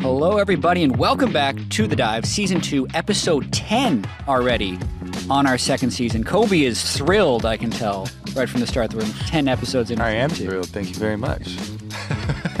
Hello, 0.00 0.38
everybody, 0.38 0.82
and 0.82 0.96
welcome 0.96 1.32
back 1.32 1.56
to 1.70 1.86
The 1.86 1.94
Dive, 1.94 2.24
Season 2.26 2.60
2, 2.60 2.88
Episode 2.94 3.52
10 3.52 4.04
already 4.26 4.78
on 5.30 5.46
our 5.46 5.56
second 5.56 5.90
season. 5.92 6.24
Kobe 6.24 6.62
is 6.62 6.96
thrilled, 6.96 7.46
I 7.46 7.56
can 7.56 7.70
tell, 7.70 8.08
right 8.34 8.48
from 8.48 8.60
the 8.60 8.66
start 8.66 8.92
we're 8.94 9.02
10 9.02 9.46
episodes 9.46 9.90
in. 9.90 10.00
I 10.00 10.10
am 10.10 10.30
two. 10.30 10.46
thrilled. 10.46 10.68
Thank 10.68 10.88
you 10.88 10.94
very 10.96 11.16
much. 11.16 11.56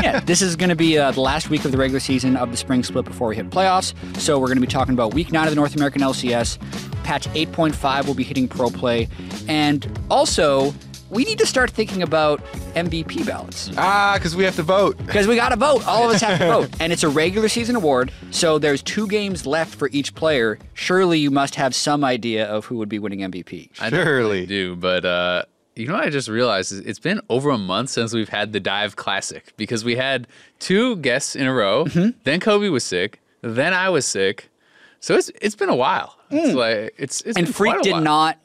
yeah, 0.02 0.20
this 0.20 0.40
is 0.40 0.56
going 0.56 0.70
to 0.70 0.76
be 0.76 0.98
uh, 0.98 1.10
the 1.10 1.20
last 1.20 1.50
week 1.50 1.64
of 1.64 1.72
the 1.72 1.78
regular 1.78 2.00
season 2.00 2.36
of 2.36 2.50
the 2.50 2.56
spring 2.56 2.82
split 2.82 3.04
before 3.04 3.28
we 3.28 3.36
hit 3.36 3.50
playoffs. 3.50 3.94
So 4.18 4.38
we're 4.38 4.46
going 4.46 4.56
to 4.56 4.62
be 4.62 4.66
talking 4.66 4.94
about 4.94 5.14
week 5.14 5.32
nine 5.32 5.46
of 5.46 5.50
the 5.50 5.56
North 5.56 5.74
American 5.74 6.02
LCS. 6.02 6.58
Patch 7.02 7.26
8.5 7.28 8.06
will 8.06 8.14
be 8.14 8.24
hitting 8.24 8.48
pro 8.48 8.70
play. 8.70 9.08
And 9.48 9.98
also, 10.10 10.74
we 11.12 11.24
need 11.24 11.38
to 11.38 11.46
start 11.46 11.70
thinking 11.70 12.02
about 12.02 12.42
MVP 12.74 13.24
ballots. 13.26 13.70
Ah, 13.76 14.14
because 14.16 14.34
we 14.34 14.44
have 14.44 14.56
to 14.56 14.62
vote. 14.62 14.96
Because 15.06 15.26
we 15.26 15.36
got 15.36 15.50
to 15.50 15.56
vote. 15.56 15.86
All 15.86 16.08
of 16.08 16.14
us 16.14 16.22
have 16.22 16.38
to 16.40 16.46
vote. 16.46 16.70
And 16.80 16.92
it's 16.92 17.04
a 17.04 17.08
regular 17.08 17.48
season 17.48 17.76
award. 17.76 18.10
So 18.30 18.58
there's 18.58 18.82
two 18.82 19.06
games 19.06 19.46
left 19.46 19.74
for 19.74 19.88
each 19.92 20.14
player. 20.14 20.58
Surely 20.74 21.18
you 21.18 21.30
must 21.30 21.54
have 21.56 21.74
some 21.74 22.02
idea 22.02 22.46
of 22.46 22.64
who 22.64 22.78
would 22.78 22.88
be 22.88 22.98
winning 22.98 23.20
MVP. 23.20 23.70
I 23.78 23.90
don't 23.90 24.04
Surely. 24.04 24.16
really 24.18 24.46
do, 24.46 24.74
but 24.74 25.04
uh, 25.04 25.44
you 25.76 25.86
know 25.86 25.94
what 25.94 26.04
I 26.04 26.10
just 26.10 26.28
realized 26.28 26.72
is 26.72 26.80
it's 26.80 26.98
been 26.98 27.20
over 27.28 27.50
a 27.50 27.58
month 27.58 27.90
since 27.90 28.12
we've 28.14 28.28
had 28.30 28.52
the 28.52 28.60
Dive 28.60 28.96
Classic 28.96 29.52
because 29.56 29.84
we 29.84 29.96
had 29.96 30.26
two 30.58 30.96
guests 30.96 31.36
in 31.36 31.46
a 31.46 31.52
row. 31.54 31.84
Mm-hmm. 31.84 32.18
Then 32.24 32.40
Kobe 32.40 32.68
was 32.70 32.84
sick. 32.84 33.20
Then 33.42 33.74
I 33.74 33.88
was 33.90 34.06
sick. 34.06 34.48
So 35.00 35.14
it's 35.16 35.30
it's 35.42 35.56
been 35.56 35.68
a 35.68 35.74
while. 35.76 36.16
It's 36.30 36.54
like 36.54 36.94
it's, 36.96 37.20
it's 37.22 37.36
Mm. 37.36 37.38
And 37.38 37.46
been 37.46 37.52
Phreak 37.54 37.70
quite 37.72 37.80
a 37.80 37.82
did 37.82 37.92
while. 37.92 38.00
not 38.02 38.38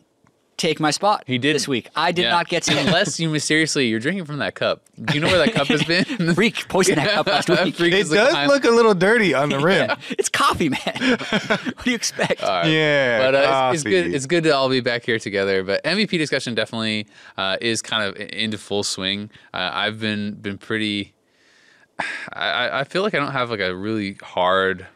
take 0.58 0.80
my 0.80 0.90
spot 0.92 1.24
He 1.28 1.38
did 1.38 1.56
this 1.56 1.68
week. 1.68 1.88
I 1.96 2.12
did 2.12 2.24
Yeah. 2.24 2.32
not 2.32 2.48
get 2.48 2.64
to 2.64 2.78
unless 2.80 3.20
you 3.20 3.30
mysteriously 3.30 3.88
you're 3.88 4.00
drinking 4.00 4.26
from 4.26 4.40
that 4.40 4.56
cup. 4.56 4.82
Do 5.06 5.14
you 5.14 5.20
know 5.20 5.28
where 5.28 5.38
that 5.46 5.54
cup 5.54 5.68
has 5.68 5.84
been? 5.84 6.04
Phreak 6.36 6.68
poisoned 6.68 6.98
that 6.98 7.12
cup 7.12 7.28
last 7.28 7.48
week. 7.50 7.76
Phreak 7.76 7.88
It 7.88 7.94
is 7.94 8.10
like, 8.12 8.20
does 8.20 8.34
I'm- 8.34 8.48
look 8.50 8.64
a 8.66 8.72
little 8.72 8.96
dirty 8.96 9.34
on 9.36 9.50
the 9.50 9.60
rim. 9.70 9.92
It's 10.10 10.30
coffee, 10.30 10.70
man. 10.70 10.80
what 11.20 11.84
do 11.84 11.90
you 11.92 11.96
expect? 11.96 12.42
Yeah, 12.42 13.20
but 13.20 13.36
uh, 13.36 13.72
it's, 13.74 13.84
it's 13.84 13.90
good. 13.90 14.14
It's 14.16 14.26
good 14.26 14.44
to 14.46 14.50
all 14.52 14.68
be 14.70 14.80
back 14.82 15.06
here 15.06 15.20
together. 15.20 15.64
But 15.64 15.84
MVP 15.84 16.10
discussion 16.18 16.56
definitely 16.56 17.06
uh, 17.38 17.58
is 17.62 17.82
kind 17.84 18.04
of 18.04 18.16
into 18.18 18.58
full 18.58 18.84
swing. 18.84 19.30
Uh, 19.54 19.70
I've 19.72 20.00
been 20.00 20.34
been 20.34 20.58
pretty. 20.58 21.14
I, 22.34 22.50
I- 22.50 22.80
I 22.80 22.84
feel 22.84 23.02
like 23.04 23.14
I 23.14 23.20
don't 23.20 23.32
have 23.32 23.50
like 23.50 23.60
a 23.60 23.76
really 23.76 24.16
hard 24.24 24.88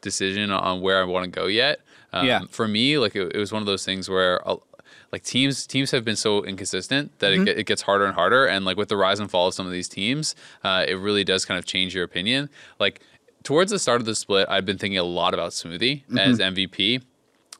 decision 0.00 0.50
on 0.50 0.80
where 0.80 1.00
I 1.00 1.04
want 1.04 1.24
to 1.24 1.30
go 1.30 1.46
yet. 1.46 1.80
Um, 2.12 2.26
Yeah. 2.26 2.40
For 2.50 2.66
me, 2.68 2.98
like 2.98 3.14
it, 3.16 3.32
it 3.34 3.38
was 3.38 3.52
one 3.52 3.62
of 3.62 3.66
those 3.66 3.84
things 3.84 4.08
where. 4.08 4.46
uh, 4.48 4.56
like 5.12 5.22
teams, 5.22 5.66
teams 5.66 5.90
have 5.92 6.04
been 6.04 6.16
so 6.16 6.44
inconsistent 6.44 7.18
that 7.20 7.32
Mm-hmm. 7.32 7.48
it, 7.48 7.58
it 7.60 7.66
gets 7.66 7.82
harder 7.82 8.04
and 8.04 8.14
harder. 8.14 8.46
And 8.46 8.64
like 8.64 8.76
with 8.76 8.88
the 8.88 8.96
rise 8.96 9.20
and 9.20 9.30
fall 9.30 9.48
of 9.48 9.54
some 9.54 9.66
of 9.66 9.72
these 9.72 9.88
teams, 9.88 10.34
uh, 10.64 10.84
it 10.86 10.94
really 10.94 11.24
does 11.24 11.44
kind 11.44 11.58
of 11.58 11.64
change 11.64 11.94
your 11.94 12.04
opinion. 12.04 12.50
Like 12.78 13.00
towards 13.42 13.70
the 13.70 13.78
start 13.78 14.00
of 14.00 14.06
the 14.06 14.14
split, 14.14 14.46
I've 14.50 14.66
been 14.66 14.78
thinking 14.78 14.98
a 14.98 15.04
lot 15.04 15.32
about 15.34 15.52
Smoothie 15.52 16.04
Mm-hmm. 16.04 16.18
as 16.18 16.38
MVP. 16.38 17.02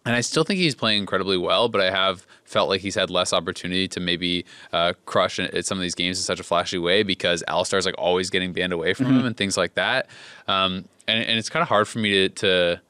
And 0.06 0.14
I 0.16 0.20
still 0.22 0.42
think 0.44 0.58
he's 0.58 0.74
playing 0.74 1.00
incredibly 1.00 1.36
well, 1.36 1.68
but 1.68 1.82
I 1.82 1.90
have 1.90 2.26
felt 2.44 2.70
like 2.70 2.80
he's 2.80 2.94
had 2.94 3.10
less 3.10 3.32
opportunity 3.34 3.88
to 3.88 4.00
maybe 4.00 4.46
uh, 4.72 4.94
crush 5.04 5.38
at 5.38 5.66
some 5.66 5.76
of 5.76 5.82
these 5.82 5.94
games 5.94 6.18
in 6.18 6.22
such 6.22 6.40
a 6.40 6.42
flashy 6.42 6.78
way 6.78 7.02
because 7.02 7.42
Alistar's 7.46 7.84
like 7.84 7.96
always 7.98 8.30
getting 8.30 8.52
banned 8.54 8.72
away 8.72 8.94
from 8.94 9.06
him 9.06 9.26
and 9.26 9.36
things 9.36 9.58
like 9.58 9.74
that. 9.74 10.06
Um, 10.46 10.86
and, 11.06 11.22
and 11.24 11.38
it's 11.38 11.50
kind 11.50 11.62
of 11.62 11.68
hard 11.68 11.88
for 11.88 11.98
me 11.98 12.10
to, 12.10 12.28
to 12.30 12.80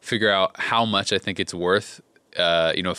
figure 0.00 0.30
out 0.30 0.58
how 0.60 0.84
much 0.84 1.14
I 1.14 1.18
think 1.18 1.40
it's 1.40 1.54
worth. 1.54 2.02
Uh, 2.36 2.72
you 2.74 2.82
know, 2.82 2.94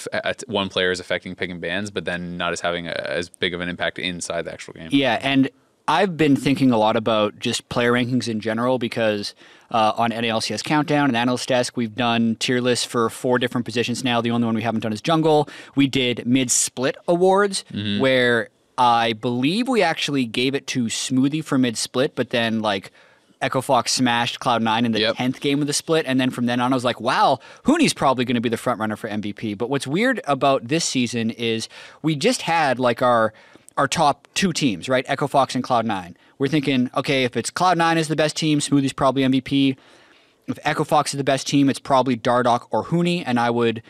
one 0.48 0.70
player 0.70 0.92
is 0.92 1.00
affecting 1.00 1.36
picking 1.36 1.60
bans, 1.60 1.92
but 1.92 2.06
then 2.06 2.38
not 2.38 2.54
as 2.54 2.62
having 2.62 2.88
a, 2.88 2.92
as 2.92 3.30
big 3.30 3.54
of 3.54 3.62
an 3.62 3.70
impact 3.70 4.00
inside 4.00 4.44
the 4.44 4.54
actual 4.54 4.74
game. 4.74 4.90
Yeah, 4.92 5.20
and 5.22 5.50
I've 5.88 6.18
been 6.18 6.36
thinking 6.36 6.72
a 6.72 6.78
lot 6.78 6.98
about 6.98 7.40
just 7.40 7.70
player 7.70 7.94
rankings 7.94 8.28
in 8.28 8.42
general 8.42 8.78
because 8.78 9.34
uh, 9.72 9.94
on 9.96 10.12
NALCS 10.12 10.62
Countdown 10.64 11.08
and 11.08 11.16
Analyst 11.16 11.48
Desk, 11.48 11.78
we've 11.78 11.96
done 11.96 12.36
tier 12.40 12.60
lists 12.60 12.86
for 12.86 13.10
four 13.10 13.40
different 13.40 13.64
positions 13.64 14.04
now. 14.04 14.20
The 14.20 14.32
only 14.32 14.46
one 14.46 14.56
we 14.56 14.64
haven't 14.64 14.82
done 14.82 14.92
is 14.92 15.02
Jungle. 15.02 15.48
We 15.76 15.88
did 15.88 16.28
mid 16.28 16.52
split 16.52 16.98
awards 17.08 17.64
where 18.00 18.50
I 18.78 19.14
believe 19.14 19.68
we 19.70 19.82
actually 19.82 20.26
gave 20.26 20.54
it 20.56 20.68
to 20.68 20.86
Smoothie 20.86 21.44
for 21.44 21.58
mid 21.58 21.78
split, 21.78 22.16
but 22.16 22.32
then 22.32 22.60
like 22.60 22.92
Echo 23.42 23.62
Fox 23.62 23.92
smashed 23.94 24.40
Cloud9 24.40 24.86
in 24.86 24.92
the 24.92 25.00
Yep. 25.02 25.16
10th 25.16 25.40
game 25.40 25.62
of 25.62 25.68
the 25.68 25.74
split. 25.74 26.06
And 26.08 26.20
then 26.20 26.30
from 26.32 26.46
then 26.48 26.60
on, 26.60 26.74
I 26.74 26.76
was 26.76 26.84
like, 26.84 27.00
wow, 27.00 27.40
Huni's 27.66 27.94
probably 27.94 28.26
going 28.26 28.36
to 28.36 28.42
be 28.42 28.50
the 28.50 28.58
front 28.58 28.80
runner 28.80 28.96
for 28.96 29.08
MVP. 29.10 29.58
But 29.58 29.70
what's 29.70 29.86
weird 29.88 30.22
about 30.26 30.68
this 30.68 30.84
season 30.86 31.30
is 31.32 31.70
we 32.02 32.16
just 32.16 32.42
had 32.44 32.80
like 32.80 33.02
our 33.02 33.34
our 33.78 33.88
top 33.88 34.28
two 34.34 34.52
teams, 34.52 34.90
right? 34.90 35.06
Echo 35.08 35.28
Fox 35.28 35.54
and 35.54 35.64
Cloud9. 35.64 36.16
We're 36.40 36.48
thinking, 36.48 36.90
okay, 36.96 37.26
if 37.26 37.38
it's 37.38 37.52
Cloud9 37.52 37.98
is 37.98 38.08
the 38.08 38.16
best 38.16 38.36
team, 38.36 38.60
Smoothie's 38.60 38.92
probably 38.94 39.22
MVP. 39.22 39.78
If 40.48 40.58
Echo 40.64 40.84
Fox 40.84 41.14
is 41.14 41.20
the 41.20 41.24
best 41.24 41.46
team, 41.46 41.70
it's 41.70 41.78
probably 41.78 42.18
Dardoch 42.18 42.66
or 42.72 42.86
Huni. 42.86 43.22
And 43.24 43.40
I 43.40 43.52
would 43.52 43.84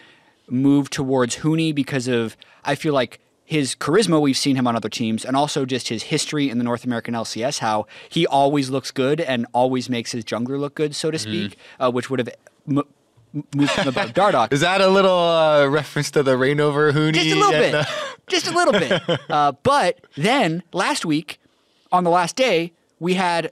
move 0.49 0.89
towards 0.89 1.37
Huni 1.37 1.73
because 1.73 2.09
of, 2.09 2.35
I 2.65 2.75
feel 2.75 2.93
like 2.93 3.21
his 3.49 3.75
charisma, 3.75 4.19
we've 4.21 4.37
seen 4.37 4.57
him 4.57 4.67
on 4.67 4.75
other 4.75 4.89
teams, 4.89 5.23
and 5.23 5.37
also 5.37 5.65
just 5.65 5.87
his 5.87 6.03
history 6.03 6.49
in 6.49 6.57
the 6.57 6.65
North 6.65 6.83
American 6.83 7.13
LCS, 7.13 7.59
how 7.59 7.87
he 8.09 8.27
always 8.27 8.69
looks 8.69 8.91
good 8.91 9.21
and 9.21 9.45
always 9.53 9.89
makes 9.89 10.11
his 10.11 10.25
jungler 10.25 10.59
look 10.59 10.75
good, 10.75 10.93
so 10.93 11.09
to 11.11 11.17
speak, 11.17 11.55
uh, 11.79 11.89
which 11.89 12.09
would 12.09 12.19
have 12.19 12.29
m- 12.69 12.83
moved 13.55 13.71
him 13.71 13.87
above 13.87 14.13
Dardoch. 14.13 14.51
Is 14.51 14.59
that 14.59 14.81
a 14.81 14.89
little 14.89 15.17
uh, 15.17 15.65
reference 15.67 16.11
to 16.11 16.23
the 16.23 16.35
rain 16.37 16.59
over 16.59 16.91
Huni? 16.91 17.13
Just 17.13 17.31
a 17.31 17.35
little 17.39 17.51
bit. 17.51 17.73
uh, 17.75 17.85
Just 18.27 18.47
a 18.47 18.51
little 18.51 18.73
bit. 18.73 19.19
Uh, 19.29 19.53
but 19.63 20.01
then 20.15 20.61
last 20.73 21.05
week, 21.05 21.39
on 21.91 22.03
the 22.03 22.09
last 22.09 22.35
day, 22.35 22.73
we 22.99 23.13
had 23.13 23.51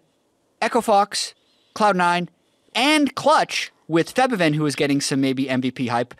Echo 0.62 0.82
Fox, 0.82 1.34
Cloud9, 1.74 2.28
and 2.74 3.16
Clutch 3.16 3.72
with 3.88 4.14
Febiven, 4.14 4.56
who 4.56 4.64
was 4.64 4.76
getting 4.76 5.00
some 5.00 5.22
maybe 5.22 5.46
MVP 5.46 5.88
hype, 5.88 6.14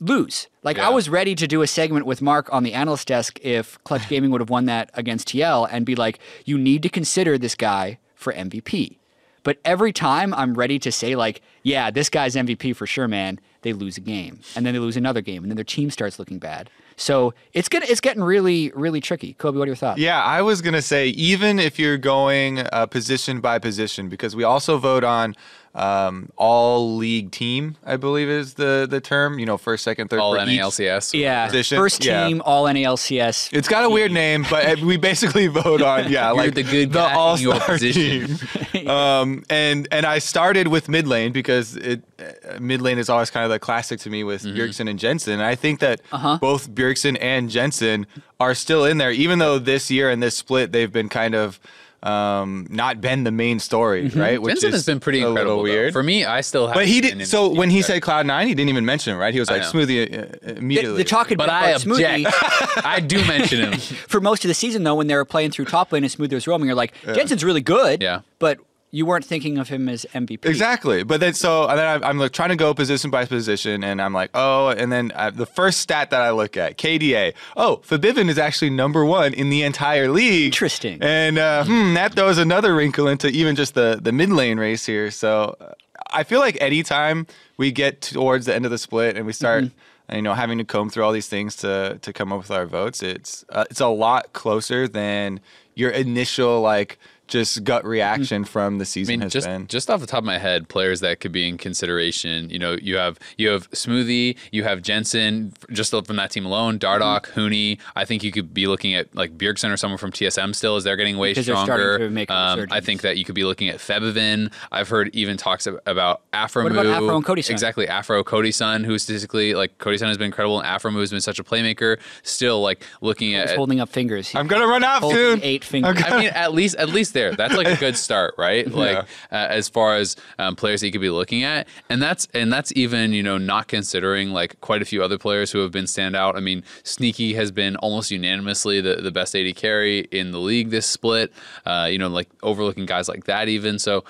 lose. 0.00 0.48
Like 0.62 0.78
I 0.78 0.88
was 0.88 1.08
ready 1.08 1.34
to 1.34 1.46
do 1.46 1.62
a 1.62 1.66
segment 1.66 2.06
with 2.06 2.22
Mark 2.22 2.52
on 2.52 2.62
the 2.62 2.72
analyst 2.72 3.08
desk 3.08 3.38
if 3.42 3.82
Clutch 3.84 4.08
Gaming 4.10 4.30
would 4.30 4.40
have 4.40 4.50
won 4.50 4.66
that 4.66 4.90
against 4.94 5.28
TL 5.28 5.68
and 5.70 5.84
be 5.84 5.94
like, 5.94 6.18
you 6.44 6.58
need 6.58 6.82
to 6.82 6.88
consider 6.88 7.38
this 7.38 7.54
guy 7.54 7.98
for 8.14 8.32
MVP. 8.32 8.98
But 9.44 9.58
every 9.64 9.92
time 9.92 10.32
I'm 10.34 10.54
ready 10.54 10.78
to 10.80 10.92
say 10.92 11.16
like, 11.16 11.42
yeah, 11.62 11.90
this 11.90 12.08
guy's 12.08 12.36
MVP 12.36 12.76
for 12.76 12.86
sure, 12.86 13.08
man, 13.08 13.40
they 13.62 13.72
lose 13.72 13.96
a 13.96 14.00
game. 14.00 14.40
And 14.54 14.64
then 14.64 14.74
they 14.74 14.80
lose 14.80 14.96
another 14.96 15.20
game 15.20 15.42
and 15.42 15.50
then 15.50 15.56
their 15.56 15.64
team 15.64 15.90
starts 15.90 16.18
looking 16.18 16.38
bad. 16.38 16.70
So 16.96 17.34
it's 17.52 17.68
get, 17.68 17.88
it's 17.88 18.00
getting 18.00 18.22
really, 18.22 18.70
really 18.74 19.00
tricky. 19.00 19.34
Kobe, 19.34 19.58
what 19.58 19.64
are 19.64 19.66
your 19.66 19.76
thoughts? 19.76 19.98
Yeah, 19.98 20.22
I 20.22 20.42
was 20.42 20.62
gonna 20.62 20.82
say 20.82 21.08
even 21.08 21.58
if 21.58 21.78
you're 21.78 21.98
going 21.98 22.60
uh, 22.60 22.86
position 22.86 23.40
by 23.40 23.58
position, 23.58 24.08
because 24.08 24.36
we 24.36 24.44
also 24.44 24.78
vote 24.78 25.02
on 25.02 25.34
um, 25.74 26.28
all 26.36 26.96
league 26.96 27.30
team, 27.30 27.76
I 27.84 27.96
believe 27.96 28.28
is 28.28 28.54
the 28.54 28.86
the 28.88 29.00
term. 29.00 29.38
You 29.38 29.46
know, 29.46 29.56
first, 29.56 29.84
second, 29.84 30.08
third. 30.08 30.20
All 30.20 30.34
for 30.34 30.40
NALCS. 30.40 31.18
Yeah. 31.18 31.46
Position, 31.46 31.78
First 31.78 32.04
yeah. 32.04 32.26
team, 32.26 32.42
all 32.44 32.64
NALCS. 32.64 33.48
It's 33.52 33.68
got 33.68 33.84
a 33.84 33.88
weird 33.90 34.12
name, 34.12 34.44
but 34.50 34.80
we 34.80 34.96
basically 34.98 35.46
vote 35.62 35.80
on 35.80 36.10
yeah, 36.12 36.30
like 36.30 36.54
the 36.54 36.62
good 36.62 36.92
the 36.92 37.00
all-star 37.00 37.78
team. 37.78 38.36
um, 38.86 39.44
and 39.48 39.88
and 39.90 40.04
I 40.04 40.18
started 40.18 40.68
with 40.68 40.88
mid 40.88 41.06
lane 41.06 41.32
because 41.32 41.76
it 41.76 42.02
uh, 42.18 42.58
mid 42.60 42.82
lane 42.82 42.98
is 42.98 43.08
always 43.08 43.30
kind 43.30 43.44
of 43.44 43.50
the 43.50 43.58
classic 43.58 44.00
to 44.00 44.10
me 44.10 44.24
with 44.24 44.42
Bjergsen 44.42 44.88
and 44.90 44.98
Jensen. 44.98 45.34
And 45.34 45.42
I 45.42 45.54
think 45.54 45.80
that 45.80 46.00
Uh-huh. 46.12 46.38
both 46.40 46.70
Bjergsen 46.70 47.16
and 47.20 47.48
Jensen 47.48 48.06
are 48.38 48.54
still 48.54 48.84
in 48.84 48.98
there, 48.98 49.10
even 49.10 49.38
though 49.38 49.58
this 49.58 49.90
year 49.90 50.10
and 50.10 50.22
this 50.22 50.36
split 50.36 50.72
they've 50.72 50.92
been 50.92 51.08
kind 51.08 51.34
of 51.34 51.58
um, 52.02 52.66
not 52.70 53.00
been 53.00 53.24
the 53.24 53.30
main 53.30 53.58
story, 53.60 54.08
right? 54.08 54.40
Which 54.42 54.54
Jensen 54.54 54.68
is 54.70 54.74
has 54.74 54.86
been 54.86 55.00
pretty 55.00 55.22
a 55.22 55.28
incredible. 55.28 55.56
little 55.62 55.64
though. 55.74 55.80
weird. 55.80 55.92
For 55.92 56.02
me, 56.02 56.24
I 56.24 56.40
still 56.40 56.66
have. 56.66 56.74
but 56.74 56.86
he 56.86 57.00
did. 57.00 57.20
in 57.20 57.26
So 57.26 57.48
when 57.48 57.70
he 57.70 57.76
team 57.78 57.82
said 57.84 58.02
Cloud 58.02 58.26
Nine, 58.26 58.48
he 58.48 58.54
didn't 58.54 58.70
even 58.70 58.84
mention 58.84 59.12
him, 59.14 59.18
right? 59.20 59.32
He 59.32 59.40
was 59.40 59.50
like 59.50 59.62
smoothie 59.62 60.12
uh, 60.12 60.26
The, 60.42 60.58
immediately. 60.58 60.96
the 60.98 61.04
talk 61.04 61.28
had 61.28 61.38
but 61.38 61.46
been 61.46 61.54
I 61.54 61.68
about 61.70 61.80
Smoothie. 61.82 62.26
object. 62.26 62.36
I 62.86 63.00
do 63.00 63.18
mention 63.26 63.72
him. 63.72 63.78
for 64.08 64.20
most 64.20 64.44
of 64.44 64.48
the 64.48 64.54
season, 64.54 64.82
though, 64.82 64.94
when 64.96 65.06
they 65.06 65.14
were 65.14 65.24
playing 65.24 65.50
through 65.52 65.66
top 65.66 65.92
lane 65.92 66.02
and 66.04 66.12
Smoothie 66.12 66.32
was 66.34 66.46
roaming, 66.46 66.66
you're 66.66 66.74
like, 66.76 66.92
Jensen's 67.04 67.44
really 67.44 67.60
good. 67.60 68.02
Yeah. 68.02 68.20
But 68.38 68.58
you 68.94 69.06
weren't 69.06 69.24
thinking 69.24 69.56
of 69.56 69.70
him 69.70 69.88
as 69.88 70.04
MVP. 70.12 70.44
Exactly, 70.44 71.02
but 71.02 71.18
then 71.18 71.32
so 71.32 71.66
and 71.66 71.78
then 71.78 71.88
I'm, 71.88 72.04
I'm 72.04 72.18
like 72.18 72.32
trying 72.32 72.50
to 72.50 72.56
go 72.56 72.74
position 72.74 73.10
by 73.10 73.24
position, 73.24 73.82
and 73.82 74.00
I'm 74.02 74.12
like, 74.12 74.30
oh, 74.34 74.68
and 74.68 74.92
then 74.92 75.12
uh, 75.14 75.30
the 75.30 75.46
first 75.46 75.80
stat 75.80 76.10
that 76.10 76.20
I 76.20 76.30
look 76.30 76.58
at, 76.58 76.76
KDA. 76.76 77.32
Oh, 77.56 77.80
Febiven 77.86 78.28
is 78.28 78.38
actually 78.38 78.68
number 78.68 79.02
one 79.04 79.32
in 79.32 79.48
the 79.48 79.62
entire 79.62 80.10
league. 80.10 80.52
Interesting. 80.52 80.98
And 81.00 81.38
uh, 81.38 81.64
hmm, 81.64 81.94
that 81.94 82.12
throws 82.12 82.36
another 82.36 82.74
wrinkle 82.74 83.08
into 83.08 83.28
even 83.28 83.56
just 83.56 83.72
the 83.74 83.98
the 84.00 84.12
mid 84.12 84.28
lane 84.28 84.58
race 84.58 84.84
here. 84.84 85.10
So 85.10 85.56
uh, 85.58 85.72
I 86.10 86.22
feel 86.22 86.40
like 86.40 86.58
anytime 86.60 87.26
we 87.56 87.72
get 87.72 88.02
towards 88.02 88.44
the 88.44 88.54
end 88.54 88.66
of 88.66 88.70
the 88.70 88.78
split 88.78 89.16
and 89.16 89.26
we 89.26 89.32
start. 89.32 89.64
Mm-hmm. 89.64 89.76
You 90.12 90.20
know, 90.20 90.34
having 90.34 90.58
to 90.58 90.64
comb 90.64 90.90
through 90.90 91.04
all 91.04 91.12
these 91.12 91.28
things 91.28 91.56
to 91.56 91.98
to 92.02 92.12
come 92.12 92.34
up 92.34 92.38
with 92.40 92.50
our 92.50 92.66
votes, 92.66 93.02
it's 93.02 93.46
uh, 93.48 93.64
it's 93.70 93.80
a 93.80 93.86
lot 93.86 94.34
closer 94.34 94.86
than 94.86 95.40
your 95.74 95.90
initial 95.90 96.60
like 96.60 96.98
just 97.32 97.64
gut 97.64 97.84
reaction 97.84 98.44
from 98.44 98.78
the 98.78 98.82
I 98.82 98.84
season 98.84 99.12
mean, 99.14 99.20
has 99.22 99.32
just 99.32 99.46
been. 99.46 99.66
just 99.66 99.88
off 99.90 100.00
the 100.00 100.06
top 100.06 100.18
of 100.18 100.24
my 100.24 100.38
head, 100.38 100.68
players 100.68 101.00
that 101.00 101.20
could 101.20 101.32
be 101.32 101.48
in 101.48 101.56
consideration. 101.58 102.50
You 102.50 102.58
know, 102.58 102.76
you 102.80 102.96
have 102.96 103.18
you 103.38 103.48
have 103.48 103.70
Smoothie, 103.70 104.36
you 104.52 104.64
have 104.64 104.82
Jensen, 104.82 105.52
just 105.70 105.90
from 105.92 106.16
that 106.16 106.30
team 106.30 106.46
alone. 106.46 106.78
Dardoch, 106.78 107.22
Mm-hmm. 107.22 107.40
Huni. 107.40 107.78
I 107.96 108.04
think 108.04 108.22
you 108.22 108.32
could 108.32 108.52
be 108.52 108.66
looking 108.66 108.94
at 108.94 109.14
like 109.14 109.36
Bjergsen 109.38 109.72
or 109.72 109.76
someone 109.76 109.98
from 109.98 110.12
TSM 110.12 110.54
still 110.54 110.76
as 110.76 110.84
they're 110.84 110.96
getting 110.96 111.16
way 111.18 111.30
Because 111.30 111.46
they're 111.46 111.56
starting 111.56 111.74
stronger. 111.86 111.98
to 111.98 112.10
make 112.10 112.30
a 112.30 112.34
um, 112.34 112.66
I 112.70 112.80
think 112.80 113.00
that 113.02 113.16
you 113.16 113.24
could 113.24 113.34
be 113.34 113.44
looking 113.44 113.68
at 113.68 113.76
Febiven. 113.78 114.52
I've 114.70 114.88
heard 114.88 115.08
even 115.14 115.36
talks 115.36 115.66
about 115.86 116.22
Afro. 116.32 116.64
What 116.64 116.72
about 116.72 116.86
Afro 116.86 117.16
and 117.16 117.24
Cody 117.24 117.40
Sun? 117.42 117.54
Exactly, 117.54 117.88
Afro 117.88 118.22
Cody 118.24 118.52
Sun, 118.52 118.84
who 118.84 118.98
statistically 118.98 119.54
like 119.54 119.78
Cody 119.78 119.96
Sun 119.98 120.08
has 120.08 120.18
been 120.18 120.26
incredible, 120.26 120.58
and 120.58 120.66
Afro 120.66 120.90
has 120.92 121.10
been 121.10 121.20
such 121.20 121.38
a 121.38 121.44
playmaker. 121.44 121.98
Still, 122.22 122.60
like 122.60 122.84
looking 123.00 123.34
at 123.34 123.50
holding 123.56 123.80
up 123.80 123.88
fingers. 123.88 124.34
I'm 124.34 124.46
gonna 124.48 124.66
run 124.66 124.84
out 124.84 125.02
soon. 125.10 125.40
eight 125.42 125.64
fingers. 125.64 126.02
I 126.04 126.18
mean, 126.18 126.28
at 126.30 126.52
least 126.52 126.76
at 126.76 126.88
least 126.90 127.14
there. 127.14 127.21
That's 127.30 127.54
like 127.54 127.68
a 127.68 127.76
good 127.76 127.96
start, 128.06 128.34
right? 128.36 128.66
Like 128.68 128.98
uh, 128.98 129.04
as 129.30 129.68
far 129.68 129.94
as 129.96 130.16
um, 130.38 130.56
players 130.56 130.80
that 130.80 130.86
you 130.88 130.92
could 130.92 131.00
be 131.00 131.10
looking 131.10 131.44
at, 131.44 131.68
and 131.88 132.02
that's 132.02 132.26
and 132.34 132.52
that's 132.52 132.72
even 132.74 133.12
you 133.12 133.22
know 133.22 133.38
not 133.38 133.68
considering 133.68 134.30
like 134.32 134.60
quite 134.60 134.82
a 134.82 134.84
few 134.84 135.02
other 135.02 135.18
players 135.18 135.50
who 135.52 135.60
have 135.60 135.70
been 135.70 135.84
standout. 135.84 136.36
I 136.36 136.40
mean, 136.40 136.64
Sneaky 136.82 137.34
has 137.34 137.50
been 137.52 137.76
almost 137.76 138.10
unanimously 138.10 138.80
the, 138.80 138.96
the 138.96 139.10
best 139.12 139.36
AD 139.36 139.54
carry 139.54 140.00
in 140.10 140.32
the 140.32 140.40
league 140.40 140.70
this 140.70 140.86
split. 140.86 141.32
Uh, 141.64 141.88
you 141.90 141.98
know, 141.98 142.08
like 142.08 142.28
overlooking 142.42 142.86
guys 142.86 143.08
like 143.08 143.24
that 143.24 143.48
even. 143.48 143.78
So 143.78 144.04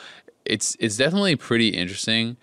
it's 0.45 0.77
it's 0.81 0.97
definitely 0.97 1.37
pretty 1.37 1.69
interesting. 1.69 2.37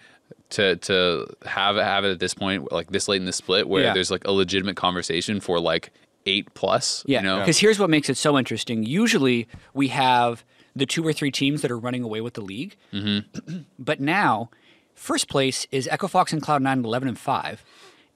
To, 0.53 0.77
to 0.77 1.27
have 1.45 1.77
it 1.77 1.83
have 1.83 2.03
it 2.05 2.09
at 2.11 2.19
this 2.19 2.33
point 2.33 2.71
like 2.71 2.89
this 2.89 3.07
late 3.07 3.17
in 3.21 3.25
the 3.25 3.33
split 3.33 3.67
where 3.69 3.83
Yeah. 3.83 3.93
there's 3.93 4.09
like 4.09 4.25
a 4.25 4.31
legitimate 4.31 4.75
conversation 4.77 5.39
for 5.39 5.59
like 5.59 5.91
eight 6.25 6.51
plus 6.55 7.03
Yeah, 7.05 7.19
you 7.19 7.27
know 7.27 7.37
because 7.37 7.59
here's 7.59 7.77
what 7.77 7.91
makes 7.91 8.09
it 8.09 8.17
so 8.17 8.35
interesting. 8.35 8.83
Usually, 8.83 9.47
we 9.75 9.89
have 9.89 10.43
the 10.79 10.85
two 10.85 11.05
or 11.05 11.13
three 11.13 11.31
teams 11.31 11.61
that 11.61 11.71
are 11.71 11.77
running 11.77 12.03
away 12.03 12.21
with 12.21 12.33
the 12.33 12.41
league, 12.41 12.75
mm-hmm. 12.93 13.59
but 13.79 13.99
now 13.99 14.49
first 14.95 15.27
place 15.29 15.67
is 15.71 15.87
Echo 15.87 16.07
Fox 16.07 16.33
and 16.33 16.41
Cloud 16.41 16.61
Nine 16.61 16.79
at 16.79 16.85
eleven 16.85 17.07
and 17.07 17.17
five, 17.19 17.63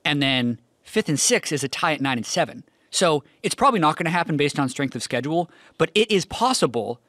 and 0.04 0.22
then 0.22 0.60
fifth 0.84 1.10
and 1.10 1.20
sixth 1.20 1.52
is 1.54 1.64
a 1.64 1.68
tie 1.68 1.94
at 1.94 2.02
nine 2.02 2.18
and 2.18 2.26
seven. 2.26 2.64
So 2.90 3.24
it's 3.42 3.56
probably 3.56 3.80
not 3.80 3.96
going 3.96 4.06
to 4.06 4.12
happen 4.12 4.38
based 4.38 4.60
on 4.60 4.70
strength 4.70 4.96
of 4.96 5.02
schedule, 5.02 5.50
but 5.78 5.90
it 5.96 6.12
is 6.12 6.26
possible 6.26 7.00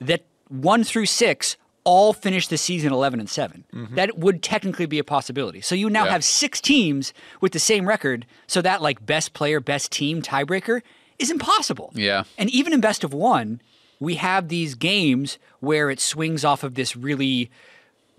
that 0.00 0.24
one 0.48 0.84
through 0.84 1.06
six 1.06 1.56
all 1.84 2.12
finish 2.14 2.48
the 2.48 2.56
season 2.56 2.92
11 2.92 3.20
and 3.20 3.28
7 3.28 3.64
that 3.92 4.16
would 4.18 4.42
technically 4.42 4.86
be 4.86 4.98
a 4.98 5.04
possibility 5.04 5.60
so 5.60 5.74
you 5.74 5.90
now 5.90 6.04
Yeah. 6.06 6.12
have 6.12 6.24
six 6.24 6.58
teams 6.60 7.12
with 7.42 7.52
the 7.52 7.58
same 7.58 7.86
record 7.86 8.24
so 8.46 8.62
that 8.62 8.80
like 8.80 9.04
best 9.04 9.34
player 9.34 9.60
best 9.60 9.92
team 9.92 10.22
tiebreaker 10.22 10.80
is 11.18 11.30
impossible 11.30 11.92
Yeah. 11.94 12.24
and 12.38 12.48
even 12.48 12.72
in 12.72 12.80
best 12.80 13.04
of 13.04 13.12
one 13.12 13.60
we 14.00 14.16
have 14.16 14.48
these 14.48 14.74
games 14.74 15.38
where 15.60 15.90
it 15.90 16.00
swings 16.00 16.44
off 16.44 16.62
of 16.62 16.74
this 16.74 16.96
really 16.96 17.50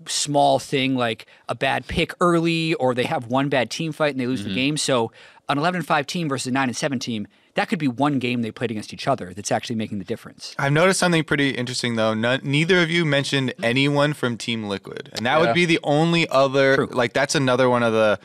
small 0.06 0.58
thing 0.58 0.94
like 0.94 1.26
a 1.48 1.54
bad 1.54 1.86
pick 1.86 2.12
early 2.20 2.74
or 2.74 2.94
they 2.94 3.04
have 3.04 3.26
one 3.28 3.48
bad 3.48 3.70
team 3.70 3.92
fight 3.92 4.10
and 4.10 4.20
they 4.20 4.26
lose 4.26 4.42
the 4.42 4.50
mm-hmm. 4.50 4.56
game 4.56 4.76
so 4.76 5.10
an 5.48 5.58
11 5.58 5.78
and 5.78 5.86
5 5.86 6.06
team 6.06 6.28
versus 6.28 6.48
a 6.48 6.50
9 6.50 6.68
and 6.68 6.76
7 6.76 6.98
team 6.98 7.26
that 7.54 7.70
could 7.70 7.78
be 7.78 7.88
one 7.88 8.18
game 8.18 8.42
they 8.42 8.50
played 8.50 8.70
against 8.70 8.92
each 8.92 9.08
other 9.08 9.32
that's 9.32 9.50
actually 9.50 9.76
making 9.76 9.98
the 9.98 10.04
difference 10.04 10.54
I've 10.58 10.72
noticed 10.72 11.00
something 11.00 11.24
pretty 11.24 11.50
interesting 11.50 11.96
though. 11.96 12.12
No, 12.12 12.38
neither 12.42 12.82
of 12.82 12.90
you 12.90 13.06
mentioned 13.06 13.50
mm-hmm. 13.50 13.64
anyone 13.64 14.12
from 14.12 14.36
Team 14.36 14.68
Liquid, 14.68 15.10
and 15.14 15.24
that 15.24 15.38
Yeah. 15.38 15.46
would 15.46 15.54
be 15.54 15.64
the 15.64 15.80
only 15.82 16.28
other. 16.28 16.76
True. 16.76 16.88
Like 16.90 17.12
that's 17.14 17.34
another 17.34 17.70
one 17.70 17.82
of 17.82 17.92
the 17.92 18.18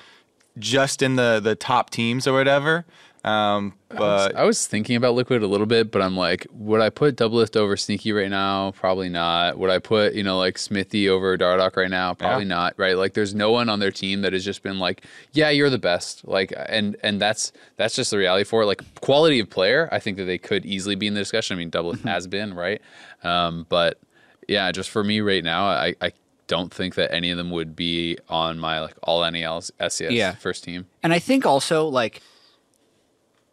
just 0.59 1.01
in 1.01 1.15
the 1.15 1.39
the 1.41 1.55
top 1.55 1.89
teams 1.89 2.27
or 2.27 2.33
whatever. 2.33 2.85
Um, 3.23 3.73
but 3.89 4.35
I 4.35 4.45
was 4.45 4.65
thinking 4.65 4.95
about 4.95 5.13
Liquid 5.13 5.43
a 5.43 5.47
little 5.47 5.67
bit, 5.67 5.91
but 5.91 6.01
I'm 6.01 6.17
like, 6.17 6.47
would 6.51 6.81
I 6.81 6.89
put 6.89 7.17
Doublelift 7.17 7.55
over 7.55 7.77
Sneaky 7.77 8.11
right 8.13 8.29
now? 8.29 8.71
Probably 8.71 9.09
not. 9.09 9.59
Would 9.59 9.69
I 9.69 9.77
put, 9.77 10.13
you 10.15 10.23
know, 10.23 10.39
like 10.39 10.55
Xmithie 10.55 11.07
over 11.07 11.37
Dardoch 11.37 11.75
right 11.75 11.89
now? 11.89 12.15
Probably 12.15 12.45
Yeah. 12.45 12.49
not. 12.55 12.73
Right? 12.77 12.97
Like, 12.97 13.13
there's 13.13 13.35
no 13.35 13.51
one 13.51 13.69
on 13.69 13.79
their 13.79 13.91
team 13.91 14.21
that 14.21 14.33
has 14.33 14.43
just 14.43 14.63
been 14.63 14.79
like, 14.79 15.03
yeah, 15.33 15.49
you're 15.51 15.69
the 15.69 15.77
best. 15.77 16.27
Like, 16.27 16.51
and 16.67 16.95
and 17.03 17.21
that's 17.21 17.51
that's 17.77 17.95
just 17.95 18.09
the 18.11 18.17
reality 18.17 18.43
for 18.43 18.63
it. 18.63 18.65
Like, 18.65 18.81
quality 19.01 19.39
of 19.39 19.49
player, 19.51 19.87
I 19.91 19.99
think 19.99 20.17
that 20.17 20.25
they 20.25 20.39
could 20.39 20.65
easily 20.65 20.95
be 20.95 21.05
in 21.05 21.13
the 21.13 21.21
discussion. 21.21 21.55
I 21.55 21.59
mean, 21.59 21.69
Doublelift 21.69 22.03
has 22.05 22.25
been 22.27 22.53
right, 22.55 22.81
um, 23.23 23.67
but 23.69 23.99
yeah, 24.47 24.71
just 24.71 24.89
for 24.89 25.03
me 25.03 25.21
right 25.21 25.43
now, 25.43 25.65
I. 25.65 25.95
I 26.01 26.11
don't 26.47 26.73
think 26.73 26.95
that 26.95 27.13
any 27.13 27.31
of 27.31 27.37
them 27.37 27.49
would 27.49 27.77
be 27.77 28.17
on 28.27 28.59
my 28.59 28.81
like 28.81 28.93
all 29.03 29.21
NA 29.21 29.37
LCS 29.39 30.11
Yeah. 30.11 30.33
first 30.35 30.65
team. 30.65 30.85
And 31.01 31.13
I 31.13 31.19
think 31.19 31.45
also 31.45 31.87
like 31.87 32.21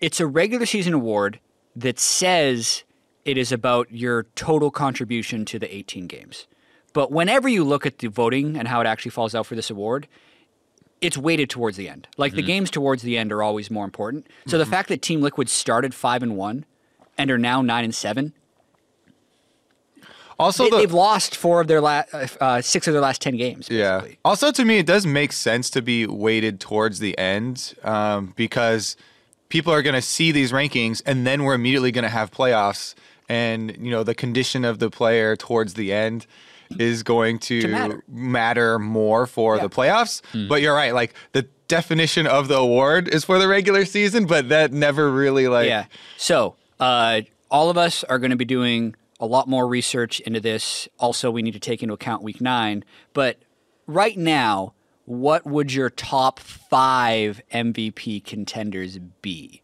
it's 0.01 0.21
a 0.21 0.27
regular 0.27 0.67
season 0.67 0.95
award 0.95 1.41
that 1.75 1.99
says 1.99 2.85
it 3.25 3.37
is 3.37 3.53
about 3.53 3.91
your 3.93 4.25
total 4.35 4.71
contribution 4.71 5.45
to 5.47 5.59
the 5.59 5.75
18 5.75 6.07
games. 6.07 6.47
But 6.93 7.13
whenever 7.13 7.49
you 7.49 7.65
look 7.65 7.87
at 7.87 7.99
the 7.99 8.09
voting 8.09 8.57
and 8.57 8.69
how 8.69 8.81
it 8.81 8.87
actually 8.87 9.11
falls 9.11 9.35
out 9.35 9.47
for 9.47 9.55
this 9.55 9.71
award, 9.71 10.09
it's 11.01 11.17
weighted 11.17 11.51
towards 11.51 11.77
the 11.77 11.89
end. 11.89 12.09
Like 12.17 12.33
the 12.33 12.43
games 12.43 12.71
towards 12.71 13.03
the 13.03 13.17
end 13.17 13.33
are 13.33 13.43
always 13.43 13.71
more 13.71 13.85
important. 13.85 14.27
So 14.47 14.59
the 14.59 14.67
fact 14.67 14.89
that 14.89 15.03
Team 15.03 15.21
Liquid 15.21 15.49
started 15.49 15.95
5 15.95 16.23
and 16.23 16.37
1 16.37 16.65
and 17.17 17.31
are 17.31 17.39
now 17.39 17.63
9 17.63 17.85
and 17.85 17.95
7, 17.95 18.33
also 20.39 20.65
they, 20.65 20.71
the, 20.71 20.77
they've 20.79 20.93
lost 20.93 21.37
four 21.37 21.61
of 21.61 21.67
their 21.67 21.81
last 21.81 22.15
uh, 22.41 22.63
six 22.63 22.87
of 22.87 22.95
their 22.95 23.01
last 23.03 23.21
10 23.21 23.37
games 23.37 23.69
Yeah. 23.71 24.07
Also, 24.25 24.53
to 24.53 24.65
me, 24.65 24.79
it 24.79 24.87
does 24.87 25.05
make 25.05 25.33
sense 25.33 25.69
to 25.71 25.83
be 25.83 26.07
weighted 26.07 26.61
towards 26.61 27.01
the 27.01 27.17
end 27.19 27.75
um, 27.83 28.33
because 28.37 28.97
people 29.49 29.73
are 29.73 29.83
going 29.83 29.95
to 29.95 30.03
see 30.03 30.33
these 30.33 30.53
rankings 30.53 31.03
and 31.07 31.27
then 31.27 31.45
we're 31.45 31.55
immediately 31.55 31.91
going 31.93 32.03
to 32.05 32.09
have 32.11 32.31
playoffs. 32.31 32.95
And, 33.29 33.77
you 33.81 33.91
know, 33.91 34.03
the 34.05 34.15
condition 34.15 34.65
of 34.65 34.79
the 34.79 34.89
player 34.91 35.37
towards 35.37 35.75
the 35.75 35.93
end 35.93 36.27
is 36.79 37.03
going 37.03 37.39
to, 37.41 37.67
matter. 37.69 38.03
matter. 38.09 38.79
more 38.79 39.27
for 39.27 39.57
Yeah. 39.57 39.63
the 39.63 39.69
playoffs. 39.69 40.23
But 40.49 40.63
you're 40.63 40.75
right. 40.75 40.95
Like, 40.95 41.15
the 41.33 41.47
definition 41.67 42.27
of 42.27 42.49
the 42.49 42.57
award 42.57 43.09
is 43.09 43.25
for 43.25 43.39
the 43.39 43.47
regular 43.49 43.85
season, 43.85 44.27
but 44.27 44.49
that 44.49 44.73
never 44.73 45.11
really, 45.11 45.47
like, 45.49 45.67
Yeah. 45.69 45.85
So, 46.17 46.57
uh, 46.81 47.23
all 47.51 47.69
of 47.71 47.77
us 47.79 48.03
are 48.05 48.19
going 48.19 48.31
to 48.31 48.37
be 48.37 48.45
doing 48.47 48.95
a 49.21 49.27
lot 49.27 49.49
more 49.49 49.67
research 49.67 50.21
into 50.21 50.41
this. 50.41 50.89
Also, 50.99 51.31
we 51.31 51.43
need 51.43 51.55
to 51.55 51.61
take 51.61 51.83
into 51.83 51.95
account 51.95 52.23
week 52.23 52.41
nine. 52.41 52.85
But 53.15 53.39
right 53.87 54.17
now, 54.17 54.75
what 55.09 55.47
would 55.47 55.73
your 55.73 55.89
top 55.89 56.39
five 56.39 57.41
MVP 57.51 58.23
contenders 58.27 58.99
be? 59.23 59.63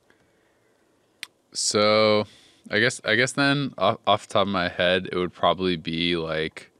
So, 1.52 2.24
I 2.70 2.80
guess 2.80 3.02
I 3.04 3.14
guess 3.14 3.32
then 3.32 3.74
off, 3.76 3.98
off 4.06 4.26
the 4.26 4.32
top 4.32 4.46
of 4.46 4.48
my 4.48 4.70
head, 4.70 5.06
it 5.12 5.16
would 5.16 5.34
probably 5.34 5.76
be 5.76 6.16
like 6.16 6.70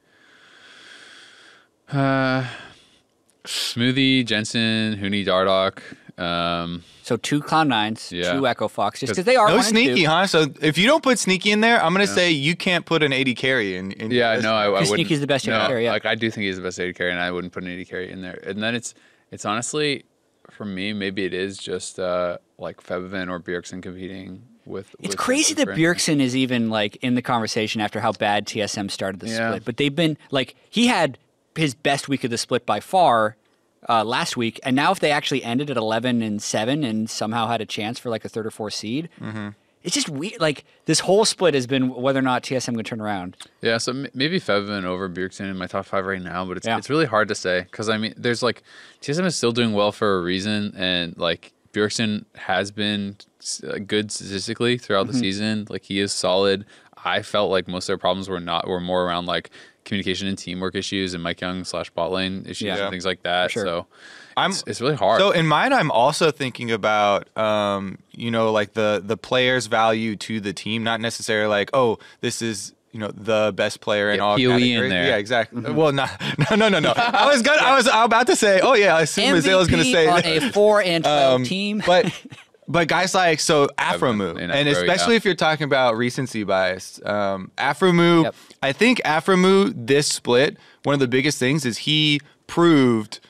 uh, 1.93 2.47
Smoothie, 3.45 4.25
Jensen, 4.25 4.97
Huni, 4.97 5.27
Dardoch. 5.27 5.83
Um, 6.17 6.85
So 7.03 7.17
two 7.17 7.41
Cloud 7.43 7.69
Nines, 7.69 8.11
Yeah. 8.13 8.33
two 8.33 8.47
Echo 8.47 8.69
Fox, 8.69 9.01
just 9.01 9.11
'Cause 9.11 9.17
because 9.17 9.25
they 9.27 9.37
are 9.37 9.49
No 9.49 9.55
one 9.57 9.65
and 9.65 9.69
sneaky, 9.69 10.03
two. 10.05 10.09
huh? 10.09 10.27
So 10.27 10.47
if 10.63 10.79
you 10.79 10.87
don't 10.87 11.03
put 11.03 11.19
sneaky 11.19 11.51
in 11.51 11.61
there, 11.61 11.83
I'm 11.83 11.93
gonna 11.93 12.07
say 12.07 12.31
you 12.31 12.55
can't 12.57 12.87
put 12.87 13.03
an 13.03 13.13
AD 13.13 13.35
carry 13.35 13.77
in. 13.77 13.93
in 13.93 14.11
yeah, 14.11 14.37
this. 14.37 14.45
no, 14.45 14.55
I, 14.55 14.63
I 14.63 14.71
Because 14.71 14.91
wouldn't. 14.91 15.07
Sneaky's 15.09 15.21
the 15.21 15.27
best 15.27 15.47
AD 15.49 15.59
no, 15.59 15.67
carry, 15.67 15.85
yeah. 15.85 15.91
Like 15.93 16.07
I 16.07 16.15
do 16.15 16.31
think 16.31 16.45
he's 16.45 16.57
the 16.57 16.63
best 16.63 16.79
AD 16.81 16.95
carry, 16.95 17.11
and 17.11 17.21
I 17.21 17.31
wouldn't 17.31 17.53
put 17.53 17.63
an 17.65 17.71
AD 17.79 17.85
carry 17.89 18.11
in 18.11 18.23
there. 18.23 18.39
And 18.47 18.63
then 18.63 18.75
it's 18.75 18.95
it's 19.33 19.45
honestly 19.45 20.05
for 20.51 20.65
me, 20.65 20.93
maybe 20.93 21.25
it 21.25 21.35
is 21.35 21.59
just 21.59 21.99
uh, 21.99 22.39
like 22.59 22.83
Febiven 22.83 23.29
or 23.29 23.41
Bjergsen 23.41 23.83
competing 23.83 24.43
with. 24.65 24.95
It's 25.01 25.09
with 25.09 25.17
crazy 25.17 25.53
that 25.55 25.63
different- 25.67 25.81
Bjergsen 25.81 26.21
is 26.21 26.37
even 26.37 26.71
like 26.71 26.97
in 27.03 27.17
the 27.17 27.23
conversation 27.23 27.81
after 27.81 28.01
how 28.01 28.13
bad 28.13 28.47
TSM 28.47 28.89
started 28.89 29.21
the 29.21 29.29
Yeah. 29.29 29.49
split. 29.51 29.65
But 29.65 29.79
they've 29.79 29.95
been 29.95 30.17
like 30.31 30.55
he 30.71 30.87
had 30.87 31.19
his 31.57 31.75
best 31.75 32.09
week 32.09 32.23
of 32.25 32.31
the 32.31 32.39
split 32.39 32.65
by 32.67 32.79
far 32.81 33.37
uh, 33.89 34.05
last 34.05 34.37
week, 34.37 34.59
and 34.63 34.75
now 34.77 34.93
if 34.93 35.01
they 35.01 35.11
actually 35.11 35.43
ended 35.45 35.71
at 35.71 35.77
eleven 35.77 36.23
and 36.23 36.43
seven 36.43 36.85
and 36.85 37.09
somehow 37.11 37.47
had 37.47 37.61
a 37.61 37.67
chance 37.67 37.99
for 37.99 38.11
like 38.11 38.25
a 38.25 38.29
third 38.29 38.47
or 38.47 38.51
fourth 38.51 38.75
seed, 38.75 39.09
Mm-hmm. 39.21 39.49
it's 39.83 39.95
just 39.95 40.09
weird. 40.09 40.41
Like 40.41 40.65
this 40.87 41.01
whole 41.01 41.25
split 41.25 41.55
has 41.55 41.67
been 41.67 41.91
whether 41.95 42.19
or 42.19 42.23
not 42.23 42.43
TSM 42.43 42.75
can 42.77 42.85
turn 42.85 43.01
around. 43.01 43.37
Yeah, 43.61 43.79
so 43.79 43.93
m- 43.93 44.07
maybe 44.15 44.39
Fevin 44.39 44.85
over 44.85 45.09
Bjergsen 45.09 45.51
in 45.51 45.57
my 45.59 45.67
top 45.67 45.85
five 45.87 46.07
right 46.07 46.23
now, 46.23 46.45
but 46.47 46.57
it's 46.57 46.67
Yeah. 46.67 46.79
it's 46.79 46.89
really 46.91 47.07
hard 47.07 47.29
to 47.29 47.35
say 47.35 47.63
because 47.63 47.89
I 47.89 47.99
mean, 47.99 48.15
there's 48.17 48.43
like 48.43 48.63
TSM 49.03 49.25
is 49.27 49.37
still 49.37 49.53
doing 49.53 49.73
well 49.73 49.93
for 49.93 50.19
a 50.19 50.23
reason, 50.23 50.73
and 50.77 51.17
like 51.19 51.53
Bjergsen 51.73 52.25
has 52.37 52.71
been 52.71 53.17
uh, 53.67 53.79
good 53.87 54.11
statistically 54.13 54.79
throughout 54.79 55.07
Mm-hmm. 55.07 55.13
the 55.13 55.19
season. 55.19 55.67
Like 55.69 55.83
he 55.85 55.99
is 56.01 56.13
solid. 56.13 56.65
I 57.07 57.21
felt 57.21 57.51
like 57.51 57.69
most 57.69 57.85
of 57.85 57.89
their 57.89 57.99
problems 57.99 58.31
were 58.31 58.41
not 58.41 58.67
were 58.67 58.81
more 58.81 59.05
around 59.05 59.27
like 59.27 59.51
communication 59.85 60.27
and 60.29 60.39
teamwork 60.39 60.75
issues 60.75 61.15
and 61.15 61.23
Mike 61.23 61.41
Young 61.41 61.65
slash 61.65 61.91
bot 61.91 62.11
lane 62.13 62.43
issues 62.47 62.63
Yeah. 62.63 62.79
and 62.85 62.91
things 62.91 63.05
like 63.05 63.23
that. 63.23 63.51
sure. 63.51 63.65
So 63.65 63.87
I'm 64.37 64.51
it's, 64.51 64.65
it's 64.67 64.81
really 64.81 64.97
hard. 64.97 65.21
So 65.21 65.31
in 65.31 65.47
mine, 65.47 65.73
I'm 65.73 65.91
also 65.91 66.31
thinking 66.31 66.71
about, 66.73 67.35
um, 67.37 67.99
you 68.13 68.31
know, 68.31 68.51
like 68.53 68.73
the 68.75 69.03
the 69.05 69.17
player's 69.17 69.67
value 69.67 70.17
to 70.17 70.41
the 70.41 70.53
team, 70.53 70.83
not 70.83 71.01
necessarily 71.01 71.49
like, 71.49 71.71
oh, 71.73 71.99
this 72.21 72.43
is 72.43 72.73
you 72.93 73.01
know 73.01 73.11
the 73.13 73.53
best 73.57 73.81
player 73.81 74.11
in 74.11 74.17
Yeah, 74.19 74.23
all 74.25 74.37
POE 74.37 74.43
in 74.43 74.59
categories. 74.61 74.91
there. 74.91 75.07
Yeah, 75.09 75.17
exactly. 75.17 75.73
Well, 75.73 75.93
not, 75.93 76.11
no, 76.51 76.57
no, 76.57 76.69
no, 76.69 76.79
no. 76.79 76.93
I 76.97 77.27
was 77.27 77.43
gonna, 77.43 77.61
I 77.63 77.75
was 77.77 77.89
about 77.93 78.27
to 78.29 78.37
say, 78.37 78.61
oh 78.61 78.75
yeah, 78.75 78.97
I 78.97 79.03
assume 79.03 79.35
Mazzel's 79.37 79.69
gonna 79.69 79.83
MVP 79.83 79.93
say 79.93 80.07
on 80.09 80.23
that. 80.23 80.27
a 80.43 80.53
four 80.53 80.81
and 80.83 81.03
twelve 81.05 81.35
Um, 81.41 81.45
team. 81.45 81.83
but 81.85 82.07
But 82.67 82.89
guys 82.89 83.15
like 83.15 83.41
so 83.41 83.69
Aphromoo, 83.79 84.31
and 84.41 84.51
and 84.51 84.69
Afro, 84.69 84.83
especially 84.83 85.15
yeah. 85.15 85.19
if 85.19 85.25
you're 85.25 85.35
talking 85.35 85.65
about 85.65 85.97
recency 85.97 86.45
bias, 86.45 87.01
um, 87.05 87.51
Aphromoo. 87.59 88.25
Yep. 88.25 88.35
I 88.63 88.73
think 88.73 89.01
Aphromoo 89.05 89.73
this 89.75 90.09
split. 90.09 90.57
One 90.83 90.95
of 90.95 91.01
the 91.01 91.09
biggest 91.09 91.39
things 91.39 91.65
is 91.67 91.79
he 91.79 92.21
proved 92.47 93.21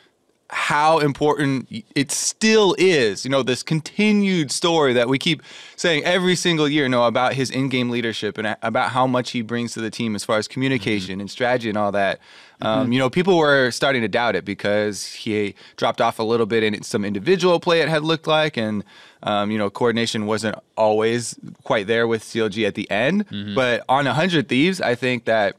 how 0.50 1.00
important 1.00 1.66
it 1.96 2.12
still 2.12 2.76
is. 2.78 3.24
You 3.24 3.30
know, 3.30 3.42
this 3.42 3.62
continued 3.62 4.52
story 4.52 4.92
that 4.92 5.08
we 5.08 5.18
keep 5.18 5.42
saying 5.74 6.04
every 6.04 6.36
single 6.36 6.68
year. 6.68 6.84
You 6.84 6.88
know 6.90 7.04
about 7.04 7.34
his 7.34 7.50
in-game 7.50 7.90
leadership 7.90 8.38
and 8.38 8.56
about 8.62 8.90
how 8.90 9.06
much 9.06 9.32
he 9.32 9.42
brings 9.42 9.72
to 9.72 9.80
the 9.80 9.90
team 9.90 10.14
as 10.14 10.22
far 10.24 10.38
as 10.38 10.46
communication 10.46 11.20
and 11.20 11.30
strategy 11.30 11.68
and 11.68 11.78
all 11.78 11.90
that. 11.92 12.20
Um, 12.62 12.92
you 12.92 12.98
know, 12.98 13.10
people 13.10 13.36
were 13.36 13.70
starting 13.70 14.02
to 14.02 14.08
doubt 14.08 14.36
it 14.36 14.44
because 14.44 15.06
he 15.06 15.54
dropped 15.76 16.00
off 16.00 16.18
a 16.18 16.22
little 16.22 16.46
bit 16.46 16.62
in 16.62 16.82
some 16.82 17.04
individual 17.04 17.60
play. 17.60 17.80
It 17.80 17.88
had 17.88 18.02
looked 18.04 18.26
like, 18.26 18.56
and 18.56 18.84
um, 19.22 19.50
you 19.50 19.58
know, 19.58 19.70
coordination 19.70 20.26
wasn't 20.26 20.56
always 20.76 21.34
quite 21.64 21.86
there 21.86 22.06
with 22.06 22.22
CLG 22.22 22.66
at 22.66 22.74
the 22.74 22.90
end. 22.90 23.26
But 23.54 23.84
on 23.88 24.04
100 24.06 24.48
Thieves, 24.48 24.80
I 24.80 24.94
think 24.94 25.24
that 25.24 25.56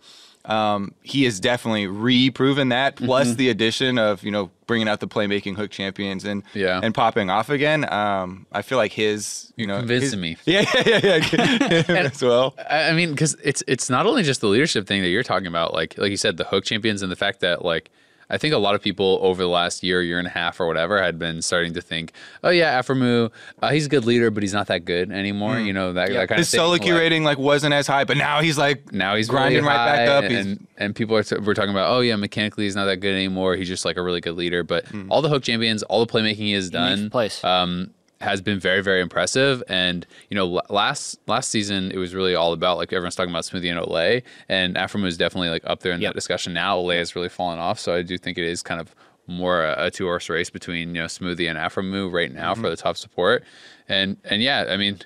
um, 0.49 0.93
he 1.03 1.23
has 1.25 1.39
definitely 1.39 1.87
re-proven 1.87 2.69
that. 2.69 2.95
Plus 2.95 3.27
Mm-hmm. 3.27 3.35
the 3.37 3.49
addition 3.49 3.97
of 3.97 4.23
you 4.23 4.31
know 4.31 4.51
bringing 4.67 4.87
out 4.87 4.99
the 4.99 5.07
playmaking 5.07 5.55
hook 5.55 5.69
champions 5.71 6.23
and 6.25 6.43
Yeah. 6.53 6.79
and 6.83 6.93
popping 6.93 7.29
off 7.29 7.49
again. 7.49 7.91
Um, 7.91 8.45
I 8.51 8.61
feel 8.61 8.77
like 8.77 8.91
his 8.93 9.51
you 9.55 9.67
know 9.67 9.77
convincing 9.79 10.21
his- 10.23 10.37
me. 10.37 10.37
Yeah, 10.45 10.65
yeah, 10.85 10.99
yeah, 11.03 11.81
yeah. 11.87 11.95
as 12.11 12.21
well. 12.21 12.55
I 12.69 12.89
I 12.89 12.93
mean, 12.93 13.11
because 13.11 13.35
it's 13.43 13.63
it's 13.67 13.89
not 13.89 14.05
only 14.05 14.23
just 14.23 14.41
the 14.41 14.47
leadership 14.47 14.87
thing 14.87 15.01
that 15.01 15.09
you're 15.09 15.23
talking 15.23 15.47
about, 15.47 15.73
like 15.73 15.97
like 15.97 16.11
you 16.11 16.17
said, 16.17 16.37
the 16.37 16.43
hook 16.45 16.63
champions 16.65 17.01
and 17.01 17.11
the 17.11 17.15
fact 17.15 17.39
that 17.41 17.63
like 17.65 17.91
I 18.29 18.37
think 18.37 18.53
a 18.53 18.57
lot 18.57 18.73
of 18.75 18.81
people 18.81 19.19
over 19.21 19.41
the 19.43 19.47
last 19.49 19.83
year, 19.83 20.01
year 20.01 20.17
and 20.17 20.27
a 20.27 20.31
half, 20.31 20.59
or 20.59 20.67
whatever, 20.67 21.01
had 21.01 21.19
been 21.19 21.41
starting 21.41 21.73
to 21.73 21.81
think, 21.81 22.11
oh 22.43 22.49
yeah, 22.49 22.79
Aphromoo, 22.81 23.31
uh, 23.61 23.69
he's 23.71 23.85
a 23.85 23.89
good 23.89 24.05
leader, 24.05 24.31
but 24.31 24.41
he's 24.43 24.53
not 24.53 24.67
that 24.67 24.83
good 24.85 25.11
anymore. 25.11 25.59
You 25.59 25.73
know 25.73 25.93
that, 25.93 26.09
that 26.11 26.27
kind 26.29 26.39
His 26.39 26.47
of 26.47 26.51
thing. 26.51 26.57
solo 26.59 26.71
like- 26.71 26.83
rating 27.01 27.23
like 27.23 27.37
wasn't 27.37 27.73
as 27.73 27.87
high, 27.87 28.03
but 28.03 28.17
now 28.17 28.41
he's 28.41 28.57
like 28.57 28.91
now 28.91 29.15
he's 29.15 29.27
grinding 29.29 29.57
really 29.63 29.67
right 29.67 29.95
back 29.95 30.09
up. 30.09 30.23
He's- 30.25 30.45
and 30.45 30.67
and 30.77 30.95
people 30.95 31.15
are 31.15 31.23
t- 31.23 31.37
we're 31.37 31.53
talking 31.53 31.71
about 31.71 31.89
oh 31.95 32.01
yeah 32.01 32.15
mechanically 32.15 32.65
he's 32.65 32.75
not 32.75 32.85
that 32.85 32.97
good 32.97 33.13
anymore 33.13 33.55
he's 33.55 33.67
just 33.69 33.85
like 33.85 33.95
a 33.95 34.01
really 34.01 34.19
good 34.19 34.35
leader 34.35 34.61
but 34.61 34.85
Hmm. 34.87 35.09
all 35.09 35.21
the 35.21 35.29
hook 35.29 35.41
champions 35.43 35.83
all 35.83 36.05
the 36.05 36.11
playmaking 36.11 36.35
he 36.35 36.51
has 36.51 36.65
He 36.65 36.71
done 36.71 37.09
plays. 37.09 37.41
um 37.45 37.91
has 38.21 38.41
been 38.41 38.59
very 38.59 38.81
very 38.81 39.01
impressive 39.01 39.61
and 39.67 40.05
you 40.29 40.35
know 40.35 40.61
last 40.69 41.19
last 41.27 41.49
season 41.51 41.91
it 41.91 41.97
was 41.97 42.15
really 42.15 42.33
all 42.33 42.53
about 42.53 42.77
like 42.77 42.93
everyone's 42.93 43.15
talking 43.15 43.29
about 43.29 43.43
Smoothie 43.43 43.69
and 43.69 43.79
Olleh 43.79 44.23
and 44.47 44.75
Afram 44.75 45.05
is 45.05 45.17
definitely 45.17 45.49
like 45.49 45.63
up 45.65 45.81
there 45.81 45.91
in 45.91 45.99
Yep. 46.01 46.09
that 46.11 46.15
discussion 46.15 46.53
now 46.53 46.77
Olleh 46.77 46.97
has 46.97 47.15
really 47.15 47.29
fallen 47.29 47.59
off 47.59 47.77
so 47.79 47.93
I 47.93 48.01
do 48.01 48.17
think 48.17 48.37
it 48.37 48.45
is 48.45 48.63
kind 48.63 48.79
of 48.79 48.95
more 49.27 49.65
a, 49.65 49.85
a 49.87 49.91
two 49.91 50.05
horse 50.05 50.29
race 50.29 50.49
between 50.49 50.89
you 50.95 51.01
know 51.01 51.07
Smoothie 51.07 51.49
and 51.49 51.57
Aphromoo 51.59 52.11
right 52.11 52.31
now 52.33 52.53
Mm-hmm. 52.53 52.61
for 52.61 52.69
the 52.69 52.77
top 52.77 52.95
support 52.95 53.43
and 53.89 54.15
and 54.23 54.41
yeah 54.41 54.65
I 54.69 54.77
mean 54.77 54.99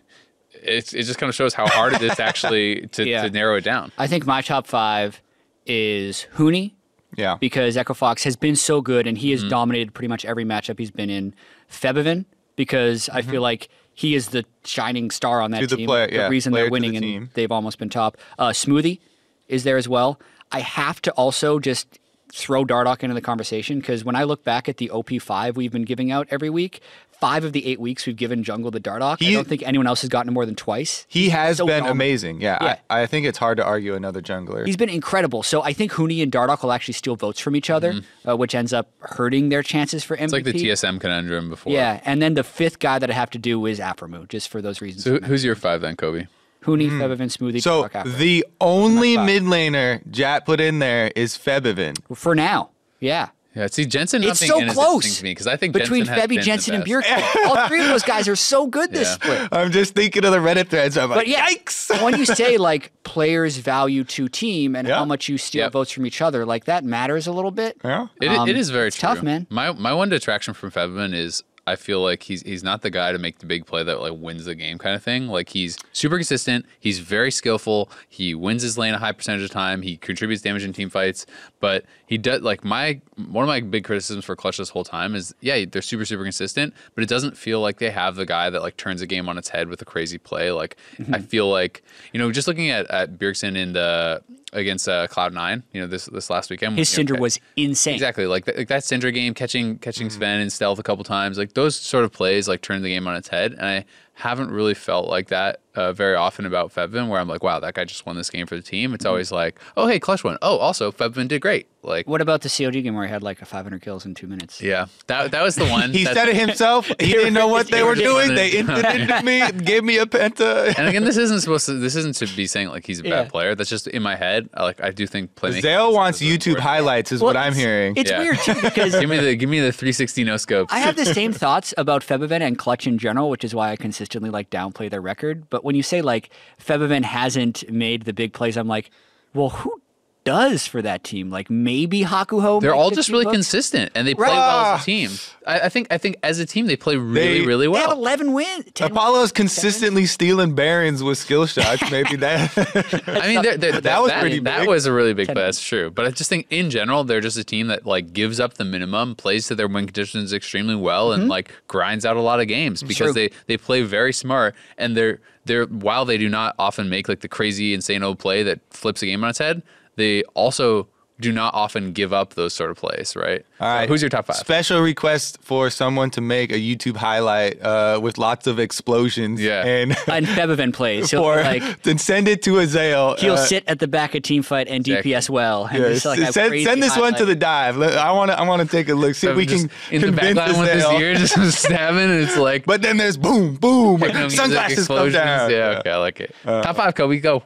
it's, 0.54 0.94
it 0.94 1.04
just 1.04 1.18
kind 1.20 1.30
of 1.30 1.36
shows 1.36 1.54
how 1.54 1.68
hard 1.68 1.94
it 1.94 2.02
is 2.02 2.20
actually 2.20 2.88
to, 2.92 3.08
Yeah. 3.08 3.22
to 3.24 3.30
narrow 3.30 3.56
it 3.58 3.64
down. 3.64 3.92
I 3.98 4.08
think 4.08 4.26
my 4.26 4.42
top 4.42 4.66
five 4.68 5.22
is 5.66 6.26
Huni 6.36 6.74
yeah. 7.16 7.36
because 7.40 7.78
Echo 7.78 7.94
Fox 7.94 8.24
has 8.24 8.36
been 8.36 8.56
so 8.56 8.82
good 8.82 9.08
and 9.08 9.16
Mm-hmm. 9.18 9.22
he 9.26 9.32
has 9.32 9.44
dominated 9.44 9.94
pretty 9.94 10.08
much 10.10 10.26
every 10.26 10.44
matchup 10.46 10.80
he's 10.80 10.92
been 10.92 11.10
in. 11.10 11.34
Febiven 11.72 12.26
because 12.60 13.08
I 13.08 13.22
feel 13.22 13.42
like 13.42 13.70
he 13.94 14.16
is 14.16 14.28
the 14.30 14.44
shining 14.66 15.12
star 15.12 15.42
on 15.42 15.52
that 15.52 15.60
Mm-hmm. 15.60 15.64
To 15.64 15.68
the 15.70 15.76
team. 15.78 15.88
player- 15.88 16.10
yeah, 16.12 16.28
reason 16.28 16.52
they're 16.52 16.66
to 16.66 16.68
the 16.68 16.72
winning 16.72 16.96
and 16.98 17.04
team. 17.04 17.30
they've 17.36 17.52
almost 17.52 17.80
been 17.80 17.88
top. 17.90 18.18
Uh, 18.38 18.50
Smoothie 18.50 19.00
is 19.48 19.64
there 19.64 19.78
as 19.78 19.88
well. 19.88 20.20
I 20.52 20.60
have 20.60 21.02
to 21.04 21.12
also 21.14 21.60
just 21.60 22.00
throw 22.34 22.66
Dardoch 22.66 23.02
into 23.02 23.16
the 23.16 23.22
conversation 23.22 23.80
because 23.80 24.04
when 24.04 24.16
I 24.18 24.24
look 24.26 24.44
back 24.44 24.68
at 24.68 24.76
the 24.78 24.90
OP5 24.94 25.56
we've 25.56 25.72
been 25.72 25.86
giving 25.86 26.12
out 26.12 26.28
every 26.30 26.50
week, 26.50 26.82
five 27.20 27.44
of 27.44 27.52
the 27.54 27.66
eight 27.66 27.80
weeks 27.80 28.06
we've 28.06 28.16
given 28.16 28.44
Jungle 28.44 28.72
the 28.72 28.80
Dardoch. 28.80 29.26
I 29.26 29.32
don't 29.34 29.48
think 29.48 29.64
anyone 29.64 29.88
else 29.88 30.02
has 30.02 30.10
gotten 30.10 30.30
it 30.30 30.34
more 30.34 30.46
than 30.46 30.56
twice. 30.56 31.06
He 31.10 31.30
has 31.30 31.58
so 31.58 31.66
been 31.66 31.80
dominant. 31.80 31.92
amazing. 31.92 32.42
Yeah, 32.42 32.58
Yeah. 32.62 32.76
I, 32.90 33.02
I 33.02 33.06
think 33.06 33.26
it's 33.26 33.38
hard 33.38 33.58
to 33.58 33.64
argue 33.66 33.94
another 33.96 34.22
jungler. 34.22 34.66
He's 34.66 34.78
been 34.78 34.90
incredible. 34.90 35.44
So 35.44 35.62
I 35.62 35.74
think 35.74 35.92
Huni 35.92 36.24
and 36.24 36.32
Dardoch 36.32 36.64
will 36.64 36.72
actually 36.72 36.94
steal 36.94 37.16
votes 37.16 37.40
from 37.40 37.56
each 37.56 37.70
other, 37.70 38.02
uh, 38.28 38.38
which 38.38 38.56
ends 38.56 38.74
up 38.74 38.90
hurting 39.00 39.50
their 39.50 39.64
chances 39.64 40.04
for 40.04 40.16
MVP. 40.16 40.20
Mm-hmm. 40.20 40.24
It's 40.24 40.34
like 40.34 40.44
the 40.44 40.54
TSM 40.54 41.02
conundrum 41.02 41.50
before. 41.50 41.74
Yeah, 41.74 42.00
and 42.06 42.22
then 42.22 42.34
the 42.36 42.44
fifth 42.44 42.80
guy 42.80 43.00
that 43.00 43.10
I 43.10 43.14
have 43.14 43.30
to 43.32 43.38
do 43.38 43.66
is 43.66 43.80
Aphromoo, 43.80 44.28
just 44.28 44.50
for 44.50 44.62
those 44.62 44.82
reasons. 44.82 45.04
So 45.04 45.20
who's 45.20 45.44
your 45.44 45.56
five 45.56 45.82
then, 45.82 45.96
Kobe? 45.96 46.28
Huni, 46.64 46.90
Febiven, 46.90 47.30
Smoothie, 47.36 47.62
so 47.62 47.84
Dardoch, 47.84 47.96
Afra. 47.96 48.12
the 48.12 48.46
only 48.60 49.16
five. 49.16 49.26
mid 49.26 49.44
laner 49.44 50.06
Jatt 50.12 50.46
put 50.46 50.60
in 50.60 50.80
there 50.80 51.10
is 51.16 51.38
Febiven. 51.38 51.98
for 52.16 52.36
now, 52.36 52.70
yeah. 53.00 53.30
Yeah, 53.56 53.66
see 53.68 53.86
Jensen. 53.86 54.24
It's 54.24 54.40
so 54.46 54.58
in 54.60 54.70
is 54.70 54.70
interesting 54.70 54.74
close 54.76 55.18
to 55.18 55.24
me 55.24 55.32
because 55.32 55.48
I 55.48 55.56
think 55.58 55.74
between 55.74 56.06
Jensen 56.06 56.14
has 56.16 56.24
Febby, 56.24 56.36
been 56.36 56.44
Jensen, 56.44 56.72
the 56.82 56.94
and 56.94 57.04
best. 57.04 57.38
All 57.48 57.68
three 57.68 57.82
of 57.82 57.88
those 57.88 58.04
guys 58.04 58.28
are 58.28 58.36
so 58.36 58.68
good 58.68 58.92
this 58.92 59.08
Yeah. 59.08 59.14
split. 59.16 59.50
I'm 59.52 59.72
just 59.72 59.96
thinking 59.96 60.24
of 60.24 60.32
the 60.32 60.38
Reddit 60.38 60.68
threads. 60.70 60.98
I'm 60.98 61.10
But 61.10 61.18
like, 61.18 61.28
yeah, 61.28 61.48
yikes. 61.48 62.02
when 62.04 62.18
you 62.20 62.26
say 62.28 62.58
like 62.58 62.92
players 63.04 63.58
value 63.58 64.04
to 64.04 64.28
team 64.30 64.76
and 64.76 64.88
Yeah. 64.88 64.96
how 65.00 65.06
much 65.06 65.28
you 65.30 65.40
steal 65.40 65.64
Yep. 65.64 65.72
votes 65.72 65.92
from 65.92 66.06
each 66.06 66.22
other, 66.22 66.46
like 66.46 66.66
that 66.66 66.84
matters 66.86 67.26
a 67.26 67.32
little 67.32 67.50
bit. 67.52 67.78
Yeah. 67.84 68.08
It, 68.22 68.30
Um, 68.30 68.48
it 68.48 68.56
is 68.56 68.70
very 68.70 68.90
it's 68.90 68.98
true. 68.98 69.10
tough, 69.10 69.24
man. 69.24 69.48
My 69.50 69.72
my 69.74 69.94
one 69.94 70.10
detraction 70.10 70.54
from 70.54 70.70
Febman 70.72 71.16
is 71.16 71.44
I 71.68 71.76
feel 71.76 72.02
like 72.02 72.24
he's 72.24 72.42
he's 72.42 72.64
not 72.64 72.82
the 72.82 72.90
guy 72.90 73.12
to 73.12 73.20
make 73.20 73.40
the 73.40 73.46
big 73.46 73.66
play 73.66 73.84
that 73.84 74.02
like 74.02 74.14
wins 74.16 74.46
the 74.46 74.56
game 74.56 74.78
kind 74.78 74.96
of 74.96 75.04
thing. 75.04 75.28
Like 75.28 75.50
he's 75.50 75.78
super 75.94 76.16
consistent. 76.18 76.66
He's 76.80 77.00
very 77.00 77.32
skillful. 77.32 77.92
He 78.08 78.34
wins 78.34 78.64
his 78.64 78.78
lane 78.78 78.94
a 78.94 78.98
high 78.98 79.12
percentage 79.12 79.44
of 79.44 79.50
the 79.50 79.54
time. 79.54 79.82
He 79.82 79.98
contributes 79.98 80.42
damage 80.42 80.64
in 80.64 80.74
team 80.74 80.90
fights. 80.90 81.26
But 81.60 81.86
he 82.08 82.18
does 82.18 82.42
like 82.42 82.64
my 82.64 83.02
one 83.28 83.44
of 83.44 83.48
my 83.48 83.60
big 83.62 83.84
criticisms 83.84 84.26
for 84.26 84.36
Clutch 84.36 84.58
this 84.58 84.70
whole 84.70 84.84
time 84.84 85.14
is 85.14 85.36
yeah 85.42 85.66
they're 85.70 85.82
super 85.82 86.06
super 86.06 86.24
consistent, 86.24 86.74
but 86.96 87.04
it 87.04 87.10
doesn't 87.10 87.38
feel 87.38 87.62
like 87.62 87.78
they 87.80 87.92
have 87.92 88.16
the 88.16 88.26
guy 88.26 88.50
that 88.50 88.62
like 88.62 88.78
turns 88.78 89.02
a 89.02 89.08
game 89.08 89.30
on 89.30 89.38
its 89.38 89.50
head 89.50 89.68
with 89.70 89.82
a 89.82 89.86
crazy 89.86 90.18
play. 90.18 90.52
Like 90.52 90.78
Mm-hmm. 90.98 91.14
I 91.16 91.20
feel 91.20 91.50
like 91.50 91.84
you 92.14 92.20
know 92.20 92.32
just 92.32 92.48
looking 92.48 92.70
at 92.70 92.88
at 92.90 93.18
Bjergsen 93.18 93.56
in 93.56 93.74
the 93.74 94.22
against 94.54 94.88
uh, 94.90 95.08
Cloud 95.08 95.34
Nine, 95.34 95.64
you 95.72 95.82
know 95.82 95.88
this 95.88 96.06
this 96.06 96.30
last 96.30 96.50
weekend 96.50 96.78
His 96.78 96.96
you 96.98 97.04
know, 97.04 97.16
Syndra 97.16 97.20
was 97.20 97.40
insane. 97.56 97.94
Exactly, 97.94 98.26
like, 98.26 98.46
th- 98.46 98.58
like 98.58 98.68
that 98.70 98.84
Syndra 98.84 99.14
game, 99.14 99.34
catching 99.34 99.78
catching 99.80 100.10
Sven 100.10 100.42
in 100.42 100.50
stealth 100.50 100.80
a 100.80 100.84
couple 100.84 101.04
times, 101.04 101.38
like 101.38 101.54
those 101.54 101.76
sort 101.76 102.04
of 102.04 102.12
plays, 102.12 102.48
like 102.48 102.62
turn 102.62 102.82
the 102.82 102.90
game 102.90 103.08
on 103.08 103.16
its 103.16 103.28
head. 103.28 103.54
And 103.54 103.66
I 103.66 103.86
haven't 104.14 104.52
really 104.52 104.74
felt 104.74 105.08
like 105.08 105.30
that 105.30 105.62
uh, 105.76 105.94
very 105.94 106.16
often 106.16 106.46
about 106.46 106.74
Fevin, 106.74 107.08
where 107.08 107.20
I'm 107.20 107.28
like, 107.28 107.44
wow, 107.44 107.60
that 107.60 107.74
guy 107.74 107.86
just 107.86 108.06
won 108.06 108.18
this 108.18 108.30
game 108.30 108.48
for 108.48 108.56
the 108.56 108.62
team. 108.62 108.94
It's 108.94 109.06
always 109.06 109.32
like, 109.32 109.60
oh 109.78 109.88
hey, 109.88 110.00
Clutch 110.00 110.24
won. 110.24 110.38
Oh, 110.42 110.58
also 110.58 110.92
Fevin 110.92 111.28
did 111.28 111.42
great. 111.42 111.68
Like, 111.82 112.08
What 112.08 112.20
about 112.20 112.42
the 112.42 112.50
COD 112.50 112.82
game 112.84 112.94
where 112.94 113.06
he 113.06 113.10
had 113.12 113.24
like 113.24 113.42
a 113.42 113.46
500 113.46 113.82
kills 113.82 114.06
in 114.06 114.14
two 114.14 114.28
minutes? 114.28 114.62
yeah, 114.62 114.88
that 115.08 115.32
that 115.32 115.42
was 115.44 115.56
the 115.56 115.66
one. 115.70 115.92
He 115.94 116.04
said 116.04 116.28
it 116.28 116.36
himself. 116.36 116.88
He 117.00 117.14
didn't 117.14 117.34
know 117.34 117.48
what 117.48 117.68
they 117.70 117.84
were 117.84 117.96
doing. 117.96 118.36
They 118.36 118.52
introduced 118.52 119.24
me, 119.24 119.50
gave 119.64 119.84
me 119.86 119.98
a 119.98 120.06
penta. 120.06 120.78
And 120.78 120.90
again, 120.90 121.06
this 121.06 121.16
isn't 121.16 121.40
supposed 121.40 121.66
to. 121.68 121.74
This 121.80 121.96
isn't 121.96 122.16
to 122.18 122.28
be 122.36 122.48
saying 122.48 122.68
like 122.68 122.86
he's 122.86 123.00
a 123.00 123.04
Yeah. 123.04 123.24
bad 123.24 123.30
player. 123.32 123.56
That's 123.56 123.70
just 123.70 123.88
in 123.88 124.04
my 124.04 124.16
head. 124.18 124.50
I, 124.54 124.64
Like 124.64 124.84
I 124.84 124.92
do 124.92 125.08
think 125.08 125.36
playmaking. 125.36 125.62
Zale 125.62 125.94
wants 125.94 126.20
YouTube 126.22 126.48
important. 126.48 126.60
highlights, 126.60 127.12
is 127.14 127.22
Well, 127.22 127.28
what 127.30 127.38
I'm 127.38 127.54
hearing. 127.54 127.94
It's 127.96 128.12
Yeah. 128.12 128.20
weird 128.20 128.40
too 128.40 128.56
because 128.62 128.92
Give 129.00 129.10
me 129.10 129.18
the 129.18 129.36
give 129.38 129.50
me 129.50 129.62
the 129.62 129.72
360 129.72 130.26
no 130.26 130.36
scopes. 130.36 130.74
I 130.74 130.80
have 130.80 130.98
the 130.98 131.06
same 131.06 131.32
thoughts 131.32 131.74
about 131.78 132.02
Febiven 132.04 132.42
and 132.42 132.58
Clutch 132.58 132.88
in 132.88 132.98
general, 132.98 133.30
which 133.30 133.46
is 133.46 133.56
why 133.56 133.72
I 133.72 133.78
consistently 133.78 134.30
like 134.30 134.50
downplay 134.50 134.90
their 134.90 135.02
record. 135.02 135.50
But 135.50 135.64
when 135.64 135.76
you 135.76 135.84
say 135.84 136.02
like 136.02 136.30
Febiven 136.62 137.04
hasn't 137.04 137.72
made 137.72 138.04
the 138.04 138.14
big 138.14 138.34
plays, 138.34 138.58
I'm 138.58 138.68
like, 138.68 138.92
well, 139.34 139.50
who 139.50 139.82
does 140.30 140.68
for 140.68 140.80
that 140.84 141.04
team? 141.04 141.32
Like 141.32 141.50
maybe 141.50 142.04
Hakuho. 142.04 142.62
They're 142.62 142.76
all 142.76 142.92
just 142.92 143.10
really 143.10 143.24
votes? 143.24 143.36
consistent, 143.36 143.92
and 143.96 144.08
they 144.08 144.14
play 144.14 144.28
Right. 144.28 144.36
well 144.36 144.76
as 144.76 144.82
a 144.82 144.86
team. 144.86 145.10
I, 145.48 145.62
I 145.62 145.70
think 145.70 145.88
I 145.90 145.98
think 145.98 146.18
as 146.22 146.38
a 146.38 146.46
team 146.46 146.68
they 146.68 146.76
play 146.76 146.98
really 146.98 147.40
They- 147.40 147.46
really 147.48 147.68
well. 147.68 147.82
They 147.82 147.90
have 147.90 147.98
11 147.98 148.34
wins. 148.34 148.66
10 148.76 148.92
Apollo's 148.92 149.32
consistently 149.32 150.06
stealing 150.06 150.54
Barons 150.54 151.02
with 151.02 151.18
skill 151.18 151.48
shots. 151.48 151.90
Maybe 151.90 152.16
that. 152.18 152.52
I 153.08 153.28
mean, 153.28 153.42
they're, 153.42 153.58
they're, 153.58 153.82
that, 153.82 154.02
was 154.02 154.12
that, 154.12 154.22
pretty 154.22 154.40
that 154.42 154.60
big. 154.60 154.70
was 154.70 154.86
a 154.86 154.94
really 154.94 155.16
big 155.16 155.26
Ten 155.26 155.36
play. 155.36 155.46
That's 155.46 155.64
true. 155.64 155.90
But 155.90 156.06
I 156.06 156.12
just 156.12 156.30
think 156.30 156.46
in 156.52 156.70
general, 156.70 157.04
they're 157.04 157.22
just 157.22 157.38
a 157.38 157.44
team 157.44 157.66
that 157.68 157.88
like 157.88 158.14
gives 158.14 158.40
up 158.40 158.54
the 158.54 158.66
minimum, 158.66 159.16
plays 159.16 159.48
to 159.48 159.56
their 159.56 159.68
win 159.68 159.88
conditions 159.88 160.32
extremely 160.32 160.76
well, 160.76 161.12
and 161.12 161.24
mm-hmm. 161.24 161.32
like 161.32 161.52
grinds 161.68 162.06
out 162.06 162.18
a 162.18 162.22
lot 162.22 162.40
of 162.40 162.48
games 162.48 162.84
because 162.84 163.14
True. 163.14 163.14
they 163.14 163.32
they 163.48 163.58
play 163.58 163.82
very 163.82 164.14
smart 164.14 164.54
and 164.78 164.96
they're 164.96 165.20
they're 165.46 165.66
while 165.66 166.06
they 166.06 166.18
do 166.18 166.30
not 166.30 166.54
often 166.60 166.90
make 166.90 167.10
like 167.10 167.22
the 167.22 167.28
crazy 167.28 167.74
insane 167.74 168.04
old 168.04 168.20
play 168.20 168.44
that 168.44 168.60
flips 168.70 169.02
a 169.02 169.08
game 169.08 169.24
on 169.24 169.32
its 169.32 169.40
head, 169.40 169.64
they 170.00 170.24
also 170.34 170.88
do 171.22 171.34
not 171.34 171.54
often 171.54 171.92
give 171.92 172.14
up 172.14 172.36
those 172.36 172.54
sort 172.54 172.72
of 172.72 172.78
plays. 172.78 173.14
Right. 173.14 173.46
All 173.60 173.68
right. 173.68 173.90
who's 173.90 174.02
your 174.02 174.08
top 174.08 174.26
five? 174.28 174.38
Special 174.38 174.80
request 174.80 175.38
for 175.42 175.70
someone 175.70 176.10
to 176.12 176.22
make 176.22 176.50
a 176.50 176.56
YouTube 176.56 176.96
highlight 176.96 177.62
uh, 177.62 178.00
with 178.02 178.18
lots 178.18 178.48
of 178.48 178.58
explosions. 178.58 179.42
Yeah. 179.42 179.66
And 179.66 179.92
and 180.08 180.26
Febiven 180.26 180.72
plays. 180.74 181.12
He'll 181.12 181.24
for 181.24 181.36
like 181.44 181.82
then 181.84 181.98
send 181.98 182.30
it 182.30 182.42
to 182.44 182.52
Azael. 182.52 183.20
he'll 183.20 183.34
uh, 183.34 183.38
sit 183.38 183.66
at 183.68 183.80
the 183.80 183.88
back 183.90 184.16
of 184.16 184.24
team 184.24 184.44
fight 184.44 184.70
and 184.70 184.88
Exactly. 184.88 185.12
DPS 185.12 185.30
well. 185.30 185.66
And 185.66 185.80
yeah, 185.84 185.90
just, 185.90 186.06
like, 186.06 186.20
send, 186.32 186.64
send 186.64 186.82
this 186.82 186.96
one 186.98 187.14
to 187.16 187.26
the 187.26 187.36
dive. 187.36 187.82
I 187.82 188.14
want 188.14 188.32
to. 188.32 188.40
I 188.40 188.48
want 188.48 188.62
to 188.62 188.68
take 188.70 188.88
a 188.88 188.94
look. 188.96 189.14
See 189.16 189.28
if 189.28 189.36
we 189.36 189.46
Just 189.46 189.68
can 189.68 189.96
in 189.96 190.00
the 190.02 190.08
convince 190.08 190.36
back 190.38 190.52
line 190.54 190.60
with 190.62 190.72
his 190.72 190.84
Azael. 190.86 191.00
ear 191.02 191.16
just 191.16 191.36
stabbing, 191.66 192.00
and 192.12 192.24
it's 192.24 192.38
like 192.38 192.66
But 192.66 192.82
then 192.82 192.96
there's 192.96 193.18
boom, 193.18 193.56
boom, 193.56 194.00
sunglasses 194.00 194.48
come 194.88 194.96
explosions. 194.96 195.16
down. 195.16 195.52
Yeah, 195.52 195.80
okay, 195.80 195.92
I 195.92 195.98
like 195.98 196.22
it. 196.22 196.34
top 196.46 196.78
five, 196.78 196.96
Kobe, 196.96 197.18
go. 197.20 197.44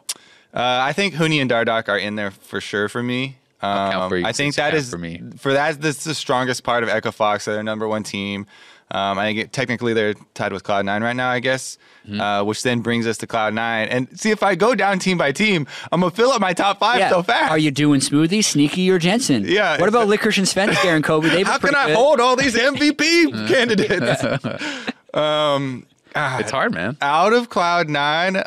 Uh, 0.53 0.60
I 0.83 0.93
think 0.93 1.15
Huni 1.15 1.41
and 1.41 1.50
Dardoch 1.50 1.88
are 1.89 1.98
in 1.98 2.15
there 2.15 2.31
for 2.31 2.62
sure 2.62 2.88
for 2.89 3.01
me. 3.01 3.38
Um, 3.62 4.10
for 4.10 4.17
you 4.17 4.25
I 4.25 4.33
think 4.33 4.55
that 4.55 4.74
is 4.74 4.89
for 4.89 4.98
me. 4.98 5.22
for 5.38 5.53
that. 5.53 5.81
That's 5.81 6.03
the 6.03 6.13
strongest 6.13 6.63
part 6.63 6.83
of 6.83 6.89
Echo 6.89 7.12
Fox. 7.12 7.45
They're 7.45 7.53
their 7.55 7.63
number 7.63 7.88
one 7.88 8.03
team. 8.03 8.45
Um, 8.91 9.17
I 9.17 9.24
think 9.25 9.39
it, 9.39 9.53
technically 9.53 9.93
they're 9.93 10.13
tied 10.36 10.51
with 10.53 10.63
Cloud 10.63 10.86
Nine 10.86 11.01
right 11.01 11.15
now, 11.15 11.29
I 11.29 11.39
guess, 11.39 11.77
Mm-hmm. 12.05 12.19
uh, 12.19 12.43
which 12.43 12.63
then 12.63 12.81
brings 12.81 13.07
us 13.07 13.17
to 13.19 13.27
Cloud 13.27 13.53
Nine. 13.53 13.88
And 13.88 14.19
see, 14.19 14.29
if 14.31 14.43
I 14.43 14.55
go 14.55 14.75
down 14.75 15.00
team 15.00 15.17
by 15.17 15.31
team, 15.31 15.65
I'm 15.89 16.01
gonna 16.01 16.12
fill 16.12 16.31
up 16.31 16.41
my 16.41 16.51
top 16.51 16.79
five 16.79 17.00
Yeah. 17.00 17.10
so 17.10 17.24
fast. 17.24 17.50
Are 17.50 17.57
you 17.57 17.72
doing 17.72 18.01
Smoothie, 18.01 18.43
Sneaky, 18.43 18.91
or 18.91 19.00
Jensen? 19.00 19.45
Yeah, 19.48 19.79
What 19.79 19.88
about 19.88 20.10
Licorice 20.10 20.38
and 20.39 20.45
Svensker 20.45 20.93
and 20.93 21.01
Kobe? 21.01 21.29
They 21.29 21.43
How 21.51 21.57
can 21.60 21.74
I 21.74 21.88
good. 21.88 21.95
hold 21.95 22.19
all 22.19 22.36
these 22.36 22.55
MVP 22.55 23.48
candidates? 23.48 24.22
um, 25.13 25.86
It's 26.13 26.51
hard, 26.51 26.74
man. 26.74 26.98
out 27.01 27.31
of 27.31 27.50
Cloud 27.50 27.88
Nine. 27.88 28.43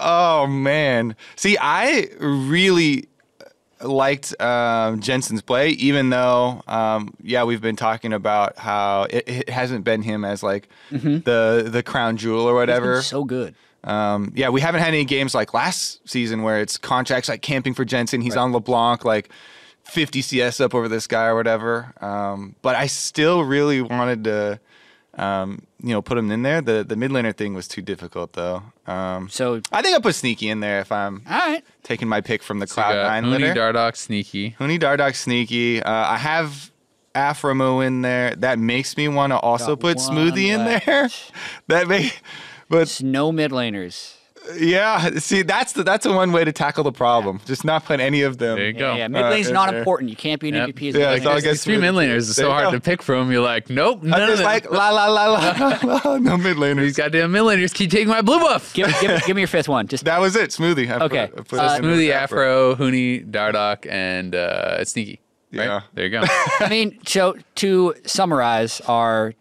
Oh 0.00 0.46
man! 0.46 1.14
See, 1.36 1.56
I 1.60 2.08
really 2.18 3.08
liked 3.82 4.38
um, 4.40 5.00
Jensen's 5.00 5.40
play, 5.42 5.70
even 5.70 6.10
though, 6.10 6.62
um, 6.68 7.14
yeah, 7.22 7.44
we've 7.44 7.62
been 7.62 7.76
talking 7.76 8.12
about 8.12 8.58
how 8.58 9.04
it, 9.04 9.24
it 9.26 9.48
hasn't 9.48 9.84
been 9.84 10.02
him 10.02 10.24
as 10.24 10.42
like 10.42 10.68
the 10.90 11.68
the 11.70 11.82
crown 11.82 12.16
jewel 12.16 12.46
or 12.46 12.52
Mm-hmm. 12.52 12.70
He's 12.70 12.78
been 12.78 12.82
whatever. 12.82 13.02
so 13.02 13.24
good. 13.24 13.54
Um, 13.82 14.32
yeah, 14.34 14.50
we 14.50 14.60
haven't 14.60 14.80
had 14.80 14.88
any 14.88 15.04
games 15.06 15.34
like 15.34 15.54
last 15.54 16.06
season 16.08 16.42
where 16.42 16.60
it's 16.60 16.76
contracts 16.76 17.28
like 17.30 17.40
camping 17.40 17.72
for 17.72 17.84
Jensen. 17.84 18.20
He's 18.20 18.36
on 18.36 18.52
LeBlanc, 18.52 19.04
like 19.06 19.30
50 19.84 20.20
CS 20.20 20.60
up 20.60 20.74
over 20.74 20.86
this 20.88 21.06
guy 21.06 21.24
or 21.26 21.34
whatever. 21.34 21.94
Um, 22.02 22.56
but 22.60 22.76
I 22.76 22.86
still 22.86 23.42
really 23.44 23.80
wanted 23.80 24.24
to, 24.24 24.60
um, 25.14 25.62
you 25.82 25.94
know, 25.94 26.02
put 26.02 26.18
him 26.18 26.30
in 26.30 26.42
there. 26.42 26.60
The 26.60 26.84
the 26.84 26.94
mid 26.96 27.10
laner 27.10 27.34
thing 27.34 27.54
was 27.54 27.66
too 27.66 27.80
difficult 27.80 28.34
though. 28.34 28.64
Um, 28.90 29.28
So, 29.28 29.60
I 29.72 29.82
think 29.82 29.94
I'll 29.94 30.00
put 30.00 30.14
Sneaky 30.14 30.48
in 30.48 30.60
there 30.60 30.80
if 30.80 30.90
I'm 30.90 31.22
all 31.28 31.38
right. 31.38 31.62
taking 31.82 32.08
my 32.08 32.20
pick 32.20 32.42
from 32.42 32.58
the 32.58 32.64
We 32.64 32.68
Cloud 32.70 32.92
got 32.94 33.06
Nine 33.08 33.24
Huni, 33.24 33.30
litter. 33.40 33.54
Dardoch, 33.54 33.96
Sneaky. 33.96 34.56
Huni 34.58 34.78
Dardoch 34.80 35.14
Sneaky. 35.14 35.82
Uh, 35.82 35.90
I 35.92 36.16
have 36.16 36.70
Aphromoo 37.14 37.84
in 37.86 38.02
there. 38.02 38.34
That 38.36 38.58
makes 38.58 38.96
me 38.96 39.08
want 39.08 39.32
to 39.32 39.38
also 39.38 39.76
Got 39.76 39.80
put 39.80 39.96
one 39.98 40.06
Smoothie 40.16 40.46
in 40.48 40.64
there. 40.64 41.08
That 41.68 41.86
may, 41.88 42.12
but 42.68 42.82
It's 42.82 43.02
no 43.02 43.30
mid 43.32 43.50
laners. 43.52 44.16
Yeah, 44.56 45.10
see, 45.18 45.42
that's 45.42 45.74
the, 45.74 45.82
that's 45.84 46.06
a 46.06 46.12
one 46.12 46.32
way 46.32 46.44
to 46.44 46.52
tackle 46.52 46.82
the 46.82 46.92
problem. 46.92 47.40
Just 47.46 47.64
not 47.64 47.84
put 47.84 48.00
any 48.00 48.22
of 48.22 48.38
them. 48.38 48.56
There 48.56 48.66
you 48.66 48.72
go. 48.72 48.92
Yeah, 48.92 48.96
yeah. 48.96 49.04
Uh, 49.04 49.08
Mid 49.10 49.22
lane's 49.26 49.48
in 49.48 49.54
not 49.54 49.70
there. 49.70 49.78
important. 49.78 50.10
You 50.10 50.16
can't 50.16 50.40
be 50.40 50.48
an 50.48 50.54
Yep. 50.54 50.68
MVP 50.70 50.88
as 50.88 50.94
Yeah, 50.96 51.10
a 51.10 51.14
it's 51.14 51.20
mid 51.24 51.26
all 51.26 51.32
laner. 51.32 51.36
good. 51.36 51.44
There's 51.44 51.64
three 51.64 51.76
mid 51.78 51.94
laners. 51.94 52.16
It's 52.16 52.36
There 52.36 52.46
so 52.46 52.50
hard 52.50 52.64
go. 52.64 52.70
to 52.72 52.80
pick 52.80 53.02
from. 53.02 53.30
You're 53.30 53.42
like, 53.42 53.70
nope, 53.70 54.02
none 54.02 54.14
I'm 54.14 54.22
of 54.22 54.28
just 54.28 54.38
them. 54.38 54.46
like 54.46 54.70
la 54.70 54.90
la 54.90 55.06
la 55.06 55.26
la 55.26 55.78
la. 55.82 56.16
no 56.18 56.36
mid 56.36 56.56
These 56.56 56.62
laners. 56.62 56.96
goddamn 56.96 57.32
mid 57.32 57.42
laners 57.42 57.72
keep 57.74 57.90
taking 57.90 58.08
my 58.08 58.22
blue 58.22 58.38
buff. 58.40 58.72
Give, 58.74 58.88
give, 59.00 59.24
give 59.26 59.36
me 59.36 59.42
your 59.42 59.48
fifth 59.48 59.68
one. 59.68 59.86
Just 59.86 60.04
That 60.06 60.20
was 60.20 60.34
it. 60.36 60.50
Smoothie. 60.50 60.90
I 60.90 61.04
Okay. 61.04 61.28
Put, 61.34 61.48
put 61.48 61.58
Uh, 61.58 61.62
us 61.62 61.78
in 61.78 61.86
with 61.86 61.98
Smoothie, 61.98 62.10
Afro, 62.12 62.74
Huni, 62.76 63.30
Dardoch, 63.30 63.86
and 63.90 64.34
uh, 64.34 64.84
Sneaky. 64.84 65.20
Right? 65.52 65.64
Yeah. 65.64 65.80
There 65.94 66.04
you 66.06 66.10
go. 66.10 66.22
I 66.60 66.68
mean, 66.68 66.98
so 67.06 67.36
to 67.56 67.94
summarize 68.06 68.80
our 68.82 69.34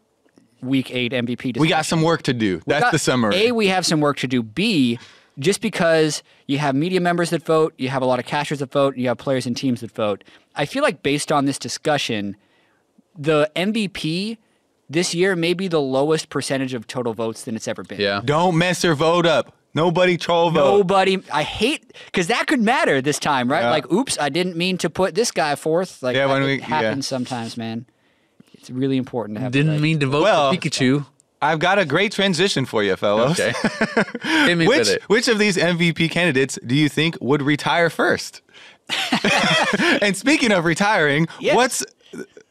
week 0.62 0.92
eight 0.92 1.12
MVP 1.14 1.38
discussion, 1.54 1.62
We 1.62 1.68
got 1.70 1.86
some 1.86 2.02
work 2.02 2.24
to 2.24 2.34
do. 2.34 2.62
That's 2.68 2.84
got- 2.86 2.92
the 2.92 3.00
summary. 3.00 3.36
A, 3.48 3.52
we 3.52 3.68
have 3.68 3.86
some 3.86 4.00
work 4.02 4.18
to 4.18 4.28
do. 4.28 4.42
B, 4.44 5.00
just 5.38 5.62
because 5.62 6.22
you 6.48 6.58
have 6.58 6.76
media 6.76 7.00
members 7.00 7.30
that 7.30 7.44
vote, 7.44 7.74
you 7.78 7.90
have 7.90 8.02
a 8.02 8.06
lot 8.06 8.20
of 8.20 8.26
cashers 8.26 8.60
that 8.60 8.72
vote, 8.72 8.98
you 8.98 9.08
have 9.08 9.18
players 9.18 9.46
and 9.46 9.56
teams 9.56 9.82
that 9.82 9.92
vote. 9.92 10.24
I 10.56 10.66
feel 10.66 10.84
like 10.84 11.02
based 11.04 11.32
on 11.32 11.46
this 11.46 11.58
discussion, 11.58 12.36
the 13.18 13.50
MVP 13.56 14.38
this 14.90 15.14
year 15.14 15.36
may 15.36 15.54
be 15.54 15.68
the 15.68 15.80
lowest 15.82 16.30
percentage 16.30 16.74
of 16.74 16.88
total 16.88 17.14
votes 17.14 17.44
than 17.44 17.56
it's 17.56 17.68
ever 17.68 17.84
been. 17.84 18.00
Yeah. 18.02 18.22
Don't 18.26 18.58
mess 18.58 18.84
your 18.84 18.96
vote 18.96 19.26
up. 19.26 19.54
Nobody 19.76 20.18
troll 20.18 20.50
vote. 20.50 20.78
Nobody, 20.80 21.22
I 21.32 21.44
hate 21.44 21.94
because 22.06 22.26
that 22.28 22.48
could 22.48 22.60
matter 22.60 23.02
this 23.02 23.20
time, 23.20 23.52
right? 23.52 23.62
Yeah. 23.62 23.70
Like, 23.70 23.92
oops, 23.92 24.18
I 24.20 24.30
didn't 24.30 24.58
mean 24.58 24.80
to 24.80 24.90
put 24.90 25.14
this 25.14 25.30
guy 25.32 25.54
fourth. 25.56 26.02
Like, 26.02 26.16
Yeah, 26.16 26.26
when 26.26 26.42
we- 26.44 26.60
happens 26.60 27.06
yeah. 27.06 27.10
sometimes, 27.18 27.56
man. 27.56 27.86
It's 28.60 28.70
really 28.70 28.98
important 28.98 29.38
to 29.38 29.42
have. 29.42 29.52
Didn't 29.52 29.72
right- 29.74 29.82
mean 29.82 30.00
to 30.02 30.08
vote 30.08 30.24
Well- 30.24 30.54
for 30.54 30.58
Pikachu. 30.60 31.06
I've 31.42 31.60
got 31.60 31.80
a 31.80 31.86
great 31.86 32.12
transition 32.12 32.66
for 32.66 32.84
you, 32.84 32.98
fellows. 32.98 33.40
Okay. 33.40 33.54
Hit 34.46 34.58
me 34.58 34.68
Which 34.68 34.80
with 34.80 34.90
it. 34.90 35.04
which 35.04 35.28
of 35.30 35.40
these 35.40 35.56
MVP 35.56 36.12
candidates 36.12 36.60
do 36.68 36.76
you 36.76 36.90
think 36.90 37.18
would 37.22 37.42
retire 37.42 37.90
first? 37.90 38.42
and 40.02 40.18
speaking 40.18 40.52
of 40.52 40.66
retiring, 40.66 41.28
Yes. 41.40 41.56
what's 41.56 41.86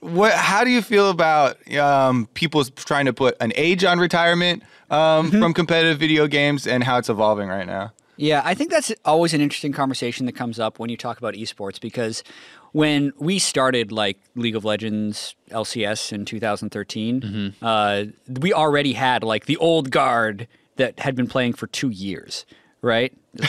what? 0.01 0.33
How 0.33 0.65
do 0.65 0.71
you 0.71 0.81
feel 0.81 1.11
about 1.11 1.57
um, 1.77 2.29
people 2.35 2.65
trying 2.65 3.05
to 3.07 3.13
put 3.13 3.37
an 3.41 3.53
age 3.57 3.85
on 3.85 3.99
retirement 3.99 4.63
um, 4.91 5.27
Mm-hmm. 5.31 5.41
from 5.43 5.53
competitive 5.53 5.99
video 5.99 6.27
games 6.27 6.67
and 6.67 6.83
how 6.85 6.97
it's 6.97 7.11
evolving 7.11 7.49
right 7.49 7.67
now? 7.67 7.93
Yeah, 8.17 8.43
I 8.45 8.55
think 8.55 8.71
that's 8.71 8.91
always 9.05 9.33
an 9.35 9.41
interesting 9.41 9.73
conversation 9.73 10.27
that 10.27 10.33
comes 10.33 10.59
up 10.59 10.79
when 10.81 10.91
you 10.91 10.97
talk 10.97 11.19
about 11.19 11.35
esports 11.35 11.79
because 11.81 12.25
when 12.73 13.13
we 13.19 13.39
started 13.39 13.93
like 13.93 14.19
League 14.35 14.57
of 14.57 14.65
Legends 14.65 15.35
LCS 15.51 16.13
in 16.13 16.25
2013, 16.25 17.55
uh, 17.63 18.05
we 18.41 18.53
already 18.53 18.93
had 18.93 19.23
like 19.23 19.47
the 19.47 19.57
old 19.57 19.91
guard 19.91 20.47
that 20.77 20.99
had 21.01 21.17
been 21.17 21.27
playing 21.27 21.55
for 21.55 21.67
two 21.67 21.89
years, 21.89 22.47
right? 22.83 23.13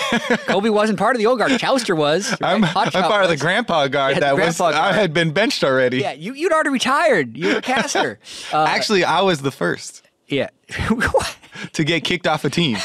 Kobe 0.48 0.70
wasn't 0.70 1.00
part 1.00 1.16
of 1.16 1.20
the 1.20 1.26
old 1.26 1.40
guard. 1.40 1.52
Chauster 1.60 1.96
was. 1.96 2.32
right? 2.32 2.42
I'm, 2.42 2.64
I'm 2.64 2.92
part 2.92 3.24
of 3.24 3.30
the 3.30 3.38
grandpa 3.38 3.88
guard 3.88 4.16
Yeah, 4.16 4.20
that 4.22 4.36
was 4.36 4.58
grandpa 4.58 4.80
I 4.80 4.94
had 4.94 5.14
been 5.14 5.32
benched 5.32 5.64
already. 5.64 6.00
Yeah, 6.00 6.14
you, 6.14 6.34
you'd 6.34 6.52
already 6.52 6.70
retired. 6.70 7.38
You 7.38 7.48
were 7.48 7.58
a 7.58 7.62
caster. 7.62 8.20
Uh, 8.54 8.66
Actually, 8.66 9.04
I 9.04 9.22
was 9.22 9.42
the 9.42 9.52
first 9.52 10.04
yeah. 10.30 10.50
to 11.74 11.84
get 11.84 12.04
kicked 12.04 12.28
off 12.28 12.46
a 12.46 12.50
team. 12.50 12.78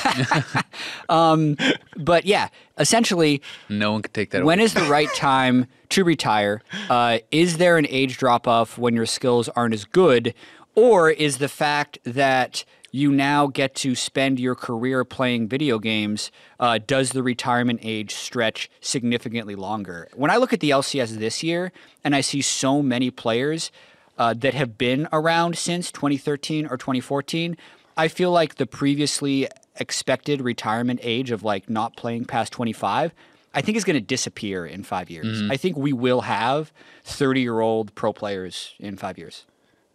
but 1.08 2.24
yeah, 2.24 2.48
essentially, 2.78 3.42
No 3.68 3.92
one 3.92 4.02
could 4.02 4.14
take 4.14 4.30
that 4.30 4.44
When 4.44 4.58
away. 4.58 4.64
is 4.64 4.74
the 4.74 4.82
right 4.84 5.12
time 5.14 5.66
to 5.90 6.04
retire? 6.04 6.62
Uh, 6.88 7.18
is 7.30 7.58
there 7.58 7.76
an 7.78 7.86
age 7.88 8.18
drop 8.18 8.46
off 8.48 8.78
when 8.78 8.94
your 8.94 9.06
skills 9.06 9.48
aren't 9.50 9.74
as 9.74 9.84
good? 9.84 10.34
Or 10.74 11.10
is 11.10 11.38
the 11.38 11.48
fact 11.48 11.98
that 12.04 12.64
you 12.90 13.10
now 13.10 13.46
get 13.48 13.74
to 13.74 13.94
spend 13.94 14.38
your 14.38 14.54
career 14.54 15.04
playing 15.04 15.48
video 15.48 15.78
games, 15.80 16.30
uh, 16.60 16.78
does 16.84 17.10
the 17.10 17.22
retirement 17.22 17.80
age 17.82 18.14
stretch 18.14 18.70
significantly 18.80 19.54
longer? 19.56 20.08
When 20.14 20.30
I 20.30 20.36
look 20.36 20.52
at 20.52 20.60
the 20.60 20.70
LCS 20.70 21.18
this 21.18 21.42
year 21.42 21.72
and 22.04 22.14
I 22.14 22.20
see 22.20 22.40
so 22.40 22.82
many 22.82 23.10
players 23.10 23.72
uh, 24.16 24.32
that 24.34 24.54
have 24.54 24.78
been 24.78 25.08
around 25.12 25.58
since 25.58 25.90
2013 25.90 26.66
or 26.66 26.76
2014, 26.76 27.56
I 27.96 28.08
feel 28.08 28.30
like 28.30 28.56
the 28.56 28.66
previously 28.66 29.48
expected 29.76 30.40
retirement 30.40 31.00
age 31.02 31.30
of 31.30 31.42
like 31.42 31.68
not 31.68 31.96
playing 31.96 32.24
past 32.26 32.52
25 32.52 33.12
I 33.54 33.60
think 33.60 33.76
is 33.76 33.84
going 33.84 33.94
to 33.94 34.00
disappear 34.00 34.66
in 34.66 34.82
five 34.82 35.08
years. 35.08 35.48
I 35.48 35.56
think 35.56 35.76
we 35.76 35.92
will 35.92 36.22
have 36.22 36.72
30 37.04 37.40
year 37.40 37.60
old 37.60 37.94
pro 37.94 38.12
players 38.12 38.74
in 38.80 38.96
five 38.96 39.16
years. 39.16 39.44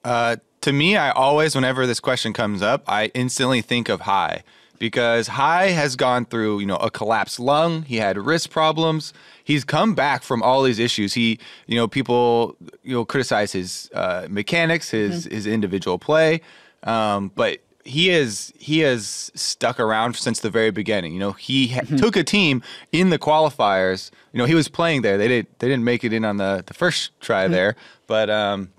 Uh, 0.04 0.38
to 0.62 0.72
me, 0.72 0.96
I 0.96 1.12
always, 1.12 1.56
whenever 1.56 1.86
this 1.86 2.00
question 2.00 2.32
comes 2.32 2.62
up, 2.62 2.84
I 2.88 3.08
instantly 3.14 3.62
think 3.62 3.90
of 3.90 4.02
High 4.02 4.44
because 4.78 5.28
High 5.28 5.68
has 5.68 5.98
gone 5.98 6.26
through, 6.26 6.60
you 6.60 6.66
know, 6.66 6.78
a 6.78 6.90
collapsed 6.90 7.40
lung. 7.40 7.84
He 7.84 7.98
had 7.98 8.18
wrist 8.18 8.50
problems. 8.50 9.14
He's 9.44 9.66
come 9.66 9.94
back 9.94 10.24
from 10.24 10.42
all 10.42 10.64
these 10.64 10.80
issues. 10.80 11.14
He, 11.14 11.38
you 11.68 11.76
know, 11.76 11.88
people, 11.88 12.56
you 12.84 12.94
know, 12.94 13.04
criticize 13.04 13.52
his 13.52 13.90
uh, 13.94 14.28
mechanics, 14.30 14.90
his 14.90 15.26
his 15.26 15.46
individual 15.46 16.00
play, 16.00 16.40
um, 16.84 17.30
but 17.36 17.60
he 17.86 18.10
is 18.10 18.54
he 18.58 18.80
has 18.80 19.32
stuck 19.36 19.80
around 19.80 20.16
since 20.16 20.40
the 20.42 20.50
very 20.50 20.72
beginning. 20.72 21.14
You 21.14 21.20
know, 21.20 21.32
he 21.32 21.68
ha- 21.70 21.82
took 21.98 22.16
a 22.16 22.24
team 22.24 22.62
in 22.92 23.10
the 23.10 23.18
qualifiers. 23.20 24.12
You 24.34 24.38
know, 24.40 24.46
he 24.46 24.56
was 24.56 24.68
playing 24.68 25.02
there. 25.02 25.18
They 25.18 25.28
did 25.28 25.48
they 25.60 25.68
didn't 25.68 25.84
make 25.86 26.04
it 26.04 26.14
in 26.14 26.26
on 26.26 26.38
the 26.38 26.64
the 26.66 26.74
first 26.74 27.12
try 27.20 27.48
there, 27.48 27.76
but 28.08 28.30
um, 28.30 28.70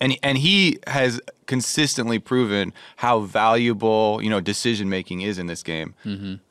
and 0.00 0.16
and 0.22 0.38
he 0.38 0.78
has 0.86 1.20
consistently 1.46 2.18
proven 2.18 2.72
how 2.96 3.20
valuable 3.20 4.18
you 4.22 4.30
know 4.30 4.40
decision 4.40 4.88
making 4.88 5.20
is 5.20 5.38
in 5.38 5.46
this 5.46 5.62
game, 5.62 5.94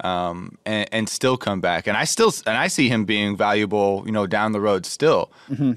um, 0.01 0.57
and, 0.65 0.87
and 0.91 1.09
still 1.09 1.35
come 1.35 1.59
back. 1.59 1.87
And 1.87 1.97
I 1.97 2.03
still 2.05 2.31
and 2.45 2.55
I 2.57 2.67
see 2.67 2.87
him 2.89 3.03
being 3.05 3.35
valuable, 3.35 4.03
you 4.05 4.11
know, 4.11 4.27
down 4.27 4.51
the 4.51 4.61
road 4.61 4.85
still. 4.85 5.31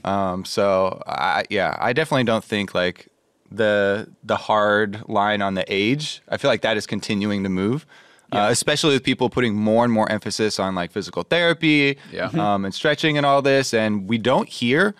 Um, 0.04 0.44
so 0.44 1.02
I 1.06 1.44
yeah, 1.50 1.76
I 1.80 1.92
definitely 1.94 2.24
don't 2.24 2.44
think 2.44 2.74
like 2.74 3.09
the 3.50 4.09
the 4.24 4.37
hard 4.37 5.02
line 5.09 5.42
on 5.42 5.54
the 5.54 5.64
age. 5.72 6.22
I 6.28 6.37
feel 6.37 6.50
like 6.50 6.62
that 6.62 6.76
is 6.76 6.87
continuing 6.87 7.42
to 7.42 7.48
move. 7.48 7.87
Uh, 8.32 8.48
especially 8.50 8.92
with 8.92 9.04
people 9.04 9.30
putting 9.30 9.54
more 9.54 9.85
and 9.85 9.92
more 9.92 10.11
emphasis 10.11 10.59
on 10.59 10.74
like 10.74 10.90
physical 10.90 11.22
therapy 11.22 11.96
Yeah. 12.12 12.24
um, 12.35 12.64
and 12.64 12.74
stretching 12.74 13.16
and 13.16 13.24
all 13.24 13.40
this, 13.40 13.72
and 13.72 14.09
we 14.09 14.18
don't 14.18 14.48
hear 14.48 14.96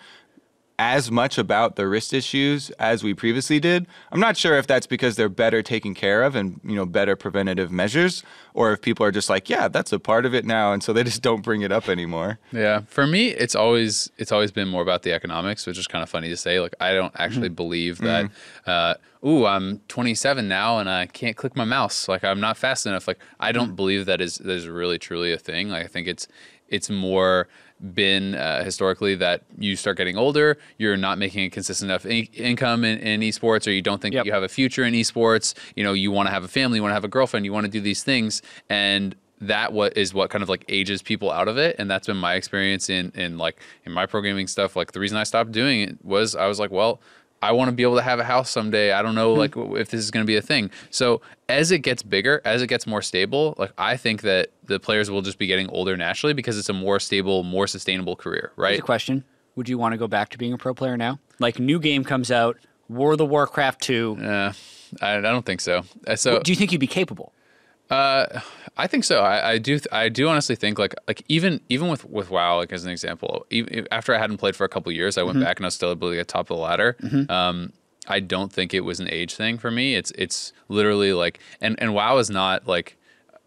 as 0.79 1.09
much 1.09 1.39
about 1.39 1.75
the 1.75 1.87
wrist 1.87 2.13
issues 2.13 2.69
as 2.71 3.03
we 3.03 3.13
previously 3.13 3.59
did. 3.59 3.87
I'm 4.11 4.19
not 4.19 4.37
sure 4.37 4.57
if 4.57 4.67
that's 4.67 4.85
because 4.85 5.15
they're 5.15 5.29
better 5.29 5.63
taken 5.63 5.95
care 5.95 6.23
of 6.23 6.35
and 6.35 6.59
you 6.63 6.75
know 6.75 6.85
better 6.85 7.15
preventative 7.15 7.71
measures, 7.71 8.23
or 8.53 8.71
if 8.73 8.81
people 8.81 9.05
are 9.05 9.11
just 9.11 9.29
like, 9.29 9.49
yeah, 9.49 9.67
that's 9.67 9.91
a 9.91 9.99
part 9.99 10.25
of 10.25 10.35
it 10.35 10.45
now, 10.45 10.73
and 10.73 10.83
so 10.83 10.93
they 10.93 11.03
just 11.03 11.21
don't 11.21 11.41
bring 11.41 11.61
it 11.61 11.71
up 11.71 11.89
anymore. 11.89 12.39
Yeah, 12.51 12.81
for 12.87 13.07
me, 13.07 13.29
it's 13.29 13.55
always 13.55 14.11
it's 14.17 14.31
always 14.31 14.51
been 14.51 14.67
more 14.67 14.83
about 14.83 15.03
the 15.03 15.13
economics, 15.13 15.65
which 15.65 15.79
is 15.79 15.87
kind 15.87 16.03
of 16.03 16.09
funny 16.09 16.29
to 16.29 16.37
say. 16.37 16.59
Like, 16.59 16.75
I 16.79 16.93
don't 16.93 17.13
actually 17.17 17.47
mm-hmm. 17.47 17.55
believe 17.55 17.97
that. 17.99 18.25
Mm-hmm. 18.25 18.69
Uh, 18.69 18.93
ooh, 19.25 19.45
I'm 19.45 19.79
27 19.87 20.47
now 20.47 20.77
and 20.77 20.89
I 20.89 21.07
can't 21.07 21.35
click 21.35 21.55
my 21.55 21.65
mouse. 21.65 22.07
Like 22.07 22.23
I'm 22.23 22.39
not 22.39 22.57
fast 22.57 22.85
enough. 22.85 23.07
Like 23.07 23.19
I 23.39 23.51
don't 23.51 23.71
mm. 23.71 23.75
believe 23.75 24.05
that 24.05 24.21
is 24.21 24.37
that 24.37 24.51
is 24.51 24.67
really 24.67 24.99
truly 24.99 25.33
a 25.33 25.37
thing. 25.37 25.69
Like 25.69 25.85
I 25.85 25.87
think 25.87 26.07
it's 26.07 26.27
it's 26.69 26.89
more 26.89 27.47
been 27.93 28.35
uh, 28.35 28.63
historically 28.63 29.15
that 29.15 29.43
you 29.57 29.75
start 29.75 29.97
getting 29.97 30.17
older, 30.17 30.57
you're 30.77 30.97
not 30.97 31.17
making 31.17 31.45
a 31.45 31.49
consistent 31.49 31.89
enough 31.91 32.05
in- 32.05 32.27
income 32.33 32.83
in, 32.83 32.99
in 32.99 33.21
esports, 33.21 33.67
or 33.67 33.71
you 33.71 33.81
don't 33.81 34.01
think 34.01 34.15
Yep. 34.15 34.25
you 34.25 34.31
have 34.31 34.43
a 34.43 34.49
future 34.49 34.83
in 34.83 34.93
esports. 34.93 35.53
You 35.75 35.83
know, 35.83 35.93
you 35.93 36.11
want 36.11 36.27
to 36.27 36.31
have 36.31 36.43
a 36.43 36.47
family, 36.47 36.77
you 36.77 36.81
want 36.81 36.91
to 36.91 36.95
have 36.95 37.03
a 37.03 37.07
girlfriend, 37.09 37.45
you 37.45 37.53
want 37.53 37.65
to 37.65 37.71
do 37.71 37.81
these 37.81 38.03
things, 38.03 38.41
and 38.69 39.15
that 39.39 39.71
what 39.71 39.95
is 39.95 40.15
what 40.15 40.31
kind 40.31 40.41
of 40.41 40.49
like 40.49 40.65
ages 40.67 41.03
people 41.03 41.29
out 41.31 41.47
of 41.47 41.59
it 41.59 41.75
and 41.77 41.91
that's 41.91 42.07
been 42.07 42.17
my 42.17 42.33
experience 42.33 42.89
in 42.89 43.11
in 43.13 43.37
like 43.37 43.59
in 43.85 43.91
my 43.91 44.03
programming 44.07 44.47
stuff 44.47 44.75
like 44.75 44.93
the 44.93 44.99
reason 44.99 45.15
i 45.15 45.21
stopped 45.21 45.51
doing 45.51 45.81
it 45.81 46.03
was 46.03 46.35
i 46.35 46.47
was 46.47 46.59
like 46.59 46.71
well 46.71 46.99
I 47.41 47.51
want 47.51 47.69
to 47.69 47.71
be 47.71 47.83
able 47.83 47.95
to 47.97 48.01
have 48.01 48.19
a 48.19 48.23
house 48.23 48.49
someday. 48.49 48.91
I 48.91 49.01
don't 49.01 49.15
know 49.15 49.33
like 49.33 49.55
if 49.55 49.89
this 49.89 49.99
is 50.01 50.11
going 50.11 50.25
to 50.25 50.27
be 50.27 50.35
a 50.37 50.41
thing. 50.41 50.71
So 50.89 51.21
as 51.49 51.71
it 51.71 51.79
gets 51.79 52.01
bigger, 52.03 52.41
as 52.45 52.61
it 52.61 52.67
gets 52.67 52.87
more 52.87 53.01
stable, 53.01 53.53
like 53.57 53.71
I 53.77 53.95
think 53.97 54.21
that 54.23 54.49
the 54.65 54.79
players 54.79 55.11
will 55.11 55.21
just 55.21 55.37
be 55.37 55.47
getting 55.47 55.69
older 55.69 55.95
naturally 55.95 56.33
because 56.33 56.57
it's 56.57 56.69
a 56.69 56.73
more 56.73 56.99
stable, 56.99 57.43
more 57.43 57.67
sustainable 57.67 58.15
career, 58.15 58.51
Here's 58.55 58.57
right? 58.57 58.79
a 58.79 58.81
question: 58.81 59.23
Would 59.55 59.69
you 59.69 59.77
want 59.77 59.93
to 59.93 59.97
go 59.97 60.07
back 60.07 60.29
to 60.29 60.37
being 60.37 60.53
a 60.53 60.57
pro 60.57 60.73
player 60.73 60.97
now? 60.97 61.19
Like 61.39 61.59
new 61.59 61.79
game 61.79 62.03
comes 62.03 62.31
out, 62.31 62.57
War 62.89 63.11
of 63.11 63.17
the 63.19 63.25
Warcraft 63.25 63.81
two. 63.81 64.17
Uh, 64.21 64.53
I, 65.01 65.17
I 65.17 65.21
don't 65.21 65.45
think 65.45 65.61
so. 65.61 65.83
Uh, 66.07 66.15
So 66.15 66.39
Do 66.39 66.51
you 66.51 66.55
think 66.55 66.71
you'd 66.71 66.79
be 66.79 66.87
capable? 66.87 67.33
Uh, 67.89 68.41
I 68.75 68.87
think 68.87 69.03
so. 69.05 69.21
I, 69.21 69.51
I 69.53 69.57
do. 69.57 69.73
th- 69.79 69.87
I 69.91 70.09
do 70.09 70.27
honestly 70.27 70.55
think 70.55 70.77
like 70.77 70.93
like 71.07 71.23
even 71.27 71.61
even 71.69 71.87
with 71.87 72.05
with 72.05 72.29
WoW, 72.29 72.57
like 72.57 72.71
as 72.71 72.83
an 72.85 72.91
example, 72.91 73.45
even 73.49 73.87
after 73.91 74.13
I 74.13 74.19
hadn't 74.19 74.37
played 74.37 74.55
for 74.55 74.65
a 74.65 74.69
couple 74.69 74.91
years, 74.91 75.17
I 75.17 75.23
went 75.23 75.39
back 75.39 75.57
and 75.57 75.65
I 75.65 75.67
was 75.67 75.75
still 75.75 75.91
able 75.91 76.09
to 76.09 76.15
get 76.15 76.27
top 76.27 76.49
of 76.51 76.57
the 76.57 76.61
ladder. 76.63 76.95
Um, 77.29 77.73
I 78.07 78.19
don't 78.19 78.51
think 78.53 78.73
it 78.73 78.81
was 78.81 78.99
an 78.99 79.09
age 79.09 79.35
thing 79.35 79.57
for 79.57 79.71
me. 79.71 79.95
It's 79.95 80.11
it's 80.11 80.53
literally 80.69 81.13
like 81.13 81.39
and 81.61 81.75
and 81.81 81.93
WoW 81.93 82.17
is 82.17 82.29
not 82.29 82.67
like 82.67 82.97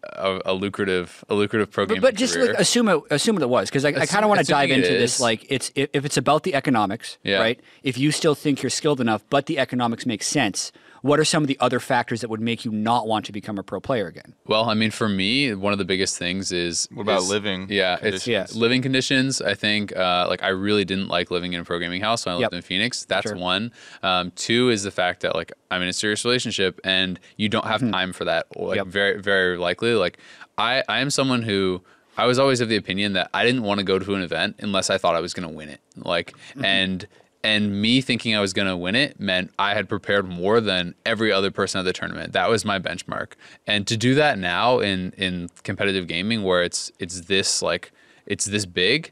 a, 0.03 0.41
a 0.47 0.53
lucrative 0.53 1.23
a 1.29 1.35
lucrative 1.35 1.71
pro 1.71 1.85
But, 1.85 2.01
but 2.01 2.15
just 2.15 2.35
like, 2.35 2.49
assume 2.59 2.89
it 2.89 3.01
assume 3.09 3.41
it 3.41 3.47
was 3.49 3.69
because 3.69 3.85
I, 3.85 3.89
I 3.89 4.05
kind 4.07 4.25
of 4.25 4.29
want 4.29 4.41
to 4.41 4.45
dive 4.47 4.69
into 4.71 4.89
this. 4.89 5.19
Like 5.19 5.45
it's 5.49 5.71
if, 5.75 5.89
if 5.93 6.03
it's 6.05 6.17
about 6.17 6.43
the 6.43 6.55
economics, 6.55 7.17
Yeah. 7.23 7.37
right? 7.39 7.59
If 7.83 7.97
you 7.97 8.11
still 8.11 8.35
think 8.35 8.61
you're 8.63 8.69
skilled 8.71 8.99
enough, 8.99 9.23
but 9.29 9.45
the 9.45 9.59
economics 9.59 10.05
make 10.05 10.23
sense, 10.23 10.71
what 11.01 11.19
are 11.19 11.25
some 11.25 11.43
of 11.43 11.47
the 11.47 11.57
other 11.59 11.79
factors 11.79 12.21
that 12.21 12.29
would 12.29 12.39
make 12.41 12.63
you 12.65 12.71
not 12.71 13.07
want 13.07 13.25
to 13.25 13.31
become 13.31 13.57
a 13.57 13.63
pro 13.63 13.79
player 13.79 14.07
again? 14.07 14.35
Well, 14.45 14.69
I 14.69 14.73
mean, 14.73 14.91
for 14.91 15.09
me, 15.09 15.53
one 15.53 15.73
of 15.73 15.79
the 15.79 15.85
biggest 15.85 16.17
things 16.17 16.51
is 16.51 16.87
What 16.93 17.03
about 17.03 17.21
is- 17.21 17.29
living 17.29 17.67
Yeah, 17.69 17.97
it's 18.01 18.27
yeah, 18.27 18.45
living 18.53 18.81
conditions. 18.81 19.41
I 19.41 19.53
think 19.55 19.95
uh, 19.95 20.27
like 20.29 20.43
I 20.43 20.49
really 20.49 20.85
didn't 20.85 21.07
like 21.07 21.31
living 21.31 21.53
in 21.53 21.59
a 21.61 21.63
programming 21.65 22.01
house 22.01 22.25
when 22.25 22.33
I 22.33 22.37
lived 22.37 22.53
Yep. 22.53 22.53
in 22.53 22.61
Phoenix. 22.61 23.05
That's 23.05 23.27
Sure. 23.29 23.37
one. 23.37 23.71
Um, 24.03 24.31
two 24.35 24.69
is 24.69 24.83
the 24.83 24.91
fact 24.91 25.21
that 25.21 25.35
like 25.35 25.51
I'm 25.69 25.81
in 25.81 25.87
a 25.87 25.93
serious 25.93 26.23
relationship 26.23 26.79
and 26.83 27.19
you 27.37 27.49
don't 27.49 27.65
have 27.65 27.81
time 27.81 28.13
for 28.13 28.25
that. 28.25 28.47
Like 28.55 28.77
Yep. 28.77 28.87
very 28.87 29.21
very 29.21 29.57
likely. 29.57 29.93
Like 29.95 30.17
I 30.57 30.83
I 30.87 30.99
am 30.99 31.09
someone 31.09 31.41
who. 31.43 31.81
I 32.17 32.25
was 32.25 32.37
always 32.37 32.59
of 32.59 32.67
the 32.67 32.75
opinion 32.75 33.13
that 33.13 33.29
I 33.33 33.45
didn't 33.45 33.63
want 33.63 33.77
to 33.79 33.85
go 33.85 33.97
to 33.97 34.15
an 34.15 34.21
event 34.21 34.57
unless 34.59 34.89
I 34.89 34.97
thought 34.97 35.15
I 35.15 35.21
was 35.21 35.33
going 35.33 35.47
to 35.47 35.55
win 35.55 35.69
it. 35.69 35.79
Like, 35.95 36.33
and 36.61 37.07
and 37.43 37.81
me 37.81 38.01
thinking 38.01 38.35
I 38.35 38.41
was 38.41 38.53
going 38.53 38.67
to 38.67 38.77
win 38.77 38.95
it 38.95 39.19
meant 39.19 39.51
I 39.57 39.73
had 39.73 39.89
prepared 39.89 40.27
more 40.27 40.61
than 40.61 40.95
every 41.05 41.31
other 41.31 41.51
person 41.51 41.79
at 41.79 41.83
the 41.83 41.93
tournament. 41.93 42.33
That 42.33 42.49
was 42.49 42.65
my 42.65 42.79
benchmark. 42.79 43.33
And 43.65 43.87
to 43.87 43.97
do 43.97 44.15
that 44.15 44.37
now 44.37 44.79
in 44.79 45.13
in 45.17 45.49
competitive 45.63 46.07
gaming 46.07 46.43
where 46.43 46.63
it's 46.63 46.91
it's 46.99 47.21
this 47.21 47.61
like 47.61 47.91
it's 48.25 48.45
this 48.45 48.65
big 48.65 49.11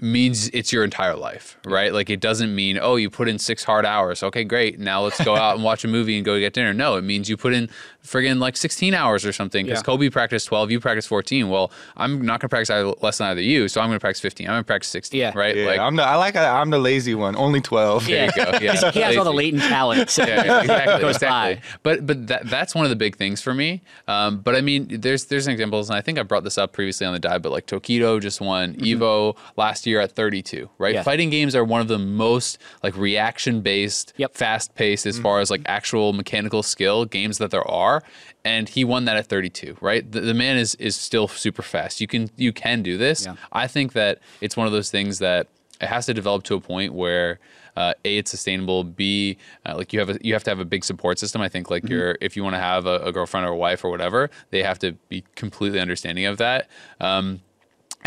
means 0.00 0.48
it's 0.48 0.72
your 0.72 0.84
entire 0.84 1.14
life, 1.16 1.58
right? 1.64 1.92
Like 1.92 2.10
it 2.10 2.20
doesn't 2.20 2.54
mean 2.54 2.78
oh 2.80 2.96
you 2.96 3.10
put 3.10 3.28
in 3.28 3.38
6 3.38 3.64
hard 3.64 3.84
hours. 3.86 4.22
Okay, 4.22 4.44
great. 4.44 4.78
Now 4.78 5.02
let's 5.02 5.22
go 5.24 5.36
out 5.44 5.54
and 5.56 5.64
watch 5.64 5.84
a 5.84 5.88
movie 5.88 6.16
and 6.16 6.24
go 6.24 6.38
get 6.38 6.52
dinner. 6.54 6.72
No, 6.74 6.96
it 6.96 7.02
means 7.02 7.28
you 7.28 7.36
put 7.36 7.52
in 7.52 7.68
friggin' 8.04 8.38
like 8.38 8.56
16 8.56 8.94
hours 8.94 9.26
or 9.26 9.32
something 9.32 9.66
cuz 9.66 9.78
Yeah. 9.78 9.82
Kobe 9.82 10.08
practiced 10.08 10.46
12, 10.46 10.70
you 10.70 10.80
practiced 10.80 11.08
14. 11.08 11.48
Well, 11.48 11.70
I'm 11.96 12.22
not 12.24 12.40
going 12.40 12.48
to 12.48 12.48
practice 12.48 12.70
either, 12.70 12.92
less 13.02 13.18
than 13.18 13.28
either 13.28 13.40
you, 13.42 13.68
so 13.68 13.80
I'm 13.80 13.88
going 13.88 13.96
to 13.98 14.00
practice 14.00 14.20
15. 14.20 14.46
I'm 14.46 14.52
going 14.54 14.62
to 14.62 14.66
practice 14.66 14.88
16, 14.90 15.18
Yeah. 15.20 15.32
right? 15.34 15.54
Yeah, 15.56 15.66
like 15.66 15.78
I'm 15.80 15.96
the 15.96 16.02
I 16.04 16.14
like 16.16 16.36
I'm 16.36 16.70
the 16.70 16.78
lazy 16.78 17.14
one. 17.14 17.36
Only 17.36 17.60
twelve. 17.60 18.06
there 18.06 18.26
you 18.26 18.32
go. 18.44 18.58
Yeah. 18.60 18.90
he 18.92 19.00
has 19.00 19.16
all 19.16 19.24
the 19.24 19.32
latent 19.32 19.62
talent. 19.64 20.10
So 20.10 20.24
Yeah, 20.24 20.60
exactly. 20.60 21.00
goes 21.00 21.16
exactly. 21.16 21.54
by. 21.56 21.62
But 21.82 22.06
but 22.06 22.26
that 22.28 22.48
that's 22.48 22.74
one 22.74 22.84
of 22.84 22.90
the 22.90 22.96
big 22.96 23.16
things 23.16 23.42
for 23.42 23.52
me. 23.54 23.82
Um, 24.06 24.38
but 24.40 24.54
I 24.54 24.60
mean, 24.60 24.86
there's 25.00 25.26
there's 25.26 25.46
examples, 25.46 25.90
and 25.90 25.96
I 25.96 26.00
think 26.00 26.18
I 26.18 26.22
brought 26.22 26.44
this 26.44 26.56
up 26.58 26.72
previously 26.72 27.06
on 27.06 27.12
the 27.12 27.18
dive. 27.18 27.42
But 27.42 27.52
like 27.52 27.66
Tokido 27.66 28.20
just 28.20 28.37
won 28.40 28.74
Evo 28.76 29.36
last 29.56 29.86
year 29.86 30.00
at 30.00 30.12
32. 30.12 30.68
Right, 30.78 30.88
Mm-hmm. 30.90 30.94
Yeah. 30.96 31.02
fighting 31.02 31.30
games 31.30 31.54
are 31.54 31.64
one 31.64 31.80
of 31.80 31.88
the 31.88 31.98
most 31.98 32.58
like 32.82 32.96
reaction 32.96 33.60
based, 33.60 34.12
Yep. 34.16 34.34
fast 34.34 34.74
paced 34.74 35.06
as 35.06 35.18
far 35.18 35.40
as 35.40 35.50
like 35.50 35.62
actual 35.66 36.12
mechanical 36.12 36.62
skill 36.62 37.04
games 37.04 37.38
that 37.38 37.50
there 37.50 37.68
are. 37.68 38.02
And 38.44 38.68
he 38.68 38.84
won 38.84 39.04
that 39.06 39.16
at 39.16 39.26
32. 39.26 39.76
Right, 39.80 40.10
the, 40.10 40.20
the 40.20 40.34
man 40.34 40.56
is 40.56 40.74
is 40.76 40.96
still 40.96 41.28
super 41.28 41.62
fast. 41.62 42.00
You 42.00 42.06
can 42.06 42.30
you 42.36 42.52
can 42.52 42.82
do 42.82 42.96
this. 42.96 43.26
Yeah. 43.26 43.34
I 43.52 43.66
think 43.66 43.92
that 43.92 44.20
it's 44.40 44.56
one 44.56 44.66
of 44.66 44.72
those 44.72 44.90
things 44.90 45.18
that 45.18 45.48
it 45.80 45.86
has 45.86 46.06
to 46.06 46.14
develop 46.14 46.42
to 46.44 46.54
a 46.54 46.60
point 46.60 46.92
where 46.94 47.38
uh, 47.76 47.94
a 48.04 48.18
it's 48.18 48.30
sustainable. 48.32 48.82
B 48.84 49.36
uh, 49.66 49.76
like 49.76 49.92
you 49.92 50.00
have 50.00 50.10
a, 50.10 50.18
you 50.20 50.32
have 50.32 50.42
to 50.44 50.50
have 50.50 50.58
a 50.58 50.64
big 50.64 50.82
support 50.84 51.18
system. 51.18 51.40
I 51.42 51.48
think 51.48 51.70
like 51.70 51.88
you're 51.88 52.16
if 52.20 52.36
you 52.36 52.42
want 52.42 52.54
to 52.54 52.60
have 52.60 52.86
a, 52.86 52.98
a 53.00 53.12
girlfriend 53.12 53.46
or 53.46 53.50
a 53.50 53.56
wife 53.56 53.84
or 53.84 53.90
whatever, 53.90 54.30
they 54.50 54.62
have 54.62 54.78
to 54.80 54.92
be 55.08 55.22
completely 55.36 55.78
understanding 55.78 56.24
of 56.26 56.38
that. 56.38 56.68
Um, 57.00 57.40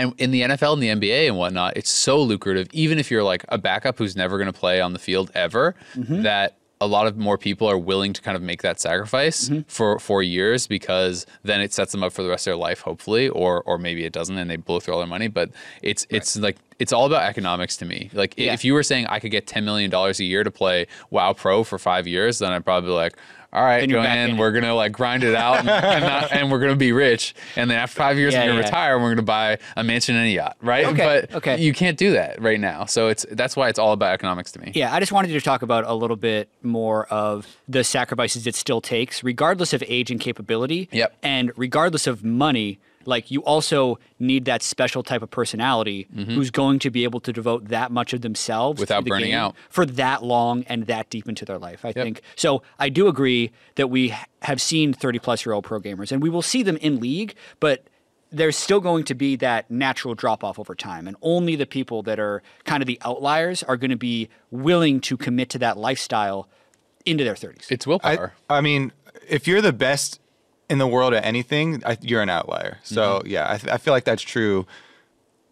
and 0.02 0.14
in 0.18 0.32
the 0.32 0.42
NFL 0.42 0.74
and 0.74 0.84
the 0.84 0.90
NBA 0.90 1.28
and 1.28 1.38
whatnot, 1.38 1.78
it's 1.78 1.90
so 1.90 2.22
lucrative. 2.22 2.68
Even 2.72 3.00
if 3.00 3.12
you're 3.12 3.24
like 3.24 3.46
a 3.50 3.58
backup 3.58 3.98
who's 3.98 4.16
never 4.16 4.38
going 4.38 4.52
to 4.52 4.58
play 4.58 4.82
on 4.82 4.94
the 4.94 5.00
field 5.00 5.32
ever, 5.34 5.76
mm-hmm. 5.96 6.24
that 6.24 6.58
a 6.82 6.88
lot 6.88 7.06
of 7.06 7.16
more 7.16 7.38
people 7.38 7.70
are 7.70 7.78
willing 7.78 8.12
to 8.12 8.22
kind 8.22 8.36
of 8.36 8.42
make 8.42 8.64
that 8.64 8.80
sacrifice 8.80 9.48
mm-hmm. 9.48 9.62
for 9.68 10.00
for 10.00 10.24
years 10.24 10.66
because 10.66 11.28
then 11.44 11.62
it 11.62 11.72
sets 11.72 11.92
them 11.92 12.04
up 12.04 12.12
for 12.12 12.24
the 12.24 12.30
rest 12.30 12.48
of 12.48 12.52
their 12.52 12.58
life, 12.58 12.82
hopefully, 12.82 13.30
or 13.30 13.62
or 13.64 13.78
maybe 13.78 14.04
it 14.04 14.12
doesn't 14.12 14.38
and 14.38 14.50
they 14.50 14.56
blow 14.56 14.80
through 14.80 14.96
all 14.96 15.00
their 15.00 15.08
money. 15.08 15.28
But 15.28 15.52
it's 15.84 16.08
it's 16.10 16.36
like 16.38 16.58
it's 16.80 16.92
all 16.92 17.06
about 17.06 17.24
economics 17.24 17.78
to 17.78 17.86
me. 17.86 18.10
Like 18.14 18.34
Yeah. 18.36 18.54
if 18.54 18.66
you 18.66 18.74
were 18.74 18.84
saying 18.84 19.06
I 19.08 19.20
could 19.20 19.32
get 19.32 19.46
ten 19.46 19.64
million 19.64 19.92
dollars 19.92 20.20
a 20.20 20.24
year 20.24 20.44
to 20.44 20.52
play 20.52 20.88
WoW 21.12 21.34
Pro 21.34 21.64
for 21.64 21.78
five 21.78 22.08
years, 22.08 22.40
then 22.40 22.52
I'd 22.52 22.66
probably 22.66 22.90
be 22.90 22.94
like. 22.94 23.16
All 23.54 23.62
right, 23.62 23.82
Then 23.82 23.90
you're 23.90 24.00
go 24.00 24.04
back 24.04 24.18
in 24.18 24.30
in. 24.32 24.38
We're 24.38 24.52
gonna 24.54 24.74
like 24.74 24.94
grind 24.94 25.24
it 25.26 25.36
out, 25.36 25.60
and, 25.60 25.70
and, 25.70 26.06
not, 26.06 26.32
and 26.32 26.50
we're 26.52 26.60
gonna 26.60 26.76
be 26.78 26.94
rich. 26.94 27.36
And 27.58 27.70
then 27.70 27.78
after 27.78 27.98
five 27.98 28.18
years, 28.18 28.34
Yeah, 28.34 28.42
we're 28.44 28.48
gonna 28.48 28.60
yeah. 28.62 28.66
retire. 28.66 28.94
and 28.96 29.04
We're 29.04 29.10
gonna 29.12 29.24
buy 29.24 29.58
a 29.76 29.84
mansion 29.84 30.16
and 30.16 30.26
a 30.26 30.30
yacht, 30.30 30.56
right? 30.62 30.86
Okay, 30.86 30.98
But 31.30 31.36
okay. 31.36 31.60
you 31.62 31.74
can't 31.74 31.98
do 31.98 32.12
that 32.14 32.42
right 32.42 32.60
now. 32.60 32.86
So 32.86 33.10
it's 33.10 33.26
that's 33.32 33.58
why 33.58 33.68
it's 33.68 33.78
all 33.80 33.92
about 33.92 34.14
economics 34.14 34.54
to 34.54 34.60
me. 34.62 34.72
Yeah, 34.74 34.94
I 34.94 35.00
just 35.02 35.12
wanted 35.12 35.30
to 35.34 35.42
talk 35.42 35.64
about 35.64 35.84
a 35.86 35.94
little 35.94 36.16
bit 36.16 36.48
more 36.64 37.06
of 37.08 37.46
the 37.68 37.84
sacrifices 37.84 38.48
it 38.48 38.56
still 38.56 38.80
takes, 38.80 39.22
regardless 39.24 39.74
of 39.74 39.84
age 39.88 40.12
and 40.12 40.20
capability. 40.20 40.88
Yep. 40.94 41.18
And 41.22 41.52
regardless 41.58 42.08
of 42.08 42.24
money, 42.24 42.80
like 43.06 43.32
you 43.32 43.42
also 43.44 44.00
need 44.20 44.46
that 44.46 44.62
special 44.62 45.04
type 45.04 45.22
of 45.22 45.30
personality 45.30 46.08
mm-hmm. 46.14 46.32
who's 46.32 46.52
going 46.52 46.80
to 46.80 46.90
be 46.90 47.04
able 47.04 47.20
to 47.22 47.34
devote 47.34 47.70
that 47.70 47.92
much 47.92 48.14
of 48.14 48.22
themselves 48.22 48.80
to 48.80 48.84
Without 48.84 49.04
the 49.04 49.10
burning 49.10 49.32
game 49.32 49.40
out. 49.40 49.56
for 49.70 49.86
that 49.86 50.24
long 50.24 50.64
and 50.68 50.88
that 50.88 51.10
deep 51.10 51.28
into 51.28 51.46
their 51.46 51.58
life. 51.58 51.86
I 51.86 51.92
think 51.92 52.22
so. 52.36 52.64
I 52.80 52.90
do 52.90 53.08
agree 53.08 53.52
that 53.76 53.90
we 53.90 54.14
have 54.44 54.62
seen 54.62 54.94
30 54.94 55.20
plus 55.20 55.46
year 55.46 55.54
old 55.54 55.64
pro 55.64 55.80
gamers, 55.80 56.12
and 56.12 56.22
we 56.22 56.30
will 56.30 56.42
see 56.42 56.64
them 56.64 56.78
in 56.78 57.00
league, 57.00 57.36
but 57.60 57.86
there's 58.32 58.56
still 58.56 58.80
going 58.80 59.04
to 59.04 59.14
be 59.14 59.36
that 59.36 59.70
natural 59.70 60.16
drop 60.16 60.44
off 60.44 60.58
over 60.58 60.74
time. 60.74 61.08
And 61.08 61.18
only 61.22 61.56
the 61.56 61.66
people 61.66 62.02
that 62.04 62.20
are 62.20 62.42
kind 62.64 62.82
of 62.82 62.88
the 62.88 62.98
outliers 63.04 63.62
are 63.64 63.76
going 63.76 63.92
to 63.92 63.98
be 63.98 64.30
willing 64.52 65.02
to 65.02 65.18
commit 65.18 65.50
to 65.50 65.60
that 65.60 65.78
lifestyle 65.78 66.48
into 67.06 67.24
their 67.24 67.36
30s. 67.36 67.70
It's 67.70 67.86
I, 67.86 67.90
willpower. 67.90 68.34
I 68.50 68.62
mean, 68.62 68.94
if 69.28 69.48
you're 69.48 69.62
the 69.62 69.74
best 69.74 70.20
in 70.71 70.77
the 70.79 70.88
world 70.88 71.13
at 71.13 71.23
anything, 71.25 71.84
I, 71.86 71.97
you're 72.01 72.21
an 72.23 72.29
outlier. 72.29 72.79
So 72.84 73.01
Mm-hmm. 73.19 73.27
yeah, 73.27 73.51
I, 73.53 73.57
th- 73.57 73.71
I 73.73 73.77
feel 73.77 73.93
like 73.93 74.05
that's 74.05 74.21
true 74.36 74.65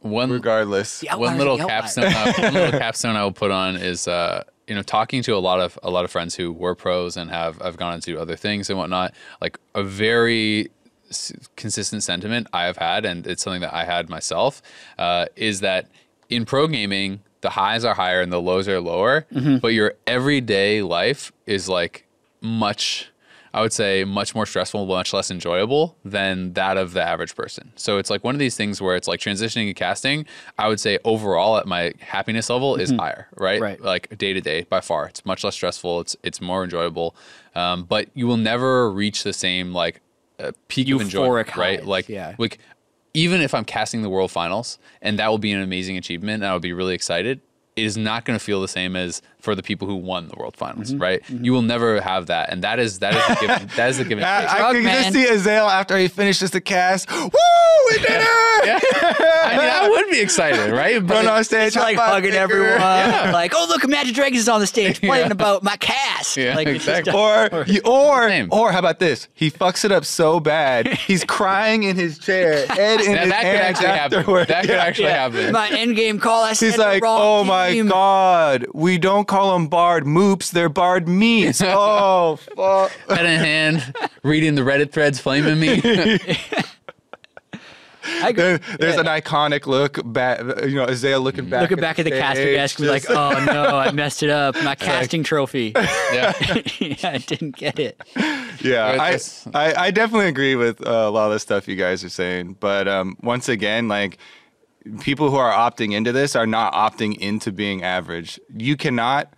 one 0.01 0.31
regardless. 0.31 1.01
The 1.01 1.17
one 1.17 1.37
little 1.37 1.57
capstone 1.57 2.05
uh, 2.05 2.33
one 2.37 2.53
little 2.53 2.79
capstone 2.85 3.15
I 3.15 3.23
will 3.23 3.33
put 3.33 3.51
on 3.51 3.75
is 3.75 4.07
uh, 4.07 4.43
you 4.67 4.75
know 4.75 4.81
talking 4.81 5.21
to 5.23 5.35
a 5.35 5.39
lot 5.49 5.59
of 5.59 5.77
a 5.83 5.89
lot 5.91 6.05
of 6.05 6.11
friends 6.11 6.35
who 6.35 6.51
were 6.53 6.73
pros 6.75 7.17
and 7.17 7.29
have 7.29 7.57
have 7.61 7.75
gone 7.77 7.95
into 7.95 8.17
other 8.19 8.35
things 8.37 8.69
and 8.69 8.77
whatnot. 8.79 9.13
Like 9.41 9.59
a 9.75 9.83
very 9.83 10.69
s- 11.09 11.33
consistent 11.57 12.03
sentiment 12.03 12.47
I 12.53 12.63
have 12.63 12.77
had, 12.77 13.03
and 13.05 13.27
it's 13.27 13.43
something 13.43 13.61
that 13.61 13.73
I 13.73 13.83
had 13.83 14.09
myself, 14.09 14.61
uh, 14.97 15.25
is 15.35 15.59
that 15.59 15.89
in 16.29 16.45
pro 16.45 16.67
gaming 16.67 17.19
the 17.41 17.49
highs 17.49 17.83
are 17.85 17.93
higher 17.95 18.21
and 18.21 18.31
the 18.31 18.41
lows 18.41 18.67
are 18.69 18.79
lower, 18.81 19.25
Mm-hmm. 19.33 19.57
but 19.57 19.69
your 19.69 19.95
everyday 20.07 20.81
life 20.81 21.31
is 21.45 21.67
like 21.67 22.05
much. 22.41 23.09
I 23.53 23.61
would 23.61 23.73
say 23.73 24.03
much 24.03 24.35
more 24.35 24.45
stressful, 24.45 24.85
much 24.85 25.13
less 25.13 25.31
enjoyable 25.31 25.97
than 26.05 26.53
that 26.53 26.77
of 26.77 26.93
the 26.93 27.01
average 27.01 27.35
person. 27.35 27.71
So 27.75 27.97
it's 27.97 28.09
like 28.09 28.23
one 28.23 28.35
of 28.35 28.39
these 28.39 28.55
things 28.55 28.81
where 28.81 28.95
it's 28.95 29.07
like 29.07 29.19
transitioning 29.19 29.67
and 29.67 29.75
casting. 29.75 30.25
I 30.57 30.67
would 30.67 30.79
say 30.79 30.99
overall 31.03 31.57
at 31.57 31.65
my 31.65 31.93
happiness 31.99 32.49
level 32.49 32.75
is 32.75 32.91
higher, 32.91 33.27
right? 33.37 33.55
Mm-hmm. 33.55 33.63
Right. 33.63 33.81
Like 33.81 34.17
day 34.17 34.33
to 34.33 34.41
day 34.41 34.63
by 34.63 34.81
far. 34.81 35.07
It's 35.07 35.25
much 35.25 35.43
less 35.43 35.55
stressful. 35.55 36.01
It's 36.01 36.15
it's 36.23 36.41
more 36.41 36.63
enjoyable. 36.63 37.15
Um, 37.55 37.83
but 37.83 38.09
you 38.13 38.27
will 38.27 38.37
never 38.37 38.91
reach 38.91 39.23
the 39.23 39.33
same 39.33 39.73
like 39.73 40.01
uh, 40.39 40.51
peak 40.67 40.89
of 40.89 41.01
enjoyment, 41.01 41.47
Euphoric 41.49 41.55
right? 41.55 41.85
Like 41.85 42.09
yeah. 42.09 42.35
like 42.37 42.59
even 43.13 43.41
if 43.41 43.53
I'm 43.53 43.65
casting 43.65 44.01
the 44.01 44.09
world 44.09 44.31
finals 44.31 44.77
and 45.01 45.17
that 45.19 45.29
will 45.29 45.39
be 45.39 45.51
an 45.51 45.61
amazing 45.61 45.97
achievement 45.97 46.43
and 46.43 46.45
I 46.45 46.53
will 46.53 46.59
be 46.59 46.73
really 46.73 46.93
excited. 46.93 47.41
It 47.79 47.85
is 47.85 47.97
not 47.97 48.25
going 48.25 48.37
to 48.37 48.43
feel 48.43 48.61
the 48.61 48.67
same 48.67 48.95
as 48.95 49.21
for 49.39 49.55
the 49.55 49.63
people 49.63 49.87
who 49.87 49.95
won 49.95 50.27
the 50.27 50.35
World 50.35 50.57
Finals, 50.57 50.91
mm-hmm. 50.91 51.01
right? 51.01 51.23
Mm-hmm. 51.23 51.45
You 51.45 51.53
will 51.53 51.61
never 51.61 52.01
have 52.01 52.25
that, 52.27 52.49
and 52.49 52.61
that 52.63 52.77
is 52.79 52.99
that 52.99 53.13
is 53.15 53.37
a 53.37 53.39
given. 53.39 53.69
that 53.77 53.89
is 53.89 53.99
a 53.99 54.03
given. 54.03 54.23
I, 54.23 54.45
I 54.45 54.57
Drug 54.59 54.75
can 54.75 54.83
just 54.83 55.13
see 55.13 55.25
Azael 55.25 55.69
after 55.69 55.97
he 55.97 56.07
finishes 56.07 56.51
the 56.51 56.61
cast. 56.61 57.09
Woo! 57.09 57.29
We 57.89 57.97
did 57.99 58.07
it! 58.09 58.27
yeah. 58.65 58.79
I 59.43 59.57
mean, 59.57 59.69
I 59.69 59.89
would 59.89 60.09
be 60.11 60.19
excited, 60.19 60.71
right? 60.73 61.01
Run 61.01 61.27
on 61.27 61.43
stage, 61.43 61.67
It's 61.67 61.75
like 61.75 61.97
high 61.97 62.09
hugging 62.09 62.31
Baker. 62.31 62.41
everyone. 62.43 63.31
Like, 63.31 63.53
oh 63.55 63.65
look, 63.69 63.87
Magic 63.87 64.13
Dragons 64.13 64.41
is 64.41 64.49
on 64.49 64.59
the 64.59 64.67
stage 64.67 64.99
playing 65.01 65.31
about 65.31 65.63
my 65.63 65.75
cast. 65.77 66.35
Yeah, 66.37 66.55
like, 66.55 66.67
exactly. 66.67 67.13
Or, 67.13 67.63
you- 67.65 67.81
or, 67.85 68.29
or, 68.51 68.71
how 68.71 68.79
about 68.79 68.99
this? 68.99 69.27
He 69.33 69.49
fucks 69.49 69.85
it 69.85 69.91
up 69.91 70.05
so 70.05 70.39
bad, 70.39 70.87
he's 70.87 71.23
crying 71.23 71.83
in 71.83 71.95
his 71.95 72.19
chair, 72.19 72.67
head 72.67 72.99
in 73.01 73.13
Now, 73.13 73.21
his 73.21 73.29
that 73.29 73.41
could 73.41 73.47
hands 73.47 73.79
actually 73.79 73.87
happen. 73.87 74.47
That 74.47 74.61
could 74.61 74.69
Yeah. 74.69 74.83
actually 74.83 75.09
happen. 75.09 75.51
my 75.53 75.69
end 75.69 75.95
game 75.95 76.19
call. 76.19 76.43
I 76.43 76.53
said 76.53 76.65
He's 76.67 76.75
the 76.75 76.81
like, 76.81 77.03
wrong 77.03 77.19
oh 77.21 77.43
my 77.43 77.68
team." 77.73 77.87
god, 77.87 78.65
we 78.73 78.97
don't 78.97 79.27
call 79.27 79.53
them 79.53 79.67
barred 79.67 80.05
moops, 80.05 80.51
they're 80.51 80.69
barred 80.69 81.07
meats. 81.07 81.61
oh, 81.65 82.37
fuck. 82.55 82.91
Head 83.09 83.25
in 83.25 83.39
hand, 83.39 83.93
reading 84.23 84.55
the 84.55 84.61
Reddit 84.61 84.91
threads, 84.91 85.19
flaming 85.19 85.59
me. 85.59 85.81
I 88.21 88.29
agree. 88.29 88.43
There, 88.43 88.57
there's 88.79 88.95
Yeah. 88.95 89.01
an 89.01 89.05
iconic 89.07 89.67
look 89.67 89.99
back, 90.13 90.39
you 90.65 90.75
know, 90.75 90.85
Isaiah 90.85 91.19
looking 91.19 91.49
back, 91.49 91.61
Looking 91.61 91.79
back 91.79 91.99
at 91.99 92.05
the 92.05 92.11
caster 92.11 92.41
stage, 92.41 92.55
desk, 92.55 92.79
be 92.79 92.87
like, 92.87 93.09
oh 93.09 93.43
no, 93.45 93.65
I 93.77 93.91
messed 93.91 94.23
it 94.23 94.29
up. 94.29 94.55
My 94.63 94.73
casting 94.75 95.21
trophy. 95.23 95.73
yeah. 95.75 96.33
yeah, 96.79 96.95
I 97.03 97.17
didn't 97.17 97.55
get 97.55 97.77
it. 97.77 98.01
Yeah, 98.61 98.97
I, 98.99 99.19
I, 99.53 99.73
I 99.85 99.91
definitely 99.91 100.27
agree 100.27 100.55
with 100.55 100.85
uh, 100.85 100.89
a 100.91 101.09
lot 101.11 101.27
of 101.27 101.33
the 101.33 101.39
stuff 101.39 101.67
you 101.67 101.75
guys 101.75 102.03
are 102.03 102.09
saying. 102.09 102.57
But 102.59 102.87
um, 102.87 103.15
once 103.21 103.47
again, 103.47 103.87
like 103.89 104.17
people 105.01 105.29
who 105.29 105.35
are 105.37 105.51
opting 105.51 105.93
into 105.93 106.11
this 106.11 106.35
are 106.35 106.47
not 106.47 106.73
opting 106.73 107.17
into 107.17 107.51
being 107.51 107.83
average. 107.83 108.39
You 108.55 108.75
cannot 108.77 109.33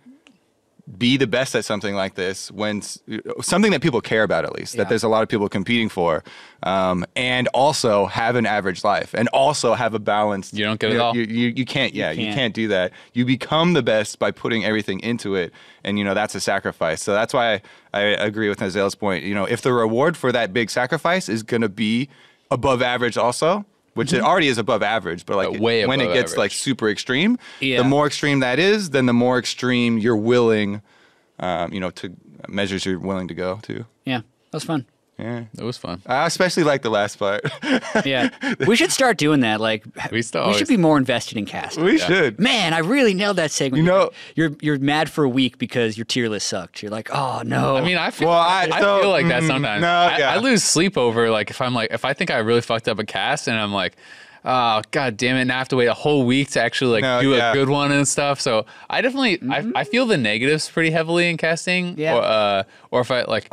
be 0.98 1.16
the 1.16 1.28
best 1.28 1.54
at 1.54 1.64
something 1.64 1.94
like 1.94 2.16
this 2.16 2.50
when 2.50 2.82
something 3.40 3.70
that 3.70 3.80
people 3.80 4.00
care 4.00 4.24
about 4.24 4.44
at 4.44 4.52
least 4.52 4.74
Yeah. 4.74 4.82
that 4.82 4.88
there's 4.88 5.04
a 5.04 5.08
lot 5.08 5.22
of 5.22 5.28
people 5.28 5.48
competing 5.48 5.88
for 5.88 6.24
um, 6.64 7.06
and 7.14 7.46
also 7.54 8.06
have 8.06 8.34
an 8.34 8.46
average 8.46 8.82
life 8.82 9.14
and 9.14 9.28
also 9.28 9.74
have 9.74 9.94
a 9.94 10.00
balanced 10.00 10.52
You 10.54 10.64
don't 10.64 10.80
get 10.80 10.90
it 10.90 10.94
you 10.94 11.00
all. 11.00 11.16
you, 11.16 11.22
you, 11.22 11.52
you 11.56 11.64
can't 11.64 11.94
yeah 11.94 12.10
you 12.10 12.24
can't. 12.24 12.34
can't 12.36 12.54
do 12.54 12.68
that 12.68 12.90
you 13.12 13.24
become 13.24 13.74
the 13.74 13.82
best 13.82 14.18
by 14.18 14.32
putting 14.32 14.64
everything 14.64 14.98
into 15.00 15.36
it 15.36 15.52
and 15.84 15.98
you 16.00 16.04
know 16.04 16.14
that's 16.14 16.34
a 16.34 16.40
sacrifice 16.40 17.00
so 17.00 17.12
that's 17.14 17.32
why 17.32 17.62
i, 17.94 18.00
I 18.00 18.00
agree 18.26 18.48
with 18.48 18.60
Nazale's 18.60 18.96
point 18.96 19.22
you 19.22 19.36
know 19.36 19.44
if 19.44 19.62
the 19.62 19.72
reward 19.72 20.16
for 20.16 20.32
that 20.32 20.52
big 20.52 20.68
sacrifice 20.68 21.28
is 21.28 21.44
going 21.44 21.62
to 21.62 21.68
be 21.68 22.08
above 22.50 22.82
average 22.82 23.16
also 23.16 23.64
which 23.94 24.12
it 24.12 24.20
already 24.22 24.48
is 24.48 24.58
above 24.58 24.82
average 24.82 25.26
but 25.26 25.36
like 25.36 25.48
Uh, 25.48 25.62
way 25.62 25.86
when 25.86 26.00
it 26.00 26.04
above 26.04 26.14
gets 26.14 26.36
like 26.36 26.50
super 26.52 26.88
extreme 26.88 27.38
Yeah. 27.60 27.78
the 27.78 27.84
more 27.88 28.06
extreme 28.06 28.40
that 28.40 28.58
is 28.58 28.90
then 28.90 29.06
the 29.06 29.12
more 29.12 29.38
extreme 29.38 29.98
you're 29.98 30.16
willing 30.16 30.82
um, 31.38 31.72
you 31.72 31.80
know 31.80 31.90
to 31.90 32.14
measures 32.48 32.84
you're 32.86 32.98
willing 32.98 33.28
to 33.28 33.34
go 33.34 33.58
to 33.62 33.84
Yeah, 34.04 34.18
that 34.50 34.56
was 34.56 34.64
fun. 34.64 34.86
Yeah 35.22 35.44
It 35.56 35.62
was 35.64 35.76
fun. 35.78 36.02
i 36.06 36.26
especially 36.26 36.64
like 36.64 36.82
the 36.82 36.90
last 36.90 37.16
part 37.18 37.42
Yeah, 38.04 38.30
we 38.66 38.74
should 38.76 38.90
start 38.92 39.16
doing 39.18 39.40
that. 39.40 39.60
Like, 39.60 39.84
We 40.10 40.22
still 40.22 40.48
we 40.48 40.54
should 40.54 40.66
be 40.68 40.76
more 40.76 40.98
invested 40.98 41.38
in 41.38 41.46
casting. 41.46 41.84
we 41.84 41.98
should 41.98 42.38
Man, 42.40 42.74
I 42.74 42.78
really 42.78 43.14
nailed 43.14 43.36
that 43.36 43.50
segment. 43.50 43.82
You 43.84 43.88
know- 43.90 44.10
you're 44.34 44.50
you're 44.60 44.78
mad 44.78 45.08
for 45.10 45.24
a 45.24 45.28
week 45.28 45.58
because 45.58 45.96
your 45.96 46.04
tier 46.04 46.28
list 46.28 46.48
sucked. 46.48 46.82
You're 46.82 46.90
like, 46.90 47.08
oh 47.14 47.42
no. 47.44 47.76
I 47.76 47.82
mean, 47.82 47.96
I 47.98 48.10
feel, 48.10 48.28
Well, 48.28 48.38
I- 48.38 48.68
I, 48.72 48.80
so, 48.80 49.00
feel 49.00 49.10
like 49.10 49.28
that 49.28 49.42
mm, 49.42 49.46
sometimes. 49.46 49.82
no, 49.82 49.88
I, 49.88 50.18
yeah. 50.18 50.32
I 50.32 50.38
lose 50.38 50.62
sleep 50.64 50.96
over 50.98 51.30
like 51.30 51.50
if 51.50 51.60
I'm 51.60 51.74
like 51.74 51.92
if 51.92 52.04
I 52.04 52.12
think 52.14 52.30
I 52.30 52.38
really 52.38 52.60
fucked 52.62 52.88
up 52.88 52.98
a 52.98 53.04
cast 53.04 53.46
and 53.48 53.56
I'm 53.58 53.72
like, 53.72 53.96
oh 54.44 54.82
god 54.90 55.16
damn 55.16 55.36
it, 55.36 55.42
and 55.42 55.52
I 55.52 55.58
have 55.58 55.68
to 55.68 55.76
wait 55.76 55.86
a 55.86 55.94
whole 55.94 56.24
week 56.26 56.50
to 56.52 56.60
actually 56.62 56.92
like 56.92 57.02
No, 57.02 57.20
do 57.22 57.30
yeah. 57.30 57.50
a 57.52 57.54
good 57.54 57.68
one 57.68 57.92
and 57.92 58.06
stuff. 58.08 58.40
So 58.40 58.66
I 58.90 59.00
definitely 59.00 59.38
I, 59.50 59.70
I 59.76 59.84
feel 59.84 60.06
the 60.06 60.16
negatives 60.16 60.68
pretty 60.68 60.90
heavily 60.90 61.28
in 61.30 61.36
casting. 61.36 61.96
Yeah. 61.98 62.16
Or, 62.16 62.22
uh, 62.22 62.62
or 62.90 63.00
if 63.02 63.10
I 63.10 63.22
like, 63.22 63.46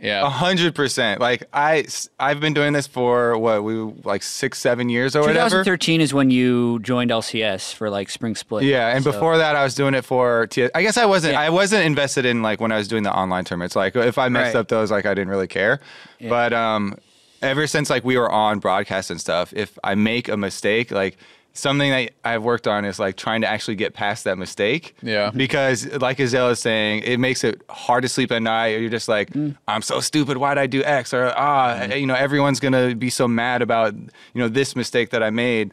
yeah. 0.00 0.26
A 0.26 0.28
hundred 0.28 0.74
percent. 0.74 1.20
Like 1.20 1.44
I, 1.52 1.86
I've 2.18 2.40
been 2.40 2.54
doing 2.54 2.72
this 2.72 2.86
for 2.86 3.36
what 3.38 3.64
we 3.64 3.74
like 4.04 4.22
six, 4.22 4.58
seven 4.58 4.88
years 4.88 5.14
or 5.16 5.20
whatever. 5.20 5.48
2013 5.64 6.00
is 6.00 6.12
when 6.14 6.30
you 6.30 6.78
joined 6.80 7.10
LCS 7.10 7.72
for 7.74 7.88
like 7.90 8.10
spring 8.10 8.34
split. 8.34 8.64
Yeah, 8.64 8.88
and 8.94 9.02
So- 9.04 9.12
before 9.12 9.38
that, 9.38 9.56
I 9.56 9.64
was 9.64 9.74
doing 9.74 9.94
it 9.94 10.04
for. 10.04 10.46
T- 10.48 10.68
I 10.74 10.82
guess 10.82 10.96
I 10.96 11.06
wasn't. 11.06 11.32
Yeah. 11.34 11.40
I 11.40 11.50
wasn't 11.50 11.84
invested 11.84 12.24
in 12.24 12.42
like 12.42 12.60
when 12.60 12.72
I 12.72 12.76
was 12.78 12.88
doing 12.88 13.02
the 13.02 13.12
online 13.14 13.44
tournaments. 13.44 13.76
Like 13.76 13.96
if 13.96 14.18
I 14.18 14.28
messed 14.28 14.54
Right. 14.54 14.60
up 14.60 14.68
those, 14.68 14.90
like 14.90 15.06
I 15.06 15.14
didn't 15.14 15.28
really 15.30 15.48
care. 15.48 15.80
But 16.20 16.52
um, 16.52 16.96
ever 17.42 17.66
since 17.66 17.90
like 17.90 18.04
we 18.04 18.16
were 18.18 18.30
on 18.30 18.58
broadcast 18.58 19.10
and 19.10 19.20
stuff, 19.20 19.52
if 19.54 19.78
I 19.84 19.94
make 19.94 20.28
a 20.28 20.36
mistake, 20.36 20.90
like 20.90 21.16
something 21.56 21.90
that 21.90 22.12
I've 22.24 22.42
worked 22.42 22.66
on 22.68 22.84
is 22.84 22.98
like 22.98 23.16
trying 23.16 23.40
to 23.40 23.46
actually 23.46 23.74
get 23.76 23.94
past 23.94 24.24
that 24.24 24.38
mistake. 24.38 24.94
Yeah. 25.02 25.30
Because 25.34 25.86
like 26.00 26.18
Azael 26.18 26.50
is 26.50 26.58
saying, 26.60 27.02
it 27.04 27.18
makes 27.18 27.42
it 27.44 27.62
hard 27.70 28.02
to 28.02 28.08
sleep 28.08 28.30
at 28.32 28.42
night. 28.42 28.74
Or 28.76 28.80
you're 28.80 28.90
just 28.90 29.08
like, 29.08 29.30
Mm. 29.30 29.56
I'm 29.66 29.82
so 29.82 30.00
stupid. 30.00 30.36
Why'd 30.36 30.58
I 30.58 30.66
do 30.66 30.82
X? 30.84 31.12
Or 31.14 31.32
ah, 31.36 31.84
you 31.94 32.06
know, 32.06 32.14
everyone's 32.14 32.60
gonna 32.60 32.94
be 32.94 33.10
so 33.10 33.26
mad 33.26 33.62
about 33.62 33.94
you 33.94 34.10
know 34.34 34.48
this 34.48 34.76
mistake 34.76 35.10
that 35.10 35.22
I 35.22 35.30
made. 35.30 35.72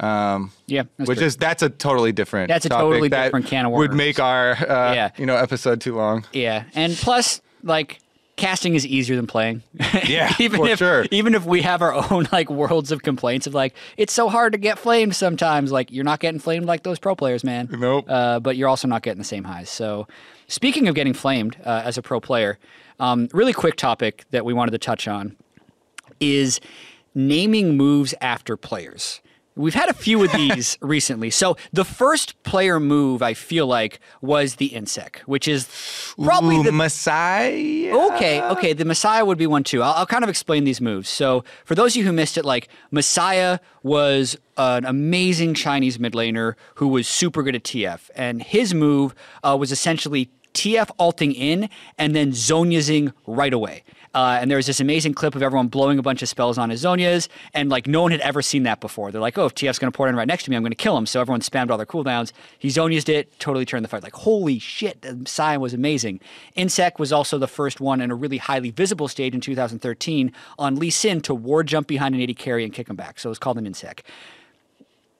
Um, 0.00 0.50
Yeah, 0.66 0.82
that's 0.98 1.08
which 1.08 1.18
true. 1.18 1.26
is 1.28 1.36
that's 1.36 1.62
a 1.62 1.70
totally 1.70 2.12
different. 2.12 2.48
That's 2.48 2.66
a 2.66 2.68
totally 2.70 3.08
different 3.08 3.46
can 3.46 3.66
of 3.66 3.72
worms. 3.72 3.88
Would 3.88 3.96
make 3.96 4.18
our 4.18 4.52
uh, 4.52 4.94
Yeah. 4.94 5.10
you 5.16 5.26
know 5.26 5.36
episode 5.36 5.80
too 5.80 5.94
long. 5.94 6.24
Yeah, 6.32 6.64
and 6.74 6.94
plus, 6.96 7.40
like 7.62 8.00
casting 8.42 8.74
is 8.74 8.84
easier 8.84 9.14
than 9.14 9.26
playing. 9.26 9.62
Yeah, 10.04 10.34
even 10.40 10.58
for 10.58 10.68
if 10.68 10.78
sure. 10.78 11.06
even 11.10 11.34
if 11.34 11.44
we 11.44 11.62
have 11.62 11.80
our 11.80 11.94
own 12.10 12.26
like 12.32 12.50
worlds 12.50 12.90
of 12.90 13.02
complaints 13.02 13.46
of 13.46 13.54
like 13.54 13.74
it's 13.96 14.12
so 14.12 14.28
hard 14.28 14.52
to 14.52 14.58
get 14.58 14.78
flamed 14.78 15.14
sometimes. 15.14 15.70
Like 15.70 15.92
you're 15.92 16.04
not 16.04 16.18
getting 16.18 16.40
flamed 16.40 16.66
like 16.66 16.82
those 16.82 16.98
pro 16.98 17.14
players, 17.14 17.44
man. 17.44 17.68
Nope. 17.70 18.06
Uh, 18.08 18.40
but 18.40 18.56
you're 18.56 18.68
also 18.68 18.88
not 18.88 19.02
getting 19.02 19.18
the 19.18 19.24
same 19.24 19.44
highs. 19.44 19.70
So, 19.70 20.08
speaking 20.48 20.88
of 20.88 20.94
getting 20.94 21.14
flamed 21.14 21.56
uh, 21.64 21.82
as 21.84 21.96
a 21.96 22.02
pro 22.02 22.20
player, 22.20 22.58
um, 22.98 23.28
really 23.32 23.52
quick 23.52 23.76
topic 23.76 24.24
that 24.32 24.44
we 24.44 24.52
wanted 24.52 24.72
to 24.72 24.78
touch 24.78 25.06
on 25.06 25.36
is 26.18 26.60
naming 27.14 27.76
moves 27.76 28.14
after 28.20 28.56
players. 28.56 29.20
We've 29.54 29.74
had 29.74 29.88
a 29.88 29.94
few 29.94 30.22
of 30.24 30.32
these 30.36 30.78
recently. 30.80 31.30
So 31.30 31.56
the 31.72 31.84
first 31.84 32.42
player 32.42 32.80
move 32.80 33.22
I 33.22 33.34
feel 33.34 33.66
like 33.66 34.00
was 34.20 34.56
the 34.56 34.70
Insec, 34.70 35.18
which 35.20 35.46
is 35.46 35.68
probably 36.20 36.56
Ooh, 36.56 36.62
the 36.62 36.72
Messiah. 36.72 38.12
Okay, 38.12 38.42
okay. 38.42 38.72
The 38.72 38.84
Messiah 38.84 39.24
would 39.24 39.38
be 39.38 39.46
one 39.46 39.64
too. 39.64 39.82
I'll, 39.82 39.94
I'll 39.94 40.06
kind 40.06 40.24
of 40.24 40.30
explain 40.30 40.64
these 40.64 40.80
moves. 40.80 41.08
So, 41.08 41.44
for 41.64 41.74
those 41.74 41.92
of 41.92 41.96
you 41.98 42.04
who 42.04 42.12
missed 42.12 42.36
it, 42.36 42.44
like 42.44 42.68
Messiah 42.90 43.58
was 43.82 44.36
an 44.56 44.84
amazing 44.84 45.54
Chinese 45.54 45.98
mid 45.98 46.12
laner 46.12 46.54
who 46.76 46.88
was 46.88 47.06
super 47.06 47.42
good 47.42 47.54
at 47.54 47.64
TF, 47.64 48.10
and 48.14 48.42
his 48.42 48.74
move 48.74 49.14
uh, 49.42 49.56
was 49.58 49.72
essentially 49.72 50.30
TF 50.54 50.90
alting 50.98 51.32
in 51.32 51.68
and 51.98 52.14
then 52.14 52.32
Zonyazing 52.32 53.12
right 53.26 53.52
away. 53.52 53.82
Uh, 54.14 54.38
and 54.40 54.50
there 54.50 54.56
was 54.56 54.66
this 54.66 54.80
amazing 54.80 55.14
clip 55.14 55.34
of 55.34 55.42
everyone 55.42 55.68
blowing 55.68 55.98
a 55.98 56.02
bunch 56.02 56.22
of 56.22 56.28
spells 56.28 56.58
on 56.58 56.70
Azonias, 56.70 57.28
and 57.54 57.70
like 57.70 57.86
no 57.86 58.02
one 58.02 58.10
had 58.10 58.20
ever 58.20 58.42
seen 58.42 58.64
that 58.64 58.80
before. 58.80 59.10
They're 59.10 59.20
like, 59.20 59.38
oh, 59.38 59.46
if 59.46 59.54
TF's 59.54 59.78
to 59.78 59.90
port 59.90 60.08
in 60.10 60.16
right 60.16 60.28
next 60.28 60.44
to 60.44 60.50
me, 60.50 60.56
I'm 60.56 60.64
to 60.64 60.74
kill 60.74 60.96
him. 60.96 61.06
So 61.06 61.20
everyone 61.20 61.40
spammed 61.40 61.70
all 61.70 61.76
their 61.76 61.86
cooldowns. 61.86 62.32
He 62.58 62.68
Zonyased 62.68 63.08
it, 63.08 63.38
totally 63.38 63.64
turned 63.64 63.84
the 63.84 63.88
fight. 63.88 64.02
Like, 64.02 64.14
holy 64.14 64.58
shit, 64.58 65.02
the 65.02 65.14
Messiah 65.14 65.58
was 65.58 65.74
amazing. 65.74 66.20
Insec 66.56 66.98
was 66.98 67.12
also 67.12 67.38
the 67.38 67.48
first 67.48 67.80
one 67.80 68.00
in 68.00 68.10
a 68.10 68.14
really 68.14 68.38
highly 68.38 68.70
visible 68.70 69.08
stage 69.08 69.34
in 69.34 69.40
2013 69.40 70.32
on 70.58 70.76
Lee 70.76 70.90
Sin 70.90 71.20
to 71.22 71.34
ward 71.34 71.66
jump 71.66 71.86
behind 71.86 72.14
an 72.14 72.20
AD 72.20 72.36
carry 72.36 72.64
and 72.64 72.72
kick 72.72 72.88
him 72.88 72.96
back. 72.96 73.18
So 73.18 73.28
it 73.28 73.32
was 73.32 73.38
called 73.38 73.58
an 73.58 73.66
Insec. 73.66 74.00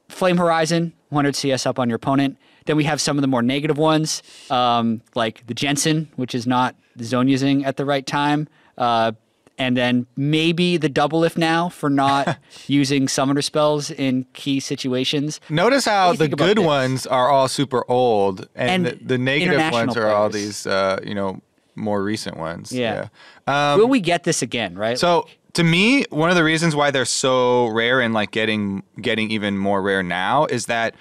Flame 0.09 0.37
Horizon, 0.37 0.93
100 1.09 1.35
CS 1.35 1.65
up 1.65 1.79
on 1.79 1.89
your 1.89 1.97
opponent. 1.97 2.37
Then 2.67 2.77
we 2.77 2.85
have 2.85 3.01
some 3.01 3.17
of 3.17 3.23
the 3.23 3.29
more 3.29 3.43
negative 3.43 3.79
ones, 3.79 4.23
um, 4.51 5.01
like 5.15 5.45
the 5.47 5.55
Jensen, 5.55 6.09
which 6.17 6.35
is 6.35 6.47
not 6.47 6.77
zone 7.01 7.29
using 7.29 7.65
at 7.65 7.77
the 7.77 7.85
right 7.85 8.07
time. 8.07 8.49
Uh, 8.77 9.13
and 9.59 9.77
then 9.77 10.07
maybe 10.17 10.77
the 10.77 10.89
Doublelift 10.89 11.37
now 11.37 11.69
for 11.69 11.91
not 11.91 12.39
using 12.67 13.07
summoner 13.07 13.43
spells 13.43 13.91
in 13.91 14.27
key 14.33 14.61
situations. 14.61 15.41
Notice 15.49 15.85
how 15.85 16.09
the 16.09 16.13
you 16.13 16.19
think 16.19 16.33
about 16.35 16.47
good 16.47 16.59
this? 16.59 16.67
ones 16.67 17.07
are 17.07 17.29
all 17.29 17.49
super 17.49 17.85
old, 17.91 18.49
and, 18.55 18.87
And 18.87 18.99
the, 19.01 19.05
the 19.05 19.19
negative 19.19 19.73
ones 19.73 19.97
are 19.97 20.09
all 20.09 20.29
these, 20.31 20.67
uh, 20.67 20.99
you 21.05 21.15
know, 21.15 21.41
more 21.75 22.03
recent 22.03 22.37
ones. 22.37 22.73
Yeah. 22.73 23.09
Um, 23.47 23.79
Will 23.79 23.89
we 23.89 24.01
get 24.01 24.25
this 24.25 24.43
again, 24.43 24.75
right? 24.75 24.99
So 24.99 25.27
to 25.55 25.65
me, 25.65 26.05
one 26.11 26.31
of 26.31 26.37
the 26.37 26.45
reasons 26.45 26.75
why 26.75 26.91
they're 26.91 27.05
so 27.05 27.69
rare 27.69 28.01
and 28.01 28.13
like 28.15 28.31
getting 28.31 28.83
getting 29.01 29.31
even 29.31 29.59
more 29.59 29.83
rare 29.83 30.03
now 30.03 30.47
is 30.47 30.67
that 30.67 30.95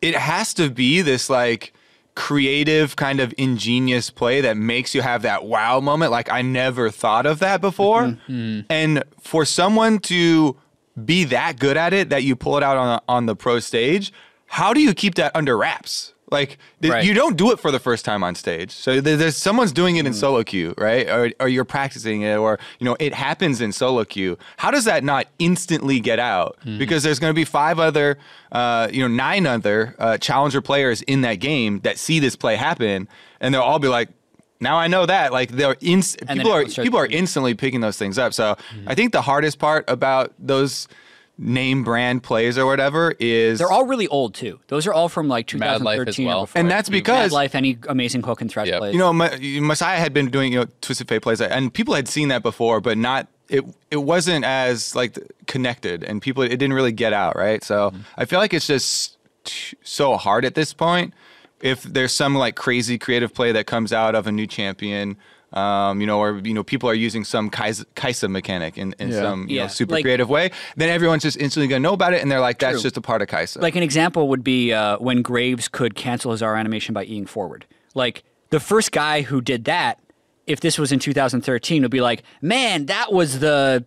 it 0.00 0.14
has 0.14 0.54
to 0.54 0.70
be 0.70 1.02
this 1.02 1.30
like 1.30 1.73
creative 2.14 2.94
kind 2.96 3.20
of 3.20 3.34
ingenious 3.36 4.08
play 4.10 4.40
that 4.40 4.56
makes 4.56 4.94
you 4.94 5.02
have 5.02 5.22
that 5.22 5.44
wow 5.44 5.80
moment 5.80 6.12
like 6.12 6.30
I 6.30 6.42
never 6.42 6.90
thought 6.90 7.26
of 7.26 7.40
that 7.40 7.60
before. 7.60 8.02
Mm-hmm. 8.02 8.32
Mm-hmm. 8.32 8.60
And 8.70 9.04
for 9.20 9.44
someone 9.44 9.98
to 10.00 10.56
be 11.04 11.24
that 11.24 11.58
good 11.58 11.76
at 11.76 11.92
it 11.92 12.10
that 12.10 12.22
you 12.22 12.36
pull 12.36 12.56
it 12.56 12.62
out 12.62 12.76
on 12.76 13.00
on 13.08 13.26
the 13.26 13.34
pro 13.34 13.58
stage, 13.58 14.12
how 14.46 14.72
do 14.72 14.80
you 14.80 14.94
keep 14.94 15.16
that 15.16 15.34
under 15.34 15.56
wraps? 15.56 16.13
Like 16.30 16.58
th- 16.80 16.92
Right. 16.92 17.04
you 17.04 17.12
don't 17.14 17.36
do 17.36 17.52
it 17.52 17.60
for 17.60 17.70
the 17.70 17.78
first 17.78 18.04
time 18.04 18.24
on 18.24 18.34
stage. 18.34 18.70
So 18.72 19.00
there- 19.00 19.16
there's 19.16 19.36
someone's 19.36 19.72
doing 19.72 19.96
it 19.96 20.06
in 20.06 20.14
solo 20.14 20.42
queue, 20.42 20.74
right? 20.78 21.08
Or, 21.08 21.30
or 21.38 21.48
you're 21.48 21.64
practicing 21.66 22.22
it, 22.22 22.36
or 22.36 22.58
you 22.78 22.84
know 22.86 22.96
it 22.98 23.12
happens 23.14 23.60
in 23.60 23.72
solo 23.72 24.04
queue. 24.04 24.38
How 24.56 24.70
does 24.70 24.84
that 24.84 25.04
not 25.04 25.26
instantly 25.38 26.00
get 26.00 26.18
out? 26.18 26.56
Because 26.78 27.02
there's 27.02 27.18
going 27.18 27.30
to 27.30 27.34
be 27.34 27.44
five 27.44 27.78
other, 27.78 28.18
uh, 28.52 28.88
you 28.90 29.00
know, 29.02 29.08
nine 29.08 29.46
other 29.46 29.94
uh, 29.98 30.16
challenger 30.18 30.60
players 30.62 31.02
in 31.02 31.20
that 31.22 31.36
game 31.36 31.80
that 31.80 31.98
see 31.98 32.18
this 32.20 32.36
play 32.36 32.56
happen, 32.56 33.06
and 33.40 33.54
they'll 33.54 33.62
all 33.62 33.78
be 33.78 33.88
like. 33.88 34.08
Now 34.60 34.78
I 34.78 34.86
know 34.86 35.04
that 35.04 35.30
like 35.32 35.50
they're 35.50 35.76
inst- 35.82 36.16
people 36.38 36.52
are 36.52 36.62
people 36.84 36.98
are 36.98 37.06
instantly 37.06 37.52
picking 37.54 37.80
those 37.80 37.98
things 37.98 38.16
up. 38.18 38.32
So 38.32 38.56
I 38.86 38.94
think 38.94 39.12
the 39.12 39.20
hardest 39.20 39.58
part 39.58 39.84
about 39.88 40.32
those 40.38 40.88
name 41.36 41.82
brand 41.82 42.22
plays 42.22 42.56
or 42.56 42.64
whatever 42.66 43.14
is 43.18 43.58
They're 43.58 43.70
all 43.70 43.86
really 43.86 44.06
old 44.08 44.34
too. 44.34 44.60
Those 44.68 44.86
are 44.86 44.92
all 44.92 45.08
from 45.08 45.26
like 45.28 45.52
Mad 45.54 45.82
Life 45.82 46.06
as 46.06 46.16
2013 46.16 46.26
or 46.26 46.28
well. 46.28 46.40
before. 46.44 46.60
And 46.60 46.70
that's 46.70 46.88
because- 46.88 47.32
Mad 47.32 47.32
Life, 47.32 47.54
any 47.54 47.78
amazing 47.88 48.22
hook 48.22 48.40
and 48.40 48.50
thresh 48.50 48.68
Yep. 48.68 48.78
plays. 48.78 48.92
You 48.92 49.00
know, 49.00 49.12
Ma- 49.12 49.30
Messiah 49.40 49.98
had 49.98 50.12
been 50.14 50.30
doing 50.30 50.52
you 50.52 50.60
know 50.60 50.66
twisted 50.80 51.08
fate 51.08 51.22
plays, 51.22 51.40
and 51.40 51.74
people 51.74 51.94
had 51.94 52.06
seen 52.08 52.28
that 52.28 52.42
before, 52.42 52.80
but 52.80 52.96
not 52.96 53.26
it. 53.48 53.64
It 53.90 53.98
wasn't 53.98 54.44
as 54.44 54.94
like 54.94 55.18
connected, 55.46 56.04
and 56.04 56.22
people 56.22 56.42
it 56.44 56.50
didn't 56.50 56.72
really 56.72 56.92
get 56.92 57.12
out 57.12 57.36
right. 57.36 57.62
So 57.64 57.90
mm-hmm. 57.90 58.02
I 58.16 58.24
feel 58.26 58.38
like 58.38 58.54
it's 58.54 58.66
just 58.66 59.16
t- 59.44 59.76
so 59.82 60.16
hard 60.16 60.44
at 60.44 60.54
this 60.54 60.72
point. 60.72 61.14
If 61.60 61.82
there's 61.82 62.12
some 62.12 62.34
like 62.36 62.54
crazy 62.56 62.98
creative 62.98 63.34
play 63.34 63.50
that 63.52 63.66
comes 63.66 63.92
out 63.92 64.14
of 64.14 64.26
a 64.26 64.32
new 64.32 64.46
champion. 64.46 65.16
Um, 65.54 66.00
you 66.00 66.06
know, 66.06 66.18
or 66.18 66.40
you 66.44 66.52
know, 66.52 66.64
people 66.64 66.88
are 66.90 66.94
using 66.94 67.22
some 67.24 67.48
Kai'Sa, 67.48 67.84
Kai'Sa 67.94 68.28
mechanic 68.28 68.76
in, 68.76 68.94
in 68.98 69.10
Yeah. 69.10 69.20
some 69.22 69.48
you 69.48 69.56
Yeah, 69.56 69.62
know 69.62 69.68
super 69.68 69.92
like- 69.92 70.02
creative 70.04 70.28
way. 70.28 70.50
Then 70.76 70.88
everyone's 70.88 71.22
just 71.22 71.36
instantly 71.36 71.68
gonna 71.68 71.80
know 71.80 71.92
about 71.92 72.12
it, 72.12 72.20
and 72.22 72.30
they're 72.30 72.40
like, 72.40 72.58
"That's 72.58 72.74
True. 72.78 72.82
just 72.82 72.96
a 72.96 73.00
part 73.00 73.22
of 73.22 73.28
Kai'Sa." 73.28 73.62
Like 73.62 73.76
an 73.76 73.82
example 73.84 74.28
would 74.28 74.42
be 74.42 74.72
uh, 74.72 74.98
when 74.98 75.22
Graves 75.22 75.68
could 75.68 75.94
cancel 75.94 76.32
his 76.32 76.42
R 76.42 76.56
animation 76.56 76.92
by 76.92 77.04
eating 77.04 77.26
forward. 77.26 77.66
Like 77.94 78.24
the 78.50 78.58
first 78.60 78.90
guy 78.90 79.22
who 79.22 79.40
did 79.40 79.64
that, 79.66 80.00
if 80.46 80.58
this 80.60 80.76
was 80.78 80.90
in 80.90 80.98
2013, 80.98 81.82
would 81.82 81.90
be 81.90 82.00
like, 82.00 82.22
man, 82.42 82.86
that 82.86 83.12
was 83.12 83.38
the 83.38 83.84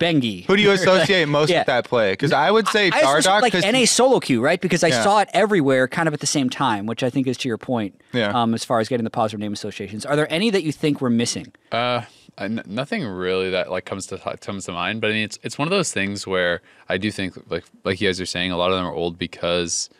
Bengi. 0.00 0.44
Who 0.46 0.56
do 0.56 0.62
you 0.62 0.70
associate 0.80 1.28
most 1.28 1.50
Yeah. 1.50 1.60
with 1.60 1.66
that 1.68 1.84
play? 1.84 2.12
Because 2.14 2.32
I 2.32 2.50
would 2.50 2.66
say 2.68 2.90
I 2.92 2.98
associate, 3.00 3.24
Dardoch. 3.32 3.42
like 3.42 3.52
'cause- 3.52 3.64
NA 3.64 3.84
solo 3.84 4.18
queue, 4.18 4.40
right? 4.40 4.60
Because 4.60 4.82
I 4.82 4.88
Yeah. 4.88 5.02
saw 5.04 5.20
it 5.20 5.28
everywhere, 5.32 5.86
kind 5.86 6.08
of 6.08 6.14
at 6.14 6.20
the 6.20 6.26
same 6.26 6.50
time, 6.50 6.86
which 6.86 7.02
I 7.04 7.10
think 7.10 7.26
is 7.28 7.36
to 7.38 7.48
your 7.48 7.58
point. 7.58 8.00
Yeah. 8.12 8.30
Um, 8.30 8.54
as 8.54 8.64
far 8.64 8.80
as 8.80 8.88
getting 8.88 9.04
the 9.04 9.10
positive 9.10 9.38
name 9.38 9.52
associations, 9.52 10.04
are 10.06 10.16
there 10.16 10.26
any 10.32 10.50
that 10.50 10.62
you 10.64 10.72
think 10.72 11.00
we're 11.00 11.10
missing? 11.10 11.52
Uh, 11.70 12.02
I- 12.38 12.44
n- 12.44 12.62
nothing 12.66 13.04
really 13.06 13.50
that 13.50 13.70
like 13.70 13.84
comes 13.84 14.06
to 14.06 14.18
comes 14.40 14.64
to 14.64 14.72
mind. 14.72 15.00
But 15.02 15.10
I 15.10 15.12
mean, 15.12 15.24
it's 15.24 15.38
it's 15.42 15.58
one 15.58 15.68
of 15.68 15.70
those 15.72 15.92
things 15.92 16.26
where 16.26 16.62
I 16.88 16.96
do 16.96 17.10
think 17.10 17.34
like 17.50 17.64
like 17.84 18.00
you 18.00 18.08
guys 18.08 18.20
are 18.20 18.26
saying, 18.26 18.50
a 18.50 18.56
lot 18.56 18.70
of 18.70 18.78
them 18.78 18.86
are 18.86 18.94
old 18.94 19.18
because 19.18 19.90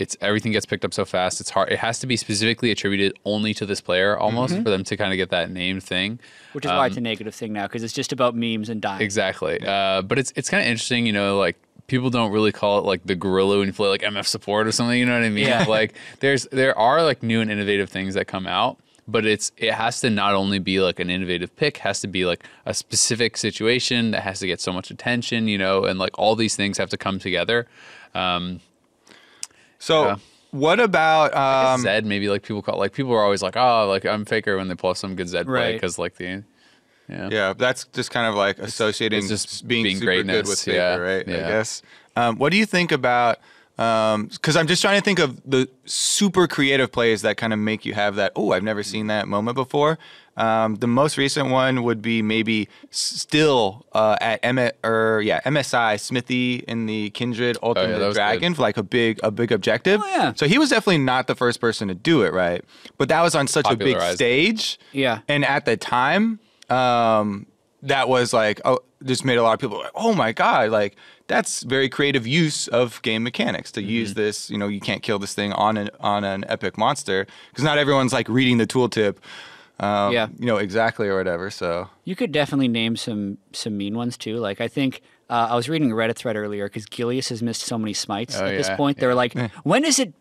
it's 0.00 0.16
everything 0.20 0.52
gets 0.52 0.66
picked 0.66 0.84
up 0.84 0.94
so 0.94 1.04
fast. 1.04 1.40
It's 1.40 1.50
hard. 1.50 1.70
It 1.70 1.78
has 1.78 1.98
to 2.00 2.06
be 2.06 2.16
specifically 2.16 2.70
attributed 2.70 3.18
only 3.24 3.52
to 3.54 3.66
this 3.66 3.80
player 3.80 4.16
almost 4.18 4.54
Mm-hmm. 4.54 4.62
for 4.64 4.70
them 4.70 4.84
to 4.84 4.96
kind 4.96 5.12
of 5.12 5.16
get 5.16 5.30
that 5.30 5.50
name 5.50 5.80
thing. 5.80 6.18
Which 6.52 6.64
is 6.64 6.70
why 6.70 6.86
it's 6.86 6.96
a 6.96 7.00
negative 7.00 7.34
thing 7.34 7.52
now, 7.52 7.66
because 7.66 7.82
it's 7.82 7.92
just 7.92 8.12
about 8.12 8.34
memes 8.34 8.68
and 8.68 8.80
dying. 8.80 9.02
Exactly. 9.02 9.60
Uh, 9.64 10.02
but 10.02 10.18
it's 10.18 10.32
it's 10.36 10.48
kind 10.48 10.62
of 10.62 10.66
interesting, 10.68 11.06
you 11.06 11.12
know, 11.12 11.38
like 11.38 11.56
people 11.86 12.08
don't 12.10 12.32
really 12.32 12.52
call 12.52 12.78
it 12.78 12.84
like 12.84 13.04
the 13.04 13.14
gorilla 13.16 13.58
when 13.58 13.66
you 13.66 13.72
play 13.72 13.88
like 13.88 14.02
MF 14.02 14.26
support 14.26 14.66
or 14.66 14.72
something. 14.72 14.98
You 14.98 15.06
know 15.06 15.14
what 15.14 15.24
I 15.24 15.28
mean? 15.28 15.46
Yeah. 15.46 15.64
Like 15.68 15.94
there's 16.20 16.44
there 16.52 16.76
are 16.78 17.02
like 17.02 17.22
new 17.22 17.40
and 17.40 17.50
innovative 17.50 17.90
things 17.90 18.14
that 18.14 18.26
come 18.26 18.46
out, 18.46 18.78
but 19.08 19.26
it's 19.26 19.52
it 19.56 19.74
has 19.74 20.00
to 20.00 20.08
not 20.10 20.34
only 20.34 20.58
be 20.58 20.80
like 20.80 20.98
an 21.00 21.10
innovative 21.10 21.54
pick, 21.56 21.78
has 21.78 22.00
to 22.00 22.06
be 22.08 22.24
like 22.24 22.44
a 22.64 22.74
specific 22.74 23.36
situation 23.36 24.12
that 24.12 24.22
has 24.22 24.38
to 24.40 24.46
get 24.46 24.60
so 24.60 24.72
much 24.72 24.90
attention, 24.90 25.46
you 25.48 25.58
know, 25.58 25.84
and 25.84 25.98
like 25.98 26.18
all 26.18 26.36
these 26.36 26.56
things 26.56 26.78
have 26.78 26.90
to 26.90 26.96
come 26.96 27.18
together. 27.18 27.66
Um, 28.14 28.60
So 29.80 30.04
Yeah. 30.06 30.16
what 30.52 30.78
about 30.78 31.34
um, 31.34 31.80
Zed, 31.80 32.04
maybe 32.06 32.28
like 32.28 32.42
people 32.42 32.62
call 32.62 32.78
like 32.78 32.92
people 32.92 33.12
are 33.12 33.24
always 33.24 33.42
like, 33.42 33.56
oh, 33.56 33.86
like 33.88 34.06
I'm 34.06 34.24
faker 34.24 34.56
when 34.56 34.68
they 34.68 34.76
pull 34.76 34.94
some 34.94 35.16
good 35.16 35.28
Zed 35.28 35.46
play 35.46 35.54
Right. 35.54 35.72
because 35.74 35.98
like 35.98 36.14
the 36.16 36.44
yeah. 37.08 37.28
Yeah, 37.28 37.54
that's 37.54 37.86
just 37.92 38.12
kind 38.12 38.28
of 38.28 38.36
like 38.36 38.60
associating 38.60 39.18
it's 39.18 39.28
just 39.28 39.66
being, 39.66 39.82
being 39.82 39.96
super 39.96 40.12
good 40.12 40.26
greatness, 40.26 40.48
with 40.48 40.60
Faker, 40.60 40.76
yeah, 40.76 40.94
right? 40.94 41.28
I 41.28 41.32
guess. 41.48 41.82
Um, 42.14 42.36
what 42.38 42.52
do 42.52 42.56
you 42.56 42.66
think 42.66 42.92
about? 42.92 43.38
Because 43.80 44.56
I'm 44.56 44.66
just 44.66 44.82
trying 44.82 44.98
to 45.00 45.02
think 45.04 45.18
of 45.18 45.40
the 45.50 45.66
super 45.86 46.46
creative 46.46 46.92
plays 46.92 47.22
that 47.22 47.38
kind 47.38 47.54
of 47.54 47.58
make 47.58 47.86
you 47.86 47.94
have 47.94 48.16
that. 48.16 48.32
Oh, 48.36 48.52
I've 48.52 48.62
never 48.62 48.82
seen 48.82 49.06
that 49.06 49.26
moment 49.26 49.54
before. 49.54 49.98
Um, 50.36 50.74
the 50.76 50.86
most 50.86 51.16
recent 51.16 51.48
one 51.48 51.82
would 51.82 52.02
be 52.02 52.20
maybe 52.20 52.68
still 52.90 53.86
uh, 53.92 54.16
at 54.20 54.40
M- 54.42 54.70
or 54.84 55.22
yeah 55.24 55.40
MSI 55.46 55.94
Xmithie 55.94 56.62
in 56.64 56.84
the 56.86 57.08
Kindred 57.10 57.56
Ultimate 57.62 57.96
Oh, 57.96 57.98
that 58.00 58.06
was 58.08 58.16
Dragon 58.16 58.52
good. 58.52 58.56
for 58.56 58.62
like 58.62 58.76
a 58.76 58.82
big 58.82 59.18
a 59.22 59.30
big 59.30 59.50
objective. 59.50 60.00
Oh, 60.04 60.06
yeah. 60.08 60.32
So 60.34 60.46
he 60.46 60.58
was 60.58 60.68
definitely 60.70 60.98
not 60.98 61.26
the 61.26 61.34
first 61.34 61.58
person 61.60 61.88
to 61.88 61.94
do 61.94 62.22
it, 62.22 62.32
right? 62.34 62.62
But 62.98 63.08
that 63.08 63.22
was 63.22 63.34
on 63.34 63.46
such 63.46 63.66
a 63.70 63.76
big 63.76 63.98
stage. 64.14 64.78
Yeah. 64.92 65.20
And 65.26 65.44
at 65.44 65.64
the 65.64 65.76
time, 65.78 66.38
um, 66.68 67.46
that 67.82 68.08
was 68.08 68.32
like, 68.32 68.60
oh, 68.64 68.78
just 69.04 69.24
made 69.24 69.36
a 69.36 69.42
lot 69.42 69.54
of 69.54 69.60
people 69.60 69.78
like, 69.78 69.90
oh 69.94 70.14
my 70.14 70.32
god, 70.32 70.70
like 70.70 70.96
that's 71.26 71.62
very 71.62 71.88
creative 71.88 72.26
use 72.26 72.68
of 72.68 73.00
game 73.02 73.22
mechanics 73.22 73.70
to 73.72 73.80
Mm-hmm. 73.80 73.90
use 73.90 74.14
this. 74.14 74.50
You 74.50 74.58
know, 74.58 74.68
you 74.68 74.80
can't 74.80 75.02
kill 75.02 75.18
this 75.18 75.34
thing 75.34 75.52
on 75.54 75.76
an 75.76 75.90
on 76.00 76.24
an 76.24 76.44
epic 76.48 76.76
monster 76.76 77.26
because 77.50 77.64
not 77.64 77.78
everyone's 77.78 78.12
like 78.12 78.28
reading 78.28 78.58
the 78.58 78.66
tooltip. 78.66 79.16
Um, 79.78 80.12
Yeah. 80.12 80.28
You 80.38 80.46
know 80.46 80.56
exactly 80.58 81.08
or 81.08 81.16
whatever. 81.16 81.50
So 81.50 81.88
You 82.04 82.14
could 82.16 82.32
definitely 82.32 82.68
name 82.68 82.96
some 82.96 83.38
some 83.52 83.76
mean 83.76 83.96
ones 83.96 84.16
too. 84.18 84.36
Like 84.38 84.60
I 84.60 84.68
think 84.68 85.00
uh, 85.30 85.48
I 85.50 85.56
was 85.56 85.68
reading 85.68 85.90
a 85.92 85.94
Reddit 85.94 86.16
thread 86.16 86.36
earlier 86.36 86.68
because 86.68 86.84
Gilius 86.86 87.28
has 87.30 87.42
missed 87.42 87.62
so 87.62 87.78
many 87.78 87.94
smites 87.94 88.36
Oh, 88.38 88.44
at 88.44 88.50
this 88.56 88.68
yeah, 88.68 88.76
point. 88.76 88.98
They're 88.98 89.14
like, 89.14 89.32
when 89.62 89.82
does 89.82 89.98
it 90.00 90.12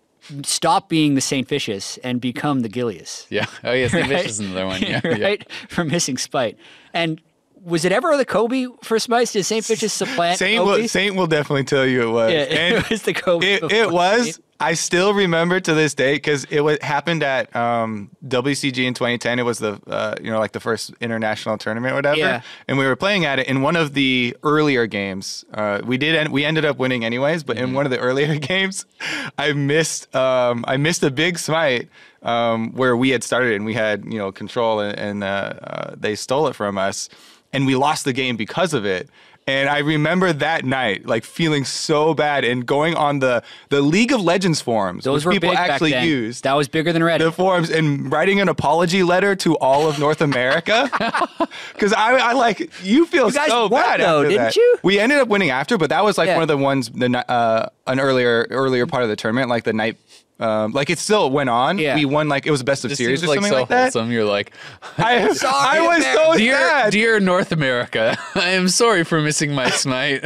stop 0.43 0.87
being 0.87 1.15
the 1.15 1.21
Saint 1.21 1.47
Vicious 1.47 1.97
and 2.03 2.21
become 2.21 2.59
the 2.61 2.69
Gilius? 2.69 3.25
Yeah. 3.29 3.47
Oh 3.63 3.71
yes, 3.73 3.91
the 3.93 4.01
Right? 4.01 4.07
Vicious 4.09 4.31
is 4.33 4.39
another 4.39 4.67
one. 4.67 4.81
Yeah. 4.81 5.01
yeah. 5.03 5.25
right? 5.25 5.51
For 5.67 5.83
missing 5.83 6.17
smite. 6.17 6.57
And 6.93 7.19
was 7.63 7.85
it 7.85 7.91
ever 7.91 8.15
the 8.17 8.25
Kobe 8.25 8.67
for 8.83 8.99
smites? 8.99 9.33
Did 9.33 9.43
Saint 9.43 9.65
Vicious 9.65 9.93
supplant 9.93 10.37
Saint 10.37 10.59
Kobe? 10.59 10.81
will, 10.81 10.87
Saint 10.87 11.15
will 11.15 11.27
definitely 11.27 11.63
tell 11.63 11.85
you 11.85 12.09
it 12.09 12.11
was. 12.11 12.31
yeah, 12.31 12.39
And 12.39 12.75
it 12.77 12.89
was 12.89 13.03
the 13.03 13.13
Kobe. 13.13 13.45
it, 13.45 13.71
it 13.71 13.91
was. 13.91 14.39
I 14.61 14.73
still 14.73 15.13
remember 15.13 15.61
to 15.61 15.73
this 15.73 15.93
day 15.93 16.15
because 16.15 16.43
it 16.45 16.59
was 16.59 16.79
happened 16.81 17.23
at 17.23 17.55
um, 17.55 18.09
WCG 18.27 18.85
in 18.85 18.93
2010. 18.93 19.39
It 19.39 19.43
was 19.43 19.59
the 19.59 19.79
uh, 19.87 20.15
you 20.21 20.29
know 20.29 20.39
like 20.39 20.51
the 20.51 20.59
first 20.59 20.93
international 20.99 21.57
tournament, 21.57 21.93
or 21.93 21.95
whatever. 21.95 22.17
Yeah. 22.17 22.41
And 22.67 22.77
we 22.77 22.85
were 22.85 22.97
playing 22.97 23.23
at 23.23 23.39
it 23.39 23.47
in 23.47 23.61
one 23.61 23.77
of 23.77 23.93
the 23.93 24.35
earlier 24.43 24.85
games. 24.85 25.45
Uh, 25.53 25.79
we 25.85 25.97
did 25.97 26.13
end, 26.13 26.33
we 26.33 26.43
ended 26.43 26.65
up 26.65 26.77
winning 26.77 27.05
anyways, 27.05 27.43
but 27.43 27.57
in 27.57 27.71
one 27.73 27.85
of 27.85 27.91
the 27.91 27.99
earlier 27.99 28.35
games, 28.39 28.85
I 29.37 29.53
missed 29.53 30.13
um, 30.13 30.65
I 30.67 30.75
missed 30.75 31.03
a 31.03 31.11
big 31.11 31.39
smite 31.39 31.87
um, 32.21 32.73
where 32.73 32.97
we 32.97 33.11
had 33.11 33.23
started 33.23 33.53
and 33.53 33.63
we 33.63 33.75
had 33.75 34.03
you 34.03 34.17
know 34.17 34.33
control 34.33 34.81
and, 34.81 34.99
and 34.99 35.23
uh, 35.23 35.53
uh, 35.63 35.95
they 35.97 36.15
stole 36.15 36.47
it 36.47 36.53
from 36.53 36.77
us, 36.77 37.07
and 37.53 37.65
we 37.65 37.75
lost 37.75 38.05
the 38.05 38.13
game 38.13 38.35
because 38.37 38.73
of 38.73 38.85
it. 38.85 39.09
And 39.47 39.67
I 39.67 39.79
remember 39.79 40.31
that 40.31 40.63
night, 40.63 41.07
like 41.07 41.23
feeling 41.23 41.65
so 41.65 42.13
bad, 42.13 42.43
and 42.45 42.67
going 42.67 42.93
on 42.93 43.17
the 43.17 43.41
the 43.69 43.81
League 43.81 44.11
of 44.11 44.21
Legends 44.21 44.61
forums, 44.61 45.05
Those 45.05 45.21
which 45.21 45.25
were 45.25 45.31
people 45.31 45.57
actually 45.57 45.95
used 46.03 46.43
That 46.43 46.53
was 46.53 46.67
bigger 46.67 46.93
than 46.93 47.01
Reddit. 47.01 47.19
the 47.19 47.31
forums 47.31 47.71
and 47.71 48.11
writing 48.11 48.39
an 48.39 48.47
apology 48.47 49.01
letter 49.01 49.35
to 49.37 49.57
all 49.57 49.89
of 49.89 49.97
North 49.97 50.21
America. 50.21 50.87
Because 51.73 51.93
I, 51.93 52.11
I 52.17 52.33
like 52.33 52.69
you 52.83 53.05
feel 53.07 53.27
You 53.27 53.33
guys 53.33 53.49
so 53.49 53.61
won, 53.69 53.81
bad 53.81 53.99
though, 54.01 54.17
after 54.19 54.29
didn't 54.29 54.43
that. 54.43 54.55
you? 54.55 54.77
We 54.83 54.99
ended 54.99 55.17
up 55.17 55.29
winning 55.29 55.49
after, 55.49 55.77
but 55.79 55.89
that 55.89 56.03
was 56.03 56.17
like 56.17 56.27
Yeah. 56.27 56.35
one 56.35 56.43
of 56.43 56.47
the 56.49 56.57
ones 56.57 56.89
the 56.91 57.31
uh, 57.31 57.69
an 57.87 57.99
earlier 57.99 58.45
earlier 58.51 58.85
part 58.85 59.01
of 59.03 59.09
the 59.09 59.15
tournament, 59.15 59.49
like 59.49 59.63
the 59.63 59.73
night. 59.73 59.97
Um, 60.39 60.71
like 60.71 60.89
it 60.89 60.99
still 60.99 61.29
went 61.29 61.49
on. 61.49 61.77
Yeah. 61.79 61.95
We 61.95 62.05
won 62.05 62.29
like 62.29 62.45
it 62.47 62.51
was 62.51 62.61
a 62.61 62.63
best 62.63 62.85
of 62.85 62.89
This 62.89 62.97
series 62.97 63.19
seems 63.19 63.29
or 63.29 63.35
like 63.35 63.37
something 63.37 63.51
so 63.51 63.59
like 63.59 63.67
that. 63.69 63.81
wholesome. 63.93 64.11
You're 64.11 64.23
like, 64.25 64.53
I, 64.97 65.33
Sorry, 65.33 65.53
I 65.79 65.81
was 65.81 66.05
so 66.05 66.37
dear, 66.37 66.57
sad. 66.57 66.91
dear 66.91 67.19
North 67.19 67.51
America, 67.51 68.17
I 68.35 68.49
am 68.51 68.69
sorry 68.69 69.03
for 69.03 69.21
missing 69.21 69.51
my 69.53 69.69
smite. 69.69 70.23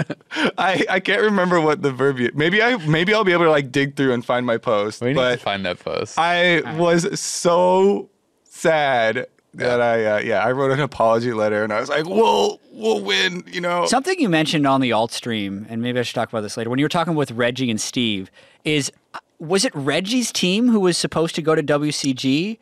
I, 0.58 0.86
I 0.90 1.00
can't 1.00 1.22
remember 1.24 1.60
what 1.60 1.82
the 1.82 1.92
verbiage. 1.92 2.36
Maybe 2.36 2.62
I 2.62 2.78
maybe 2.86 3.14
I'll 3.14 3.24
be 3.24 3.34
able 3.34 3.46
to 3.46 3.52
like 3.52 3.72
dig 3.72 3.96
through 3.96 4.14
and 4.14 4.24
find 4.24 4.46
my 4.46 4.58
post. 4.58 5.02
we 5.02 5.14
need 5.14 5.16
to 5.20 5.38
find 5.38 5.66
that 5.66 5.80
post. 5.80 6.20
I 6.20 6.62
was 6.78 7.20
so 7.20 8.10
sad 8.44 9.26
that 9.56 9.82
I 9.82 10.06
uh, 10.06 10.20
yeah 10.20 10.44
I 10.44 10.52
wrote 10.52 10.72
an 10.72 10.80
apology 10.80 11.32
letter 11.32 11.64
and 11.64 11.72
I 11.72 11.80
was 11.80 11.88
like 11.90 12.06
we'll 12.06 12.60
we'll 12.72 13.04
win 13.04 13.44
you 13.46 13.62
know 13.62 13.86
Something 13.86 14.20
you 14.20 14.28
mentioned 14.30 14.66
on 14.66 14.82
the 14.82 14.92
alt 14.92 15.12
stream, 15.12 15.66
and 15.70 15.82
maybe 15.82 16.00
I 16.00 16.04
should 16.04 16.16
talk 16.16 16.30
about 16.30 16.42
this 16.42 16.58
later. 16.58 16.70
When 16.70 16.80
you 16.80 16.86
were 16.86 16.90
talking 16.90 17.14
with 17.16 17.32
Reggie 17.32 17.70
and 17.70 17.80
Steve, 17.80 18.32
is 18.64 18.92
was 19.48 19.66
it 19.66 19.74
Reggie's 19.76 20.32
team 20.32 20.70
who 20.70 20.80
was 20.80 20.98
supposed 20.98 21.36
to 21.36 21.42
go 21.42 21.54
to 21.56 21.64
WCG? 21.64 22.58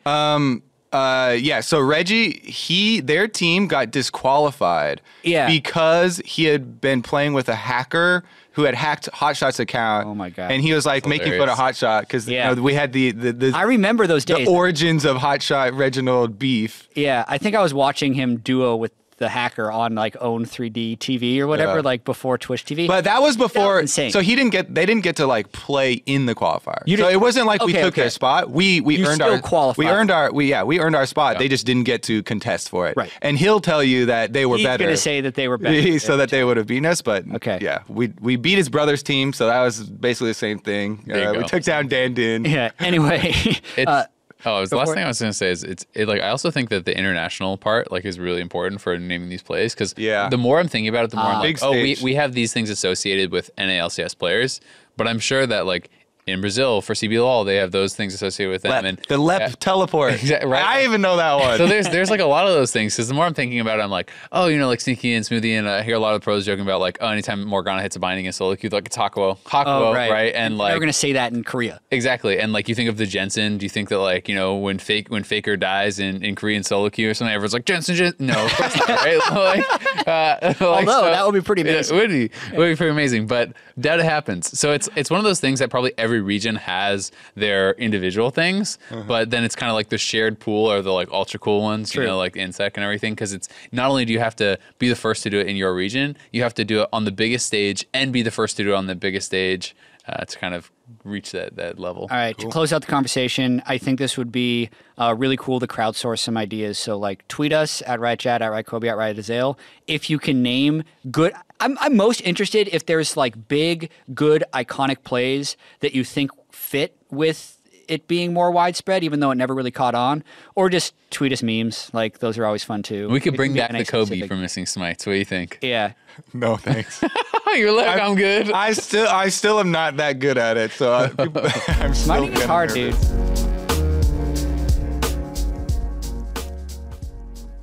uh 0.92 1.34
yeah 1.40 1.60
so 1.60 1.80
Reggie 1.80 2.32
he 2.40 3.00
their 3.00 3.26
team 3.26 3.66
got 3.66 3.90
disqualified 3.90 5.00
Yeah. 5.22 5.46
because 5.46 6.20
he 6.24 6.44
had 6.44 6.82
been 6.82 7.00
playing 7.02 7.32
with 7.32 7.48
a 7.48 7.54
hacker 7.54 8.24
who 8.52 8.64
had 8.64 8.74
hacked 8.74 9.08
Hotshot's 9.12 9.58
account 9.58 10.06
Oh 10.06 10.14
my 10.14 10.28
God. 10.28 10.50
and 10.50 10.60
he 10.62 10.74
was 10.74 10.84
like 10.84 11.06
making 11.06 11.38
fun 11.38 11.48
of 11.48 11.56
hilarious. 11.56 11.80
Hotshot 11.80 12.00
because 12.02 12.28
Yeah. 12.28 12.50
you 12.50 12.56
know, 12.56 12.62
we 12.62 12.74
had 12.74 12.92
the 12.92 13.12
the, 13.12 13.32
the 13.32 13.52
I 13.54 13.62
remember 13.62 14.06
those 14.06 14.26
the 14.26 14.34
days. 14.34 14.48
origins 14.48 15.06
of 15.06 15.16
Hotshot 15.16 15.78
Reginald 15.78 16.38
beef 16.38 16.88
yeah, 16.94 17.24
I 17.26 17.38
think 17.38 17.56
I 17.56 17.62
was 17.62 17.72
watching 17.72 18.12
him 18.12 18.36
duo 18.36 18.76
with 18.76 18.92
the 19.22 19.28
hacker 19.28 19.70
on 19.70 19.94
like 19.94 20.14
Own3D 20.20 20.98
TV 20.98 21.38
or 21.38 21.46
whatever, 21.46 21.76
Yeah. 21.76 21.80
like 21.92 22.04
before 22.04 22.36
Twitch 22.36 22.64
TV. 22.64 22.86
But 22.86 23.04
that 23.04 23.22
was 23.22 23.36
before. 23.36 23.80
insane. 23.80 24.10
So 24.10 24.20
he 24.20 24.34
didn't 24.36 24.50
get. 24.50 24.74
They 24.74 24.84
didn't 24.84 25.04
get 25.04 25.16
to 25.16 25.26
like 25.26 25.52
play 25.52 25.92
in 26.06 26.26
the 26.26 26.34
qualifier. 26.34 26.82
You 26.86 26.96
so 26.96 27.08
it 27.08 27.20
wasn't 27.20 27.46
like 27.46 27.62
we 27.64 27.72
took 27.72 27.84
okay. 27.94 28.02
their 28.02 28.10
spot. 28.10 28.50
We 28.50 28.80
we 28.80 28.96
You 28.96 29.06
earned 29.06 29.22
still 29.22 29.32
our 29.34 29.40
qualified. 29.40 29.78
We 29.78 29.90
earned 29.90 30.10
our. 30.10 30.32
We 30.32 30.50
yeah. 30.50 30.64
We 30.64 30.80
earned 30.80 30.96
our 30.96 31.06
spot. 31.06 31.38
They 31.38 31.48
just 31.48 31.64
didn't 31.64 31.84
get 31.84 32.02
to 32.04 32.22
contest 32.24 32.68
for 32.68 32.88
it. 32.88 32.96
Right. 32.96 33.10
And 33.22 33.38
he'll 33.38 33.60
tell 33.60 33.82
you 33.82 34.06
that 34.06 34.32
they 34.32 34.44
were 34.44 34.56
He's 34.56 34.66
better. 34.66 34.84
gonna 34.84 34.96
say 34.96 35.20
that 35.22 35.34
they 35.34 35.48
were 35.48 35.58
better. 35.58 35.98
so 36.08 36.16
that 36.16 36.30
they 36.30 36.44
would 36.44 36.56
have 36.56 36.66
beaten 36.66 36.86
us. 36.86 37.00
But 37.02 37.24
Okay. 37.36 37.58
yeah, 37.62 37.82
we 37.88 38.12
we 38.20 38.36
beat 38.36 38.58
his 38.58 38.68
brother's 38.68 39.02
team, 39.02 39.32
so 39.32 39.46
that 39.46 39.60
was 39.62 39.80
basically 39.88 40.30
the 40.30 40.34
same 40.34 40.58
thing. 40.58 41.08
Uh, 41.10 41.34
we 41.38 41.44
took 41.44 41.62
down 41.62 41.88
Dan 41.88 42.14
Dinh. 42.14 42.46
yeah. 42.46 42.70
Anyway, 42.78 43.32
It's, 43.76 43.88
uh, 43.88 44.06
oh, 44.44 44.60
was 44.60 44.70
the 44.70 44.76
last 44.76 44.94
thing. 44.94 45.04
I 45.04 45.08
was 45.08 45.20
gonna 45.20 45.32
say 45.32 45.50
is 45.50 45.64
it's 45.64 45.86
it, 45.94 46.08
like 46.08 46.20
I 46.20 46.28
also 46.28 46.50
think 46.50 46.70
that 46.70 46.84
the 46.84 46.96
international 46.96 47.56
part 47.56 47.90
like 47.92 48.04
is 48.04 48.18
really 48.18 48.40
important 48.40 48.80
for 48.80 48.98
naming 48.98 49.28
these 49.28 49.42
plays 49.42 49.74
because 49.74 49.94
Yeah. 49.96 50.28
the 50.28 50.38
more 50.38 50.58
I'm 50.58 50.68
thinking 50.68 50.88
about 50.88 51.04
it, 51.04 51.10
the 51.10 51.16
more 51.16 51.26
I'm 51.26 51.36
uh, 51.36 51.40
like, 51.40 51.62
oh, 51.62 51.72
we, 51.72 51.96
we 52.02 52.14
have 52.14 52.32
these 52.32 52.52
things 52.52 52.70
associated 52.70 53.32
with 53.32 53.54
NALCS 53.56 54.16
players, 54.18 54.60
but 54.96 55.06
I'm 55.08 55.18
sure 55.18 55.46
that 55.46 55.66
like 55.66 55.90
in 56.26 56.40
Brazil 56.40 56.80
for 56.80 56.94
CBLOL 56.94 57.44
they 57.44 57.56
have 57.56 57.72
those 57.72 57.96
things 57.96 58.14
associated 58.14 58.52
with 58.52 58.62
them 58.62 58.70
Lep, 58.70 58.84
and 58.84 58.98
the 59.08 59.18
Lep 59.18 59.40
Yeah. 59.40 59.48
teleport. 59.58 60.12
Exact- 60.22 60.44
right. 60.46 60.64
I 60.64 60.84
even 60.84 61.00
know 61.00 61.16
that 61.16 61.34
one. 61.34 61.58
so 61.58 61.66
there's 61.66 61.88
there's 61.88 62.10
like 62.10 62.20
a 62.20 62.24
lot 62.26 62.46
of 62.46 62.54
those 62.54 62.70
things 62.70 62.94
because 62.94 63.08
the 63.08 63.14
more 63.14 63.24
I'm 63.24 63.34
thinking 63.34 63.58
about 63.60 63.78
it, 63.80 63.82
I'm 63.82 63.90
like, 63.90 64.10
oh, 64.30 64.46
you 64.46 64.58
know, 64.58 64.68
like 64.68 64.80
Sneaky 64.80 65.14
and 65.14 65.24
Smoothie, 65.24 65.58
and 65.58 65.68
I 65.68 65.82
hear 65.82 65.96
a 65.96 65.98
lot 65.98 66.14
of 66.14 66.22
pros 66.22 66.46
joking 66.46 66.62
about 66.62 66.80
like, 66.80 66.98
oh, 67.00 67.08
anytime 67.08 67.44
Morgana 67.44 67.82
hits 67.82 67.96
a 67.96 67.98
binding 68.00 68.26
in 68.26 68.32
solo 68.32 68.54
queue, 68.54 68.70
like 68.70 68.86
it's 68.86 68.96
Hakuo, 68.96 69.36
Hakuo, 69.44 69.64
oh, 69.66 69.92
right. 69.92 70.10
right. 70.10 70.34
And 70.34 70.56
like 70.58 70.72
they're 70.72 70.80
gonna 70.80 70.92
say 70.92 71.12
that 71.14 71.32
in 71.32 71.42
Korea. 71.42 71.80
exactly, 71.90 72.38
and 72.38 72.52
like 72.52 72.68
you 72.68 72.74
think 72.74 72.88
of 72.88 72.96
the 72.98 73.06
Jensen, 73.06 73.58
do 73.58 73.64
you 73.66 73.70
think 73.70 73.88
that 73.88 73.98
like 73.98 74.28
you 74.28 74.34
know 74.34 74.56
when 74.56 74.78
fake 74.78 75.08
when 75.08 75.24
Faker 75.24 75.56
dies 75.56 75.98
in, 75.98 76.22
in 76.24 76.34
Korean 76.36 76.62
solo 76.62 76.88
queue 76.90 77.10
or 77.10 77.14
something, 77.14 77.34
everyone's 77.34 77.52
like 77.52 77.64
Jensen, 77.64 77.96
Jensen. 77.96 78.26
No, 78.26 78.44
of 78.44 78.52
course 78.52 78.76
not, 78.76 78.88
right? 78.88 79.18
like, 79.32 80.06
uh, 80.06 80.36
like, 80.60 80.60
Although, 80.60 81.10
that 81.10 81.24
would 81.26 81.34
be 81.34 81.40
pretty 81.40 81.62
amazing. 81.62 81.96
It 81.96 82.00
would 82.00 82.10
be, 82.10 82.24
it 82.24 82.58
would 82.58 82.68
be 82.68 82.76
pretty 82.76 82.90
amazing, 82.92 83.26
but 83.26 83.52
that 83.78 83.98
happens. 84.00 84.58
So 84.58 84.72
it's 84.72 84.88
it's 84.94 85.10
one 85.10 85.18
of 85.18 85.24
those 85.24 85.40
things 85.40 85.58
that 85.58 85.70
probably 85.70 85.92
every 85.98 86.11
region 86.20 86.56
has 86.56 87.10
their 87.34 87.72
individual 87.74 88.30
things, 88.30 88.78
Uh-huh. 88.90 89.02
but 89.06 89.30
then 89.30 89.44
it's 89.44 89.56
kind 89.56 89.70
of 89.70 89.74
like 89.74 89.88
the 89.88 89.98
shared 89.98 90.38
pool 90.40 90.70
or 90.70 90.82
the 90.82 90.92
like 90.92 91.10
ultra 91.10 91.38
cool 91.40 91.62
ones, 91.62 91.90
True. 91.90 92.02
you 92.02 92.08
know, 92.08 92.16
like 92.18 92.34
Insec 92.34 92.72
and 92.74 92.84
everything. 92.84 93.14
Because 93.14 93.32
it's 93.32 93.48
not 93.72 93.88
only 93.90 94.04
do 94.04 94.12
you 94.12 94.18
have 94.20 94.36
to 94.36 94.58
be 94.78 94.88
the 94.88 94.96
first 94.96 95.22
to 95.24 95.30
do 95.30 95.38
it 95.40 95.46
in 95.46 95.56
your 95.56 95.74
region, 95.74 96.16
you 96.32 96.42
have 96.42 96.54
to 96.54 96.64
do 96.64 96.82
it 96.82 96.88
on 96.92 97.04
the 97.04 97.12
biggest 97.12 97.46
stage 97.46 97.86
and 97.94 98.12
be 98.12 98.22
the 98.22 98.30
first 98.30 98.56
to 98.58 98.64
do 98.64 98.72
it 98.72 98.76
on 98.76 98.86
the 98.86 98.94
biggest 98.94 99.26
stage 99.26 99.74
uh, 100.08 100.24
to 100.24 100.38
kind 100.38 100.54
of 100.54 100.70
reach 101.04 101.32
that 101.32 101.56
that 101.56 101.78
level. 101.78 102.02
All 102.02 102.16
right, 102.16 102.36
to 102.38 102.48
close 102.48 102.72
out 102.72 102.82
the 102.82 102.86
conversation, 102.86 103.62
I 103.66 103.78
think 103.78 103.98
this 103.98 104.16
would 104.16 104.32
be 104.32 104.70
uh, 104.98 105.14
really 105.16 105.36
cool 105.36 105.60
to 105.60 105.66
crowdsource 105.66 106.20
some 106.20 106.36
ideas. 106.36 106.78
So, 106.78 106.98
like, 106.98 107.26
tweet 107.28 107.52
us 107.52 107.82
at 107.86 108.00
RiotChat, 108.00 108.40
at 108.40 108.42
RiotKobe, 108.42 108.88
at 108.88 108.96
RiotAzael. 108.96 109.56
If 109.86 110.10
you 110.10 110.18
can 110.18 110.42
name 110.42 110.84
good, 111.10 111.32
I'm, 111.60 111.78
I'm 111.80 111.96
most 111.96 112.20
interested 112.22 112.68
if 112.72 112.86
there's 112.86 113.16
like 113.16 113.48
big, 113.48 113.90
good, 114.14 114.44
iconic 114.52 115.04
plays 115.04 115.56
that 115.80 115.94
you 115.94 116.04
think 116.04 116.30
fit 116.50 116.96
with 117.10 117.58
it 117.92 118.08
being 118.08 118.32
more 118.32 118.50
widespread, 118.50 119.04
even 119.04 119.20
though 119.20 119.30
it 119.30 119.34
never 119.34 119.54
really 119.54 119.70
caught 119.70 119.94
on, 119.94 120.24
or 120.54 120.70
just 120.70 120.94
tweet 121.10 121.30
us 121.32 121.42
memes. 121.42 121.90
Like, 121.92 122.20
those 122.20 122.38
are 122.38 122.46
always 122.46 122.64
fun 122.64 122.82
too. 122.82 123.08
We 123.10 123.20
could 123.20 123.36
bring 123.36 123.52
back 123.54 123.70
the 123.70 123.84
Kobe 123.84 124.06
specific. 124.06 124.28
for 124.28 124.36
missing 124.36 124.64
smites. 124.64 125.04
What 125.04 125.12
do 125.12 125.18
you 125.18 125.24
think? 125.26 125.58
Yeah. 125.60 125.92
no 126.32 126.56
thanks. 126.56 127.04
You're 127.54 127.70
like, 127.76 128.00
I'm 128.00 128.14
good. 128.14 128.50
I 128.50 128.72
still 128.72 129.06
I 129.08 129.28
still 129.28 129.60
am 129.60 129.70
not 129.70 129.98
that 129.98 130.18
good 130.20 130.38
at 130.38 130.56
it. 130.56 130.70
So 130.72 130.92
I, 130.92 131.10
I'm 131.84 131.92
still 131.94 132.08
Mining 132.08 132.32
is 132.32 132.44
hard, 132.44 132.74
nervous. 132.74 133.08
dude. 133.08 133.22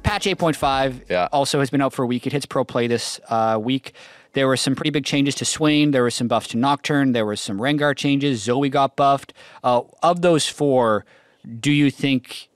Patch 0.03 0.25
8.5 0.25 1.01
Yeah. 1.09 1.27
also 1.31 1.59
has 1.59 1.69
been 1.69 1.81
out 1.81 1.93
for 1.93 2.03
a 2.03 2.07
week. 2.07 2.25
It 2.25 2.33
hits 2.33 2.45
pro 2.45 2.63
play 2.63 2.87
this 2.87 3.19
uh, 3.29 3.59
week. 3.61 3.93
There 4.33 4.47
were 4.47 4.57
some 4.57 4.75
pretty 4.75 4.91
big 4.91 5.05
changes 5.05 5.35
to 5.35 5.45
Swain. 5.45 5.91
There 5.91 6.03
were 6.03 6.11
some 6.11 6.27
buffs 6.27 6.49
to 6.49 6.57
Nocturne. 6.57 7.13
There 7.13 7.25
were 7.25 7.35
some 7.35 7.59
Rengar 7.59 7.95
changes. 7.95 8.43
Zoe 8.43 8.69
got 8.69 8.95
buffed. 8.95 9.33
Uh, 9.63 9.81
of 10.03 10.21
those 10.21 10.47
four, 10.47 11.05
do 11.59 11.71
you 11.71 11.89
think 11.89 12.49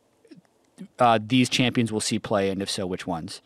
uh, 0.99 1.19
these 1.25 1.49
champions 1.49 1.91
will 1.91 2.01
see 2.01 2.19
play? 2.19 2.49
And 2.49 2.61
if 2.61 2.69
so, 2.69 2.85
which 2.85 3.07
ones? 3.07 3.41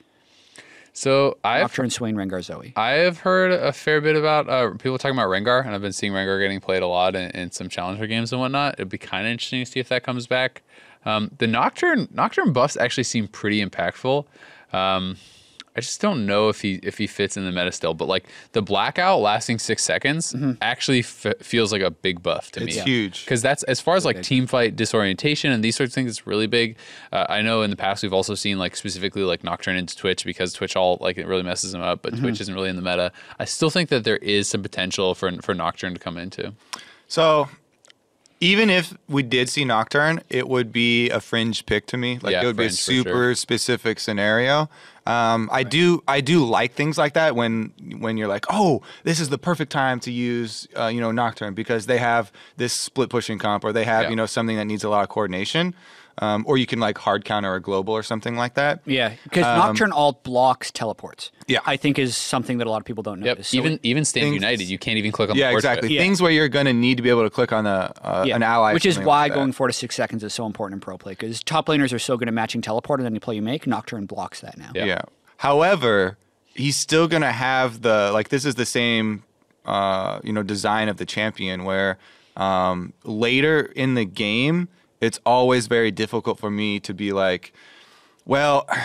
So 0.98 1.38
I've 1.44 1.62
Nocturne, 1.62 1.92
Swain, 1.92 2.16
Rengar, 2.16 2.44
Zoe. 2.44 2.74
I 2.76 2.94
have 2.94 3.20
heard 3.20 3.52
a 3.52 3.72
fair 3.72 4.02
bit 4.02 4.16
about 4.16 4.50
uh, 4.50 4.72
people 4.72 4.98
talking 4.98 5.16
about 5.16 5.30
Rengar, 5.30 5.64
and 5.64 5.76
I've 5.76 5.82
been 5.82 5.94
seeing 5.94 6.12
Rengar 6.12 6.42
getting 6.42 6.60
played 6.60 6.82
a 6.82 6.88
lot 6.88 7.16
in, 7.16 7.30
in 7.32 7.52
some 7.52 7.70
challenger 7.70 8.08
games 8.08 8.32
and 8.32 8.42
whatnot. 8.42 8.74
It'd 8.74 8.90
be 8.90 8.98
kind 8.98 9.28
of 9.28 9.32
interesting 9.32 9.64
to 9.64 9.72
see 9.72 9.80
if 9.80 9.90
that 9.90 10.02
comes 10.02 10.26
back. 10.26 10.64
Um, 11.06 11.30
the 11.38 11.46
Nocturne 11.46 12.08
Nocturne 12.12 12.52
buffs 12.52 12.76
actually 12.78 13.04
seem 13.04 13.28
pretty 13.28 13.64
impactful. 13.64 14.26
Um, 14.74 15.18
I 15.78 15.82
just 15.82 16.02
don't 16.02 16.26
know 16.26 16.50
if 16.50 16.62
he 16.62 16.80
if 16.82 16.98
he 16.98 17.06
fits 17.06 17.38
in 17.38 17.46
the 17.46 17.52
meta 17.52 17.72
still, 17.72 17.94
but 17.94 18.08
like 18.08 18.26
the 18.54 18.64
blackout 18.64 19.20
lasting 19.20 19.60
six 19.60 19.84
seconds 19.84 20.36
actually 20.60 21.00
f- 21.00 21.34
feels 21.40 21.72
like 21.72 21.84
a 21.84 21.92
big 21.92 22.24
buff 22.24 22.50
to 22.54 22.64
It's 22.64 22.78
me. 22.78 22.82
huge. 22.82 23.24
because 23.26 23.44
that's 23.44 23.62
as 23.64 23.80
far 23.80 23.96
as 23.96 24.04
like 24.04 24.24
team 24.24 24.48
fight 24.48 24.76
disorientation 24.76 25.52
and 25.52 25.64
these 25.64 25.76
sorts 25.76 25.92
of 25.92 25.96
things. 25.96 26.10
It's 26.10 26.26
really 26.26 26.48
big. 26.48 26.78
Uh, 27.12 27.28
I 27.30 27.42
know 27.44 27.62
in 27.62 27.70
the 27.70 27.76
past 27.76 28.02
we've 28.02 28.12
also 28.12 28.34
seen 28.34 28.58
like 28.58 28.76
specifically 28.76 29.22
like 29.22 29.44
Nocturne 29.44 29.78
into 29.78 29.96
Twitch 29.96 30.26
because 30.26 30.52
Twitch 30.54 30.76
all 30.76 30.98
like 31.00 31.18
it 31.20 31.28
really 31.28 31.44
messes 31.44 31.72
them 31.74 31.82
up, 31.82 32.02
but 32.02 32.18
Twitch 32.18 32.42
isn't 32.42 32.54
really 32.56 32.70
in 32.70 32.76
the 32.76 32.82
meta. 32.82 33.12
I 33.40 33.46
still 33.46 33.70
think 33.70 33.90
that 33.90 34.04
there 34.04 34.18
is 34.18 34.48
some 34.48 34.64
potential 34.64 35.14
for 35.14 35.32
for 35.44 35.54
Nocturne 35.54 35.94
to 35.94 36.00
come 36.00 36.18
into. 36.18 36.54
So 37.08 37.50
even 38.40 38.70
if 38.70 38.94
we 39.10 39.24
did 39.24 39.50
see 39.50 39.66
Nocturne, 39.66 40.22
it 40.30 40.48
would 40.48 40.72
be 40.72 41.10
a 41.10 41.20
fringe 41.20 41.66
pick 41.66 41.88
to 41.88 41.98
me. 41.98 42.20
Like 42.22 42.34
Yeah, 42.34 42.44
it 42.44 42.46
would 42.46 42.56
be 42.58 42.66
a 42.66 42.70
super 42.72 43.10
sure. 43.10 43.36
specific 43.36 44.00
scenario. 44.00 44.70
Um, 45.08 45.50
I 45.54 45.64
do 45.64 46.04
I 46.08 46.20
do 46.20 46.44
like 46.46 46.74
things 46.74 46.98
like 46.98 47.14
that 47.14 47.36
when 47.36 47.72
when 48.00 48.18
you're 48.18 48.28
like, 48.28 48.46
oh, 48.50 48.82
this 49.04 49.20
is 49.20 49.30
the 49.30 49.38
perfect 49.38 49.72
time 49.72 50.00
to 50.02 50.12
use 50.12 50.68
uh, 50.78 50.88
you 50.88 51.00
know 51.00 51.12
Nocturne 51.12 51.54
because 51.54 51.86
they 51.86 51.98
have 51.98 52.32
this 52.58 52.74
split 52.74 53.10
pushing 53.10 53.40
comp 53.40 53.64
or 53.64 53.72
they 53.72 53.86
have 53.86 54.04
Yeah. 54.04 54.10
you 54.10 54.16
know 54.18 54.26
something 54.26 54.58
that 54.58 54.66
needs 54.66 54.84
a 54.84 54.90
lot 54.90 55.04
of 55.04 55.10
coordination. 55.10 55.74
Um, 56.20 56.46
or 56.48 56.58
you 56.58 56.66
can 56.66 56.80
like 56.80 56.98
hard 56.98 57.26
counter 57.26 57.54
a 57.54 57.62
global 57.62 57.94
or 57.94 58.02
something 58.02 58.36
like 58.36 58.56
that. 58.56 58.80
Yeah, 58.86 59.14
because 59.24 59.44
Nocturne 59.44 59.92
alt 59.92 60.24
blocks 60.24 60.72
teleports. 60.72 61.32
Yeah. 61.48 61.60
I 61.66 61.78
think 61.78 62.00
is 62.00 62.18
something 62.18 62.58
that 62.58 62.66
a 62.66 62.72
lot 62.72 62.80
of 62.82 62.86
people 62.86 63.04
don't 63.04 63.20
Yep. 63.20 63.26
notice. 63.38 63.50
So 63.50 63.58
even 63.58 63.80
even 63.84 64.04
Stand 64.04 64.24
things- 64.24 64.34
United, 64.34 64.64
you 64.64 64.80
can't 64.80 64.98
even 64.98 65.12
click 65.12 65.30
on 65.30 65.36
Yeah, 65.36 65.50
the 65.50 65.52
port 65.54 65.60
exactly. 65.60 65.94
Yeah. 65.94 66.02
Things 66.02 66.20
where 66.20 66.32
you're 66.32 66.50
gonna 66.50 66.74
need 66.74 66.98
to 66.98 67.04
be 67.04 67.10
able 67.12 67.22
to 67.24 67.30
click 67.30 67.54
on 67.54 67.68
a 67.68 67.94
uh, 68.02 68.26
an 68.32 68.42
ally, 68.42 68.74
Which 68.74 68.88
is 68.88 68.98
why 68.98 69.26
like 69.26 69.36
going 69.36 69.52
four 69.52 69.68
to 69.68 69.74
six 69.74 69.96
seconds 69.96 70.24
is 70.24 70.34
so 70.34 70.48
important 70.48 70.78
in 70.78 70.80
pro 70.82 70.98
play 70.98 71.12
because 71.12 71.44
top 71.44 71.68
laners 71.68 71.94
are 71.94 72.00
so 72.00 72.18
good 72.18 72.28
at 72.28 72.34
matching 72.34 72.62
teleport 72.62 73.00
and 73.00 73.06
any 73.06 73.20
play 73.20 73.36
you 73.36 73.44
make, 73.44 73.68
Nocturne 73.68 74.08
blocks 74.08 74.42
that 74.42 74.58
now. 74.58 74.72
Yeah. 74.74 74.86
Yeah. 74.86 75.02
However, 75.38 76.18
he's 76.56 76.76
still 76.76 77.08
gonna 77.08 77.32
have 77.32 77.84
the 77.84 78.10
like. 78.12 78.30
This 78.30 78.44
is 78.44 78.56
the 78.56 78.66
same, 78.66 79.22
uh, 79.68 80.20
you 80.24 80.34
know, 80.34 80.42
design 80.44 80.90
of 80.90 80.98
the 80.98 81.06
champion 81.06 81.64
where 81.64 81.98
um, 82.36 82.94
later 83.04 83.62
in 83.76 83.94
the 83.94 84.06
game, 84.06 84.68
it's 85.02 85.20
always 85.26 85.68
very 85.68 85.92
difficult 85.92 86.40
for 86.40 86.50
me 86.52 86.80
to 86.82 86.94
be 86.94 87.12
like, 87.14 87.54
well, 88.26 88.68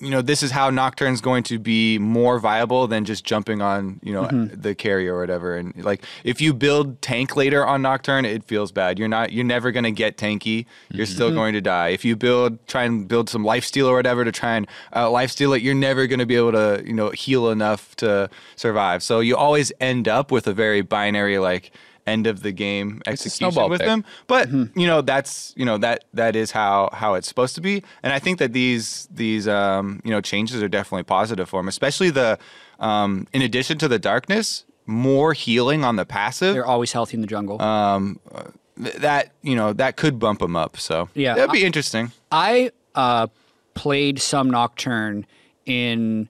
you 0.00 0.10
know, 0.10 0.22
this 0.22 0.44
is 0.44 0.52
how 0.52 0.70
Nocturne's 0.70 1.20
going 1.20 1.42
to 1.42 1.58
be 1.58 1.98
more 1.98 2.38
viable 2.38 2.86
than 2.86 3.04
just 3.04 3.24
jumping 3.24 3.60
on, 3.60 3.98
you 4.00 4.12
know, 4.12 4.22
Mm-hmm. 4.26 4.60
the 4.60 4.72
carry 4.72 5.08
or 5.08 5.18
whatever. 5.18 5.56
And 5.56 5.74
like, 5.84 6.04
if 6.22 6.40
you 6.40 6.54
build 6.54 7.02
tank 7.02 7.34
later 7.34 7.66
on 7.66 7.82
Nocturne, 7.82 8.24
it 8.24 8.44
feels 8.44 8.70
bad. 8.70 8.96
You're 8.96 9.08
not, 9.08 9.32
you're 9.32 9.44
never 9.44 9.72
going 9.72 9.82
to 9.82 9.90
get 9.90 10.16
tanky. 10.16 10.66
You're 10.92 11.04
Mm-hmm. 11.04 11.14
still 11.14 11.32
going 11.34 11.52
to 11.54 11.60
die. 11.60 11.88
If 11.88 12.04
you 12.04 12.14
build, 12.14 12.64
try 12.68 12.84
and 12.84 13.08
build 13.08 13.28
some 13.28 13.44
life 13.44 13.64
steal 13.64 13.88
or 13.88 13.96
whatever 13.96 14.24
to 14.24 14.30
try 14.30 14.54
and 14.54 14.68
uh, 14.94 15.10
life 15.10 15.32
steal 15.32 15.52
it, 15.52 15.62
you're 15.62 15.74
never 15.74 16.06
going 16.06 16.20
to 16.20 16.26
be 16.26 16.36
able 16.36 16.52
to, 16.52 16.80
you 16.86 16.92
know, 16.92 17.10
heal 17.10 17.50
enough 17.50 17.96
to 17.96 18.30
survive. 18.54 19.02
So 19.02 19.18
you 19.18 19.36
always 19.36 19.72
end 19.80 20.06
up 20.06 20.30
with 20.30 20.46
a 20.46 20.52
very 20.52 20.80
binary, 20.80 21.38
like, 21.40 21.72
end 22.08 22.26
of 22.26 22.42
the 22.42 22.52
game 22.52 23.02
a 23.06 23.10
execution 23.10 23.70
with 23.70 23.80
pick. 23.80 23.88
them. 23.88 24.04
But 24.26 24.50
you 24.50 24.86
know 24.86 25.00
that's 25.00 25.54
you 25.56 25.64
know 25.64 25.78
that 25.78 26.04
that 26.14 26.34
is 26.34 26.50
how 26.50 26.90
how 26.92 27.14
it's 27.14 27.28
supposed 27.28 27.54
to 27.54 27.60
be. 27.60 27.82
And 28.02 28.12
i 28.12 28.18
think 28.18 28.38
that 28.38 28.52
these 28.52 29.08
these 29.10 29.46
um 29.46 30.00
you 30.04 30.10
know 30.10 30.20
changes 30.20 30.62
are 30.62 30.68
definitely 30.68 31.04
positive 31.04 31.48
for 31.48 31.60
him 31.60 31.68
especially 31.68 32.10
the 32.10 32.38
um 32.80 33.26
in 33.32 33.42
addition 33.42 33.78
to 33.78 33.88
the 33.88 33.98
darkness 33.98 34.64
more 34.88 35.34
healing 35.34 35.84
on 35.84 35.96
the 35.96 36.06
passive. 36.06 36.54
They're 36.54 36.66
always 36.66 36.92
healthy 36.92 37.16
in 37.16 37.20
the 37.20 37.26
jungle. 37.26 37.60
th- 38.82 38.96
that 38.96 39.32
you 39.42 39.54
know 39.54 39.72
that 39.74 39.96
could 39.96 40.18
bump 40.18 40.42
him 40.42 40.56
up 40.56 40.78
so. 40.78 41.08
Yeah, 41.14 41.34
that'd 41.34 41.52
be 41.52 41.64
interesting. 41.64 42.10
I 42.32 42.72
uh, 42.94 43.28
played 43.74 44.18
some 44.20 44.50
Nocturne 44.50 45.26
in 45.66 46.28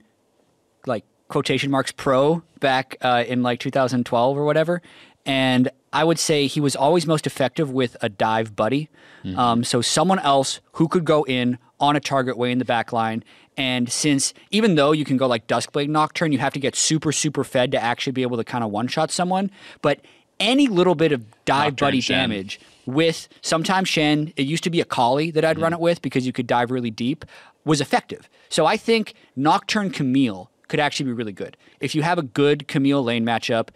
like 0.87 1.05
quotation 1.29 1.71
marks 1.71 1.93
pro 1.93 2.43
back 2.59 2.97
uh, 3.01 3.25
in 3.27 3.43
like 3.43 3.61
2012 3.61 4.37
or 4.37 4.45
whatever, 4.45 4.83
and 5.29 5.71
I 5.93 6.03
would 6.05 6.19
say 6.19 6.47
he 6.49 6.61
was 6.61 6.75
always 6.75 7.07
most 7.07 7.27
effective 7.27 7.71
with 7.71 7.97
a 8.03 8.09
dive 8.09 8.57
buddy. 8.57 8.89
Um, 9.37 9.63
so 9.63 9.81
someone 9.83 10.19
else 10.21 10.61
who 10.73 10.89
could 10.89 11.05
go 11.05 11.23
in 11.25 11.59
on 11.79 11.95
a 11.97 12.01
target 12.01 12.37
way 12.39 12.51
in 12.51 12.59
the 12.59 12.65
back 12.65 12.93
line. 12.93 13.23
And 13.59 13.91
since 13.93 14.33
even 14.51 14.75
though 14.75 14.93
you 14.93 15.05
can 15.05 15.17
go 15.19 15.27
like 15.27 15.47
Duskblade 15.47 15.89
Nocturne, 15.89 16.33
you 16.33 16.39
have 16.39 16.53
to 16.55 16.61
get 16.61 16.75
super 16.75 17.13
super 17.13 17.45
fed 17.45 17.71
to 17.73 17.83
actually 17.83 18.13
be 18.13 18.23
able 18.23 18.37
to 18.39 18.45
kind 18.45 18.65
of 18.65 18.71
one 18.71 18.89
shot 18.89 19.11
someone. 19.11 19.51
But 19.83 20.01
any 20.41 20.67
little 20.69 20.95
bit 20.95 21.13
of 21.13 21.25
dive 21.45 21.73
Nocturne 21.73 21.87
buddy 21.89 22.01
Shen. 22.01 22.19
damage 22.31 22.61
with 22.87 23.29
sometimes 23.43 23.89
Shen. 23.89 24.33
It 24.37 24.47
used 24.47 24.65
to 24.65 24.71
be 24.71 24.81
a 24.81 24.85
Kali 24.87 25.31
that 25.33 25.45
I'd 25.45 25.59
Mm. 25.59 25.63
run 25.63 25.73
it 25.75 25.81
with 25.81 26.01
because 26.01 26.25
you 26.27 26.33
could 26.33 26.47
dive 26.47 26.71
really 26.71 26.91
deep. 26.91 27.25
was 27.65 27.81
effective. 27.83 28.31
So 28.49 28.65
I 28.65 28.79
think 28.79 29.13
Nocturne 29.37 29.91
Camille 29.91 30.51
could 30.69 30.81
actually 30.81 31.05
be 31.07 31.13
really 31.13 31.33
good. 31.33 31.55
If 31.81 31.95
you 31.95 32.01
have 32.03 32.17
a 32.19 32.23
good 32.23 32.67
Camille 32.67 33.03
lane 33.05 33.27
matchup, 33.27 33.69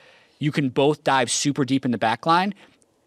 you 0.43 0.51
can 0.53 0.69
both 0.69 1.05
dive 1.05 1.31
super 1.31 1.65
deep 1.65 1.85
in 1.85 1.91
the 1.93 1.99
back 1.99 2.27
line. 2.27 2.53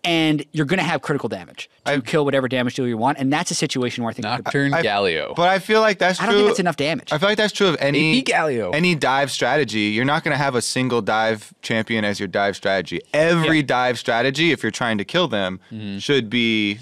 And 0.03 0.45
you're 0.51 0.67
going 0.67 0.77
to 0.77 0.83
have 0.85 1.01
critical 1.01 1.29
damage 1.29 1.67
to 1.85 1.99
kill 1.99 2.25
whatever 2.25 2.47
damage 2.47 2.75
deal 2.75 2.87
you 2.87 2.95
want, 2.95 3.17
and 3.17 3.33
that's 3.33 3.49
a 3.49 3.55
situation 3.55 4.03
where 4.03 4.11
I 4.11 4.13
think 4.13 4.25
Nocturne 4.25 4.71
I- 4.71 4.83
Galio. 4.83 5.35
But 5.35 5.49
I 5.49 5.57
feel 5.57 5.81
like 5.81 5.97
that's 5.97 6.19
true. 6.19 6.27
I 6.27 6.29
don't 6.29 6.37
think 6.37 6.49
that's 6.49 6.59
enough 6.59 6.75
damage. 6.75 7.11
I 7.11 7.17
feel 7.17 7.27
like 7.27 7.39
that's 7.39 7.51
true 7.51 7.69
of 7.69 7.77
any 7.79 8.19
AP 8.19 8.25
Galio. 8.25 8.71
any 8.75 8.93
dive 8.93 9.31
strategy. 9.31 9.79
You're 9.95 10.05
not 10.05 10.23
going 10.23 10.33
to 10.33 10.37
have 10.37 10.53
a 10.53 10.61
single 10.61 11.01
dive 11.01 11.55
champion 11.63 12.05
as 12.05 12.19
your 12.19 12.27
dive 12.27 12.55
strategy. 12.55 13.01
Every 13.15 13.57
Yeah. 13.57 13.63
dive 13.65 13.97
strategy, 13.97 14.51
if 14.51 14.61
you're 14.61 14.71
trying 14.71 14.99
to 14.99 15.05
kill 15.05 15.27
them, 15.27 15.59
mm-hmm. 15.71 15.97
should 15.97 16.29
be 16.29 16.77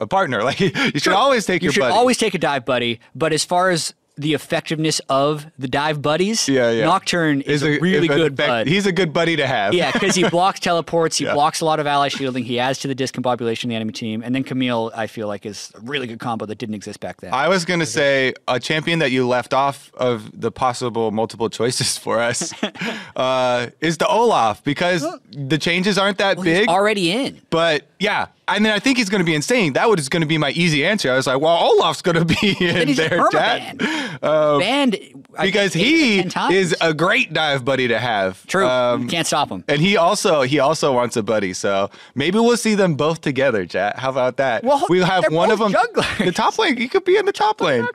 a 0.00 0.06
partner. 0.06 0.44
Like 0.44 0.60
you 0.60 1.00
should 1.00 1.14
always 1.14 1.44
take 1.46 1.64
your 1.64 1.64
buddy. 1.64 1.64
you 1.64 1.66
your 1.66 1.72
should 1.72 1.80
buddy. 1.80 1.94
always 1.94 2.16
take 2.16 2.34
a 2.34 2.38
dive 2.38 2.64
buddy, 2.64 3.00
but 3.16 3.32
as 3.32 3.44
far 3.44 3.70
as 3.70 3.92
the 4.16 4.34
effectiveness 4.34 5.00
of 5.08 5.46
the 5.58 5.66
dive 5.66 6.02
buddies, 6.02 6.46
yeah, 6.48 6.70
yeah. 6.70 6.84
Nocturne 6.84 7.40
is, 7.40 7.62
a, 7.62 7.78
really 7.78 8.08
an 8.08 8.14
good 8.14 8.32
effect- 8.34 8.36
bud. 8.48 8.66
He's 8.66 8.84
a 8.86 8.92
good 8.92 9.12
buddy 9.12 9.36
to 9.36 9.46
have. 9.46 9.72
Yeah, 9.72 9.90
because 9.90 10.14
he 10.14 10.28
blocks 10.28 10.60
teleports, 10.60 11.16
he 11.16 11.24
Yeah. 11.24 11.32
blocks 11.32 11.60
a 11.62 11.64
lot 11.64 11.80
of 11.80 11.86
ally 11.86 12.08
shielding, 12.08 12.44
he 12.44 12.58
adds 12.58 12.78
to 12.80 12.88
the 12.88 12.94
discombobulation 12.94 13.64
of 13.64 13.70
the 13.70 13.74
enemy 13.76 13.92
team, 13.92 14.22
and 14.22 14.34
then 14.34 14.44
Camille, 14.44 14.92
I 14.94 15.06
feel 15.06 15.28
like, 15.28 15.46
is 15.46 15.72
a 15.74 15.80
really 15.80 16.06
good 16.06 16.20
combo 16.20 16.44
that 16.46 16.58
didn't 16.58 16.74
exist 16.74 17.00
back 17.00 17.20
then. 17.22 17.32
I 17.32 17.48
was 17.48 17.64
gonna 17.64 17.86
say 17.86 18.34
a 18.46 18.60
champion 18.60 18.98
that 18.98 19.12
you 19.12 19.26
left 19.26 19.54
off 19.54 19.90
of 19.94 20.30
the 20.38 20.52
possible 20.52 21.10
multiple 21.10 21.48
choices 21.48 21.96
for 21.96 22.20
us 22.20 22.52
uh, 23.16 23.68
is 23.80 23.98
the 23.98 24.06
Olaf 24.08 24.62
because 24.62 25.06
the 25.30 25.58
changes 25.58 25.96
aren't 25.98 26.18
that 26.18 26.36
Well, 26.36 26.44
he's 26.46 26.58
big. 26.60 26.68
already 26.68 27.10
in. 27.12 27.40
But 27.50 27.86
yeah, 27.98 28.26
I 28.52 28.58
mean, 28.58 28.72
I 28.72 28.78
think 28.78 28.98
he's 28.98 29.08
going 29.08 29.20
to 29.20 29.24
be 29.24 29.34
insane. 29.34 29.72
That 29.72 29.88
was 29.88 30.08
going 30.08 30.20
to 30.20 30.26
be 30.26 30.36
my 30.38 30.50
easy 30.50 30.84
answer. 30.84 31.10
I 31.10 31.16
was 31.16 31.26
like, 31.26 31.40
well, 31.40 31.56
Olaf's 31.56 32.02
going 32.02 32.16
to 32.16 32.24
be 32.24 32.56
in 32.60 32.94
there, 32.94 33.18
permabanned. 33.20 34.20
Banned 34.60 34.96
because 35.40 35.72
think, 35.72 35.86
eight 35.86 36.30
to 36.30 36.48
he 36.48 36.56
is 36.56 36.76
a 36.82 36.92
great 36.92 37.32
dive 37.32 37.64
buddy 37.64 37.88
to 37.88 37.98
have. 37.98 38.46
True. 38.46 38.66
Um, 38.66 39.08
Can't 39.08 39.26
stop 39.26 39.48
him. 39.48 39.64
and 39.68 39.80
he 39.80 39.96
also 39.96 40.42
he 40.42 40.58
also 40.58 40.92
wants 40.92 41.16
a 41.16 41.22
buddy, 41.22 41.54
so 41.54 41.90
maybe 42.14 42.38
we'll 42.38 42.56
see 42.58 42.74
them 42.74 42.94
both 42.94 43.22
together, 43.22 43.64
chat. 43.64 43.98
How 43.98 44.10
about 44.10 44.36
that? 44.36 44.62
Well, 44.64 44.84
we'll 44.90 45.06
have 45.06 45.32
one 45.32 45.50
of 45.50 45.58
them. 45.58 45.72
jugglers. 45.72 46.06
The 46.18 46.32
top 46.32 46.58
lane, 46.58 46.76
he 46.76 46.88
could 46.88 47.04
be 47.04 47.16
in 47.16 47.24
the 47.24 47.32
top 47.32 47.60
lane. 47.60 47.86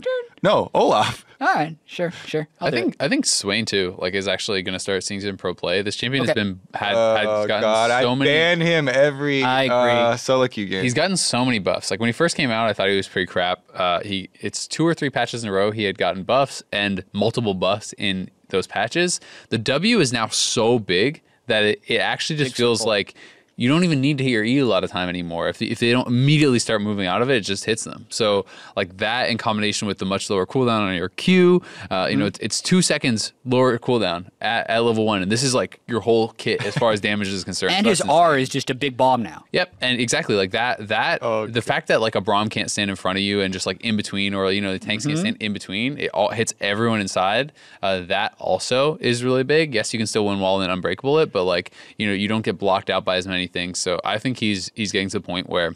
No, 0.41 0.71
Olaf. 0.73 1.25
All 1.39 1.47
right, 1.53 1.77
sure, 1.85 2.11
sure. 2.25 2.47
I'll 2.59 2.69
I 2.69 2.71
think 2.71 2.95
it. 2.95 3.03
I 3.03 3.09
think 3.09 3.25
Swain 3.25 3.65
too 3.65 3.95
like 3.99 4.15
is 4.15 4.27
actually 4.27 4.63
going 4.63 4.73
to 4.73 4.79
start 4.79 5.03
seeing 5.03 5.21
some 5.21 5.37
pro 5.37 5.53
play. 5.53 5.83
This 5.83 5.95
champion 5.95 6.25
has 6.25 6.33
been 6.33 6.59
had, 6.73 6.95
Oh 6.95 7.15
had 7.15 7.25
gotten 7.47 7.61
God, 7.61 7.89
so 8.01 8.11
I 8.11 8.15
many. 8.15 8.31
ban 8.31 8.61
him 8.61 8.87
every 8.87 9.43
I 9.43 9.63
agree. 9.63 9.91
Uh, 9.91 10.17
solo 10.17 10.47
queue 10.47 10.65
game. 10.65 10.83
He's 10.83 10.95
gotten 10.95 11.15
so 11.15 11.45
many 11.45 11.59
buffs. 11.59 11.91
Like 11.91 11.99
when 11.99 12.07
he 12.07 12.13
first 12.13 12.35
came 12.35 12.49
out, 12.49 12.67
I 12.67 12.73
thought 12.73 12.89
he 12.89 12.97
was 12.97 13.07
pretty 13.07 13.27
crap. 13.27 13.63
Uh, 13.73 13.99
he 14.01 14.29
it's 14.41 14.67
two 14.67 14.85
or 14.85 14.95
three 14.95 15.11
patches 15.11 15.43
in 15.43 15.49
a 15.49 15.53
row 15.53 15.69
he 15.69 15.83
had 15.83 15.97
gotten 15.99 16.23
buffs 16.23 16.63
and 16.71 17.03
multiple 17.13 17.53
buffs 17.53 17.93
in 17.99 18.31
those 18.49 18.65
patches. 18.65 19.19
The 19.49 19.59
W 19.59 19.99
is 19.99 20.11
now 20.11 20.27
so 20.29 20.79
big 20.79 21.21
that 21.45 21.63
it, 21.63 21.81
it 21.85 21.97
actually 21.97 22.37
just 22.37 22.55
feels 22.55 22.79
support. 22.79 22.89
like 22.95 23.13
you 23.57 23.67
don't 23.67 23.83
even 23.83 23.99
need 23.99 24.17
to 24.19 24.23
hit 24.23 24.29
your 24.29 24.43
E 24.43 24.59
a 24.59 24.65
lot 24.65 24.83
of 24.83 24.91
time 24.91 25.09
anymore. 25.09 25.49
If, 25.49 25.61
if 25.61 25.79
they 25.79 25.91
don't 25.91 26.07
immediately 26.07 26.59
start 26.59 26.81
moving 26.81 27.07
out 27.07 27.21
of 27.21 27.29
it, 27.29 27.37
it 27.37 27.41
just 27.41 27.65
hits 27.65 27.83
them. 27.83 28.05
So 28.09 28.45
like 28.75 28.97
that 28.97 29.29
in 29.29 29.37
combination 29.37 29.87
with 29.87 29.97
the 29.97 30.05
much 30.05 30.29
lower 30.29 30.45
cooldown 30.45 30.81
on 30.87 30.95
your 30.95 31.09
Q, 31.09 31.61
uh, 31.91 32.07
you 32.09 32.15
know, 32.15 32.25
Mm-hmm. 32.25 32.27
it's, 32.27 32.39
it's 32.39 32.61
two 32.61 32.81
seconds 32.81 33.33
lower 33.45 33.77
cooldown 33.79 34.27
at, 34.41 34.69
at 34.69 34.79
level 34.83 35.05
one, 35.05 35.21
and 35.21 35.31
this 35.31 35.41
is 35.43 35.53
like 35.55 35.79
your 35.87 36.01
whole 36.01 36.29
kit 36.37 36.63
as 36.65 36.77
far 36.77 36.91
as 36.91 37.01
damage 37.01 37.27
is 37.29 37.43
concerned. 37.43 37.73
and 37.73 37.85
So 37.85 37.89
his 37.89 38.01
R 38.01 38.37
is 38.37 38.47
just 38.49 38.69
a 38.69 38.75
big 38.75 38.95
bomb 38.95 39.23
now. 39.23 39.45
Yep, 39.51 39.73
and 39.81 39.99
exactly 39.99 40.35
like 40.35 40.51
that. 40.51 40.87
That 40.89 41.19
Oh, 41.23 41.47
the 41.47 41.61
fact 41.61 41.87
that 41.87 41.99
like 41.99 42.15
a 42.15 42.21
Braum 42.21 42.49
can't 42.51 42.69
stand 42.69 42.89
in 42.89 42.95
front 42.95 43.17
of 43.17 43.23
you 43.23 43.41
and 43.41 43.51
just 43.53 43.65
like 43.65 43.81
in 43.81 43.97
between, 43.97 44.33
or 44.35 44.51
you 44.51 44.61
know 44.61 44.71
the 44.71 44.79
tanks 44.79 45.03
Mm-hmm. 45.03 45.09
can't 45.09 45.19
stand 45.19 45.37
in 45.41 45.53
between. 45.53 45.97
It 45.97 46.09
all 46.09 46.29
hits 46.29 46.53
everyone 46.61 47.01
inside. 47.01 47.53
Uh, 47.81 48.01
that 48.01 48.35
also 48.37 48.97
is 49.01 49.23
really 49.23 49.43
big. 49.43 49.73
Yes, 49.73 49.93
you 49.93 49.99
can 49.99 50.05
still 50.07 50.25
wind 50.25 50.41
wall 50.41 50.61
and 50.61 50.71
unbreakable 50.71 51.17
it, 51.19 51.31
but 51.31 51.43
like 51.45 51.71
you 51.97 52.05
know 52.05 52.13
you 52.13 52.27
don't 52.27 52.43
get 52.43 52.57
blocked 52.59 52.89
out 52.91 53.03
by 53.03 53.15
as 53.17 53.25
many 53.27 53.46
things. 53.47 53.79
So 53.79 53.99
I 54.05 54.17
think 54.19 54.37
he's 54.39 54.71
he's 54.75 54.91
getting 54.91 55.09
to 55.09 55.19
the 55.19 55.25
point 55.25 55.49
where. 55.49 55.73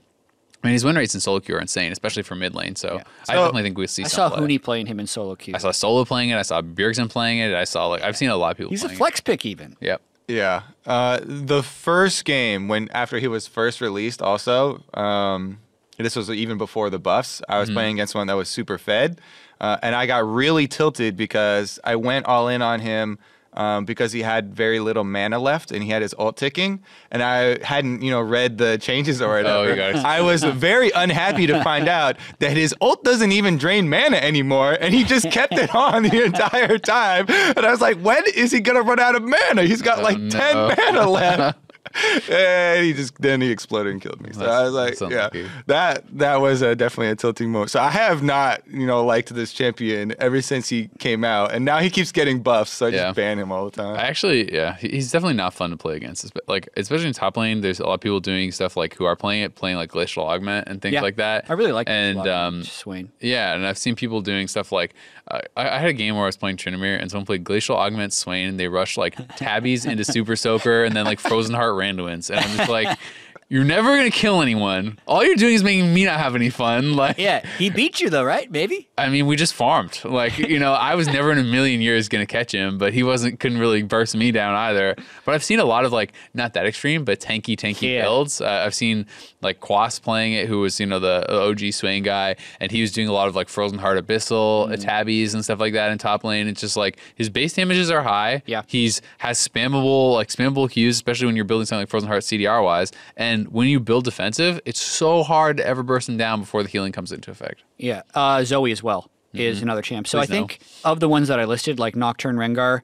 I 0.63 0.67
mean, 0.67 0.73
his 0.73 0.85
win 0.85 0.95
rates 0.95 1.15
in 1.15 1.21
solo 1.21 1.39
queue 1.39 1.55
are 1.55 1.59
insane, 1.59 1.91
especially 1.91 2.21
for 2.21 2.35
mid 2.35 2.53
lane. 2.53 2.75
So, 2.75 2.99
I 3.27 3.33
So- 3.33 3.33
definitely 3.33 3.63
think 3.63 3.79
we'll 3.79 3.87
see. 3.87 4.03
I 4.03 4.07
some 4.07 4.29
saw 4.29 4.37
play. 4.37 4.45
Huni 4.57 4.61
playing 4.61 4.85
him 4.85 4.99
in 4.99 5.07
solo 5.07 5.33
queue. 5.35 5.55
I 5.55 5.57
saw 5.57 5.71
Solo 5.71 6.05
playing 6.05 6.29
it. 6.29 6.35
I 6.37 6.43
saw 6.43 6.61
Bjergsen 6.61 7.09
playing 7.09 7.39
it. 7.39 7.55
I 7.55 7.63
saw 7.63 7.87
like 7.87 8.03
I've 8.03 8.15
seen 8.15 8.29
a 8.29 8.37
lot 8.37 8.51
of 8.51 8.57
people. 8.57 8.69
He's 8.69 8.83
a 8.83 8.85
playing 8.85 8.97
flex 8.99 9.21
pick 9.21 9.43
even. 9.43 9.71
It. 9.81 9.85
Yep. 9.87 10.01
Yeah. 10.27 10.61
Uh, 10.85 11.19
the 11.23 11.63
first 11.63 12.25
game 12.25 12.67
when 12.67 12.89
after 12.93 13.17
he 13.17 13.27
was 13.27 13.47
first 13.47 13.81
released, 13.81 14.21
also, 14.21 14.83
um, 14.93 15.57
this 15.97 16.15
was 16.15 16.29
even 16.29 16.59
before 16.59 16.91
the 16.91 16.99
buffs. 16.99 17.41
I 17.49 17.57
was 17.57 17.67
Mm-hmm. 17.69 17.75
playing 17.75 17.95
against 17.95 18.13
one 18.13 18.27
that 18.27 18.35
was 18.35 18.47
super 18.47 18.77
fed, 18.77 19.19
uh, 19.59 19.77
and 19.81 19.95
I 19.95 20.05
got 20.05 20.31
really 20.31 20.67
tilted 20.67 21.17
because 21.17 21.79
I 21.83 21.95
went 21.95 22.27
all 22.27 22.47
in 22.49 22.61
on 22.61 22.81
him. 22.81 23.17
Um, 23.53 23.83
because 23.83 24.13
he 24.13 24.21
had 24.21 24.55
very 24.55 24.79
little 24.79 25.03
mana 25.03 25.37
left 25.37 25.73
and 25.73 25.83
he 25.83 25.89
had 25.89 26.01
his 26.01 26.15
ult 26.17 26.37
ticking, 26.37 26.81
and 27.11 27.21
I 27.21 27.61
hadn't, 27.61 28.01
you 28.01 28.09
know, 28.09 28.21
read 28.21 28.57
the 28.57 28.77
changes 28.77 29.21
or 29.21 29.27
whatever. 29.27 29.49
Oh, 29.49 29.63
you 29.63 29.75
got. 29.75 29.95
I 30.05 30.21
was 30.21 30.41
very 30.41 30.89
unhappy 30.91 31.47
to 31.47 31.61
find 31.61 31.89
out 31.89 32.15
that 32.39 32.55
his 32.55 32.73
ult 32.79 33.03
doesn't 33.03 33.33
even 33.33 33.57
drain 33.57 33.89
mana 33.89 34.17
anymore, 34.17 34.77
and 34.79 34.93
he 34.93 35.03
just 35.03 35.29
kept 35.31 35.53
it 35.53 35.75
on 35.75 36.03
the 36.03 36.23
entire 36.23 36.77
time. 36.77 37.25
And 37.27 37.65
I 37.65 37.71
was 37.71 37.81
like, 37.81 37.97
when 37.97 38.23
is 38.33 38.53
he 38.53 38.61
gonna 38.61 38.83
run 38.83 39.01
out 39.01 39.15
of 39.15 39.23
mana? 39.23 39.63
He's 39.63 39.81
got 39.81 40.01
like 40.01 40.17
no. 40.17 40.29
ten 40.29 40.55
mana 40.55 41.09
left. 41.09 41.59
and 42.29 42.85
he 42.85 42.93
just 42.93 43.19
then 43.21 43.41
he 43.41 43.49
exploded 43.51 43.91
and 43.93 44.01
killed 44.01 44.21
me. 44.21 44.31
So 44.33 44.39
That's- 44.39 44.55
I 44.59 44.63
was 44.63 44.73
like, 44.73 44.99
yeah, 44.99 45.07
unlucky. 45.27 45.47
that 45.67 46.03
that 46.17 46.41
was 46.41 46.61
a, 46.61 46.75
definitely 46.75 47.09
a 47.11 47.15
tilting 47.15 47.51
moment. 47.51 47.71
So 47.71 47.79
I 47.79 47.89
have 47.89 48.23
not, 48.23 48.61
you 48.67 48.85
know, 48.87 49.03
liked 49.05 49.33
this 49.33 49.53
champion 49.53 50.13
ever 50.19 50.41
since 50.41 50.69
he 50.69 50.89
came 50.99 51.23
out, 51.23 51.51
and 51.53 51.65
now 51.65 51.79
he 51.79 51.89
keeps 51.89 52.11
getting 52.11 52.41
buffs. 52.41 52.71
So 52.71 52.87
I 52.87 52.91
just 52.91 53.15
ban 53.15 53.37
him 53.39 53.51
all 53.51 53.65
the 53.65 53.71
time. 53.71 53.95
I 53.97 54.03
actually, 54.03 54.53
yeah, 54.53 54.75
he's 54.77 55.11
definitely 55.11 55.35
not 55.35 55.53
fun 55.53 55.69
to 55.71 55.77
play 55.77 55.95
against. 55.95 56.25
Espe- 56.25 56.47
Like, 56.47 56.69
especially 56.77 57.07
in 57.07 57.13
top 57.13 57.37
lane, 57.37 57.61
there's 57.61 57.79
a 57.79 57.85
lot 57.85 57.93
of 57.95 58.01
people 58.01 58.19
doing 58.19 58.51
stuff 58.51 58.75
like 58.77 58.95
who 58.95 59.05
are 59.05 59.15
playing 59.15 59.43
it, 59.43 59.55
playing 59.55 59.77
like 59.77 59.89
glacial 59.89 60.23
augment 60.25 60.67
and 60.67 60.81
things 60.81 60.93
Yeah, 60.93 61.01
like 61.01 61.17
that. 61.17 61.45
I 61.49 61.53
really 61.53 61.71
like 61.71 61.87
and 61.89 62.17
this 62.17 62.25
a 62.25 62.29
lot, 62.29 62.47
um, 62.47 62.63
Swain. 62.63 63.11
yeah, 63.19 63.53
and 63.53 63.65
I've 63.65 63.77
seen 63.77 63.95
people 63.95 64.21
doing 64.21 64.47
stuff 64.47 64.71
like 64.71 64.93
uh, 65.20 65.20
I, 65.31 65.41
I 65.69 65.79
had 65.79 65.89
a 65.89 65.93
game 65.93 66.15
where 66.15 66.23
I 66.23 66.27
was 66.27 66.37
playing 66.37 66.57
Tryndamere 66.57 66.99
and 66.99 67.09
someone 67.09 67.25
played 67.25 67.43
Glacial 67.43 67.75
Augment 67.75 68.13
Swain 68.13 68.49
and 68.49 68.59
they 68.59 68.67
rushed 68.67 68.97
like 68.97 69.15
tabbies 69.37 69.85
into 69.85 70.03
Super 70.03 70.35
Soaker 70.35 70.83
and 70.83 70.95
then 70.95 71.05
like 71.05 71.19
Frozen 71.19 71.55
Heart 71.55 71.75
Randuin's. 71.75 72.29
And 72.29 72.39
I'm 72.39 72.57
just 72.57 72.69
like, 72.69 72.97
you're 73.51 73.65
never 73.65 73.97
gonna 73.97 74.09
kill 74.09 74.41
anyone. 74.41 74.97
All 75.05 75.23
you're 75.25 75.35
doing 75.35 75.53
is 75.53 75.63
making 75.63 75.93
me 75.93 76.05
not 76.05 76.19
have 76.19 76.35
any 76.35 76.49
fun. 76.49 76.93
Like, 77.01 77.17
Yeah, 77.17 77.45
he 77.57 77.69
beat 77.69 77.99
you 77.99 78.09
though, 78.09 78.23
right? 78.23 78.49
Maybe. 78.49 78.87
I 78.97 79.09
mean, 79.09 79.27
we 79.27 79.35
just 79.35 79.53
farmed. 79.53 79.99
Like, 80.05 80.37
you 80.37 80.57
know, 80.57 80.71
I 80.73 80.95
was 80.95 81.07
never 81.07 81.31
in 81.31 81.37
a 81.37 81.43
million 81.43 81.81
years 81.81 82.07
gonna 82.07 82.25
catch 82.25 82.53
him, 82.53 82.77
but 82.77 82.93
he 82.93 83.03
wasn't 83.03 83.39
couldn't 83.39 83.57
really 83.57 83.83
burst 83.83 84.15
me 84.15 84.31
down 84.31 84.55
either. 84.55 84.95
But 85.25 85.35
I've 85.35 85.43
seen 85.43 85.59
a 85.59 85.65
lot 85.65 85.83
of 85.85 85.91
like 85.91 86.13
not 86.33 86.53
that 86.53 86.65
extreme, 86.65 87.03
but 87.03 87.19
tanky, 87.19 87.57
tanky 87.57 87.93
Yeah. 87.93 88.03
builds. 88.03 88.39
Uh, 88.39 88.63
I've 88.65 88.73
seen 88.73 89.05
like 89.41 89.59
Quas 89.59 89.99
playing 89.99 90.33
it, 90.33 90.47
who 90.47 90.59
was 90.61 90.79
you 90.79 90.85
know 90.85 90.99
the 90.99 91.25
OG 91.29 91.71
Swain 91.73 92.03
guy, 92.03 92.37
and 92.61 92.71
he 92.71 92.79
was 92.81 92.91
doing 92.93 93.07
a 93.09 93.13
lot 93.13 93.27
of 93.27 93.35
like 93.35 93.49
Frozen 93.49 93.79
Heart 93.79 94.05
Abyssal, 94.05 94.69
Mm. 94.69 94.81
tabbies, 94.81 95.33
and 95.33 95.43
stuff 95.43 95.59
like 95.59 95.73
that 95.73 95.91
in 95.91 95.97
top 95.97 96.23
lane. 96.23 96.47
It's 96.47 96.61
just 96.61 96.77
like 96.77 96.97
his 97.15 97.29
base 97.29 97.51
damages 97.53 97.91
are 97.91 98.03
high. 98.03 98.43
Yeah. 98.45 98.61
he's 98.67 99.01
has 99.17 99.37
spammable 99.45 100.13
like 100.13 100.29
spammable 100.29 100.69
Qs, 100.69 100.89
especially 100.89 101.25
when 101.25 101.35
you're 101.35 101.45
building 101.45 101.65
something 101.65 101.81
like 101.81 101.89
Frozen 101.89 102.07
Heart 102.07 102.23
CDR 102.23 102.63
wise. 102.63 102.91
And 103.17 103.40
when 103.47 103.67
you 103.67 103.79
build 103.79 104.03
defensive, 104.05 104.59
it's 104.65 104.81
so 104.81 105.23
hard 105.23 105.57
to 105.57 105.65
ever 105.65 105.83
burst 105.83 106.07
them 106.07 106.17
down 106.17 106.39
before 106.41 106.63
the 106.63 106.69
healing 106.69 106.91
comes 106.91 107.11
into 107.11 107.31
effect. 107.31 107.63
Yeah, 107.77 108.01
uh, 108.13 108.43
Zoe 108.43 108.71
as 108.71 108.81
well 108.83 109.09
is 109.33 109.61
another 109.61 109.81
champ. 109.81 110.07
So 110.07 110.17
Mm-hmm. 110.19 110.25
Please 110.27 110.35
I 110.35 110.37
think 110.39 110.59
of 110.83 110.99
the 110.99 111.07
ones 111.09 111.27
that 111.29 111.39
I 111.39 111.45
listed, 111.45 111.79
like 111.79 111.95
Nocturne, 111.95 112.35
Rengar, 112.35 112.81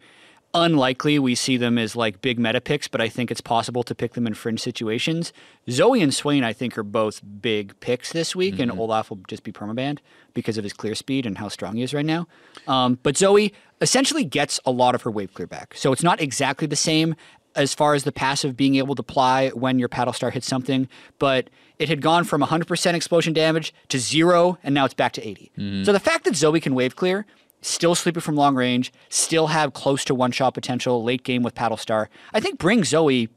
unlikely 0.54 1.20
we 1.20 1.36
see 1.36 1.58
them 1.58 1.78
as 1.78 1.96
like 1.96 2.22
big 2.22 2.40
meta 2.40 2.62
picks, 2.62 2.88
but 2.88 3.02
I 3.02 3.10
think 3.10 3.30
it's 3.32 3.42
possible 3.42 3.84
to 3.84 3.94
pick 3.94 4.14
them 4.14 4.26
in 4.26 4.34
fringe 4.34 4.60
situations. 4.62 5.34
Zoe 5.70 6.02
and 6.02 6.14
Swain, 6.14 6.44
I 6.44 6.54
think, 6.54 6.78
are 6.78 6.84
both 6.84 7.22
big 7.42 7.78
picks 7.80 8.12
this 8.14 8.36
week, 8.36 8.56
Mm-hmm. 8.56 8.72
and 8.72 8.80
Olaf 8.80 9.10
will 9.10 9.20
just 9.28 9.44
be 9.44 9.52
permabanned 9.52 10.00
because 10.34 10.58
of 10.58 10.64
his 10.64 10.74
clear 10.74 10.96
speed 10.96 11.26
and 11.26 11.38
how 11.38 11.50
strong 11.50 11.76
he 11.76 11.84
is 11.84 11.94
right 11.94 12.06
now. 12.06 12.28
Um, 12.68 12.98
but 13.04 13.18
Zoe 13.18 13.54
essentially 13.82 14.24
gets 14.24 14.60
a 14.66 14.72
lot 14.72 14.96
of 14.96 15.02
her 15.04 15.12
wave 15.12 15.34
clear 15.34 15.48
back, 15.48 15.74
so 15.76 15.92
it's 15.92 16.04
not 16.04 16.22
exactly 16.22 16.66
the 16.66 16.76
same 16.78 17.16
as 17.58 17.74
far 17.74 17.96
as 17.96 18.04
the 18.04 18.12
passive 18.12 18.56
being 18.56 18.76
able 18.76 18.96
to 18.96 19.02
apply 19.02 19.50
when 19.50 19.80
your 19.80 19.90
paddle 19.90 20.14
star 20.14 20.30
hits 20.30 20.48
something, 20.48 20.88
but 21.20 21.50
it 21.80 21.90
had 21.90 22.02
gone 22.02 22.24
from 22.24 22.42
100% 22.42 22.94
explosion 22.94 23.34
damage 23.34 23.74
to 23.90 24.00
zero, 24.00 24.58
and 24.64 24.74
now 24.74 24.86
it's 24.86 24.94
back 24.94 25.12
to 25.14 25.28
80. 25.28 25.52
Mm-hmm. 25.58 25.84
So 25.84 25.92
the 25.92 26.00
fact 26.00 26.24
that 26.26 26.36
Zoe 26.36 26.60
can 26.62 26.76
wave 26.76 26.96
clear, 26.96 27.26
still 27.62 27.96
sleeping 27.96 28.22
from 28.22 28.36
long 28.36 28.56
range, 28.56 28.94
still 29.10 29.48
have 29.48 29.74
close 29.74 30.06
to 30.06 30.16
one 30.16 30.32
shot 30.32 30.54
potential 30.54 31.04
late 31.04 31.24
game 31.24 31.44
with 31.44 31.56
paddle 31.56 31.78
star, 31.78 32.10
I 32.34 32.40
think 32.40 32.60
brings 32.60 32.90
Zoe 32.90 33.30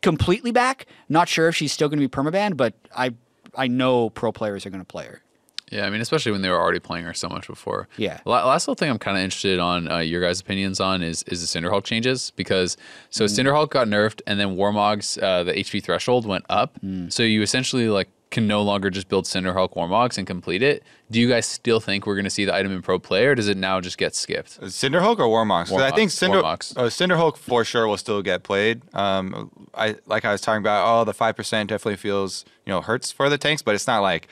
completely 0.00 0.52
back. 0.52 0.86
Not 1.08 1.28
sure 1.28 1.48
if 1.48 1.56
she's 1.56 1.72
still 1.72 1.88
going 1.88 2.00
to 2.00 2.08
be 2.08 2.10
permabanned, 2.10 2.56
but 2.56 2.74
I 2.96 3.14
I 3.54 3.66
know 3.66 4.10
pro 4.10 4.30
players 4.30 4.64
are 4.66 4.70
going 4.70 4.82
to 4.82 4.86
play 4.86 5.06
her. 5.06 5.22
Yeah, 5.70 5.86
I 5.86 5.90
mean, 5.90 6.00
especially 6.00 6.32
when 6.32 6.42
they 6.42 6.48
were 6.50 6.60
already 6.60 6.80
playing 6.80 7.04
her 7.04 7.14
so 7.14 7.28
much 7.28 7.46
before. 7.46 7.88
Yeah. 7.96 8.20
La- 8.24 8.46
last 8.46 8.66
little 8.66 8.74
thing 8.76 8.90
I'm 8.90 8.98
kind 8.98 9.16
of 9.16 9.22
interested 9.22 9.58
on 9.58 9.90
uh, 9.90 9.98
your 9.98 10.20
guys' 10.22 10.40
opinions 10.40 10.80
on 10.80 11.02
is 11.02 11.22
is 11.24 11.40
the 11.40 11.60
Cinderhulk 11.60 11.84
changes 11.84 12.32
because 12.36 12.76
so 13.10 13.24
Cinderhulk 13.26 13.70
got 13.70 13.86
nerfed 13.88 14.20
and 14.26 14.38
then 14.40 14.56
Warmog's 14.56 15.18
uh, 15.18 15.44
the 15.44 15.52
HP 15.52 15.82
threshold 15.82 16.26
went 16.26 16.44
up. 16.48 16.78
So 17.08 17.22
you 17.22 17.42
essentially 17.42 17.88
like 17.88 18.08
can 18.30 18.46
no 18.46 18.60
longer 18.60 18.90
just 18.90 19.08
build 19.08 19.24
Cinderhulk 19.24 19.72
Warmogs 19.74 20.18
and 20.18 20.26
complete 20.26 20.62
it, 20.62 20.82
do 21.10 21.18
you 21.18 21.30
guys 21.30 21.46
still 21.46 21.80
think 21.80 22.06
we're 22.06 22.14
going 22.14 22.24
to 22.24 22.30
see 22.30 22.44
the 22.44 22.54
item 22.54 22.72
in 22.72 22.82
Pro 22.82 22.98
Play, 22.98 23.24
or 23.24 23.34
does 23.34 23.48
it 23.48 23.56
now 23.56 23.80
just 23.80 23.96
get 23.96 24.14
skipped? 24.14 24.60
Cinderhulk 24.60 25.18
or 25.18 25.28
Warmogs? 25.28 25.68
'Cause 25.70 25.80
I 25.80 25.90
think 25.92 26.10
Warmogs, 26.10 26.12
Cinder 26.12 26.42
Warmogs. 26.42 26.76
uh, 26.76 26.82
Cinderhulk 26.90 27.38
for 27.38 27.64
sure 27.64 27.88
will 27.88 27.96
still 27.96 28.20
get 28.20 28.42
played. 28.42 28.82
Um, 28.94 29.50
I 29.74 29.96
like 30.04 30.26
I 30.26 30.32
was 30.32 30.42
talking 30.42 30.60
about. 30.60 30.86
Oh, 30.86 31.04
the 31.04 31.14
five 31.14 31.36
percent 31.36 31.70
definitely 31.70 31.96
feels 31.96 32.44
you 32.66 32.70
know 32.72 32.82
hurts 32.82 33.10
for 33.10 33.30
the 33.30 33.38
tanks, 33.38 33.62
but 33.62 33.74
it's 33.74 33.86
not 33.86 34.00
like 34.02 34.28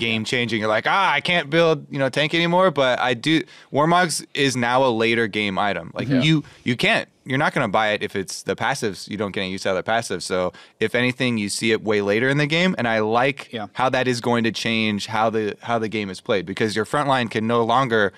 game 0.00 0.24
changing. 0.24 0.58
You're 0.60 0.68
like 0.68 0.86
ah, 0.88 1.12
I 1.12 1.20
can't 1.20 1.48
build 1.48 1.86
you 1.90 1.98
know 2.00 2.08
tank 2.08 2.34
anymore. 2.34 2.70
But 2.72 2.98
I 2.98 3.14
do. 3.14 3.42
Warmogs 3.72 4.26
is 4.34 4.56
now 4.56 4.84
a 4.84 4.90
later 4.90 5.28
game 5.28 5.58
item. 5.58 5.92
Like 5.94 6.08
Yeah. 6.08 6.22
you 6.22 6.42
you 6.64 6.76
can't. 6.76 7.08
You're 7.24 7.38
not 7.38 7.52
going 7.54 7.64
to 7.64 7.70
buy 7.70 7.90
it 7.90 8.02
if 8.02 8.16
it's 8.16 8.42
the 8.42 8.56
passives. 8.56 9.06
You 9.08 9.16
don't 9.16 9.30
get 9.30 9.42
any 9.42 9.52
use 9.52 9.64
out 9.64 9.76
of 9.76 9.84
the 9.84 9.88
passives. 9.88 10.22
So 10.22 10.52
if 10.80 10.96
anything, 10.96 11.38
you 11.38 11.48
see 11.48 11.70
it 11.70 11.84
way 11.84 12.00
later 12.00 12.28
in 12.28 12.38
the 12.38 12.46
game, 12.46 12.74
and 12.78 12.88
I 12.88 12.98
like 13.00 13.52
Yeah. 13.52 13.66
how 13.74 13.88
that 13.90 14.08
is 14.08 14.20
going 14.20 14.42
to 14.44 14.50
change 14.50 15.06
how 15.06 15.30
the 15.30 15.56
how 15.60 15.78
the 15.78 15.88
game 15.88 16.10
is 16.10 16.20
played 16.20 16.44
because 16.46 16.74
your 16.74 16.84
front 16.86 17.08
line 17.08 17.28
can 17.28 17.46
no 17.46 17.62
longer 17.62 18.12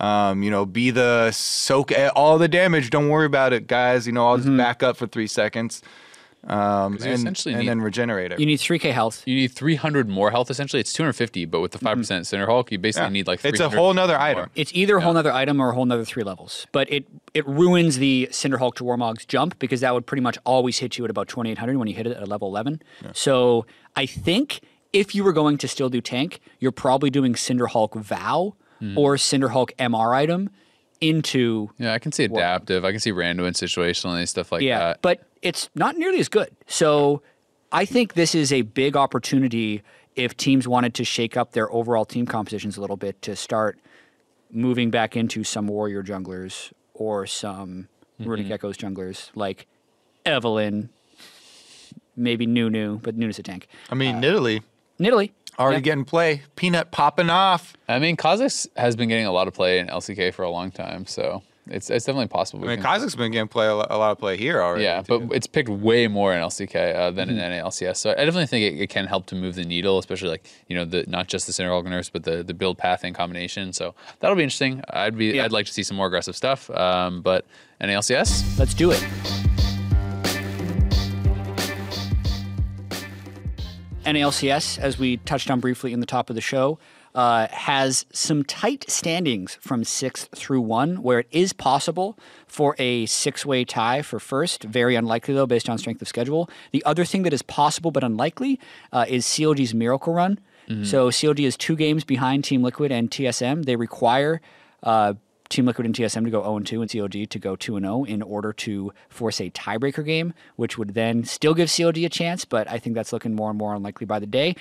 um, 0.00 0.42
you 0.42 0.50
know 0.50 0.66
be 0.66 0.90
the 0.90 1.30
soak 1.32 1.92
all 2.14 2.38
the 2.38 2.48
damage 2.48 2.90
don't 2.90 3.08
worry 3.08 3.24
about 3.24 3.52
it 3.54 3.66
guys 3.66 4.06
you 4.06 4.12
know 4.12 4.26
i'll 4.28 4.36
just 4.36 4.54
back 4.56 4.82
up 4.82 4.94
for 4.96 5.06
three 5.06 5.26
seconds 5.26 5.80
um, 6.46 6.94
and, 6.94 7.06
essentially 7.06 7.54
and 7.54 7.62
need- 7.62 7.68
then 7.68 7.80
regenerate 7.80 8.32
it 8.32 8.38
You 8.40 8.46
need 8.46 8.58
3k 8.58 8.92
health. 8.92 9.22
You 9.26 9.34
need 9.34 9.48
300 9.52 10.08
more 10.08 10.30
health. 10.30 10.50
Essentially, 10.50 10.80
it's 10.80 10.92
250, 10.92 11.44
but 11.46 11.60
with 11.60 11.72
the 11.72 11.78
5% 11.78 11.96
Cinderhulk, 12.24 12.70
you 12.70 12.78
basically 12.78 13.06
Yeah. 13.06 13.10
need 13.10 13.26
like. 13.26 13.44
it's 13.44 13.60
a 13.60 13.68
whole 13.68 13.92
nother 13.94 14.14
more. 14.14 14.22
item 14.22 14.50
It's 14.54 14.70
either 14.74 14.96
a 14.98 15.00
whole 15.00 15.12
nother 15.12 15.32
item 15.32 15.60
or 15.60 15.70
a 15.70 15.74
whole 15.74 15.84
nother 15.86 16.04
three 16.04 16.22
levels. 16.22 16.66
But 16.72 16.90
it 16.92 17.04
it 17.34 17.46
ruins 17.46 17.98
the 17.98 18.28
Cinderhulk 18.30 18.74
to 18.76 18.84
Warmog's 18.84 19.24
jump 19.26 19.58
because 19.58 19.80
that 19.80 19.92
would 19.94 20.06
pretty 20.06 20.22
much 20.22 20.38
always 20.44 20.78
hit 20.78 20.96
you 20.96 21.04
at 21.04 21.10
about 21.10 21.28
2800 21.28 21.76
when 21.76 21.88
you 21.88 21.94
hit 21.94 22.06
it 22.06 22.16
at 22.16 22.26
level 22.28 22.48
11. 22.48 22.80
So 23.12 23.66
I 23.94 24.06
think 24.06 24.60
if 24.92 25.14
you 25.14 25.24
were 25.24 25.32
going 25.32 25.58
to 25.58 25.68
still 25.68 25.88
do 25.90 26.00
tank, 26.00 26.40
you're 26.60 26.72
probably 26.72 27.10
doing 27.10 27.34
Cinderhulk 27.34 27.94
Vow 28.00 28.54
or 28.96 29.16
Cinderhulk 29.16 29.70
MR 29.78 30.14
item 30.14 30.50
into 31.00 31.70
Yeah, 31.78 31.92
I 31.92 31.98
can 31.98 32.12
see 32.12 32.24
adaptive. 32.24 32.84
I 32.84 32.90
can 32.90 33.00
see 33.00 33.12
random 33.12 33.46
and 33.46 33.56
situationally 33.56 34.26
stuff 34.28 34.52
like 34.52 34.60
that. 34.60 34.66
yeah, 34.66 34.78
that. 34.78 35.02
but 35.02 35.20
it's 35.42 35.68
not 35.74 35.96
nearly 35.96 36.18
as 36.18 36.28
good. 36.28 36.50
So 36.66 37.22
I 37.72 37.84
think 37.84 38.14
this 38.14 38.34
is 38.34 38.52
a 38.52 38.62
big 38.62 38.96
opportunity 38.96 39.82
if 40.14 40.36
teams 40.36 40.66
wanted 40.66 40.94
to 40.94 41.04
shake 41.04 41.36
up 41.36 41.52
their 41.52 41.70
overall 41.72 42.04
team 42.04 42.26
compositions 42.26 42.76
a 42.76 42.80
little 42.80 42.96
bit 42.96 43.20
to 43.22 43.36
start 43.36 43.78
moving 44.50 44.90
back 44.90 45.16
into 45.16 45.44
some 45.44 45.66
warrior 45.66 46.02
junglers 46.02 46.72
or 46.94 47.26
some 47.26 47.88
mm-hmm. 48.18 48.30
runic 48.30 48.50
echoes 48.50 48.76
junglers 48.78 49.30
like 49.34 49.66
Evelynn, 50.24 50.88
maybe 52.16 52.46
Nunu, 52.46 52.98
but 52.98 53.16
Nunu's 53.16 53.38
a 53.38 53.42
tank. 53.42 53.68
i 53.90 53.94
mean 53.94 54.16
uh, 54.16 54.20
Nidalee 54.20 54.62
Nidalee. 54.98 55.30
Already 55.58 55.76
yeah. 55.76 55.80
getting 55.80 56.04
play 56.04 56.42
peanut 56.56 56.90
popping 56.90 57.30
off 57.30 57.74
I 57.88 57.98
mean, 57.98 58.16
Kha'Zix 58.16 58.68
has 58.76 58.96
been 58.96 59.08
getting 59.08 59.26
a 59.26 59.32
lot 59.32 59.48
of 59.48 59.54
play 59.54 59.78
in 59.78 59.86
LCK 59.88 60.34
for 60.34 60.42
a 60.42 60.50
long 60.50 60.70
time, 60.70 61.06
so 61.06 61.42
it's 61.68 61.90
it's 61.90 62.04
definitely 62.04 62.28
possible. 62.28 62.60
i 62.60 62.66
we 62.68 62.68
mean 62.76 62.82
can- 62.82 63.00
Kha'Zix's 63.00 63.16
been 63.16 63.32
getting 63.32 63.48
play 63.48 63.66
a 63.66 63.74
lot, 63.74 63.88
a 63.90 63.96
lot 63.98 64.12
of 64.12 64.18
play 64.18 64.36
here 64.36 64.60
already 64.62 64.84
Yeah, 64.84 65.02
too. 65.02 65.20
but 65.20 65.34
it's 65.36 65.46
picked 65.48 65.68
way 65.68 66.06
more 66.08 66.32
in 66.34 66.40
LCK 66.40 66.94
uh, 66.94 67.10
than 67.10 67.28
Mm-hmm. 67.28 67.38
in 67.38 67.52
NALCS. 67.64 67.96
So 67.96 68.10
I 68.10 68.14
definitely 68.24 68.46
think 68.46 68.74
it, 68.74 68.80
it 68.82 68.90
can 68.90 69.06
help 69.06 69.26
to 69.26 69.34
move 69.34 69.54
the 69.56 69.64
needle, 69.64 69.98
especially 69.98 70.28
like 70.28 70.46
you 70.68 70.76
know 70.76 70.84
the 70.84 71.04
not 71.08 71.26
just 71.26 71.46
the 71.46 71.52
Cinderhulk 71.52 71.84
nurse, 71.86 72.08
but 72.10 72.22
the 72.24 72.42
the 72.42 72.54
build 72.54 72.76
path 72.78 73.04
in 73.04 73.14
combination. 73.14 73.72
So 73.72 73.94
that'll 74.20 74.36
be 74.36 74.42
interesting. 74.44 74.82
I'd 74.90 75.16
be 75.16 75.26
Yeah. 75.26 75.44
I'd 75.44 75.52
like 75.52 75.66
to 75.66 75.72
see 75.72 75.82
some 75.82 75.96
more 75.96 76.06
aggressive 76.06 76.36
stuff. 76.36 76.70
Um, 76.70 77.22
but 77.22 77.46
NALCS, 77.80 78.58
Let's 78.58 78.74
do 78.74 78.90
it. 78.92 79.02
NALCS, 84.06 84.78
as 84.78 84.98
we 84.98 85.18
touched 85.18 85.50
on 85.50 85.60
briefly 85.60 85.92
in 85.92 86.00
the 86.00 86.06
top 86.06 86.30
of 86.30 86.36
the 86.36 86.40
show, 86.40 86.78
uh, 87.14 87.48
has 87.50 88.06
some 88.12 88.44
tight 88.44 88.84
standings 88.88 89.56
from 89.60 89.84
sixth 89.84 90.28
through 90.34 90.60
one, 90.60 91.02
where 91.02 91.20
it 91.20 91.26
is 91.30 91.52
possible 91.52 92.18
for 92.46 92.76
a 92.78 93.06
six 93.06 93.44
way 93.44 93.64
tie 93.64 94.02
for 94.02 94.20
first. 94.20 94.64
Very 94.64 94.94
unlikely, 94.94 95.34
though, 95.34 95.46
based 95.46 95.68
on 95.68 95.78
strength 95.78 96.00
of 96.02 96.08
schedule. 96.08 96.48
The 96.72 96.84
other 96.84 97.04
thing 97.04 97.22
that 97.22 97.32
is 97.32 97.42
possible 97.42 97.90
but 97.90 98.04
unlikely 98.04 98.60
uh, 98.92 99.06
is 99.08 99.24
CLG's 99.26 99.74
Miracle 99.74 100.12
Run. 100.14 100.38
So 100.82 101.10
CLG 101.10 101.46
is 101.46 101.56
two 101.56 101.76
games 101.76 102.02
behind 102.02 102.42
Team 102.42 102.60
Liquid 102.60 102.90
and 102.90 103.08
TSM. 103.08 103.66
They 103.66 103.76
require 103.76 104.40
uh, 104.82 105.14
Team 105.48 105.66
Liquid 105.66 105.86
and 105.86 105.94
TSM 105.94 106.24
to 106.24 106.30
go 106.30 106.42
0 106.42 106.60
2 106.60 106.82
and 106.82 106.90
CLG 106.90 107.28
to 107.28 107.38
go 107.38 107.56
2 107.56 107.78
0 107.78 108.04
in 108.04 108.22
order 108.22 108.52
to 108.52 108.92
force 109.08 109.40
a 109.40 109.50
tiebreaker 109.50 110.04
game, 110.04 110.34
which 110.56 110.76
would 110.78 110.94
then 110.94 111.24
still 111.24 111.54
give 111.54 111.68
CLG 111.68 112.04
a 112.04 112.08
chance, 112.08 112.44
but 112.44 112.70
I 112.70 112.78
think 112.78 112.94
that's 112.94 113.12
looking 113.12 113.34
more 113.34 113.50
and 113.50 113.58
more 113.58 113.74
unlikely 113.74 114.06
by 114.06 114.18
the 114.18 114.26
day. 114.26 114.56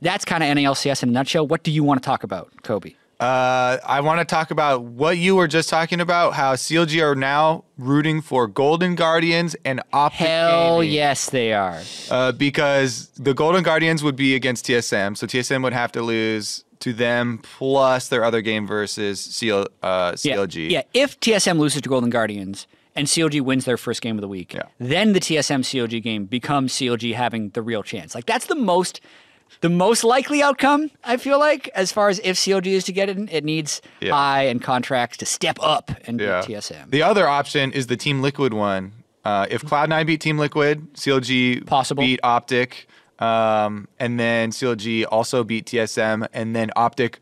That's 0.00 0.24
kind 0.24 0.42
of 0.42 0.48
NALCS 0.48 1.02
in 1.02 1.10
a 1.10 1.12
nutshell. 1.12 1.46
What 1.46 1.62
do 1.62 1.70
you 1.70 1.84
want 1.84 2.02
to 2.02 2.06
talk 2.06 2.22
about, 2.24 2.62
Kobe? 2.62 2.94
Uh, 3.20 3.76
I 3.84 4.00
want 4.00 4.18
to 4.20 4.24
talk 4.24 4.50
about 4.50 4.82
what 4.82 5.18
you 5.18 5.36
were 5.36 5.46
just 5.46 5.68
talking 5.68 6.00
about. 6.00 6.32
How 6.32 6.54
CLG 6.54 7.02
are 7.02 7.14
now 7.14 7.64
rooting 7.76 8.22
for 8.22 8.46
Golden 8.46 8.94
Guardians 8.94 9.54
and 9.62 9.82
Optic 9.92 10.26
Hell 10.26 10.80
Gaming. 10.80 10.94
yes, 10.94 11.28
they 11.28 11.52
are. 11.52 11.82
Uh, 12.10 12.32
because 12.32 13.08
the 13.18 13.34
Golden 13.34 13.62
Guardians 13.62 14.02
would 14.02 14.16
be 14.16 14.34
against 14.34 14.64
TSM, 14.64 15.18
so 15.18 15.26
TSM 15.26 15.62
would 15.62 15.74
have 15.74 15.92
to 15.92 16.00
lose 16.00 16.64
to 16.80 16.92
them 16.92 17.38
plus 17.42 18.08
their 18.08 18.24
other 18.24 18.40
game 18.42 18.66
versus 18.66 19.20
CL, 19.20 19.66
uh, 19.82 20.14
Yeah, 20.22 20.36
CLG. 20.36 20.70
yeah. 20.70 20.82
If 20.94 21.18
TSM 21.20 21.58
loses 21.58 21.82
to 21.82 21.88
Golden 21.88 22.10
Guardians 22.10 22.66
and 22.96 23.06
CLG 23.06 23.40
wins 23.40 23.64
their 23.66 23.76
first 23.76 24.02
game 24.02 24.16
of 24.16 24.20
the 24.22 24.28
week, 24.28 24.54
Yeah. 24.54 24.62
then 24.78 25.12
the 25.12 25.20
TSM 25.20 25.62
CLG 25.62 26.00
game 26.02 26.24
becomes 26.24 26.72
CLG 26.72 27.12
having 27.14 27.50
the 27.50 27.62
real 27.62 27.82
chance. 27.82 28.14
Like 28.14 28.26
that's 28.26 28.46
the 28.46 28.54
most 28.56 29.00
the 29.62 29.68
most 29.68 30.04
likely 30.04 30.42
outcome, 30.42 30.90
I 31.02 31.16
feel 31.16 31.38
like, 31.40 31.68
as 31.74 31.90
far 31.90 32.08
as 32.08 32.20
if 32.22 32.36
CLG 32.36 32.66
is 32.68 32.84
to 32.84 32.92
get 32.92 33.08
it, 33.08 33.18
it 33.32 33.44
needs 33.44 33.82
Yeah. 34.00 34.14
I 34.14 34.42
and 34.44 34.62
contracts 34.62 35.16
to 35.18 35.26
step 35.26 35.58
up 35.60 35.90
and 36.06 36.20
Yeah. 36.20 36.40
beat 36.46 36.54
TSM. 36.54 36.88
The 36.90 37.02
other 37.02 37.26
option 37.28 37.72
is 37.72 37.88
the 37.88 37.96
Team 37.96 38.22
Liquid 38.22 38.54
one. 38.54 38.92
Uh, 39.24 39.46
if 39.50 39.62
Cloud9 39.62 40.06
beat 40.06 40.20
Team 40.20 40.38
Liquid, 40.38 40.94
CLG 40.94 41.66
Possible. 41.66 42.02
beat 42.04 42.20
Optic, 42.22 42.86
um, 43.20 43.86
and 43.98 44.18
then 44.18 44.50
CLG 44.50 45.04
also 45.10 45.44
beat 45.44 45.66
TSM, 45.66 46.26
and 46.32 46.54
then 46.56 46.70
Optic 46.76 47.20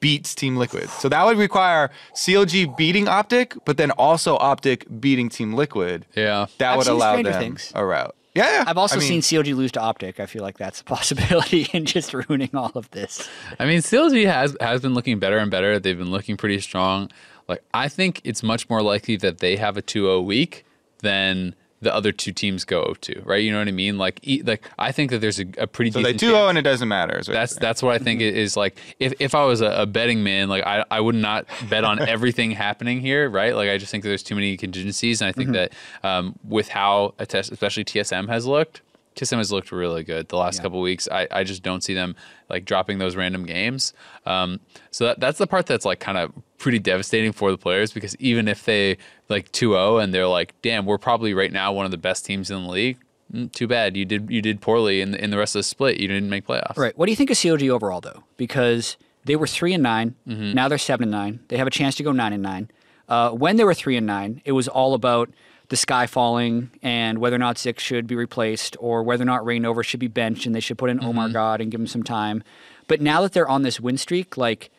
beats 0.00 0.34
Team 0.34 0.56
Liquid. 0.56 0.88
So 0.90 1.08
that 1.08 1.24
would 1.24 1.38
require 1.38 1.90
CLG 2.14 2.76
beating 2.76 3.08
Optic, 3.08 3.54
but 3.64 3.76
then 3.76 3.90
also 3.92 4.36
Optic 4.36 4.86
beating 5.00 5.28
Team 5.28 5.54
Liquid. 5.54 6.06
yeah, 6.14 6.46
That 6.58 6.72
I've 6.72 6.76
would 6.78 6.86
seen 6.86 6.94
allow 6.94 7.12
Stranger 7.14 7.32
them 7.32 7.40
Things. 7.40 7.72
a 7.74 7.84
route. 7.84 8.14
Yeah, 8.34 8.50
yeah. 8.52 8.64
I've 8.66 8.76
also 8.76 8.96
I 8.96 8.98
mean, 8.98 9.22
seen 9.22 9.40
CLG 9.42 9.56
lose 9.56 9.72
to 9.72 9.80
Optic. 9.80 10.20
I 10.20 10.26
feel 10.26 10.42
like 10.42 10.58
that's 10.58 10.82
a 10.82 10.84
possibility 10.96 11.68
in 11.72 11.86
just 11.86 12.12
ruining 12.12 12.50
all 12.54 12.72
of 12.74 12.90
this. 12.90 13.26
I 13.58 13.64
mean, 13.64 13.78
CLG 13.80 14.26
has 14.26 14.54
has 14.60 14.82
been 14.82 14.92
looking 14.92 15.18
better 15.18 15.38
and 15.38 15.50
better. 15.50 15.78
They've 15.78 15.96
been 15.96 16.10
looking 16.10 16.36
pretty 16.36 16.60
strong. 16.60 17.10
Like 17.48 17.62
I 17.72 17.88
think 17.88 18.20
it's 18.24 18.42
much 18.42 18.68
more 18.68 18.82
likely 18.82 19.16
that 19.16 19.38
they 19.38 19.56
have 19.56 19.78
a 19.78 19.82
2-0 19.82 20.24
week 20.26 20.66
than 21.00 21.54
the 21.86 21.94
other 21.94 22.10
two 22.12 22.32
teams 22.32 22.64
go 22.64 22.94
to, 23.00 23.22
right? 23.24 23.42
You 23.42 23.52
know 23.52 23.58
what 23.58 23.68
I 23.68 23.72
mean? 23.72 23.96
Like, 23.96 24.18
e- 24.22 24.42
like 24.44 24.68
I 24.78 24.90
think 24.92 25.10
that 25.12 25.20
there's 25.20 25.38
a, 25.40 25.46
a 25.58 25.66
pretty 25.66 25.90
So 25.92 26.00
they 26.00 26.12
decent 26.12 26.20
2 26.20 26.26
chance- 26.26 26.36
0 26.36 26.48
and 26.48 26.58
it 26.58 26.62
doesn't 26.62 26.88
matter. 26.88 27.22
That's 27.24 27.54
that's 27.54 27.82
what 27.82 27.94
I 27.94 27.98
think 27.98 28.20
it 28.20 28.36
is 28.36 28.56
like. 28.56 28.76
If 28.98 29.14
if 29.20 29.34
I 29.34 29.44
was 29.44 29.60
a, 29.60 29.70
a 29.82 29.86
betting 29.86 30.22
man, 30.24 30.48
like 30.48 30.64
I, 30.66 30.84
I 30.90 31.00
would 31.00 31.14
not 31.14 31.46
bet 31.70 31.84
on 31.84 32.00
everything 32.14 32.50
happening 32.50 33.00
here, 33.00 33.30
right? 33.30 33.54
Like 33.54 33.70
I 33.70 33.78
just 33.78 33.90
think 33.90 34.02
that 34.02 34.08
there's 34.08 34.22
too 34.22 34.34
many 34.34 34.56
contingencies, 34.56 35.20
and 35.22 35.28
I 35.28 35.32
think 35.32 35.52
that 35.52 35.72
um, 36.02 36.34
with 36.42 36.68
how 36.68 37.14
a 37.18 37.26
test, 37.26 37.52
especially 37.52 37.84
TSM 37.84 38.28
has 38.28 38.46
looked, 38.46 38.82
TSM 39.16 39.38
has 39.38 39.50
looked 39.50 39.72
really 39.72 40.04
good 40.04 40.28
the 40.28 40.36
last 40.36 40.56
Yeah. 40.56 40.62
couple 40.62 40.80
weeks. 40.80 41.08
I, 41.10 41.26
I 41.30 41.42
just 41.42 41.62
don't 41.62 41.82
see 41.82 41.94
them 41.94 42.14
like 42.48 42.64
dropping 42.64 42.98
those 42.98 43.16
random 43.16 43.44
games. 43.46 43.92
Um, 44.26 44.60
so 44.90 45.06
that, 45.06 45.20
that's 45.20 45.38
the 45.38 45.46
part 45.46 45.66
that's 45.66 45.84
like 45.84 45.98
kind 46.00 46.18
of 46.18 46.32
pretty 46.58 46.78
devastating 46.78 47.32
for 47.32 47.50
the 47.50 47.58
players 47.58 47.92
because 47.92 48.14
even 48.16 48.46
if 48.48 48.64
they 48.64 48.98
like 49.28 49.50
2-0 49.52 50.02
and 50.02 50.12
they're 50.14 50.26
like, 50.28 50.54
damn, 50.62 50.86
we're 50.86 50.98
probably 50.98 51.34
right 51.34 51.50
now 51.52 51.72
one 51.72 51.84
of 51.84 51.90
the 51.90 51.98
best 51.98 52.24
teams 52.26 52.50
in 52.50 52.62
the 52.64 52.70
league. 52.70 52.98
mm, 53.32 53.50
Too 53.52 53.66
bad 53.66 53.96
you 53.96 54.04
did 54.04 54.30
you 54.30 54.40
did 54.42 54.60
poorly 54.60 55.00
in 55.00 55.10
the, 55.12 55.22
in 55.24 55.30
the 55.30 55.38
rest 55.38 55.54
of 55.56 55.60
the 55.60 55.64
split. 55.64 55.98
You 55.98 56.08
didn't 56.08 56.28
make 56.30 56.46
playoffs. 56.46 56.76
Right. 56.76 56.96
What 56.96 57.06
do 57.06 57.12
you 57.12 57.16
think 57.16 57.30
of 57.30 57.36
CLG 57.36 57.68
overall, 57.70 58.00
though? 58.00 58.22
Because 58.36 58.96
they 59.24 59.34
were 59.36 59.46
three 59.46 59.72
and 59.72 59.82
9 59.82 60.14
Mm-hmm. 60.28 60.52
Now 60.52 60.68
they're 60.68 60.78
seven 60.78 61.04
and 61.04 61.10
nine. 61.12 61.40
They 61.48 61.56
have 61.56 61.66
a 61.66 61.70
chance 61.70 61.94
to 61.96 62.02
go 62.02 62.12
nine 62.12 62.32
and 62.32 62.42
nine. 62.42 62.70
Uh, 63.08 63.30
when 63.30 63.56
they 63.56 63.64
were 63.64 63.74
three 63.74 63.96
and 63.96 64.06
nine, 64.06 64.42
it 64.44 64.52
was 64.52 64.68
all 64.68 64.92
about 64.94 65.30
the 65.68 65.76
sky 65.76 66.06
falling 66.06 66.70
and 66.82 67.18
whether 67.18 67.36
or 67.36 67.40
not 67.40 67.58
Zick 67.58 67.80
should 67.80 68.06
be 68.06 68.14
replaced 68.14 68.76
or 68.78 69.02
whether 69.02 69.22
or 69.22 69.26
not 69.26 69.42
Reignover 69.42 69.82
should 69.84 70.00
be 70.00 70.08
benched 70.08 70.46
and 70.46 70.54
they 70.54 70.60
should 70.60 70.78
put 70.78 70.90
in 70.90 70.98
Mm-hmm. 71.00 71.18
OmarGod 71.18 71.60
and 71.60 71.70
give 71.70 71.80
him 71.80 71.86
some 71.86 72.02
time. 72.02 72.42
But 72.88 73.00
now 73.00 73.20
that 73.22 73.32
they're 73.32 73.48
on 73.48 73.62
this 73.62 73.80
win 73.80 73.98
streak, 73.98 74.36
like 74.36 74.70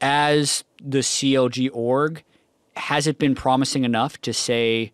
as 0.00 0.62
the 0.82 0.98
CLG 0.98 1.70
org, 1.72 2.22
has 2.76 3.06
it 3.06 3.18
been 3.18 3.34
promising 3.34 3.84
enough 3.84 4.20
to 4.20 4.32
say 4.34 4.92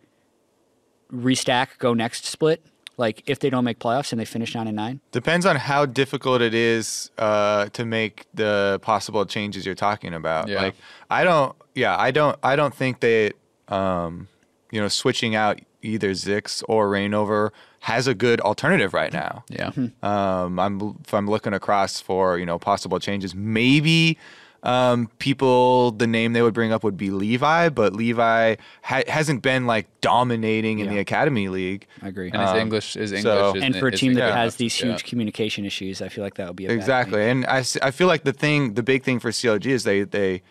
restack, 1.12 1.78
go 1.78 1.95
next 1.95 2.24
split? 2.24 2.64
Like 2.97 3.22
if 3.26 3.40
they 3.40 3.51
don't 3.51 3.64
make 3.64 3.78
playoffs 3.78 4.12
and 4.12 4.20
they 4.20 4.24
finish 4.24 4.55
nine 4.55 4.66
and 4.68 4.76
nine? 4.76 5.01
Depends 5.11 5.47
on 5.47 5.57
how 5.57 5.86
difficult 5.86 6.43
it 6.43 6.55
is 6.55 7.11
uh, 7.18 7.66
to 7.70 7.84
make 7.84 8.26
the 8.34 8.78
possible 8.82 9.24
changes 9.26 9.64
you're 9.66 9.74
talking 9.74 10.14
about. 10.14 10.49
Yeah. 10.49 10.62
Like 10.62 10.74
I 11.11 11.24
don't, 11.24 11.57
yeah, 11.74 11.97
I 11.99 12.11
don't, 12.11 12.38
I 12.43 12.55
don't 12.55 12.74
think 12.74 13.01
that 13.01 13.32
um, 13.68 14.28
you 14.72 14.80
know 14.80 14.88
switching 14.88 15.36
out 15.36 15.60
either 15.82 16.10
Zix 16.10 16.62
or 16.68 16.88
Reignover 16.90 17.50
has 17.80 18.06
a 18.08 18.14
good 18.14 18.40
alternative 18.40 18.92
right 18.94 19.12
now. 19.12 19.44
Yeah. 19.48 19.70
Um, 20.02 20.58
I'm 20.58 20.96
if 21.04 21.14
I'm 21.14 21.28
looking 21.30 21.52
across 21.54 22.00
for 22.00 22.38
you 22.38 22.46
know 22.46 22.58
possible 22.58 22.98
changes, 22.98 23.34
maybe 23.34 24.18
um, 24.64 25.10
people 25.18 25.90
the 25.90 26.06
name 26.06 26.34
they 26.34 26.42
would 26.42 26.54
bring 26.54 26.72
up 26.72 26.84
would 26.84 26.96
be 26.96 27.10
Levi, 27.10 27.68
but 27.68 27.94
Levi 27.94 28.54
ha- 28.82 29.02
hasn't 29.08 29.42
been 29.42 29.66
like 29.66 29.88
dominating 30.00 30.78
in 30.78 30.86
Yeah. 30.86 30.92
the 30.92 30.98
academy 31.00 31.48
league. 31.48 31.86
I 32.00 32.08
agree. 32.08 32.30
And 32.32 32.40
his 32.40 32.50
Um, 32.50 32.58
English 32.58 32.94
is 32.94 33.10
English. 33.10 33.24
so- 33.24 33.48
isn't 33.56 33.62
and 33.64 33.74
it? 33.74 33.80
for 33.80 33.88
a 33.88 33.92
team 33.92 34.14
that 34.14 34.20
English. 34.28 34.36
has 34.36 34.56
these 34.56 34.80
Yeah. 34.80 34.86
huge 34.90 35.02
communication 35.04 35.64
issues, 35.64 36.00
I 36.00 36.08
feel 36.08 36.22
like 36.22 36.34
that 36.34 36.46
would 36.46 36.54
be 36.56 36.66
a 36.66 36.68
bad 36.68 36.72
thing. 36.74 36.78
Exactly, 36.80 37.28
and 37.28 37.44
I 37.46 37.90
feel 37.90 38.06
like 38.06 38.22
the 38.22 38.32
thing, 38.32 38.74
the 38.74 38.84
big 38.84 39.02
thing 39.02 39.18
for 39.18 39.32
CLG 39.32 39.72
is 39.72 39.82
they 39.82 40.04
they 40.04 40.42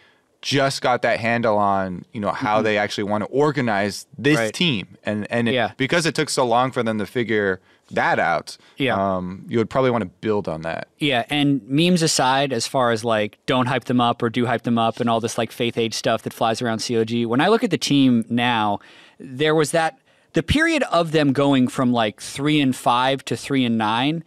just 0.42 0.82
got 0.82 1.02
that 1.04 1.20
handle 1.20 1.58
on 1.58 2.04
you 2.14 2.20
know 2.20 2.32
how 2.32 2.62
they 2.62 2.78
actually 2.78 3.04
want 3.04 3.24
to 3.24 3.30
organize 3.30 4.08
this 4.18 4.36
Mm-hmm. 4.38 4.44
Right. 4.46 4.54
team, 4.54 4.98
and 5.04 5.28
and 5.32 5.48
it, 5.50 5.54
Yeah. 5.54 5.72
because 5.78 6.06
it 6.06 6.16
took 6.16 6.30
so 6.30 6.46
long 6.46 6.72
for 6.72 6.82
them 6.84 6.98
to 7.00 7.06
figure 7.06 7.60
that 7.92 8.20
out, 8.20 8.58
Yeah. 8.78 8.96
um, 9.18 9.46
you 9.50 9.58
would 9.58 9.70
probably 9.70 9.92
want 9.92 10.04
to 10.04 10.10
build 10.22 10.48
on 10.48 10.62
that. 10.62 10.88
Yeah, 10.98 11.26
and 11.30 11.62
memes 11.68 12.02
aside, 12.02 12.54
as 12.54 12.66
far 12.66 12.92
as 12.92 13.04
like 13.04 13.38
don't 13.46 13.66
hype 13.68 13.84
them 13.86 14.00
up 14.00 14.24
or 14.24 14.30
do 14.30 14.46
hype 14.46 14.64
them 14.64 14.78
up 14.78 15.00
and 15.00 15.10
all 15.10 15.20
this 15.20 15.38
like 15.38 15.52
faith 15.52 15.78
age 15.78 15.94
stuff 15.94 16.22
that 16.24 16.32
flies 16.34 16.62
around 16.62 16.80
CLG, 16.80 17.26
when 17.26 17.42
I 17.42 17.50
look 17.50 17.64
at 17.64 17.70
the 17.70 17.78
team 17.78 18.24
now, 18.30 18.80
there 19.20 19.54
was 19.54 19.72
that 19.72 20.00
the 20.34 20.42
period 20.42 20.84
of 20.84 21.12
them 21.12 21.34
going 21.34 21.68
from 21.68 21.92
like 21.92 22.22
three 22.22 22.62
and 22.62 22.74
five 22.74 23.26
to 23.26 23.36
three 23.36 23.66
and 23.66 23.78
nine, 23.78 24.24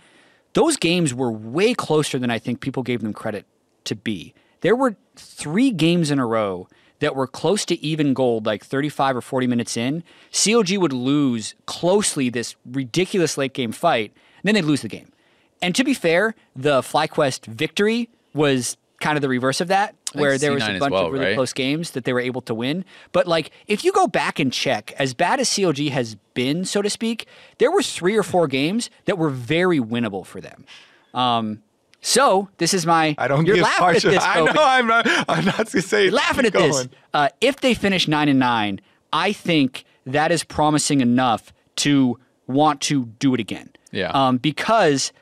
those 0.52 0.76
games 0.76 1.14
were 1.14 1.32
way 1.32 1.72
closer 1.72 2.18
than 2.18 2.30
I 2.30 2.38
think 2.38 2.60
people 2.60 2.82
gave 2.82 3.00
them 3.00 3.14
credit 3.14 3.46
to 3.84 3.96
be. 3.96 4.34
There 4.64 4.74
were 4.74 4.96
three 5.14 5.70
games 5.70 6.10
in 6.10 6.18
a 6.18 6.26
row 6.26 6.68
that 7.00 7.14
were 7.14 7.26
close 7.26 7.66
to 7.66 7.78
even 7.84 8.14
gold, 8.14 8.46
like 8.46 8.64
35 8.64 9.18
or 9.18 9.20
40 9.20 9.46
minutes 9.46 9.76
in. 9.76 10.02
CLG 10.32 10.78
would 10.78 10.94
lose 10.94 11.54
closely 11.66 12.30
this 12.30 12.56
ridiculous 12.64 13.36
late 13.36 13.52
game 13.52 13.72
fight, 13.72 14.12
and 14.38 14.44
then 14.44 14.54
they'd 14.54 14.64
lose 14.64 14.80
the 14.80 14.88
game. 14.88 15.12
And 15.60 15.74
to 15.74 15.84
be 15.84 15.92
fair, 15.92 16.34
the 16.56 16.80
FlyQuest 16.80 17.44
victory 17.44 18.08
was 18.32 18.78
kind 19.00 19.18
of 19.18 19.20
the 19.20 19.28
reverse 19.28 19.60
of 19.60 19.68
that, 19.68 19.96
where 20.14 20.38
there 20.38 20.54
was 20.54 20.62
a 20.62 20.78
bunch 20.78 20.92
well, 20.92 21.08
of 21.08 21.12
really 21.12 21.26
right? 21.26 21.34
close 21.34 21.52
games 21.52 21.90
that 21.90 22.04
they 22.04 22.14
were 22.14 22.20
able 22.20 22.40
to 22.40 22.54
win. 22.54 22.86
But 23.12 23.26
like, 23.26 23.50
if 23.66 23.84
you 23.84 23.92
go 23.92 24.06
back 24.06 24.38
and 24.38 24.50
check, 24.50 24.94
as 24.98 25.12
bad 25.12 25.40
as 25.40 25.50
CLG 25.50 25.90
has 25.90 26.16
been, 26.32 26.64
so 26.64 26.80
to 26.80 26.88
speak, 26.88 27.26
there 27.58 27.70
were 27.70 27.82
three 27.82 28.16
or 28.16 28.22
four 28.22 28.46
games 28.46 28.88
that 29.04 29.18
were 29.18 29.28
very 29.28 29.78
winnable 29.78 30.24
for 30.24 30.40
them. 30.40 30.64
Um, 31.12 31.62
so 32.04 32.50
this 32.58 32.74
is 32.74 32.84
my. 32.84 33.14
I 33.16 33.28
don't 33.28 33.46
You're 33.46 33.56
give 33.56 33.62
laughing 33.62 33.78
partial. 33.78 34.10
at 34.10 34.14
this. 34.14 34.24
I 34.26 34.40
know 34.40 34.62
I'm 34.62 34.86
not. 34.86 35.06
I'm 35.26 35.44
not 35.46 35.56
gonna 35.56 35.80
say. 35.80 36.10
Laughing 36.10 36.44
at 36.44 36.52
keep 36.52 36.60
this. 36.60 36.88
Uh, 37.14 37.30
if 37.40 37.60
they 37.60 37.72
finish 37.72 38.06
nine 38.06 38.28
and 38.28 38.38
nine, 38.38 38.82
I 39.10 39.32
think 39.32 39.86
that 40.04 40.30
is 40.30 40.44
promising 40.44 41.00
enough 41.00 41.50
to 41.76 42.20
want 42.46 42.82
to 42.82 43.06
do 43.06 43.32
it 43.32 43.40
again. 43.40 43.70
Yeah. 43.90 44.10
Um, 44.10 44.36
because 44.36 45.14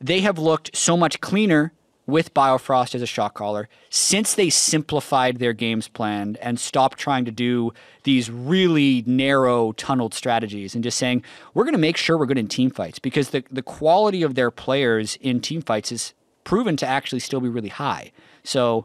they 0.00 0.20
have 0.20 0.38
looked 0.38 0.76
so 0.76 0.96
much 0.96 1.20
cleaner 1.20 1.72
with 2.06 2.32
Biofrost 2.32 2.94
as 2.94 3.02
a 3.02 3.06
shot 3.06 3.34
caller 3.34 3.68
since 3.88 4.34
they 4.34 4.50
simplified 4.50 5.38
their 5.38 5.52
games 5.52 5.88
plan 5.88 6.36
and 6.40 6.60
stopped 6.60 6.98
trying 6.98 7.24
to 7.24 7.32
do 7.32 7.72
these 8.04 8.30
really 8.30 9.02
narrow 9.04 9.72
tunneled 9.72 10.14
strategies 10.14 10.74
and 10.74 10.84
just 10.84 10.98
saying 10.98 11.24
we're 11.54 11.64
going 11.64 11.74
to 11.74 11.78
make 11.78 11.96
sure 11.96 12.16
we're 12.16 12.26
good 12.26 12.38
in 12.38 12.48
team 12.48 12.70
fights 12.70 12.98
because 13.00 13.30
the, 13.30 13.44
the 13.50 13.62
quality 13.62 14.22
of 14.22 14.34
their 14.34 14.50
players 14.50 15.16
in 15.20 15.40
team 15.40 15.60
fights 15.62 15.92
is 15.92 16.14
proven 16.50 16.76
to 16.76 16.84
actually 16.84 17.20
still 17.20 17.40
be 17.40 17.48
really 17.48 17.68
high. 17.68 18.10
So 18.42 18.84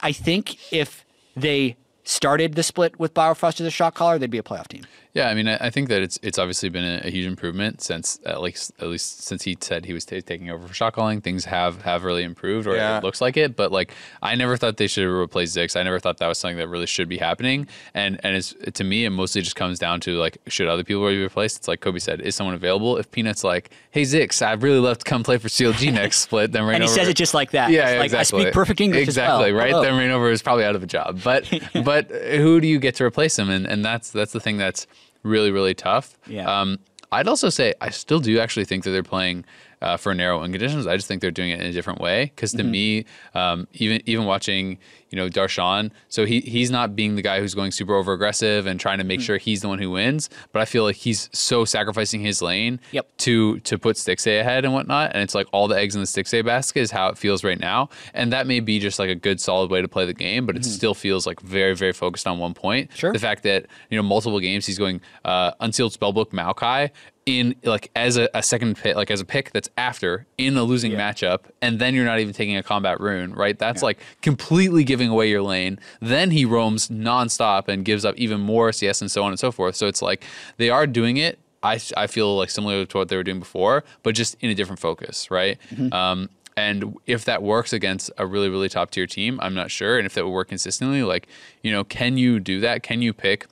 I 0.00 0.10
think 0.10 0.72
if 0.72 1.04
they 1.36 1.76
started 2.02 2.54
the 2.54 2.62
split 2.62 2.98
with 2.98 3.12
Biofrost 3.12 3.60
as 3.60 3.66
a 3.66 3.70
shot 3.70 3.92
caller, 3.94 4.18
they'd 4.18 4.30
be 4.30 4.38
a 4.38 4.42
playoff 4.42 4.68
team. 4.68 4.86
Yeah, 5.14 5.28
I 5.28 5.34
mean, 5.34 5.46
I 5.46 5.70
think 5.70 5.90
that 5.90 6.02
it's 6.02 6.18
it's 6.24 6.40
obviously 6.40 6.70
been 6.70 6.82
a, 6.82 7.02
a 7.06 7.08
huge 7.08 7.24
improvement 7.26 7.80
since 7.80 8.18
at 8.26 8.40
least 8.42 8.72
at 8.80 8.88
least 8.88 9.22
since 9.22 9.44
he 9.44 9.56
said 9.60 9.84
he 9.86 9.92
was 9.92 10.04
ta 10.04 10.16
taking 10.26 10.50
over 10.50 10.66
for 10.66 10.74
shot 10.74 10.92
calling. 10.92 11.20
Things 11.20 11.44
have 11.44 11.82
have 11.82 12.02
really 12.02 12.24
improved, 12.24 12.66
or 12.66 12.74
Yeah. 12.74 12.98
it 12.98 13.04
looks 13.04 13.20
like 13.20 13.36
it. 13.36 13.54
But 13.54 13.70
like, 13.70 13.92
I 14.22 14.34
never 14.34 14.56
thought 14.56 14.76
they 14.76 14.88
should 14.88 15.06
replace 15.06 15.52
Zix. 15.56 15.76
I 15.78 15.84
never 15.84 16.00
thought 16.00 16.18
that 16.18 16.26
was 16.26 16.38
something 16.38 16.56
that 16.56 16.66
really 16.66 16.86
should 16.86 17.08
be 17.08 17.18
happening. 17.18 17.68
And 17.94 18.18
and 18.24 18.34
it's 18.34 18.56
to 18.74 18.82
me, 18.82 19.04
it 19.04 19.10
mostly 19.10 19.40
just 19.40 19.54
comes 19.54 19.78
down 19.78 20.00
to 20.00 20.16
like, 20.18 20.36
should 20.48 20.66
other 20.66 20.82
people 20.82 21.06
be 21.08 21.22
replaced? 21.22 21.58
It's 21.58 21.68
like 21.68 21.80
Kobe 21.80 22.00
said, 22.00 22.20
is 22.20 22.34
someone 22.34 22.56
available? 22.56 22.96
If 22.96 23.08
Peanut's 23.12 23.44
like, 23.44 23.70
hey 23.92 24.02
Zix, 24.02 24.44
I'd 24.44 24.64
really 24.64 24.80
love 24.80 24.98
to 24.98 25.04
come 25.04 25.22
play 25.22 25.38
for 25.38 25.46
CLG 25.46 25.92
next 26.02 26.18
split, 26.22 26.50
then 26.50 26.64
right 26.64 26.74
And 26.74 26.82
he 26.82 26.88
over- 26.88 26.98
says 26.98 27.08
it 27.08 27.14
just 27.14 27.34
like 27.34 27.52
that. 27.52 27.70
yeah, 27.70 27.98
like, 27.98 28.06
exactly. 28.06 28.40
I 28.40 28.42
speak 28.46 28.52
perfect 28.52 28.80
English 28.80 29.04
Exactly, 29.04 29.52
well. 29.52 29.62
right? 29.62 29.70
Hello. 29.70 29.82
Then 29.84 29.92
Reignover 29.92 30.32
is 30.32 30.42
probably 30.42 30.64
out 30.64 30.74
of 30.74 30.82
a 30.82 30.86
job. 30.88 31.20
But 31.22 31.48
but 31.84 32.10
who 32.10 32.60
do 32.60 32.66
you 32.66 32.80
get 32.80 32.96
to 32.96 33.04
replace 33.04 33.38
him? 33.38 33.48
And 33.48 33.64
and 33.64 33.84
that's 33.84 34.10
that's 34.10 34.32
the 34.32 34.40
thing 34.40 34.56
that's 34.56 34.88
really 35.24 35.50
really 35.50 35.74
tough. 35.74 36.16
Yeah. 36.26 36.46
Um, 36.60 36.78
I'd 37.10 37.28
also 37.28 37.48
say 37.48 37.74
I 37.80 37.90
still 37.90 38.20
do 38.20 38.38
actually 38.40 38.64
think 38.64 38.84
that 38.84 38.90
they're 38.90 39.02
playing 39.02 39.44
uh, 39.82 39.96
for 39.96 40.14
narrow 40.14 40.40
win 40.40 40.50
conditions. 40.52 40.86
I 40.86 40.96
just 40.96 41.08
think 41.08 41.20
they're 41.20 41.30
doing 41.30 41.50
it 41.50 41.60
in 41.60 41.66
a 41.66 41.72
different 41.72 42.00
way. 42.00 42.26
Because 42.34 42.52
to 42.52 42.58
Mm-hmm. 42.62 42.70
me, 42.70 43.04
um, 43.34 43.68
even 43.74 44.00
even 44.06 44.24
watching 44.24 44.78
you 45.10 45.16
know 45.16 45.28
Darshan, 45.28 45.90
so 46.08 46.24
he 46.24 46.40
he's 46.40 46.70
not 46.70 46.96
being 46.96 47.14
the 47.14 47.22
guy 47.22 47.38
who's 47.40 47.54
going 47.54 47.70
super 47.70 47.94
over 47.94 48.12
aggressive 48.12 48.66
and 48.66 48.80
trying 48.80 48.98
to 48.98 49.04
make 49.04 49.20
sure 49.20 49.36
he's 49.36 49.60
the 49.62 49.68
one 49.68 49.78
who 49.78 49.90
wins. 49.90 50.28
But 50.52 50.62
I 50.62 50.64
feel 50.64 50.82
like 50.84 50.96
he's 50.96 51.28
so 51.32 51.64
sacrificing 51.64 52.20
his 52.22 52.42
lane 52.42 52.80
Yep. 52.92 53.06
to 53.18 53.60
to 53.60 53.78
put 53.78 53.96
Stixxay 53.96 54.40
ahead 54.40 54.64
and 54.64 54.74
whatnot. 54.74 55.12
And 55.14 55.22
it's 55.22 55.34
like 55.34 55.46
all 55.52 55.68
the 55.68 55.76
eggs 55.76 55.94
in 55.94 56.00
the 56.00 56.06
Stixxay 56.06 56.44
basket 56.44 56.80
is 56.80 56.90
how 56.90 57.08
it 57.08 57.18
feels 57.18 57.44
right 57.44 57.60
now. 57.60 57.90
And 58.12 58.32
that 58.32 58.46
may 58.48 58.58
be 58.60 58.80
just 58.80 58.98
like 58.98 59.10
a 59.10 59.14
good 59.14 59.40
solid 59.40 59.70
way 59.70 59.80
to 59.82 59.88
play 59.88 60.04
the 60.04 60.14
game, 60.14 60.46
but 60.46 60.56
it 60.56 60.64
still 60.64 60.94
feels 60.94 61.26
like 61.26 61.40
very 61.40 61.74
very 61.76 61.92
focused 61.92 62.26
on 62.26 62.38
one 62.38 62.54
point. 62.54 62.88
Mm-hmm. 62.90 62.98
Sure. 62.98 63.12
The 63.12 63.18
fact 63.20 63.44
that 63.44 63.66
you 63.90 63.96
know 63.96 64.02
multiple 64.02 64.40
games 64.40 64.66
he's 64.66 64.78
going 64.78 65.00
uh, 65.24 65.52
unsealed 65.60 65.92
spellbook 65.92 66.30
Maokai 66.30 66.90
in 67.26 67.54
like 67.64 67.90
as 67.96 68.16
a, 68.18 68.28
a 68.34 68.42
second 68.42 68.76
pick, 68.76 68.96
like 68.96 69.10
as 69.10 69.20
a 69.20 69.24
pick 69.24 69.50
that's 69.52 69.70
after 69.78 70.26
in 70.36 70.56
a 70.56 70.62
losing 70.62 70.92
Yeah. 70.92 71.10
matchup, 71.12 71.40
and 71.62 71.78
then 71.78 71.94
you're 71.94 72.04
not 72.04 72.20
even 72.20 72.34
taking 72.34 72.56
a 72.56 72.62
combat 72.62 73.00
rune, 73.00 73.32
right? 73.32 73.58
That's 73.58 73.82
like 73.82 73.98
completely 74.20 74.84
giving 74.84 75.08
away 75.08 75.30
your 75.30 75.42
lane. 75.42 75.78
Then 76.00 76.30
he 76.32 76.44
roams 76.44 76.88
nonstop 76.88 77.68
and 77.68 77.84
gives 77.84 78.04
up 78.04 78.14
even 78.16 78.40
more 78.40 78.72
CS 78.72 79.00
and 79.00 79.10
so 79.10 79.22
on 79.22 79.30
and 79.30 79.38
so 79.40 79.50
forth. 79.50 79.74
So 79.76 79.86
it's 79.86 80.02
like 80.02 80.22
they 80.58 80.68
are 80.70 80.86
doing 80.86 81.16
it. 81.16 81.38
I, 81.62 81.80
I 81.96 82.06
feel 82.08 82.36
like 82.36 82.50
similar 82.50 82.84
to 82.84 82.98
what 82.98 83.08
they 83.08 83.16
were 83.16 83.22
doing 83.22 83.38
before, 83.38 83.84
but 84.02 84.14
just 84.14 84.36
in 84.40 84.50
a 84.50 84.54
different 84.54 84.80
focus, 84.80 85.30
right? 85.30 85.56
Um, 85.92 86.28
and 86.58 86.94
if 87.06 87.24
that 87.24 87.42
works 87.42 87.72
against 87.72 88.10
a 88.18 88.26
really, 88.26 88.50
really 88.50 88.68
top 88.68 88.90
tier 88.90 89.06
team, 89.06 89.40
I'm 89.40 89.54
not 89.54 89.70
sure. 89.70 89.96
And 89.96 90.04
if 90.04 90.12
that 90.12 90.24
would 90.24 90.30
work 90.30 90.48
consistently, 90.48 91.02
like, 91.02 91.26
you 91.62 91.72
know, 91.72 91.82
can 91.82 92.18
you 92.18 92.38
do 92.38 92.60
that? 92.60 92.82
Can 92.82 93.00
you 93.00 93.14
pick 93.14 93.46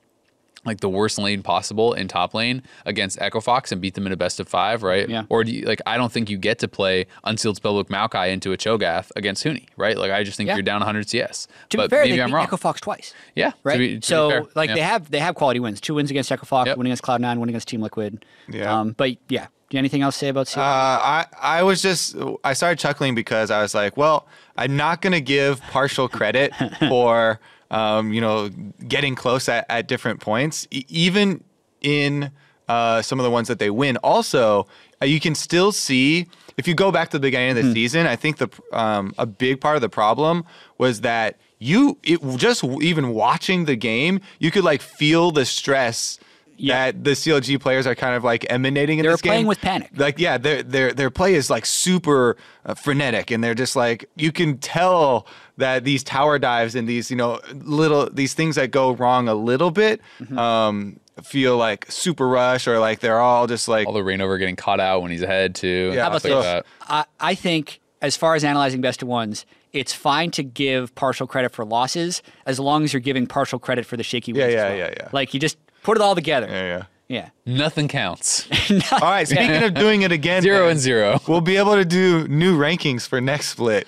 like 0.64 0.78
the 0.80 0.88
worst 0.88 1.18
lane 1.18 1.42
possible 1.42 1.92
in 1.92 2.06
top 2.06 2.34
lane 2.34 2.62
against 2.86 3.20
Echo 3.20 3.40
Fox 3.40 3.72
and 3.72 3.80
beat 3.80 3.94
them 3.94 4.06
in 4.06 4.12
a 4.12 4.16
best 4.16 4.38
of 4.38 4.46
five, 4.48 4.82
right? 4.84 5.08
Yeah. 5.08 5.24
Or 5.28 5.42
do 5.42 5.50
you 5.52 5.64
like 5.66 5.80
I 5.86 5.96
don't 5.96 6.12
think 6.12 6.30
you 6.30 6.38
get 6.38 6.58
to 6.60 6.68
play 6.68 7.06
Unsealed 7.24 7.60
Spellbook 7.60 7.86
Maokai 7.88 8.30
into 8.32 8.52
a 8.52 8.56
Cho'Gath 8.56 9.10
against 9.16 9.42
Huni, 9.44 9.66
right? 9.76 9.96
Like 9.98 10.12
I 10.12 10.22
just 10.22 10.36
think 10.36 10.46
Yeah. 10.48 10.54
you're 10.54 10.62
down 10.62 10.80
100 10.80 11.08
CS. 11.08 11.48
To 11.70 11.76
but 11.78 11.90
be 11.90 11.96
fair, 11.96 12.04
maybe 12.04 12.16
they 12.16 12.22
I'm 12.22 12.28
beat 12.28 12.34
wrong. 12.34 12.44
Echo 12.44 12.56
Fox 12.56 12.80
twice. 12.80 13.12
yeah. 13.34 13.50
to 13.50 13.56
Right. 13.64 13.78
be- 13.78 13.88
to 13.94 13.94
be 13.96 14.06
so 14.06 14.30
fair. 14.30 14.44
like 14.54 14.68
Yeah. 14.68 14.74
they 14.76 14.80
have 14.82 15.10
they 15.10 15.18
have 15.18 15.34
quality 15.34 15.58
wins. 15.58 15.80
Two 15.80 15.94
wins 15.94 16.10
against 16.10 16.30
Echo 16.30 16.46
Fox, 16.46 16.68
Yep. 16.68 16.76
one 16.76 16.86
against 16.86 17.02
Cloud 17.02 17.20
Nine, 17.20 17.40
one 17.40 17.48
against 17.48 17.66
Team 17.68 17.82
Liquid. 17.82 18.24
Yeah. 18.48 18.72
Um, 18.80 18.94
but 18.96 19.10
yeah. 19.28 19.46
Do 19.68 19.76
you 19.76 19.78
have 19.78 19.82
anything 19.84 20.02
else 20.02 20.16
to 20.16 20.18
say 20.18 20.28
about 20.28 20.46
CLG? 20.48 20.58
Uh, 20.58 21.00
I 21.02 21.26
I 21.40 21.62
was 21.62 21.80
just 21.82 22.14
I 22.44 22.52
started 22.52 22.78
chuckling 22.78 23.14
because 23.14 23.50
I 23.50 23.62
was 23.62 23.74
like, 23.74 23.96
well, 23.96 24.26
I'm 24.56 24.76
not 24.76 25.00
gonna 25.00 25.20
give 25.20 25.60
partial 25.62 26.08
credit 26.08 26.52
for 26.88 27.40
um, 27.72 28.12
you 28.12 28.20
know 28.20 28.48
getting 28.86 29.16
close 29.16 29.48
at, 29.48 29.66
at 29.68 29.88
different 29.88 30.20
points, 30.20 30.68
e- 30.70 30.84
even 30.88 31.42
in 31.80 32.30
uh, 32.68 33.02
some 33.02 33.18
of 33.18 33.24
the 33.24 33.30
ones 33.30 33.48
that 33.48 33.58
they 33.58 33.70
win. 33.70 33.96
Also, 33.98 34.68
uh, 35.02 35.04
you 35.04 35.18
can 35.18 35.34
still 35.34 35.72
see 35.72 36.28
if 36.56 36.68
you 36.68 36.74
go 36.74 36.92
back 36.92 37.10
to 37.10 37.18
the 37.18 37.20
beginning 37.20 37.50
of 37.50 37.56
the 37.56 37.72
season. 37.72 38.06
I 38.06 38.14
think 38.14 38.36
the 38.36 38.48
um, 38.72 39.14
a 39.18 39.26
big 39.26 39.60
part 39.60 39.74
of 39.74 39.82
the 39.82 39.88
problem 39.88 40.44
was 40.78 41.00
that 41.00 41.38
you 41.58 41.98
it, 42.04 42.20
just 42.36 42.62
even 42.64 43.08
watching 43.10 43.64
the 43.64 43.76
game, 43.76 44.20
you 44.38 44.50
could 44.50 44.64
like 44.64 44.80
feel 44.82 45.32
the 45.32 45.44
stress. 45.44 46.18
Yeah. 46.62 46.92
That 46.92 47.04
the 47.04 47.10
CLG 47.10 47.60
players 47.60 47.86
are 47.86 47.94
kind 47.94 48.14
of 48.14 48.22
like 48.24 48.46
emanating 48.48 48.98
in 48.98 49.02
They 49.02 49.08
were 49.08 49.14
this 49.14 49.20
game. 49.22 49.30
playing 49.32 49.46
with 49.46 49.60
panic. 49.60 49.90
Like 49.96 50.18
yeah, 50.18 50.38
their 50.38 50.62
their 50.62 50.92
their 50.92 51.10
play 51.10 51.34
is 51.34 51.50
like 51.50 51.66
super 51.66 52.36
uh, 52.64 52.74
frenetic, 52.74 53.30
and 53.30 53.42
they're 53.42 53.54
just 53.54 53.74
like 53.76 54.08
you 54.16 54.30
can 54.32 54.58
tell 54.58 55.26
that 55.58 55.84
these 55.84 56.02
tower 56.04 56.38
dives 56.38 56.74
and 56.74 56.88
these 56.88 57.10
you 57.10 57.16
know 57.16 57.40
little 57.52 58.08
these 58.10 58.32
things 58.34 58.56
that 58.56 58.70
go 58.70 58.92
wrong 58.92 59.28
a 59.28 59.34
little 59.34 59.70
bit 59.70 60.00
Mm-hmm. 60.20 60.38
um, 60.38 61.00
feel 61.22 61.56
like 61.58 61.84
super 61.90 62.26
rush 62.28 62.66
or 62.66 62.78
like 62.78 63.00
they're 63.00 63.20
all 63.20 63.46
just 63.46 63.68
like 63.68 63.86
all 63.86 63.92
the 63.92 64.00
Reignover 64.00 64.38
getting 64.38 64.56
caught 64.56 64.80
out 64.80 65.02
when 65.02 65.10
he's 65.10 65.22
ahead 65.22 65.54
too. 65.54 65.92
Yeah, 65.94 66.02
How 66.02 66.08
about 66.08 66.20
stuff 66.22 66.32
like 66.32 66.42
that. 66.44 66.66
I, 66.88 67.04
I 67.32 67.34
think 67.34 67.80
as 68.00 68.16
far 68.16 68.34
as 68.34 68.44
analyzing 68.44 68.80
best 68.80 69.02
of 69.02 69.08
ones, 69.08 69.44
it's 69.72 69.92
fine 69.92 70.30
to 70.32 70.42
give 70.42 70.94
partial 70.94 71.26
credit 71.26 71.52
for 71.52 71.64
losses 71.64 72.22
as 72.46 72.58
long 72.58 72.82
as 72.84 72.92
you're 72.92 73.00
giving 73.00 73.26
partial 73.26 73.58
credit 73.58 73.84
for 73.84 73.96
the 73.96 74.02
shaky 74.02 74.32
Yeah, 74.32 74.44
wins. 74.46 74.54
as 74.54 74.54
yeah, 74.54 74.68
well. 74.68 74.78
yeah, 74.78 74.94
yeah. 74.96 75.08
Like 75.12 75.34
you 75.34 75.40
just 75.40 75.58
put 75.82 75.96
it 75.96 76.00
all 76.00 76.14
together. 76.14 76.46
yeah 76.48 76.64
yeah. 76.64 76.84
Yeah. 77.08 77.28
Nothing 77.44 77.88
counts. 77.88 78.48
All 78.92 79.00
right, 79.00 79.28
speaking 79.28 79.62
of 79.64 79.74
doing 79.74 80.00
it 80.00 80.12
again, 80.12 80.40
Zero 80.40 80.60
then, 80.60 80.70
and 80.70 80.80
zero. 80.80 81.20
We'll 81.28 81.42
be 81.42 81.58
able 81.58 81.74
to 81.74 81.84
do 81.84 82.26
new 82.26 82.56
rankings 82.58 83.06
for 83.06 83.20
next 83.20 83.48
split. 83.48 83.86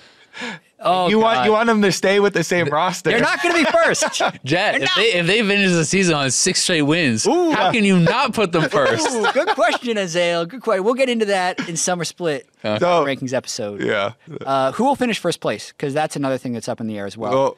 Oh, 0.79 1.07
you 1.07 1.17
want 1.17 1.37
God. 1.37 1.45
you 1.45 1.51
want 1.51 1.65
them 1.67 1.81
to 1.81 1.91
stay 1.91 2.19
with 2.19 2.33
the 2.35 2.43
same 2.43 2.67
roster. 2.67 3.09
They're 3.09 3.19
not 3.21 3.41
going 3.41 3.55
to 3.55 3.65
be 3.65 3.77
first. 3.83 4.21
Jatt, 4.45 4.81
if 4.83 4.91
they, 4.95 5.13
if 5.13 5.25
they 5.25 5.41
finish 5.41 5.71
the 5.71 5.85
season 5.85 6.13
on 6.13 6.29
six 6.29 6.61
straight 6.61 6.83
wins, 6.83 7.25
Ooh. 7.25 7.51
how 7.51 7.71
can 7.71 7.83
you 7.83 7.97
not 7.97 8.33
put 8.35 8.51
them 8.51 8.69
first? 8.69 9.09
Ooh, 9.09 9.25
good 9.33 9.47
question, 9.49 9.97
Azael. 9.97 10.47
Good 10.47 10.61
question. 10.61 10.83
We'll 10.83 10.93
get 10.93 11.09
into 11.09 11.25
that 11.25 11.67
in 11.67 11.77
summer 11.77 12.03
split 12.03 12.47
So 12.61 12.77
rankings 13.05 13.33
episode. 13.33 13.81
yeah. 13.81 14.11
Uh, 14.45 14.73
who 14.73 14.83
will 14.83 14.95
finish 14.95 15.17
first 15.17 15.39
place? 15.39 15.71
Because 15.71 15.95
that's 15.95 16.15
another 16.15 16.37
thing 16.37 16.53
that's 16.53 16.67
up 16.69 16.79
in 16.79 16.85
the 16.85 16.99
air 16.99 17.07
as 17.07 17.17
well. 17.17 17.31
Well, 17.31 17.57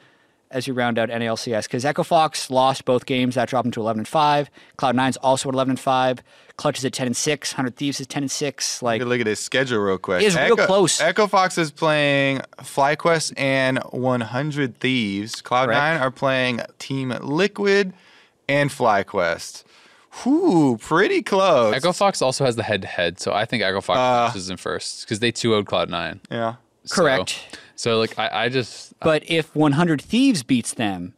as 0.52 0.66
you 0.68 0.74
round 0.74 0.98
out 0.98 1.10
NALCS, 1.10 1.64
because 1.64 1.84
Echo 1.86 2.04
Fox 2.04 2.50
lost 2.50 2.86
both 2.86 3.06
games, 3.06 3.36
that 3.36 3.50
dropped 3.50 3.66
them 3.66 3.72
to 3.74 3.82
11 3.82 4.00
and 4.02 4.08
five. 4.08 4.50
Cloud 4.78 4.96
Nine's 4.96 5.18
also 5.18 5.50
at 5.50 5.54
11 5.56 5.72
and 5.72 5.80
five. 5.80 6.24
Clutch 6.58 6.80
is 6.80 6.86
at 6.86 6.94
10 6.94 7.08
and 7.08 7.18
six. 7.18 7.52
Hundred 7.52 7.76
Thieves 7.76 8.00
is 8.00 8.08
10 8.08 8.24
and 8.24 8.32
six. 8.32 8.82
Like 8.82 9.02
look 9.04 9.20
at 9.22 9.28
his 9.28 9.40
schedule 9.40 9.80
real 9.80 9.98
quick. 9.98 10.24
It 10.24 10.28
is 10.28 10.36
real 10.36 10.56
close. 10.58 11.00
Echo 11.02 11.28
Fox 11.28 11.58
is 11.58 11.70
playing 11.72 12.42
FlyQuest 12.60 13.34
and 13.38 13.78
100 13.92 14.80
Thieves. 14.80 15.42
Cloud9 15.42 16.02
are 16.02 16.12
playing 16.12 16.62
Team 16.80 17.10
Liquid 17.22 17.94
and 18.50 18.70
FlyQuest. 18.70 19.64
Whew, 20.24 20.80
pretty 20.82 21.22
close. 21.22 21.76
Echo 21.76 21.92
Fox 21.92 22.22
also 22.24 22.44
has 22.46 22.56
the 22.56 22.64
head 22.64 22.82
to 22.82 22.88
head, 22.88 23.20
so 23.20 23.34
I 23.34 23.46
think 23.46 23.62
Echo 23.62 23.82
Fox 23.82 24.36
Uh, 24.36 24.38
is 24.38 24.50
in 24.50 24.58
first 24.58 25.02
because 25.02 25.20
they 25.20 25.32
2 25.32 25.50
0 25.50 25.64
Cloud9. 25.64 26.20
yeah. 26.32 26.56
correct. 26.90 27.30
So, 27.52 27.58
so 27.76 28.00
like, 28.00 28.18
I, 28.18 28.46
I 28.46 28.50
just. 28.50 28.87
But 29.00 29.24
if 29.30 29.56
100 29.56 30.02
Thieves 30.02 30.44
beats 30.44 30.74
them, 30.74 31.14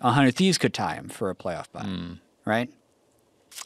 100 0.00 0.34
Thieves 0.34 0.58
could 0.58 0.74
tie 0.74 0.96
them 0.96 1.08
for 1.08 1.30
a 1.30 1.34
playoff 1.34 1.70
bye, 1.72 1.80
Hmm. 1.84 2.12
right? 2.44 2.68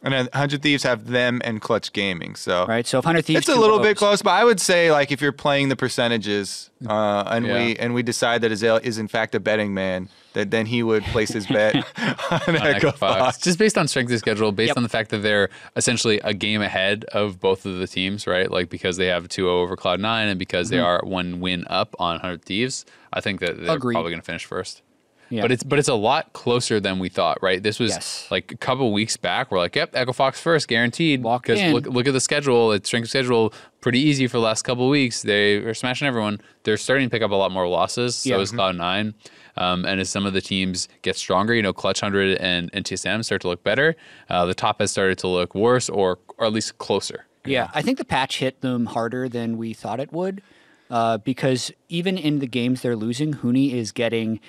And 0.03 0.13
100 0.15 0.63
Thieves 0.63 0.83
have 0.85 1.07
them 1.09 1.41
and 1.45 1.61
Clutch 1.63 1.93
Gaming. 1.95 2.37
So 2.37 2.67
Right. 2.67 2.87
So 2.87 2.99
if 2.99 3.05
100 3.07 3.23
Thieves, 3.25 3.41
it's 3.41 3.49
a 3.49 3.59
little 3.59 3.81
bit 3.81 3.97
close, 3.97 4.21
but 4.23 4.31
I 4.33 4.45
would 4.45 4.61
say 4.61 4.93
like 4.93 5.11
if 5.11 5.21
you're 5.23 5.33
playing 5.33 5.71
the 5.71 5.77
percentages, 5.77 6.71
uh, 6.87 7.25
and 7.27 7.47
Yeah. 7.47 7.55
we 7.55 7.77
and 7.77 7.95
we 7.95 8.03
decide 8.03 8.43
that 8.43 8.53
Azael 8.53 8.77
is 8.85 8.99
in 8.99 9.09
fact 9.09 9.35
a 9.35 9.41
betting 9.41 9.73
man, 9.75 10.11
that 10.35 10.51
then 10.51 10.67
he 10.67 10.83
would 10.83 11.03
place 11.05 11.31
his 11.31 11.47
bet 11.47 11.75
on 12.31 12.41
on 12.49 12.57
Echo 12.59 12.93
Fox. 12.93 13.39
Just 13.39 13.59
based 13.59 13.79
on 13.79 13.89
strength 13.89 14.13
of 14.13 14.19
schedule, 14.19 14.53
based 14.53 14.69
Yep. 14.69 14.77
on 14.77 14.83
the 14.83 14.89
fact 14.91 15.11
that 15.11 15.19
they're 15.23 15.49
essentially 15.75 16.21
a 16.23 16.35
game 16.35 16.61
ahead 16.63 17.05
of 17.07 17.41
both 17.41 17.65
of 17.67 17.79
the 17.79 17.87
teams, 17.87 18.27
right? 18.27 18.51
Like 18.51 18.69
because 18.69 18.99
they 18.99 19.07
have 19.07 19.27
2 19.29 19.43
0 19.45 19.59
over 19.63 19.75
Cloud9 19.75 20.05
and 20.31 20.39
because 20.39 20.69
they 20.69 20.79
are 20.79 21.01
one 21.03 21.41
win 21.41 21.65
up 21.69 21.97
on 21.99 22.17
100 22.17 22.45
Thieves, 22.45 22.85
I 23.13 23.21
think 23.21 23.41
that 23.41 23.61
they're. 23.61 23.77
Agreed. 23.77 23.95
probably 23.95 24.11
going 24.13 24.21
to 24.21 24.27
finish 24.27 24.45
first. 24.45 24.83
Yeah. 25.31 25.43
But 25.43 25.53
it's 25.53 25.63
but 25.63 25.79
it's 25.79 25.89
a 25.89 25.95
lot 25.95 26.33
closer 26.33 26.81
than 26.81 26.99
we 26.99 27.11
thought, 27.11 27.37
right? 27.43 27.63
This 27.63 27.79
was 27.79 27.91
Yes. 27.91 28.27
like 28.31 28.51
a 28.51 28.57
couple 28.57 28.91
weeks 28.95 29.19
back. 29.19 29.51
We're 29.53 29.59
like, 29.59 29.77
yep, 29.77 29.91
Echo 29.93 30.15
Fox 30.15 30.41
first, 30.41 30.69
guaranteed. 30.69 31.23
Because 31.23 31.61
look 31.71 31.87
look 31.87 32.07
at 32.07 32.15
the 32.15 32.21
schedule. 32.21 32.73
It's 32.73 32.89
strength 32.89 33.11
schedule 33.11 33.53
pretty 33.83 33.99
easy 34.01 34.27
for 34.27 34.39
the 34.39 34.43
last 34.43 34.63
couple 34.63 34.85
of 34.85 34.91
weeks. 34.91 35.21
They 35.23 35.57
are 35.57 35.75
smashing 35.75 36.09
everyone. 36.09 36.41
They're 36.63 36.79
starting 36.79 37.09
to 37.09 37.11
pick 37.11 37.23
up 37.23 37.31
a 37.31 37.35
lot 37.35 37.53
more 37.53 37.69
losses. 37.69 38.17
So 38.17 38.31
Yeah. 38.31 38.39
is 38.39 38.53
Cloud 38.53 38.77
Nine. 38.77 39.13
Um, 39.59 39.85
and 39.85 40.01
as 40.01 40.09
some 40.09 40.25
of 40.25 40.33
the 40.33 40.41
teams 40.41 40.89
get 41.03 41.15
stronger, 41.17 41.53
you 41.55 41.63
know, 41.63 41.73
Clutch 41.75 42.01
Hundred 42.01 42.39
and, 42.39 42.71
and 42.73 42.85
NTSM 42.85 43.23
start 43.23 43.43
to 43.43 43.49
look 43.49 43.63
better. 43.63 43.97
Uh, 44.31 44.47
the 44.47 44.55
top 44.55 44.81
has 44.81 44.91
started 44.93 45.19
to 45.19 45.29
look 45.29 45.55
worse, 45.55 45.91
or 45.91 46.21
or 46.39 46.47
at 46.47 46.53
least 46.55 46.79
closer. 46.79 47.27
Yeah, 47.45 47.69
I 47.75 47.83
think 47.83 47.99
the 47.99 48.05
patch 48.07 48.39
hit 48.39 48.63
them 48.63 48.87
harder 48.87 49.29
than 49.29 49.59
we 49.59 49.75
thought 49.75 50.01
it 50.01 50.11
would, 50.13 50.41
uh, 50.91 51.19
because 51.19 51.71
even 51.89 52.17
in 52.19 52.39
the 52.39 52.47
games 52.47 52.83
they're 52.83 52.97
losing, 52.97 53.35
Huni 53.35 53.73
is 53.73 53.93
getting 53.93 54.41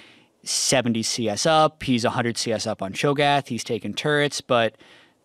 70 0.43 1.03
CS 1.03 1.45
up. 1.45 1.83
He's 1.83 2.03
100 2.03 2.37
CS 2.37 2.65
up 2.65 2.81
on 2.81 2.93
Cho'Gath. 2.93 3.47
He's 3.47 3.63
taking 3.63 3.93
turrets, 3.93 4.41
but 4.41 4.75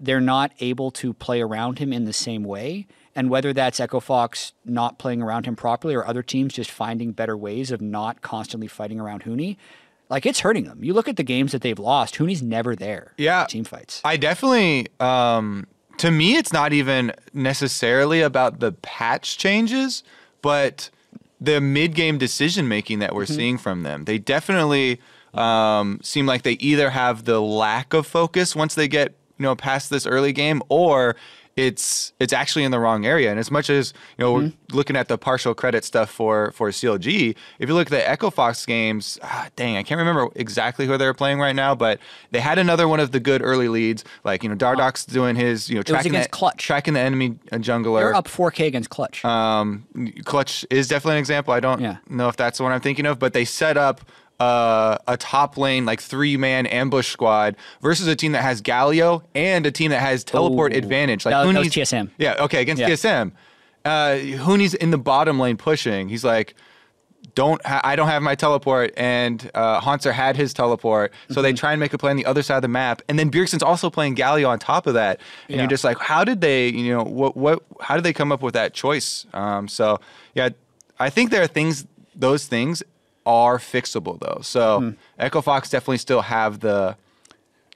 they're 0.01 0.21
not 0.21 0.53
able 0.61 0.91
to 0.91 1.13
play 1.15 1.41
around 1.41 1.79
him 1.79 1.93
in 1.93 2.05
the 2.05 2.13
same 2.13 2.43
way. 2.45 2.87
And 3.15 3.31
whether 3.31 3.53
that's 3.53 3.79
Echo 3.79 4.01
Fox 4.01 4.53
not 4.65 4.99
playing 4.99 5.23
around 5.23 5.47
him 5.47 5.55
properly 5.55 5.95
or 5.95 6.05
other 6.05 6.23
teams 6.23 6.53
just 6.53 6.71
finding 6.71 7.13
better 7.13 7.37
ways 7.37 7.71
of 7.71 7.81
not 7.81 8.23
constantly 8.23 8.67
fighting 8.67 8.99
around 8.99 9.23
Huni, 9.23 9.57
like 10.09 10.27
it's 10.27 10.41
hurting 10.41 10.65
them. 10.65 10.83
You 10.83 10.95
look 10.95 11.09
at 11.09 11.17
the 11.17 11.23
games 11.23 11.53
that 11.53 11.63
they've 11.63 11.79
lost, 11.79 12.17
Huni's 12.17 12.43
never 12.43 12.75
there. 12.75 13.15
in 13.17 13.25
Yeah. 13.25 13.47
Team 13.47 13.65
fights. 13.65 14.01
I 14.05 14.17
definitely, 14.17 14.89
um, 14.99 15.67
to 15.99 16.11
me, 16.11 16.37
it's 16.37 16.53
not 16.53 16.73
even 16.73 17.13
necessarily 17.33 18.21
about 18.21 18.59
the 18.59 18.73
patch 18.73 19.39
changes, 19.39 20.03
but 20.43 20.91
the 21.45 21.61
mid 21.61 21.95
game 21.95 22.19
decision 22.19 22.69
making 22.69 22.99
that 23.01 23.15
we're 23.15 23.27
seeing 23.27 23.59
from 23.59 23.83
them. 23.83 24.05
They 24.05 24.19
definitely 24.19 25.01
um, 25.35 26.01
seem 26.03 26.27
like 26.27 26.43
they 26.43 26.53
either 26.53 26.91
have 26.91 27.25
the 27.25 27.41
lack 27.41 27.93
of 27.93 28.07
focus 28.07 28.55
once 28.55 28.75
they 28.75 28.89
get 28.89 29.15
you 29.39 29.45
know 29.45 29.57
past 29.57 29.91
this 29.91 30.07
early 30.07 30.33
game, 30.33 30.63
or 30.69 31.17
it's 31.57 32.13
it's 32.19 32.33
actually 32.33 32.65
in 32.65 32.71
the 32.73 32.81
wrong 32.81 33.07
area. 33.07 33.31
And 33.31 33.39
as 33.39 33.51
much 33.51 33.71
as 33.71 33.93
you 34.19 34.25
know, 34.25 34.33
we're 34.33 34.53
looking 34.73 34.97
at 34.97 35.09
the 35.09 35.17
partial 35.17 35.55
credit 35.55 35.85
stuff 35.85 36.11
for 36.11 36.51
for 36.53 36.71
CLG, 36.71 37.37
if 37.59 37.69
you 37.69 37.75
look 37.75 37.87
at 37.87 37.91
the 37.93 38.09
Echo 38.09 38.31
Fox 38.31 38.67
games, 38.67 39.19
ah, 39.23 39.49
dang, 39.57 39.77
I 39.77 39.83
can't 39.85 39.99
remember 39.99 40.29
exactly 40.35 40.87
who 40.87 40.97
they're 40.99 41.15
playing 41.15 41.39
right 41.39 41.55
now, 41.55 41.75
but 41.75 42.01
they 42.33 42.41
had 42.41 42.59
another 42.59 42.89
one 42.89 42.99
of 43.01 43.13
the 43.13 43.21
good 43.21 43.41
early 43.43 43.69
leads, 43.69 44.05
like 44.25 44.43
you 44.43 44.49
know 44.49 44.57
Dardoch's 44.57 45.05
doing 45.07 45.37
his 45.37 45.69
you 45.71 45.77
know 45.77 45.83
tracking 45.83 46.13
against 46.13 46.31
the, 46.31 46.37
Clutch. 46.37 46.59
tracking 46.65 46.95
the 46.95 47.01
enemy 47.01 47.37
uh, 47.53 47.57
jungler. 47.57 48.01
They're 48.01 48.15
up 48.15 48.27
4K 48.27 48.67
against 48.67 48.91
Clutch. 48.91 49.25
Um, 49.25 49.85
Clutch 50.25 50.67
is 50.71 50.89
definitely 50.89 51.17
an 51.17 51.21
example. 51.21 51.55
I 51.55 51.61
don't 51.61 51.81
Yeah. 51.81 51.99
know 52.09 52.29
if 52.29 52.37
that's 52.37 52.59
the 52.59 52.65
one 52.65 52.73
I'm 52.73 52.81
thinking 52.81 53.07
of, 53.07 53.19
but 53.19 53.33
they 53.33 53.45
set 53.45 53.77
up 53.77 54.01
uh, 54.41 54.99
a 55.07 55.17
top 55.17 55.57
lane 55.57 55.85
like 55.87 56.01
three 56.01 56.37
man 56.37 56.67
ambush 56.67 57.09
squad 57.09 57.57
versus 57.81 58.07
a 58.07 58.17
team 58.17 58.33
that 58.33 58.43
has 58.43 58.61
Galio 58.61 59.23
and 59.35 59.65
a 59.67 59.71
team 59.71 59.91
that 59.91 60.01
has 60.01 60.25
teleport 60.25 60.73
Ooh. 60.73 60.77
advantage. 60.77 61.25
Like 61.25 61.33
That- 61.33 61.53
that 61.53 61.59
was 61.61 61.69
TSM. 61.69 62.11
Yeah, 62.19 62.35
okay, 62.41 62.61
against 62.61 62.81
Yeah. 62.81 62.89
TSM. 62.89 63.33
Uh, 63.85 64.17
Huni's 64.17 64.75
in 64.75 64.91
the 64.91 64.99
bottom 64.99 65.39
lane 65.39 65.57
pushing. 65.57 66.09
He's 66.09 66.25
like, 66.25 66.55
don't 67.35 67.65
ha- 67.67 67.81
I 67.85 67.97
don't 67.97 68.09
have 68.09 68.23
my 68.23 68.35
teleport, 68.35 68.93
and 68.97 69.51
uh, 69.55 69.81
Hauntzer 69.81 70.13
had 70.13 70.37
his 70.37 70.53
teleport, 70.53 71.13
so 71.29 71.35
Mm-hmm. 71.35 71.43
they 71.43 71.53
try 71.55 71.73
and 71.73 71.81
make 71.81 71.93
a 71.95 71.99
play 71.99 72.11
on 72.11 72.17
the 72.17 72.27
other 72.27 72.43
side 72.43 72.57
of 72.57 72.63
the 72.63 72.69
map, 72.69 73.03
and 73.09 73.19
then 73.19 73.31
Bjergsen's 73.31 73.63
also 73.63 73.89
playing 73.91 74.15
Galio 74.15 74.49
on 74.49 74.59
top 74.59 74.87
of 74.87 74.95
that, 74.95 75.21
and 75.49 75.57
Yeah. 75.57 75.63
you're 75.63 75.71
just 75.71 75.85
like, 75.85 75.99
how 75.99 76.23
did 76.25 76.41
they, 76.43 76.69
you 76.69 76.93
know, 76.95 77.03
what 77.03 77.37
what, 77.37 77.63
how 77.81 77.95
did 77.95 78.05
they 78.05 78.13
come 78.13 78.31
up 78.31 78.43
with 78.43 78.55
that 78.55 78.73
choice? 78.75 79.27
Um, 79.33 79.69
so 79.69 80.01
yeah, 80.35 80.51
I 80.99 81.09
think 81.11 81.31
there 81.31 81.43
are 81.43 81.47
things, 81.47 81.87
those 82.15 82.47
things 82.47 82.83
are 83.27 83.59
fixable 83.59 84.19
though. 84.21 84.41
So 84.43 84.81
Hmm. 84.81 84.91
Echo 85.19 85.41
Fox 85.41 85.71
definitely 85.71 85.99
still 85.99 86.23
have 86.23 86.61
the 86.61 86.97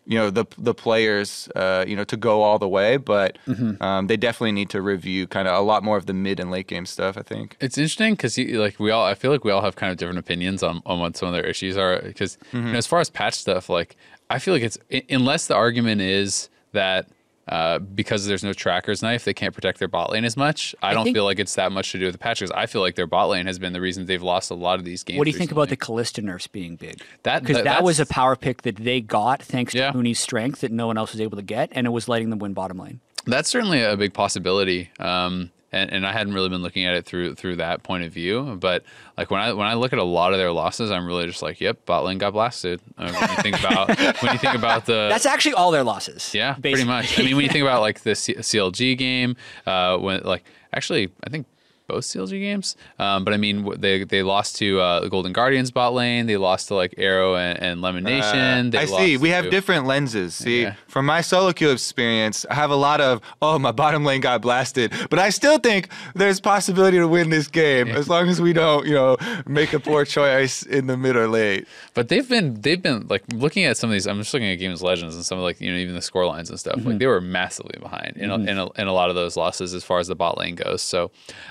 you 0.07 0.19
know 0.19 0.31
the 0.31 0.47
the 0.57 0.73
players 0.73 1.49
uh, 1.55 1.85
you 1.87 1.95
know 1.95 2.05
to 2.05 2.17
go 2.17 2.41
all 2.43 2.59
the 2.59 2.69
way, 2.69 2.97
but 2.97 3.37
Mm-hmm. 3.47 3.83
um, 3.83 4.07
they 4.07 4.17
definitely 4.17 4.53
need 4.53 4.71
to 4.71 4.81
review 4.81 5.27
kind 5.27 5.47
of 5.47 5.55
a 5.55 5.61
lot 5.61 5.83
more 5.85 5.99
of 5.99 6.07
the 6.07 6.15
mid 6.15 6.41
and 6.41 6.51
late 6.51 6.67
game 6.67 6.87
stuff. 6.87 7.19
I 7.19 7.23
think. 7.23 7.57
It's 7.61 7.77
interesting 7.77 8.15
because 8.15 8.39
like 8.39 8.81
we 8.81 8.91
all, 8.91 9.05
I 9.05 9.15
feel 9.15 9.31
like 9.31 9.45
we 9.45 9.51
all 9.51 9.61
have 9.61 9.77
kind 9.77 9.93
of 9.93 9.99
different 9.99 10.19
opinions 10.19 10.63
on, 10.63 10.81
on 10.87 10.99
what 11.01 11.17
some 11.17 11.29
of 11.29 11.35
their 11.35 11.45
issues 11.45 11.77
are. 11.77 12.01
Because 12.01 12.39
you 12.55 12.61
know, 12.63 12.73
as 12.79 12.87
far 12.87 13.01
as 13.01 13.11
patch 13.11 13.35
stuff, 13.35 13.69
like 13.69 13.97
I 14.31 14.39
feel 14.39 14.55
like 14.55 14.63
it's 14.63 14.79
unless 15.11 15.47
the 15.47 15.55
argument 15.55 16.01
is 16.01 16.49
that 16.73 17.07
uh, 17.49 17.79
because 17.79 18.27
there's 18.27 18.45
no 18.45 18.53
trackers 18.53 19.03
knife, 19.03 19.25
they 19.25 19.35
can't 19.35 19.55
protect 19.55 19.79
their 19.79 19.89
bot 19.89 20.11
lane 20.11 20.25
as 20.25 20.37
much. 20.37 20.75
I, 20.83 20.93
don't 20.95 21.05
think- 21.05 21.17
feel 21.17 21.25
like 21.25 21.39
it's 21.39 21.55
that 21.57 21.73
much 21.73 21.93
to 21.93 21.99
do 21.99 22.07
with 22.07 22.15
the 22.15 22.19
patches. 22.19 22.51
I 22.51 22.67
feel 22.67 22.81
like 22.83 22.95
their 22.95 23.07
bot 23.07 23.29
lane 23.31 23.47
has 23.47 23.59
been 23.59 23.73
the 23.73 23.81
reason 23.81 24.07
they've 24.07 24.23
lost 24.23 24.51
a 24.51 24.55
lot 24.55 24.79
of 24.79 24.85
these 24.85 25.03
games. 25.03 25.19
What 25.19 25.25
do 25.25 25.31
you 25.31 25.37
think 25.39 25.53
about 25.53 25.69
the 25.69 25.77
recently. 25.77 26.03
Kalista 26.03 26.23
nerfs 26.25 26.47
being 26.47 26.77
big? 26.77 27.03
That- 27.23 27.43
because 27.43 27.57
that- 27.57 27.65
that, 27.65 27.83
was 27.83 27.99
a 28.01 28.07
power 28.07 28.37
pick 28.37 28.63
that 28.63 28.77
they 28.77 29.01
got 29.01 29.43
thanks 29.43 29.75
Yeah. 29.75 29.87
to 29.91 29.93
Huni's 29.99 30.21
strength 30.21 30.61
that 30.61 30.73
no 30.73 30.87
one 30.87 30.99
else 30.99 31.13
was 31.13 31.21
able 31.21 31.37
to 31.37 31.43
get, 31.43 31.71
and 31.73 31.87
it 31.87 31.91
was 31.91 32.09
letting 32.09 32.31
them 32.31 32.39
win 32.39 32.53
bottom 32.53 32.79
lane. 32.79 33.01
That's 33.27 33.49
certainly 33.49 33.83
a 33.83 33.97
big 33.97 34.15
possibility. 34.15 34.91
Um, 34.99 35.51
and, 35.73 35.93
and 35.93 36.07
I 36.07 36.13
hadn't 36.13 36.33
really 36.33 36.49
been 36.49 36.63
looking 36.63 36.87
at 36.87 36.95
it 36.95 37.05
through 37.05 37.35
through 37.35 37.57
that 37.57 37.83
point 37.83 38.05
of 38.05 38.13
view. 38.13 38.57
But 38.61 38.85
like 39.17 39.31
when 39.31 39.41
I 39.41 39.53
when 39.53 39.67
I 39.67 39.75
look 39.75 39.93
at 39.93 39.99
a 39.99 40.05
lot 40.05 40.33
of 40.33 40.39
their 40.39 40.53
losses, 40.53 40.91
I'm 40.91 41.07
really 41.07 41.27
just 41.27 41.43
like, 41.43 41.61
yep, 41.61 41.85
bot 41.87 42.05
lane 42.05 42.19
got 42.19 42.33
blasted. 42.33 42.81
Uh, 42.97 43.13
when 43.13 43.31
you 43.31 43.37
think 43.43 43.59
about 43.61 43.89
when 44.23 44.33
you 44.33 44.39
think 44.39 44.55
about 44.55 44.87
the 44.87 45.09
That's 45.11 45.27
actually 45.27 45.55
all 45.55 45.71
their 45.71 45.85
losses. 45.85 46.35
yeah, 46.35 46.55
pretty 46.55 46.85
much. 46.85 47.19
I 47.19 47.23
mean, 47.23 47.37
when 47.37 47.45
you 47.45 47.51
think 47.51 47.63
about 47.63 47.81
like 47.83 48.01
the 48.01 48.15
C- 48.15 48.35
CLG 48.35 48.97
game, 48.97 49.37
uh, 49.67 49.97
when 49.99 50.23
like 50.23 50.45
actually, 50.73 51.11
I 51.25 51.31
think 51.31 51.47
both 51.89 52.05
CLG 52.05 52.31
games. 52.41 52.77
Um, 52.99 53.25
but 53.25 53.35
I 53.35 53.39
mean, 53.39 53.69
they 53.81 54.05
they 54.05 54.23
lost 54.23 54.57
to 54.57 54.81
uh, 54.81 55.01
the 55.01 55.09
Golden 55.09 55.33
Guardians 55.33 55.71
bot 55.71 55.95
lane. 55.95 56.27
They 56.27 56.37
lost 56.37 56.69
to 56.69 56.75
like 56.75 56.95
Arrow 56.99 57.35
and, 57.37 57.59
and 57.61 57.81
Lemon 57.81 58.05
Nation. 58.05 58.71
They 58.71 58.79
Uh, 58.79 58.83
I 58.83 58.85
see. 58.85 58.93
lost 59.17 59.23
We 59.23 59.31
have 59.31 59.51
different 59.51 59.87
lenses. 59.87 60.35
See, 60.35 60.63
Yeah. 60.63 60.75
from 60.87 61.07
my 61.07 61.21
solo 61.23 61.53
queue 61.53 61.71
experience, 61.71 62.45
I 62.51 62.55
have 62.55 62.71
a 62.71 62.77
lot 62.77 63.01
of 63.01 63.21
oh 63.43 63.59
my 63.59 63.73
bottom 63.73 64.05
lane 64.05 64.21
got 64.21 64.43
blasted, 64.43 64.93
but 65.11 65.19
I 65.19 65.31
still 65.31 65.59
think 65.59 65.89
there's 66.15 66.41
possibility 66.41 66.99
to 66.99 67.09
win 67.09 67.31
this 67.31 67.49
game 67.49 67.89
as 67.89 68.09
long 68.09 68.29
as 68.29 68.41
we 68.41 68.53
don't 68.53 68.87
you 68.87 68.95
know 68.95 69.17
make 69.47 69.73
a 69.73 69.81
poor 69.81 70.05
choice 70.05 70.63
in 70.63 70.87
the 70.87 70.97
mid 70.97 71.17
or 71.17 71.27
late. 71.27 71.67
But 71.95 72.09
they've 72.09 72.29
been 72.29 72.61
they've 72.61 72.81
been 72.83 73.07
like 73.09 73.23
looking 73.33 73.65
at 73.65 73.77
some 73.79 73.89
of 73.91 73.95
these. 73.95 74.07
I'm 74.07 74.19
just 74.19 74.35
looking 74.35 74.51
at 74.51 74.57
Games 74.57 74.83
Legends 74.83 75.15
and 75.15 75.25
some 75.25 75.39
of 75.39 75.45
like 75.45 75.61
you 75.61 75.73
know 75.73 75.79
even 75.79 75.95
the 75.95 76.03
score 76.03 76.27
lines 76.27 76.51
and 76.51 76.61
stuff. 76.61 76.85
Like 76.85 76.99
they 76.99 77.07
were 77.07 77.21
massively 77.21 77.79
behind 77.81 78.17
in 78.17 78.31
a, 78.31 78.35
in, 78.35 78.59
a, 78.59 78.71
in 78.73 78.87
a 78.89 78.93
lot 78.93 79.09
of 79.09 79.15
those 79.17 79.37
losses 79.37 79.73
as 79.73 79.85
far 79.85 79.99
as 80.01 80.09
the 80.09 80.15
bot 80.15 80.37
lane 80.39 80.55
goes. 80.57 80.83
So 80.83 81.11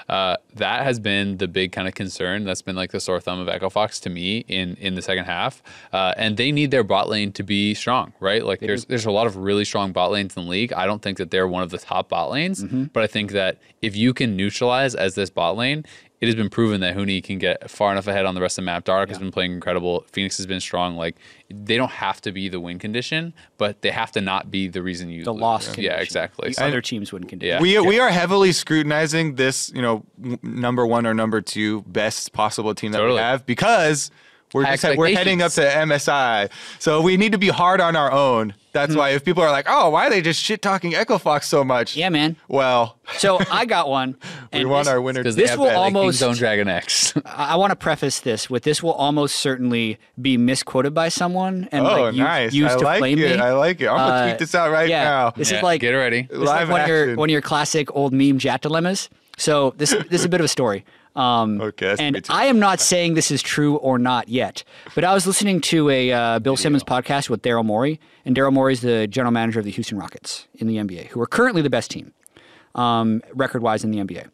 uh, 0.09 0.26
that 0.55 0.83
has 0.83 0.99
been 0.99 1.37
the 1.37 1.47
big 1.47 1.71
kind 1.71 1.87
of 1.87 1.93
concern. 1.95 2.43
That's 2.43 2.61
been 2.61 2.75
like 2.75 2.91
the 2.91 2.99
sore 2.99 3.19
thumb 3.19 3.39
of 3.39 3.47
Echo 3.47 3.69
Fox 3.69 3.99
to 4.01 4.09
me 4.09 4.39
in 4.47 4.75
in 4.75 4.95
the 4.95 5.01
second 5.01 5.25
half. 5.25 5.63
Uh, 5.93 6.13
and 6.17 6.35
they 6.37 6.51
need 6.51 6.71
their 6.71 6.83
bot 6.83 7.07
lane 7.09 7.31
to 7.33 7.43
be 7.43 7.73
strong, 7.73 8.13
right? 8.19 8.43
Like 8.43 8.59
there's 8.59 8.85
there's 8.85 9.05
a 9.05 9.11
lot 9.11 9.27
of 9.27 9.37
really 9.37 9.65
strong 9.65 9.91
bot 9.91 10.11
lanes 10.11 10.35
in 10.35 10.43
the 10.43 10.49
league. 10.49 10.73
I 10.73 10.85
don't 10.85 11.01
think 11.01 11.17
that 11.19 11.31
they're 11.31 11.47
one 11.47 11.63
of 11.63 11.69
the 11.69 11.77
top 11.77 12.09
bot 12.09 12.29
lanes, 12.31 12.63
but 12.93 13.03
I 13.03 13.07
think 13.07 13.31
that 13.31 13.57
if 13.81 13.95
you 13.95 14.13
can 14.13 14.35
neutralize 14.35 14.95
as 14.95 15.15
this 15.15 15.29
bot 15.29 15.55
lane 15.55 15.85
it 16.19 16.25
has 16.25 16.35
been 16.35 16.49
proven 16.49 16.81
that 16.81 16.95
Huni 16.95 17.23
can 17.23 17.37
get 17.37 17.69
far 17.69 17.91
enough 17.91 18.07
ahead 18.07 18.25
on 18.25 18.33
the 18.33 18.41
rest 18.41 18.57
of 18.57 18.63
the 18.63 18.65
map. 18.65 18.83
Dark 18.85 19.09
has 19.09 19.19
been 19.19 19.31
playing 19.31 19.51
incredible. 19.51 20.03
Fenix 20.11 20.37
has 20.37 20.45
been 20.47 20.59
strong. 20.59 20.97
Like 20.97 21.15
they 21.49 21.77
don't 21.77 21.91
have 21.91 22.21
to 22.21 22.31
be 22.31 22.49
the 22.49 22.59
win 22.59 22.79
condition, 22.79 23.33
but 23.57 23.81
they 23.83 23.91
have 23.91 24.11
to 24.13 24.21
not 24.21 24.49
be 24.49 24.67
the 24.67 24.81
reason 24.81 25.09
you 25.09 25.23
The 25.23 25.31
lose. 25.31 25.41
loss. 25.41 25.67
Yeah, 25.67 25.73
condition. 25.73 25.99
exactly. 26.01 26.49
The 26.49 26.53
So- 26.55 26.65
other 26.65 26.81
teams 26.81 27.11
wouldn't 27.13 27.29
condition. 27.29 27.55
Yeah. 27.55 27.61
We 27.61 27.79
we 27.87 27.99
are 27.99 28.09
heavily 28.09 28.51
scrutinizing 28.51 29.35
this, 29.35 29.71
you 29.75 29.81
know, 29.81 30.03
number 30.41 30.85
one 30.87 31.05
or 31.05 31.13
number 31.13 31.39
two 31.41 31.83
best 31.83 32.33
possible 32.33 32.73
team 32.73 32.91
that 32.93 32.97
Totally. 32.97 33.15
we 33.17 33.21
have 33.21 33.45
because 33.45 34.09
we're 34.53 34.63
High 34.63 34.77
just, 34.77 34.97
we're 34.97 35.09
heading 35.15 35.41
up 35.41 35.51
to 35.53 35.61
MSI, 35.61 36.49
so 36.79 37.01
we 37.01 37.17
need 37.17 37.31
to 37.33 37.37
be 37.37 37.49
hard 37.49 37.81
on 37.81 37.95
our 37.95 38.11
own. 38.11 38.53
That's 38.73 38.93
Hmm. 38.93 38.99
why 38.99 39.09
if 39.09 39.25
people 39.25 39.41
are 39.43 39.49
like, 39.51 39.65
"Oh, 39.67 39.89
why 39.89 40.05
are 40.07 40.09
they 40.11 40.21
just 40.21 40.41
shit 40.43 40.61
talking 40.61 40.93
Echo 40.93 41.17
Fox 41.17 41.47
so 41.47 41.63
much?" 41.63 41.95
Yeah, 41.95 42.09
man. 42.09 42.35
Well, 42.47 42.97
So 43.17 43.39
I 43.51 43.65
got 43.65 43.89
one. 43.89 44.15
we 44.53 44.59
and 44.59 44.69
want 44.69 44.85
this- 44.85 44.91
our 44.93 45.01
winner. 45.01 45.21
because 45.23 45.35
to 45.35 45.41
This 45.41 45.57
will 45.57 45.69
almost- 45.69 46.21
Kingzone 46.21 46.35
DragonX. 46.37 47.21
I, 47.25 47.53
I 47.53 47.55
want 47.55 47.71
to 47.71 47.75
preface 47.75 48.19
this 48.19 48.49
with 48.49 48.63
this 48.63 48.83
will 48.83 48.93
almost 48.93 49.37
certainly 49.37 49.97
be 50.21 50.37
misquoted 50.37 50.93
by 50.93 51.09
someone 51.09 51.67
and 51.71 51.85
Oh, 51.87 52.03
like 52.03 52.13
u- 52.15 52.23
nice! 52.23 52.53
used 52.53 52.75
I 52.75 52.77
to 52.77 52.83
like 52.85 52.99
flame 52.99 53.17
it. 53.19 53.35
me. 53.37 53.41
I 53.41 53.51
like 53.53 53.81
it. 53.81 53.87
I'm 53.87 53.97
gonna 53.97 54.13
Uh, 54.13 54.23
tweet 54.27 54.39
this 54.39 54.53
out 54.55 54.71
right 54.71 54.87
yeah, 54.89 55.03
now. 55.03 55.29
This 55.31 55.49
Yeah, 55.51 55.57
is 55.57 55.63
like 55.63 55.81
get 55.81 55.91
ready. 55.91 56.21
This 56.23 56.37
is 56.37 56.43
Live 56.43 56.69
like 56.69 56.71
one 56.71 56.81
of, 56.81 56.87
your, 56.87 57.15
one 57.15 57.29
of 57.29 57.31
your 57.31 57.41
classic 57.41 57.93
old 57.95 58.13
meme 58.13 58.37
chat 58.39 58.61
dilemmas. 58.61 59.09
So 59.39 59.73
this 59.77 59.91
this 60.09 60.21
is 60.21 60.25
a 60.25 60.29
bit 60.29 60.39
of 60.41 60.45
a 60.45 60.49
story. 60.49 60.85
Um, 61.17 61.59
Okay, 61.59 61.95
and 61.99 62.25
I 62.29 62.45
am 62.45 62.59
not 62.59 62.79
saying 62.79 63.15
this 63.15 63.31
is 63.31 63.41
true 63.41 63.77
or 63.77 63.97
not 63.97 64.29
yet, 64.29 64.63
but 64.93 65.03
I 65.03 65.13
was 65.13 65.25
listening 65.25 65.61
to 65.61 65.89
a 65.89 66.11
uh, 66.11 66.39
Bill 66.39 66.55
Simmons 66.55 66.83
podcast 66.83 67.29
with 67.29 67.41
Daryl 67.41 67.65
Morey, 67.65 67.99
and 68.23 68.35
Daryl 68.35 68.53
Morey 68.53 68.73
is 68.73 68.81
the 68.81 69.07
general 69.07 69.31
manager 69.31 69.59
of 69.59 69.65
the 69.65 69.71
Houston 69.71 69.97
Rockets 69.97 70.47
in 70.55 70.67
the 70.67 70.77
NBA, 70.77 71.07
who 71.07 71.21
are 71.21 71.25
currently 71.25 71.63
the 71.63 71.69
best 71.71 71.89
team 71.89 72.13
um, 72.75 73.23
record 73.33 73.63
wise 73.63 73.83
in 73.83 73.91
the 73.91 73.97
NBA. 73.97 74.29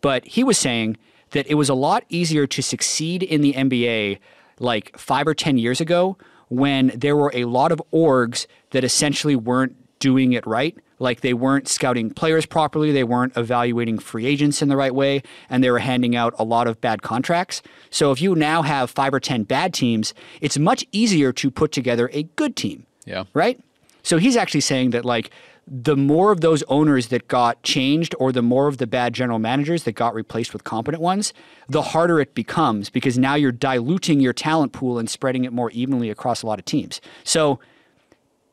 But 0.00 0.24
he 0.24 0.44
was 0.44 0.56
saying 0.56 0.96
that 1.30 1.46
it 1.48 1.54
was 1.54 1.68
a 1.68 1.74
lot 1.74 2.04
easier 2.08 2.46
to 2.46 2.62
succeed 2.62 3.22
in 3.22 3.40
the 3.40 3.52
NBA 3.54 4.18
like 4.60 4.96
five 4.96 5.26
or 5.26 5.34
10 5.34 5.58
years 5.58 5.80
ago 5.80 6.16
when 6.48 6.92
there 6.94 7.16
were 7.16 7.30
a 7.34 7.44
lot 7.44 7.72
of 7.72 7.82
orgs 7.92 8.46
that 8.70 8.84
essentially 8.84 9.36
weren't 9.36 9.76
doing 9.98 10.32
it 10.32 10.46
right. 10.46 10.76
Like 10.98 11.20
they 11.20 11.34
weren't 11.34 11.68
scouting 11.68 12.10
players 12.10 12.46
properly, 12.46 12.92
they 12.92 13.04
weren't 13.04 13.36
evaluating 13.36 13.98
free 13.98 14.26
agents 14.26 14.62
in 14.62 14.68
the 14.68 14.76
right 14.76 14.94
way, 14.94 15.22
and 15.48 15.62
they 15.62 15.70
were 15.70 15.78
handing 15.78 16.16
out 16.16 16.34
a 16.38 16.44
lot 16.44 16.66
of 16.66 16.80
bad 16.80 17.02
contracts. 17.02 17.62
So 17.90 18.12
if 18.12 18.20
you 18.20 18.34
now 18.34 18.62
have 18.62 18.90
five 18.90 19.14
or 19.14 19.20
10 19.20 19.44
bad 19.44 19.72
teams, 19.72 20.14
it's 20.40 20.58
much 20.58 20.84
easier 20.92 21.32
to 21.32 21.50
put 21.50 21.72
together 21.72 22.10
a 22.12 22.24
good 22.24 22.56
team 22.56 22.86
yeah. 23.08 23.24
right? 23.34 23.58
So 24.02 24.18
he's 24.18 24.36
actually 24.36 24.60
saying 24.60 24.90
that 24.90 25.04
like 25.04 25.30
the 25.66 25.96
more 25.96 26.30
of 26.30 26.40
those 26.40 26.62
owners 26.64 27.08
that 27.08 27.28
got 27.28 27.62
changed 27.62 28.14
or 28.18 28.32
the 28.32 28.42
more 28.42 28.68
of 28.68 28.78
the 28.78 28.86
bad 28.86 29.12
general 29.12 29.38
managers 29.38 29.84
that 29.84 29.92
got 29.92 30.14
replaced 30.14 30.52
with 30.52 30.64
competent 30.64 31.02
ones, 31.02 31.32
the 31.68 31.82
harder 31.82 32.20
it 32.20 32.34
becomes 32.34 32.88
because 32.88 33.18
now 33.18 33.34
you're 33.34 33.52
diluting 33.52 34.20
your 34.20 34.32
talent 34.32 34.72
pool 34.72 34.98
and 34.98 35.10
spreading 35.10 35.44
it 35.44 35.52
more 35.52 35.70
evenly 35.72 36.10
across 36.10 36.42
a 36.42 36.46
lot 36.46 36.58
of 36.58 36.64
teams. 36.64 37.00
So 37.24 37.58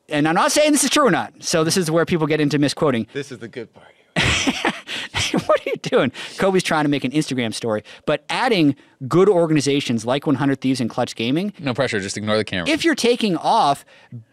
and 0.08 0.26
I'm 0.28 0.34
not 0.34 0.52
saying 0.52 0.72
this 0.72 0.84
is 0.84 0.90
true 0.90 1.06
or 1.06 1.10
not. 1.10 1.32
So 1.40 1.64
this 1.64 1.76
is 1.76 1.90
where 1.90 2.04
people 2.04 2.26
get 2.26 2.40
into 2.40 2.58
misquoting. 2.58 3.06
This 3.12 3.32
is 3.32 3.38
the 3.38 3.48
good 3.48 3.72
part. 3.74 3.88
what 5.32 5.60
are 5.60 5.62
you 5.70 5.76
doing? 5.82 6.12
Kobe's 6.38 6.62
trying 6.62 6.84
to 6.84 6.88
make 6.88 7.04
an 7.04 7.10
Instagram 7.12 7.52
story, 7.52 7.82
but 8.06 8.24
adding 8.30 8.76
good 9.08 9.28
organizations 9.28 10.04
like 10.06 10.26
100 10.26 10.60
Thieves 10.60 10.80
and 10.80 10.88
Clutch 10.88 11.14
Gaming 11.16 11.52
No 11.58 11.74
pressure. 11.74 12.00
Just 12.00 12.16
ignore 12.16 12.36
the 12.36 12.44
camera. 12.44 12.68
if 12.68 12.84
you're 12.84 12.94
taking 12.94 13.36
off 13.36 13.84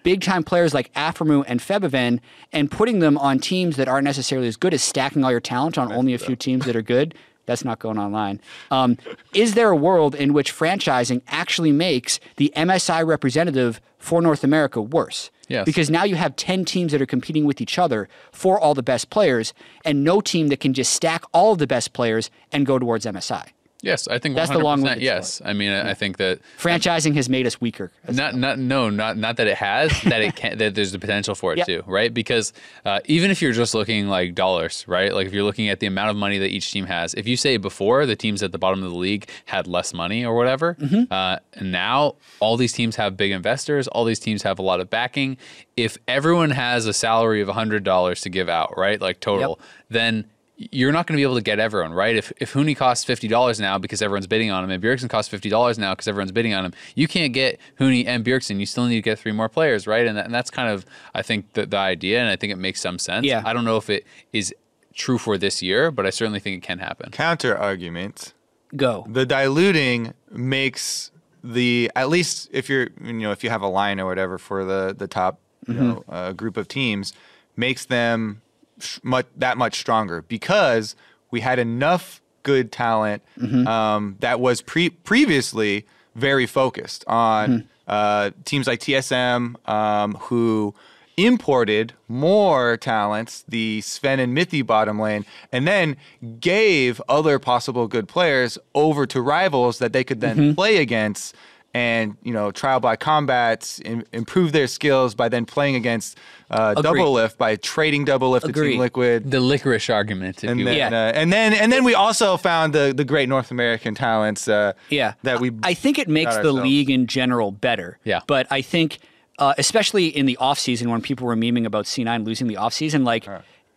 big 0.03 0.21
time 0.21 0.43
players 0.43 0.73
like 0.73 0.93
Aphromoo 0.93 1.43
and 1.47 1.59
Febiven 1.59 2.19
and 2.51 2.71
putting 2.71 2.99
them 2.99 3.17
on 3.17 3.39
teams 3.39 3.75
that 3.75 3.87
aren't 3.87 4.05
necessarily 4.05 4.47
as 4.47 4.55
good 4.57 4.73
as 4.73 4.81
stacking 4.83 5.23
all 5.23 5.31
your 5.31 5.39
talent 5.41 5.77
on 5.77 5.91
only 5.91 6.13
a 6.13 6.19
few 6.19 6.35
teams 6.35 6.65
that 6.65 6.75
are 6.75 6.81
good, 6.81 7.13
that's 7.45 7.65
not 7.65 7.79
going 7.79 7.97
online. 7.97 8.39
Um, 8.71 8.97
is 9.33 9.53
there 9.53 9.69
a 9.69 9.75
world 9.75 10.15
in 10.15 10.33
which 10.33 10.53
franchising 10.53 11.21
actually 11.27 11.71
makes 11.71 12.19
the 12.37 12.51
MSI 12.55 13.05
representative 13.05 13.81
for 13.97 14.21
North 14.21 14.43
America 14.43 14.81
worse? 14.81 15.29
Yes. 15.49 15.65
Because 15.65 15.89
now 15.89 16.03
you 16.03 16.15
have 16.15 16.35
10 16.35 16.65
teams 16.65 16.91
that 16.93 17.01
are 17.01 17.05
competing 17.05 17.45
with 17.45 17.59
each 17.59 17.77
other 17.77 18.07
for 18.31 18.59
all 18.59 18.73
the 18.73 18.83
best 18.83 19.09
players 19.09 19.53
and 19.83 20.03
no 20.03 20.21
team 20.21 20.47
that 20.47 20.59
can 20.59 20.73
just 20.73 20.93
stack 20.93 21.23
all 21.33 21.53
of 21.53 21.59
the 21.59 21.67
best 21.67 21.93
players 21.93 22.31
and 22.51 22.65
go 22.65 22.79
towards 22.79 23.05
MSI. 23.05 23.49
Yes, 23.83 24.07
I 24.07 24.17
think 24.17 24.35
That's 24.35 24.49
the 24.49 24.57
100%, 24.57 24.63
long-winded 24.63 25.03
Yes, 25.03 25.41
I 25.45 25.53
mean, 25.53 25.71
I 25.71 25.91
I 25.91 25.93
think 25.93 26.17
that 26.17 26.39
Franchising 26.57 27.13
has 27.15 27.29
made 27.29 27.45
us 27.45 27.61
weaker. 27.61 27.91
not 28.09 28.33
not 28.35 28.57
no 28.57 28.89
not 28.89 29.17
not 29.17 29.37
that 29.37 29.45
it 29.45 29.57
has 29.57 29.91
that 30.11 30.21
it 30.23 30.35
can 30.35 30.57
that 30.57 30.73
there's 30.73 30.91
the 30.93 30.99
potential 30.99 31.35
for 31.35 31.53
it 31.53 31.57
Yep. 31.59 31.67
too 31.67 31.83
right? 31.85 32.11
Because 32.11 32.51
uh, 32.85 32.99
even 33.05 33.29
if 33.29 33.41
you're 33.41 33.51
just 33.53 33.75
looking 33.75 34.07
like 34.07 34.33
dollars 34.33 34.85
right? 34.87 35.13
Like 35.13 35.27
if 35.27 35.33
you're 35.33 35.43
looking 35.43 35.69
at 35.69 35.79
the 35.79 35.87
amount 35.87 36.09
of 36.09 36.15
money 36.15 36.37
that 36.39 36.49
each 36.49 36.71
team 36.71 36.85
has 36.87 37.13
if 37.13 37.27
you 37.27 37.37
say 37.37 37.57
before 37.57 38.05
the 38.07 38.15
teams 38.15 38.41
at 38.41 38.51
the 38.51 38.57
bottom 38.57 38.81
of 38.83 38.89
the 38.89 38.97
league 38.97 39.29
had 39.45 39.67
less 39.67 39.93
money 39.93 40.25
or 40.25 40.33
whatever 40.35 40.75
Mm-hmm. 40.79 41.11
uh, 41.13 41.37
and 41.53 41.71
now 41.71 42.15
all 42.39 42.55
these 42.57 42.73
teams 42.73 42.95
have 42.95 43.15
big 43.17 43.31
investors 43.31 43.87
all 43.89 44.05
these 44.05 44.19
teams 44.19 44.43
have 44.43 44.57
a 44.59 44.61
lot 44.61 44.79
of 44.79 44.89
backing 44.89 45.37
if 45.75 45.97
everyone 46.07 46.51
has 46.51 46.85
a 46.85 46.93
salary 46.93 47.41
of 47.41 47.47
$100 47.49 48.21
to 48.21 48.29
give 48.29 48.47
out 48.49 48.77
right? 48.77 48.99
Like 49.01 49.19
total 49.19 49.59
then 49.89 50.25
you're 50.55 50.91
not 50.91 51.07
going 51.07 51.15
to 51.15 51.19
be 51.19 51.23
able 51.23 51.35
to 51.35 51.41
get 51.41 51.59
everyone 51.59 51.93
right. 51.93 52.15
If 52.15 52.31
if 52.39 52.53
Huni 52.53 52.75
costs 52.77 53.03
fifty 53.03 53.27
dollars 53.27 53.59
now 53.59 53.77
because 53.77 54.01
everyone's 54.01 54.27
bidding 54.27 54.51
on 54.51 54.63
him, 54.63 54.69
and 54.69 54.81
Bjergsen 54.83 55.09
costs 55.09 55.29
fifty 55.29 55.49
dollars 55.49 55.79
now 55.79 55.93
because 55.93 56.07
everyone's 56.07 56.31
bidding 56.31 56.53
on 56.53 56.65
him, 56.65 56.73
you 56.95 57.07
can't 57.07 57.33
get 57.33 57.59
Huni 57.79 58.05
and 58.05 58.23
Bjergsen. 58.23 58.59
You 58.59 58.65
still 58.65 58.85
need 58.85 58.95
to 58.95 59.01
get 59.01 59.17
three 59.19 59.31
more 59.31 59.49
players, 59.49 59.87
right? 59.87 60.05
And, 60.05 60.15
that, 60.17 60.25
and 60.25 60.33
that's 60.33 60.49
kind 60.51 60.69
of 60.69 60.85
I 61.15 61.21
think 61.23 61.53
the, 61.53 61.65
the 61.65 61.77
idea, 61.77 62.19
and 62.19 62.29
I 62.29 62.35
think 62.35 62.53
it 62.53 62.57
makes 62.57 62.79
some 62.81 62.99
sense. 62.99 63.25
Yeah. 63.25 63.41
I 63.45 63.53
don't 63.53 63.65
know 63.65 63.77
if 63.77 63.89
it 63.89 64.05
is 64.31 64.53
true 64.93 65.17
for 65.17 65.37
this 65.39 65.63
year, 65.63 65.89
but 65.89 66.05
I 66.05 66.11
certainly 66.11 66.39
think 66.39 66.63
it 66.63 66.65
can 66.67 66.79
happen. 66.79 67.09
Counter 67.11 67.57
argument. 67.57 68.33
Go. 68.75 69.05
the 69.07 69.25
diluting 69.25 70.13
makes 70.31 71.11
the 71.43 71.91
at 71.95 72.09
least 72.09 72.49
if 72.51 72.69
you're 72.69 72.87
you 73.03 73.13
know 73.13 73.31
if 73.31 73.43
you 73.43 73.49
have 73.51 73.61
a 73.61 73.67
line 73.67 73.99
or 73.99 74.05
whatever 74.05 74.37
for 74.37 74.63
the 74.65 74.95
the 74.97 75.07
top 75.07 75.39
Mm-hmm. 75.67 75.79
know 75.79 76.03
uh, 76.09 76.33
group 76.33 76.57
of 76.57 76.67
teams 76.67 77.13
makes 77.55 77.85
them 77.85 78.41
sh- 78.83 78.99
much 79.03 79.25
that 79.37 79.57
much 79.57 79.79
stronger 79.79 80.21
because 80.23 80.95
we 81.31 81.39
had 81.41 81.59
enough 81.59 82.21
good 82.43 82.71
talent 82.71 83.21
Mm-hmm. 83.39 83.67
um, 83.67 84.17
that 84.19 84.39
was 84.39 84.61
pre- 84.61 84.89
previously 84.89 85.85
very 86.15 86.45
focused 86.45 87.03
on 87.07 87.49
Mm-hmm. 87.49 87.67
uh, 87.87 88.29
teams 88.45 88.67
like 88.67 88.79
TSM 88.79 89.55
um, 89.69 90.13
who 90.15 90.73
imported 91.15 91.93
more 92.07 92.75
talents, 92.77 93.43
the 93.47 93.79
Zven 93.81 94.19
and 94.19 94.33
Mithy 94.35 94.65
bottom 94.65 94.99
lane, 94.99 95.25
and 95.51 95.67
then 95.67 95.95
gave 96.39 96.99
other 97.07 97.37
possible 97.39 97.87
good 97.87 98.07
players 98.07 98.57
over 98.73 99.05
to 99.05 99.21
rivals 99.21 99.77
that 99.79 99.93
they 99.93 100.03
could 100.03 100.21
then 100.21 100.37
Mm-hmm. 100.37 100.53
play 100.55 100.77
against 100.77 101.35
and 101.73 102.15
you 102.23 102.31
know 102.33 102.51
trial 102.51 102.79
by 102.79 102.95
combats 102.95 103.79
im- 103.83 104.03
improve 104.13 104.51
their 104.51 104.67
skills 104.67 105.15
by 105.15 105.27
then 105.29 105.45
playing 105.45 105.75
against 105.75 106.17
uh, 106.51 106.75
Doublelift 106.75 107.37
by 107.37 107.55
trading 107.55 108.05
Doublelift 108.05 108.41
to 108.43 108.53
team 108.53 108.79
liquid 108.79 109.31
The 109.31 109.39
licorice 109.39 109.89
argument, 109.89 110.43
if 110.43 110.49
and 110.51 110.65
then. 110.67 110.77
Yeah. 110.77 110.87
uh, 110.89 111.11
and 111.13 111.33
then 111.33 111.53
and 111.53 111.71
then 111.71 111.83
we 111.83 111.95
also 111.95 112.37
found 112.37 112.73
the 112.73 112.93
the 112.95 113.05
great 113.05 113.27
North 113.29 113.49
American 113.51 113.95
talents. 113.95 114.47
Uh, 114.47 114.73
Yeah. 114.89 115.13
that 115.23 115.39
we. 115.39 115.51
I 115.63 115.73
think 115.73 115.97
it 115.97 116.07
makes 116.07 116.33
the 116.33 116.37
ourselves. 116.39 116.61
league 116.61 116.89
in 116.89 117.07
general 117.07 117.51
better. 117.51 117.97
Yeah. 118.03 118.21
But 118.27 118.45
I 118.51 118.61
think, 118.61 118.99
uh, 119.39 119.53
especially 119.57 120.07
in 120.07 120.25
the 120.27 120.37
offseason 120.39 120.87
when 120.87 121.01
people 121.01 121.25
were 121.25 121.35
memeing 121.35 121.65
about 121.65 121.85
C9 121.85 122.23
losing 122.25 122.47
the 122.47 122.55
offseason, 122.55 123.03
like 123.05 123.27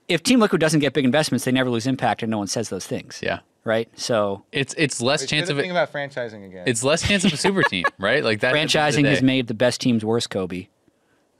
if 0.08 0.22
Team 0.22 0.38
Liquid 0.40 0.60
doesn't 0.60 0.80
get 0.80 0.92
big 0.92 1.04
investments, 1.06 1.44
they 1.46 1.52
never 1.52 1.70
lose 1.70 1.86
impact 1.86 2.22
and 2.22 2.30
no 2.30 2.38
one 2.38 2.46
says 2.46 2.68
those 2.68 2.86
things. 2.86 3.20
Yeah. 3.22 3.38
Right? 3.66 3.88
So 3.98 4.44
It's 4.52 4.74
it's 4.78 5.02
less 5.02 5.20
Wait, 5.22 5.28
chance 5.28 5.46
say 5.48 5.50
of 5.52 5.56
the 5.56 5.60
it. 5.60 5.64
thing 5.64 5.70
about 5.72 5.92
franchising 5.92 6.46
again. 6.46 6.64
It's 6.66 6.82
less 6.82 7.02
chance 7.02 7.24
of 7.24 7.32
a 7.34 7.36
super 7.36 7.62
team, 7.64 7.84
right? 7.98 8.24
Like 8.24 8.40
that. 8.40 8.48
at 8.48 8.52
the 8.54 8.58
end 8.60 8.68
of 8.68 8.72
the 8.72 8.78
franchising 8.78 9.04
has 9.10 9.22
made 9.22 9.48
the 9.48 9.54
best 9.54 9.80
teams 9.80 10.04
worse, 10.04 10.26
Kobe. 10.26 10.68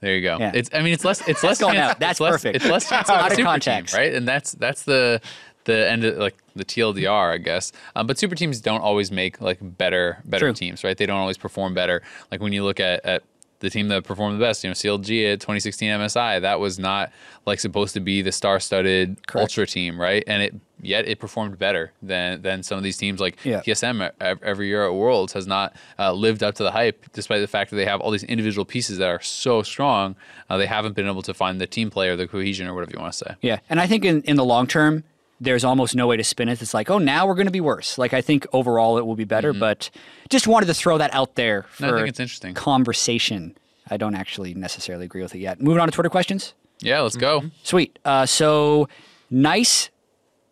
There 0.01 0.13
you 0.13 0.21
go. 0.21 0.37
Yeah. 0.37 0.51
It's 0.53 0.69
I 0.73 0.81
mean 0.83 0.93
it's 0.93 1.03
less 1.05 1.27
it's 1.27 1.41
less 1.43 1.59
going 1.59 1.73
chance, 1.75 1.91
out. 1.93 1.99
That's 1.99 2.11
it's 2.11 2.19
less, 2.19 2.31
perfect. 2.33 2.55
It's 2.57 2.65
less 2.65 2.87
chance 2.89 3.09
of 3.09 3.15
Out 3.15 3.23
a 3.23 3.25
of 3.27 3.31
super 3.33 3.43
context. 3.47 3.95
team, 3.95 4.01
right? 4.03 4.13
And 4.13 4.27
that's 4.27 4.51
that's 4.51 4.83
the 4.83 5.21
the 5.63 5.89
end 5.89 6.03
of 6.03 6.17
like 6.17 6.35
the 6.55 6.63
TLDR, 6.65 7.33
I 7.33 7.37
guess. 7.39 7.71
Um, 7.95 8.07
but 8.07 8.17
super 8.19 8.35
teams 8.35 8.61
don't 8.61 8.81
always 8.81 9.11
make 9.11 9.41
like 9.41 9.57
better 9.61 10.19
better 10.25 10.47
True. 10.47 10.53
teams, 10.53 10.83
right? 10.83 10.95
They 10.97 11.05
don't 11.05 11.17
always 11.17 11.37
perform 11.37 11.73
better. 11.73 12.03
Like 12.31 12.41
when 12.41 12.53
you 12.53 12.63
look 12.63 12.79
at, 12.79 13.03
at 13.05 13.23
the 13.59 13.69
team 13.69 13.87
that 13.87 14.03
performed 14.03 14.39
the 14.39 14.43
best, 14.45 14.63
you 14.63 14.69
know, 14.69 14.73
CLG 14.75 15.33
at 15.33 15.39
2016 15.39 15.89
MSI, 15.89 16.41
that 16.41 16.59
was 16.59 16.77
not 16.77 17.11
like 17.45 17.59
supposed 17.59 17.93
to 17.95 17.99
be 17.99 18.21
the 18.21 18.31
star-studded 18.31 19.25
Correct. 19.27 19.43
ultra 19.43 19.65
team, 19.67 19.99
right? 19.99 20.23
And 20.27 20.43
it 20.43 20.55
yet 20.79 21.07
it 21.07 21.19
performed 21.19 21.57
better 21.57 21.91
than 22.03 22.41
than 22.43 22.61
some 22.61 22.77
of 22.77 22.83
these 22.83 22.97
teams 22.97 23.19
like 23.19 23.37
Yeah. 23.43 23.61
TSM 23.61 24.11
every 24.43 24.67
year 24.67 24.85
at 24.85 24.93
Worlds 24.93 25.33
has 25.33 25.47
not 25.47 25.75
uh, 25.97 26.13
lived 26.13 26.43
up 26.43 26.53
to 26.55 26.63
the 26.63 26.71
hype, 26.71 27.05
despite 27.13 27.41
the 27.41 27.47
fact 27.47 27.71
that 27.71 27.77
they 27.77 27.85
have 27.85 27.99
all 27.99 28.11
these 28.11 28.23
individual 28.25 28.63
pieces 28.65 28.97
that 28.99 29.09
are 29.09 29.21
so 29.21 29.63
strong. 29.63 30.15
Uh, 30.49 30.57
they 30.57 30.67
haven't 30.67 30.93
been 30.95 31.07
able 31.07 31.23
to 31.23 31.33
find 31.33 31.59
the 31.59 31.67
team 31.67 31.89
play 31.89 32.09
or 32.09 32.15
the 32.15 32.27
cohesion 32.27 32.67
or 32.67 32.73
whatever 32.75 32.91
you 32.93 32.99
want 32.99 33.11
to 33.11 33.17
say. 33.17 33.35
Yeah. 33.41 33.59
And 33.69 33.79
I 33.79 33.87
think 33.87 34.05
in, 34.05 34.21
in 34.23 34.35
the 34.35 34.45
long 34.45 34.67
term, 34.67 35.03
there's 35.39 35.63
almost 35.63 35.95
no 35.95 36.07
way 36.07 36.17
to 36.17 36.23
spin 36.23 36.49
it. 36.49 36.61
It's 36.61 36.73
like, 36.73 36.89
oh, 36.89 36.97
now 36.97 37.27
we're 37.27 37.35
going 37.35 37.47
to 37.47 37.51
be 37.51 37.61
worse. 37.61 37.97
Like, 37.97 38.13
I 38.13 38.21
think 38.21 38.45
overall 38.53 38.97
it 38.97 39.05
will 39.05 39.15
be 39.15 39.23
better, 39.23 39.53
but 39.53 39.89
just 40.29 40.47
wanted 40.47 40.65
to 40.67 40.73
throw 40.73 40.97
that 40.97 41.13
out 41.13 41.35
there 41.35 41.63
for 41.69 41.83
Mm-hmm. 41.83 41.91
No, 41.91 41.95
I 41.95 41.99
think 41.99 42.09
it's 42.09 42.19
interesting. 42.19 42.53
conversation. 42.55 43.57
I 43.89 43.97
don't 43.97 44.15
actually 44.15 44.53
necessarily 44.53 45.05
agree 45.05 45.21
with 45.21 45.33
it 45.35 45.39
yet. 45.39 45.61
Moving 45.61 45.79
on 45.81 45.87
to 45.87 45.91
Twitter 45.93 46.09
questions. 46.09 46.53
Yeah, 46.79 47.01
let's 47.01 47.15
go. 47.15 47.43
Sweet. 47.63 47.97
Uh, 48.03 48.25
so, 48.25 48.87
nice 49.29 49.89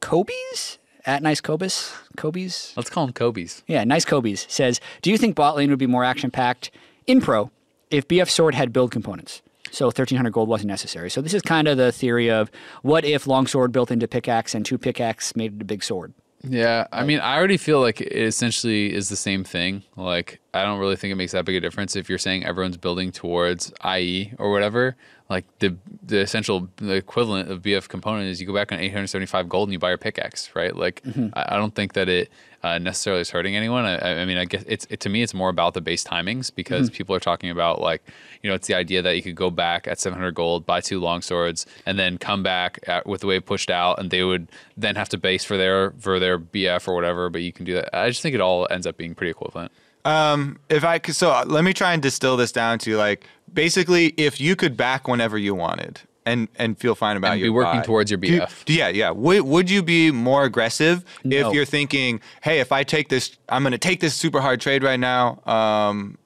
Kobe's 0.01 0.77
at 1.05 1.21
Nice 1.21 1.41
Cobus, 1.41 1.93
Kobe's. 2.17 2.73
Let's 2.75 2.89
call 2.89 3.03
him 3.05 3.13
Kobe's. 3.13 3.63
Yeah, 3.67 3.83
Nice 3.83 4.05
Kobe's 4.05 4.45
says, 4.49 4.79
Do 5.01 5.11
you 5.11 5.17
think 5.17 5.36
bot 5.36 5.55
lane 5.55 5.69
would 5.69 5.79
be 5.79 5.86
more 5.88 6.03
action 6.03 6.31
packed 6.31 6.71
in 7.05 7.21
pro 7.21 7.51
if 7.91 8.07
BF 8.07 8.29
Sword 8.29 8.55
had 8.55 8.73
build 8.73 8.91
components? 8.91 9.41
So 9.76 9.88
1300 9.88 10.32
gold 10.32 10.47
wasn't 10.47 10.69
necessary. 10.69 11.09
So 11.09 11.21
this 11.21 11.34
is 11.34 11.41
kind 11.41 11.67
of 11.67 11.78
the 11.78 11.91
theory 11.91 12.32
of 12.32 12.49
what 12.82 13.03
if 13.03 13.28
longsword 13.28 13.71
built 13.71 13.91
into 13.91 14.07
pickaxe 14.07 14.55
and 14.55 14.65
two 14.65 14.78
pickaxe 14.78 15.36
made 15.36 15.55
it 15.55 15.61
a 15.61 15.65
big 15.65 15.84
sword? 15.84 16.13
Yeah, 16.47 16.88
I 16.91 17.03
mean, 17.03 17.19
I 17.19 17.38
already 17.38 17.57
feel 17.57 17.82
like 17.82 18.01
it 18.01 18.11
essentially 18.11 18.93
is 18.93 19.09
the 19.09 19.15
same 19.15 19.43
thing. 19.43 19.84
Like, 19.95 20.39
I 20.53 20.63
don't 20.63 20.80
really 20.80 20.95
think 20.95 21.11
it 21.11 21.15
makes 21.15 21.32
that 21.32 21.43
big 21.43 21.55
a 21.55 21.59
difference 21.59 21.95
if 21.95 22.07
you're 22.07 22.19
saying 22.19 22.45
everyone's 22.45 22.78
building 22.78 23.11
towards 23.11 23.73
IE 23.84 24.32
or 24.38 24.51
whatever. 24.51 24.95
Like 25.28 25.45
the 25.57 25.76
the 26.03 26.19
essential 26.19 26.69
the 26.76 26.93
equivalent 26.93 27.49
of 27.49 27.63
BF 27.63 27.88
component 27.88 28.30
is 28.30 28.39
you 28.39 28.45
go 28.45 28.53
back 28.53 28.71
on 28.71 28.80
875 28.80 29.49
gold 29.49 29.69
and 29.69 29.73
you 29.73 29.80
buy 29.80 29.89
your 29.89 29.97
pickaxe, 29.97 30.51
right? 30.55 30.76
Like, 30.76 31.01
mm-hmm. 31.01 31.30
I, 31.34 31.55
I 31.55 31.57
don't 31.57 31.73
think 31.73 31.93
that 31.93 32.07
it 32.07 32.30
uh, 32.66 32.80
necessarily 32.80 33.22
is 33.22 33.30
hurting 33.30 33.55
anyone. 33.55 33.86
I, 33.86 34.22
I 34.22 34.26
mean, 34.26 34.38
I 34.38 34.45
guess 34.45 34.63
it's 34.66 34.88
it, 34.89 34.99
to 35.01 35.09
me, 35.09 35.22
it's 35.22 35.36
more 35.36 35.49
about 35.49 35.76
the 35.76 35.82
base 35.82 36.03
timings 36.03 36.53
because 36.53 36.89
people 36.89 37.16
are 37.16 37.20
talking 37.20 37.51
about 37.51 37.80
like, 37.80 38.01
you 38.41 38.49
know, 38.49 38.55
it's 38.55 38.68
the 38.68 38.74
idea 38.74 39.03
that 39.03 39.16
you 39.16 39.22
could 39.22 39.36
go 39.36 39.51
back 39.51 39.88
at 39.88 39.99
700 39.99 40.34
gold, 40.34 40.66
buy 40.66 40.82
two 40.82 40.99
long 40.99 41.22
swords, 41.22 41.68
and 41.86 41.99
then 41.99 42.18
come 42.18 42.41
back 42.41 42.80
at, 42.88 43.05
with 43.05 43.22
the 43.22 43.28
wave 43.28 43.45
pushed 43.45 43.70
out, 43.70 43.99
and 43.99 44.09
they 44.09 44.24
would 44.24 44.47
then 44.76 44.95
have 44.95 45.09
to 45.09 45.18
base 45.18 45.43
for 45.43 45.57
their 45.57 45.91
for 45.99 46.20
their 46.20 46.39
BF 46.39 46.88
or 46.88 46.95
whatever. 46.95 47.30
But 47.30 47.43
you 47.43 47.53
can 47.53 47.66
do 47.66 47.76
that. 47.76 47.95
I 47.95 48.09
just 48.09 48.24
think 48.24 48.34
it 48.34 48.41
all 48.41 48.68
ends 48.72 48.88
up 48.88 48.97
being 48.97 49.13
pretty 49.13 49.30
equivalent. 49.30 49.72
Um, 50.03 50.57
if 50.68 50.84
I 50.84 50.97
could, 50.97 51.16
so 51.16 51.32
uh, 51.32 51.45
let 51.45 51.63
me 51.63 51.74
try 51.74 51.93
and 51.93 52.01
distill 52.01 52.36
this 52.36 52.51
down 52.51 52.80
to 52.80 52.97
like 52.97 53.28
basically, 53.53 54.07
if 54.18 54.41
you 54.41 54.55
could 54.55 54.76
back 54.76 55.07
whenever 55.07 55.38
you 55.38 55.53
wanted 55.53 56.01
and 56.26 56.47
and 56.55 56.78
feel 56.78 56.95
fine 56.95 57.17
about 57.17 57.34
And 57.34 57.39
your 57.41 57.47
be 57.47 57.55
working 57.55 57.80
buy, 57.82 57.86
towards 57.86 58.09
your 58.11 58.17
do 58.17 58.28
you- 58.28 58.41
BF. 58.41 58.63
yeah, 58.67 58.88
yeah. 58.89 59.11
Would 59.11 59.41
would 59.43 59.69
you 59.69 59.84
be 59.84 60.11
more 60.11 60.43
aggressive 60.43 61.03
No. 61.23 61.49
if 61.49 61.53
you're 61.53 61.65
thinking, 61.65 62.19
hey, 62.41 62.59
if 62.59 62.71
I 62.71 62.84
take 62.84 63.09
this, 63.09 63.38
I'm 63.49 63.61
going 63.63 63.71
to 63.73 63.78
take 63.78 63.99
this 63.99 64.13
super 64.15 64.41
hard 64.41 64.59
trade 64.61 64.84
right 64.84 64.99
now. 64.99 65.39
Um, 65.45 66.17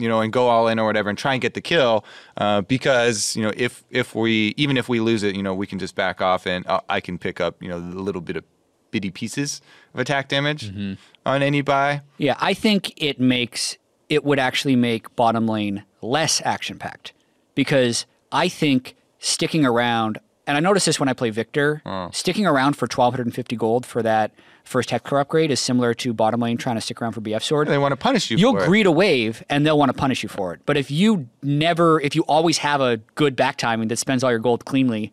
you 0.00 0.08
know, 0.08 0.20
and 0.20 0.32
go 0.32 0.46
all 0.48 0.68
in 0.68 0.78
or 0.78 0.86
whatever, 0.86 1.08
and 1.08 1.18
try 1.18 1.32
and 1.32 1.42
get 1.42 1.54
the 1.54 1.60
kill, 1.60 2.04
uh, 2.36 2.60
because 2.60 3.34
you 3.34 3.42
know, 3.42 3.52
if 3.56 3.82
if 3.90 4.14
we 4.14 4.54
even 4.56 4.76
if 4.76 4.88
we 4.88 5.00
lose 5.00 5.24
it, 5.24 5.34
you 5.34 5.42
know, 5.42 5.54
we 5.54 5.66
can 5.66 5.80
just 5.80 5.96
back 5.96 6.20
off, 6.20 6.46
and 6.46 6.64
uh, 6.68 6.80
I 6.88 7.00
can 7.00 7.18
pick 7.18 7.40
up, 7.40 7.60
you 7.60 7.68
know, 7.68 7.80
the 7.80 8.00
little 8.00 8.20
bit 8.20 8.36
of 8.36 8.44
bitty 8.92 9.10
pieces 9.10 9.60
of 9.92 9.98
attack 10.00 10.28
damage 10.28 10.70
Mm-hmm. 10.70 10.92
on 11.26 11.42
any 11.42 11.62
buy. 11.62 12.02
Yeah, 12.16 12.36
I 12.38 12.54
think 12.54 12.92
it 12.96 13.18
makes 13.18 13.76
it 14.08 14.22
would 14.24 14.38
actually 14.38 14.76
make 14.76 15.14
bottom 15.16 15.48
lane 15.48 15.82
less 16.00 16.40
action 16.44 16.78
packed 16.78 17.12
because 17.56 18.06
I 18.30 18.48
think 18.48 18.94
sticking 19.18 19.64
around, 19.64 20.18
and 20.46 20.56
I 20.56 20.60
noticed 20.60 20.86
this 20.86 20.98
when 20.98 21.08
I 21.08 21.12
play 21.12 21.30
Viktor, 21.30 21.82
sticking 22.12 22.46
around 22.46 22.74
for 22.74 22.84
1250 22.84 23.56
gold 23.56 23.84
for 23.86 24.02
that 24.02 24.32
first 24.64 24.90
Hex 24.90 25.08
Core 25.08 25.20
upgrade 25.20 25.50
is 25.50 25.60
similar 25.60 25.94
to 25.94 26.12
bottom 26.12 26.40
lane 26.40 26.58
trying 26.58 26.76
to 26.76 26.80
stick 26.80 27.00
around 27.00 27.12
for 27.12 27.20
BF 27.22 27.42
sword. 27.42 27.68
They 27.68 27.78
want 27.78 27.92
to 27.92 27.96
punish 27.96 28.30
you. 28.30 28.36
You'll 28.36 28.52
for 28.52 28.64
it. 28.64 28.66
greet 28.66 28.86
a 28.86 28.90
wave 28.90 29.42
and 29.48 29.64
they'll 29.64 29.78
want 29.78 29.88
to 29.88 29.96
punish 29.98 30.22
you 30.22 30.28
for 30.28 30.52
it. 30.52 30.60
But 30.66 30.76
if 30.76 30.90
you 30.90 31.28
never, 31.42 32.00
if 32.00 32.14
you 32.14 32.22
always 32.24 32.58
have 32.58 32.80
a 32.80 32.98
good 33.14 33.34
back 33.34 33.56
timing 33.56 33.88
that 33.88 33.96
spends 33.96 34.22
all 34.22 34.30
your 34.30 34.40
gold 34.40 34.66
cleanly, 34.66 35.12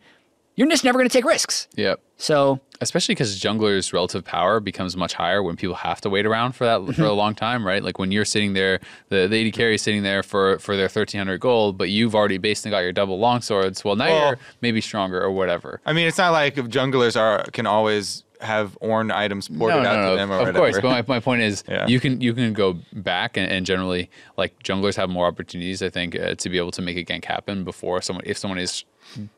you're 0.56 0.68
just 0.68 0.84
never 0.84 0.98
going 0.98 1.08
to 1.08 1.12
take 1.12 1.24
risks. 1.24 1.68
Yep. 1.76 2.00
So 2.16 2.60
especially 2.80 3.14
because 3.14 3.38
jungler's 3.40 3.92
relative 3.92 4.24
power 4.24 4.58
becomes 4.60 4.96
much 4.96 5.12
higher 5.14 5.42
when 5.42 5.56
people 5.56 5.74
have 5.76 6.00
to 6.00 6.10
wait 6.10 6.26
around 6.26 6.52
for 6.52 6.64
that 6.64 6.94
for 6.94 7.04
a 7.04 7.12
long 7.12 7.34
time, 7.34 7.66
right? 7.66 7.82
Like 7.82 7.98
when 7.98 8.10
you're 8.10 8.24
sitting 8.24 8.52
there, 8.54 8.80
the, 9.10 9.26
the 9.28 9.46
AD 9.48 9.52
carry 9.54 9.74
is 9.76 9.82
sitting 9.82 10.02
there 10.02 10.22
for 10.22 10.58
for 10.58 10.76
their 10.76 10.84
1300 10.86 11.38
gold, 11.38 11.76
but 11.78 11.90
you've 11.90 12.14
already 12.14 12.38
basically 12.38 12.70
got 12.72 12.78
your 12.80 12.92
double 12.92 13.18
long 13.18 13.42
swords. 13.42 13.84
Well, 13.84 13.96
now 13.96 14.06
Well- 14.06 14.26
you're 14.28 14.38
maybe 14.62 14.80
stronger 14.80 15.20
or 15.22 15.30
whatever. 15.30 15.80
I 15.86 15.92
mean, 15.92 16.06
it's 16.08 16.18
not 16.18 16.32
like 16.32 16.54
junglers 16.56 17.18
are 17.20 17.44
can 17.52 17.66
always 17.66 18.24
have 18.42 18.76
Ornn 18.82 19.10
items 19.10 19.48
ported 19.48 19.78
out 19.78 20.10
to 20.10 20.16
them 20.16 20.30
or 20.30 20.38
whatever. 20.38 20.50
of 20.50 20.54
whatever. 20.54 20.58
course. 20.58 20.74
But 20.82 21.08
my, 21.08 21.14
my 21.16 21.20
point 21.20 21.40
is, 21.40 21.64
Yeah. 21.68 21.86
you 21.86 22.00
can 22.00 22.20
you 22.20 22.34
can 22.34 22.52
go 22.52 22.78
back 22.92 23.36
and, 23.38 23.50
and 23.50 23.64
generally 23.64 24.10
like 24.36 24.62
junglers 24.62 24.94
have 24.96 25.08
more 25.08 25.26
opportunities, 25.26 25.82
I 25.82 25.88
think, 25.90 26.14
uh, 26.14 26.34
to 26.34 26.48
be 26.50 26.58
able 26.58 26.70
to 26.72 26.82
make 26.82 26.96
a 26.98 27.04
gank 27.04 27.24
happen 27.26 27.64
before 27.64 28.00
someone 28.02 28.24
if 28.26 28.36
someone 28.38 28.58
is 28.58 28.84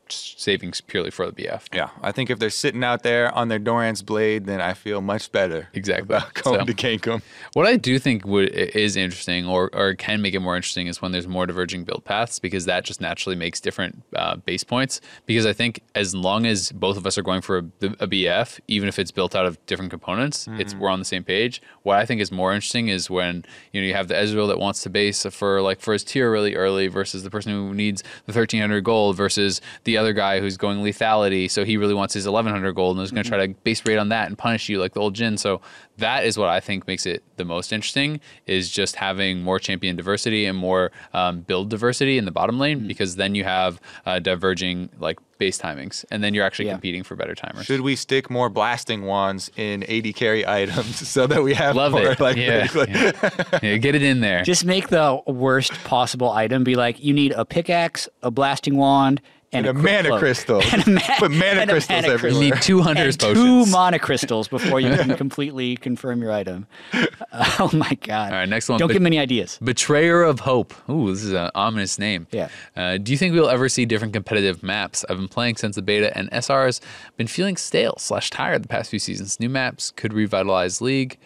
saving 0.09 0.73
purely 0.87 1.11
for 1.11 1.29
the 1.29 1.31
BF. 1.43 1.67
yeah, 1.73 1.89
I 2.01 2.11
think 2.11 2.29
if 2.29 2.39
they're 2.39 2.49
sitting 2.49 2.83
out 2.83 3.03
there 3.03 3.31
on 3.35 3.47
their 3.49 3.59
Doran's 3.59 4.01
blade, 4.01 4.45
then 4.45 4.59
I 4.61 4.73
feel 4.73 5.01
much 5.01 5.31
better. 5.31 5.67
Exactly. 5.73 6.03
About 6.15 6.33
going 6.33 6.59
So- 6.59 6.65
to 6.65 6.97
them. 6.97 7.21
What 7.53 7.67
I 7.67 7.75
do 7.75 7.99
think 7.99 8.25
would, 8.25 8.49
is 8.49 8.95
interesting, 8.95 9.45
or, 9.45 9.69
or 9.73 9.93
can 9.95 10.21
make 10.21 10.33
it 10.33 10.39
more 10.39 10.55
interesting, 10.55 10.87
is 10.87 11.01
when 11.01 11.11
there's 11.11 11.27
more 11.27 11.45
diverging 11.45 11.83
build 11.83 12.05
paths, 12.05 12.39
because 12.39 12.65
that 12.65 12.83
just 12.85 13.01
naturally 13.01 13.35
makes 13.35 13.59
different 13.59 14.03
uh, 14.15 14.37
base 14.37 14.63
points. 14.63 15.01
Because 15.25 15.45
I 15.45 15.53
think 15.53 15.81
as 15.95 16.15
long 16.15 16.45
as 16.45 16.71
both 16.71 16.97
of 16.97 17.05
us 17.05 17.17
are 17.17 17.23
going 17.23 17.41
for 17.41 17.57
a, 17.59 17.63
a 17.99 18.07
BF, 18.07 18.59
even 18.67 18.89
if 18.89 18.97
it's 18.97 19.11
built 19.11 19.35
out 19.35 19.45
of 19.45 19.63
different 19.67 19.91
components, 19.91 20.47
it's 20.53 20.73
we're 20.73 20.89
on 20.89 20.99
the 20.99 21.05
same 21.05 21.23
page. 21.23 21.61
What 21.83 21.97
I 21.97 22.05
think 22.05 22.21
is 22.21 22.31
more 22.31 22.53
interesting 22.53 22.87
is 22.87 23.09
when 23.09 23.45
you 23.73 23.81
know 23.81 23.87
you 23.87 23.93
have 23.93 24.07
the 24.07 24.15
Ezreal 24.15 24.47
that 24.47 24.59
wants 24.59 24.81
to 24.83 24.89
base 24.89 25.25
for 25.31 25.61
like 25.61 25.79
for 25.79 25.93
his 25.93 26.03
Tear 26.03 26.31
really 26.31 26.55
early 26.55 26.87
versus 26.87 27.23
the 27.23 27.29
person 27.29 27.51
who 27.51 27.73
needs 27.73 28.01
the 28.25 28.33
1300 28.33 28.81
gold 28.83 29.15
versus 29.15 29.58
the 29.83 29.97
other 29.97 30.13
guy 30.13 30.39
who's 30.39 30.57
going 30.57 30.79
lethality, 30.79 31.49
so 31.49 31.65
he 31.65 31.77
really 31.77 31.93
wants 31.93 32.13
his 32.13 32.25
1100 32.25 32.73
gold 32.73 32.97
and 32.97 33.03
is 33.03 33.11
going 33.11 33.23
to 33.23 33.29
mm-hmm. 33.29 33.37
try 33.37 33.47
to 33.47 33.53
base 33.63 33.85
rate 33.85 33.97
on 33.97 34.09
that 34.09 34.27
and 34.27 34.37
punish 34.37 34.69
you 34.69 34.79
like 34.79 34.93
the 34.93 34.99
old 34.99 35.15
Jhin. 35.15 35.37
So 35.37 35.61
that 35.99 36.25
is 36.25 36.37
what 36.37 36.49
I 36.49 36.59
think 36.59 36.87
makes 36.87 37.05
it 37.05 37.23
the 37.37 37.45
most 37.45 37.71
interesting 37.71 38.19
is 38.45 38.69
just 38.69 38.95
having 38.97 39.41
more 39.41 39.59
champion 39.59 39.95
diversity 39.95 40.45
and 40.45 40.57
more 40.57 40.91
um, 41.13 41.41
build 41.41 41.69
diversity 41.69 42.17
in 42.17 42.25
the 42.25 42.31
bottom 42.31 42.59
lane 42.59 42.87
because 42.87 43.15
then 43.15 43.35
you 43.35 43.43
have 43.45 43.79
uh, 44.05 44.19
diverging 44.19 44.89
like 44.99 45.19
base 45.37 45.57
timings 45.57 46.03
and 46.11 46.21
then 46.23 46.33
you're 46.33 46.43
actually 46.43 46.65
Yeah. 46.65 46.73
competing 46.73 47.03
for 47.03 47.15
better 47.15 47.33
timers. 47.35 47.65
Should 47.65 47.81
we 47.81 47.95
stick 47.95 48.29
more 48.29 48.49
blasting 48.49 49.03
wands 49.05 49.49
in 49.55 49.83
AD 49.83 50.13
carry 50.15 50.45
items 50.45 51.07
so 51.15 51.27
that 51.27 51.41
we 51.43 51.53
have 51.53 51.75
Love 51.75 51.93
more? 51.93 52.07
it. 52.07 52.19
Like, 52.19 52.35
yeah. 52.37 52.67
like- 52.75 52.89
yeah. 52.89 53.59
Yeah, 53.63 53.77
Get 53.77 53.95
it 53.95 54.03
in 54.03 54.19
there. 54.19 54.43
just 54.43 54.65
make 54.65 54.89
the 54.89 55.21
worst 55.27 55.71
possible 55.85 56.29
item 56.31 56.63
be 56.65 56.75
like 56.75 57.01
you 57.03 57.13
need 57.13 57.31
a 57.33 57.45
pickaxe, 57.45 58.09
a 58.21 58.31
blasting 58.31 58.75
wand, 58.75 59.21
and, 59.51 59.65
And 59.65 59.77
a 59.77 59.81
quick 59.81 59.91
mana 59.93 60.09
cloak. 60.09 60.19
crystal. 60.19 60.61
And 60.73 60.87
a 60.87 60.89
ma- 60.91 61.01
Put 61.17 61.31
mana 61.31 61.61
and 61.61 61.69
a 61.71 61.73
crystals 61.73 62.01
mana 62.03 62.13
everywhere. 62.13 62.43
you 62.43 62.51
need 62.53 62.61
two 62.61 62.81
hunters 62.81 63.15
and 63.15 63.21
two 63.21 63.33
potions. 63.33 63.71
mana 63.71 63.97
crystals 63.97 64.47
before 64.47 64.79
you 64.79 64.95
can 64.95 65.17
completely 65.23 65.75
confirm 65.89 66.21
your 66.21 66.31
item. 66.31 66.67
oh 67.33 67.69
my 67.73 67.97
god! 68.01 68.31
All 68.31 68.39
right, 68.39 68.49
next 68.49 68.69
one. 68.69 68.77
Don't 68.77 68.89
Be- 68.89 68.93
give 68.93 69.01
me 69.01 69.07
any 69.07 69.19
ideas. 69.19 69.57
Betrayer 69.61 70.21
of 70.23 70.41
Hope. 70.41 70.73
Ooh, 70.89 71.11
this 71.11 71.23
is 71.23 71.33
an 71.33 71.49
ominous 71.55 71.97
name. 71.97 72.27
Yeah. 72.31 72.49
Uh, 72.75 72.97
do 72.97 73.11
you 73.11 73.17
think 73.17 73.33
we'll 73.33 73.49
ever 73.49 73.67
see 73.69 73.85
different 73.85 74.13
competitive 74.13 74.61
maps? 74.61 75.03
I've 75.09 75.17
been 75.17 75.27
playing 75.27 75.55
since 75.55 75.75
the 75.75 75.81
beta, 75.81 76.15
and 76.15 76.29
SR 76.31 76.65
has 76.65 76.79
been 77.17 77.27
feeling 77.27 77.57
stale 77.57 77.95
slash 77.97 78.29
tired 78.29 78.63
the 78.63 78.67
past 78.67 78.91
few 78.91 78.99
seasons. 78.99 79.39
New 79.39 79.49
maps 79.49 79.91
could 79.91 80.13
revitalize 80.13 80.79
League. 80.79 81.17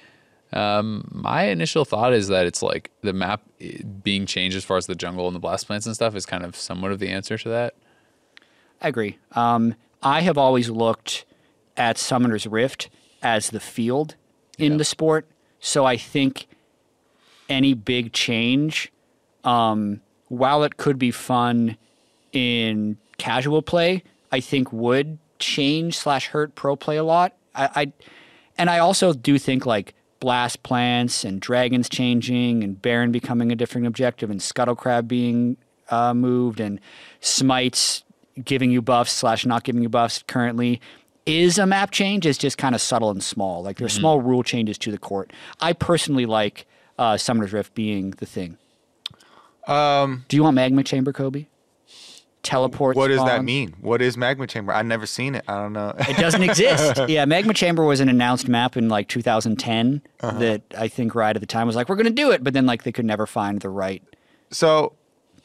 Um, 0.53 1.09
my 1.11 1.43
initial 1.43 1.83
thought 1.83 2.13
is 2.13 2.27
that 2.27 2.45
it's 2.45 2.61
like 2.61 2.91
the 3.01 3.11
map 3.11 3.41
eh, 3.59 3.79
being 4.03 4.25
changed 4.25 4.55
as 4.55 4.63
far 4.63 4.77
as 4.77 4.85
the 4.85 4.95
jungle 4.95 5.27
and 5.27 5.35
the 5.35 5.39
blast 5.39 5.65
plants 5.67 5.87
and 5.87 5.95
stuff 5.95 6.15
is 6.15 6.25
kind 6.27 6.45
of 6.45 6.55
somewhat 6.55 6.91
of 6.91 6.99
the 6.99 7.09
answer 7.09 7.37
to 7.39 7.49
that. 7.49 7.73
I 8.79 8.87
agree. 8.87 9.17
Um, 9.31 9.75
I 10.03 10.21
have 10.21 10.37
always 10.37 10.69
looked 10.69 11.25
at 11.75 11.97
Summoner's 11.97 12.45
Rift 12.45 12.89
as 13.23 13.49
the 13.49 13.59
field 13.59 14.15
in 14.65 14.77
the 14.77 14.85
sport, 14.85 15.27
so 15.59 15.85
I 15.85 15.97
think 15.97 16.47
any 17.49 17.73
big 17.73 18.13
change, 18.13 18.91
um, 19.43 20.01
while 20.27 20.63
it 20.63 20.77
could 20.77 20.97
be 20.97 21.11
fun 21.11 21.77
in 22.31 22.97
casual 23.17 23.61
play, 23.61 24.03
I 24.31 24.39
think 24.39 24.73
would 24.73 25.19
change 25.39 25.97
slash 25.97 26.27
hurt 26.27 26.55
pro 26.55 26.75
play 26.75 26.97
a 26.97 27.03
lot. 27.03 27.33
I, 27.53 27.69
I 27.75 27.93
and 28.57 28.69
I 28.69 28.79
also 28.79 29.13
do 29.13 29.37
think 29.37 29.65
like 29.65 29.93
blast 30.19 30.63
plants 30.63 31.23
and 31.23 31.41
dragons 31.41 31.89
changing 31.89 32.63
and 32.63 32.81
Baron 32.81 33.11
becoming 33.11 33.51
a 33.51 33.55
different 33.55 33.87
objective 33.87 34.29
and 34.29 34.41
scuttle 34.41 34.75
crab 34.75 35.07
being 35.07 35.57
uh, 35.89 36.13
moved 36.13 36.59
and 36.59 36.79
smites 37.19 38.03
giving 38.43 38.71
you 38.71 38.81
buffs 38.81 39.11
slash 39.11 39.45
not 39.45 39.63
giving 39.63 39.81
you 39.81 39.89
buffs 39.89 40.23
currently 40.27 40.81
is 41.25 41.57
a 41.57 41.65
map 41.65 41.91
change. 41.91 42.25
It's 42.25 42.37
just 42.37 42.57
kind 42.57 42.75
of 42.75 42.81
subtle 42.81 43.09
and 43.11 43.23
small. 43.23 43.63
Like 43.63 43.77
there's 43.77 43.93
small 43.93 44.21
rule 44.21 44.43
changes 44.43 44.77
to 44.79 44.91
the 44.91 44.97
court. 44.97 45.31
I 45.61 45.73
personally 45.73 46.25
like 46.25 46.65
uh, 46.99 47.17
Summoner's 47.17 47.53
Rift 47.53 47.73
being 47.73 48.11
the 48.11 48.25
thing. 48.25 48.57
Um, 49.67 50.25
do 50.27 50.35
you 50.35 50.43
want 50.43 50.55
Magma 50.55 50.83
Chamber, 50.83 51.13
Kobe? 51.13 51.45
Teleport. 52.41 52.97
what 52.97 53.07
does 53.07 53.23
that 53.23 53.41
mean? 53.45 53.73
What 53.79 54.01
is 54.01 54.17
magma 54.17 54.45
chamber? 54.47 54.73
I've 54.73 54.85
never 54.85 55.05
seen 55.05 55.33
it. 55.33 55.45
I 55.47 55.53
don't 55.61 55.71
know. 55.71 55.93
It 55.97 56.17
doesn't 56.17 56.43
exist. 56.43 56.99
yeah, 57.07 57.23
Magma 57.23 57.53
Chamber 57.53 57.85
was 57.85 58.01
an 58.01 58.09
announced 58.09 58.49
map 58.49 58.75
in 58.75 58.89
like 58.89 59.07
2010 59.07 60.01
Uh-huh. 60.19 60.39
that 60.39 60.61
I 60.77 60.89
think 60.89 61.15
right 61.15 61.33
at 61.33 61.39
the 61.39 61.45
time 61.47 61.67
was 61.67 61.77
like, 61.77 61.87
we're 61.87 61.95
going 61.95 62.07
to 62.07 62.11
do 62.11 62.31
it, 62.31 62.43
but 62.43 62.53
then 62.53 62.65
like 62.65 62.83
they 62.83 62.91
could 62.91 63.05
never 63.05 63.25
find 63.25 63.61
the 63.61 63.69
right 63.69 64.03
so 64.51 64.91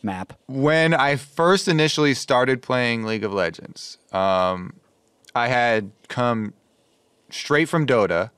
map. 0.03 0.33
when 0.49 0.93
I 0.93 1.15
first 1.15 1.69
initially 1.69 2.15
started 2.15 2.63
playing 2.63 3.05
League 3.05 3.23
of 3.23 3.33
Legends, 3.33 3.99
um, 4.11 4.75
I 5.35 5.49
had 5.49 5.91
come 6.09 6.55
straight 7.31 7.69
from 7.69 7.87
Dota, 7.87 8.31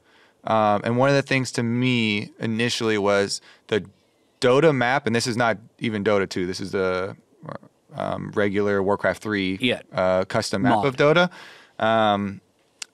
um, 0.45 0.81
and 0.85 0.97
one 0.97 1.09
of 1.09 1.15
the 1.15 1.23
things 1.23 1.53
to 1.53 1.63
me 1.63 2.31
initially 2.39 2.99
was 2.99 3.41
the 3.69 3.85
Dota 4.41 4.75
map, 4.75 5.07
and 5.07 5.15
this 5.15 5.27
is 5.27 5.37
not 5.37 5.59
even 5.79 6.03
Dota 6.05 6.29
2. 6.29 6.47
This 6.47 6.61
is 6.61 6.73
the 6.73 7.17
um, 7.95 8.31
regular 8.35 8.83
Warcraft 8.83 9.23
3 9.23 9.59
Yeah. 9.61 9.83
uh, 9.93 10.25
custom 10.25 10.63
map 10.63 10.77
Mod. 10.77 10.87
of 10.87 10.97
Dota. 10.97 11.31
Um, 11.85 12.41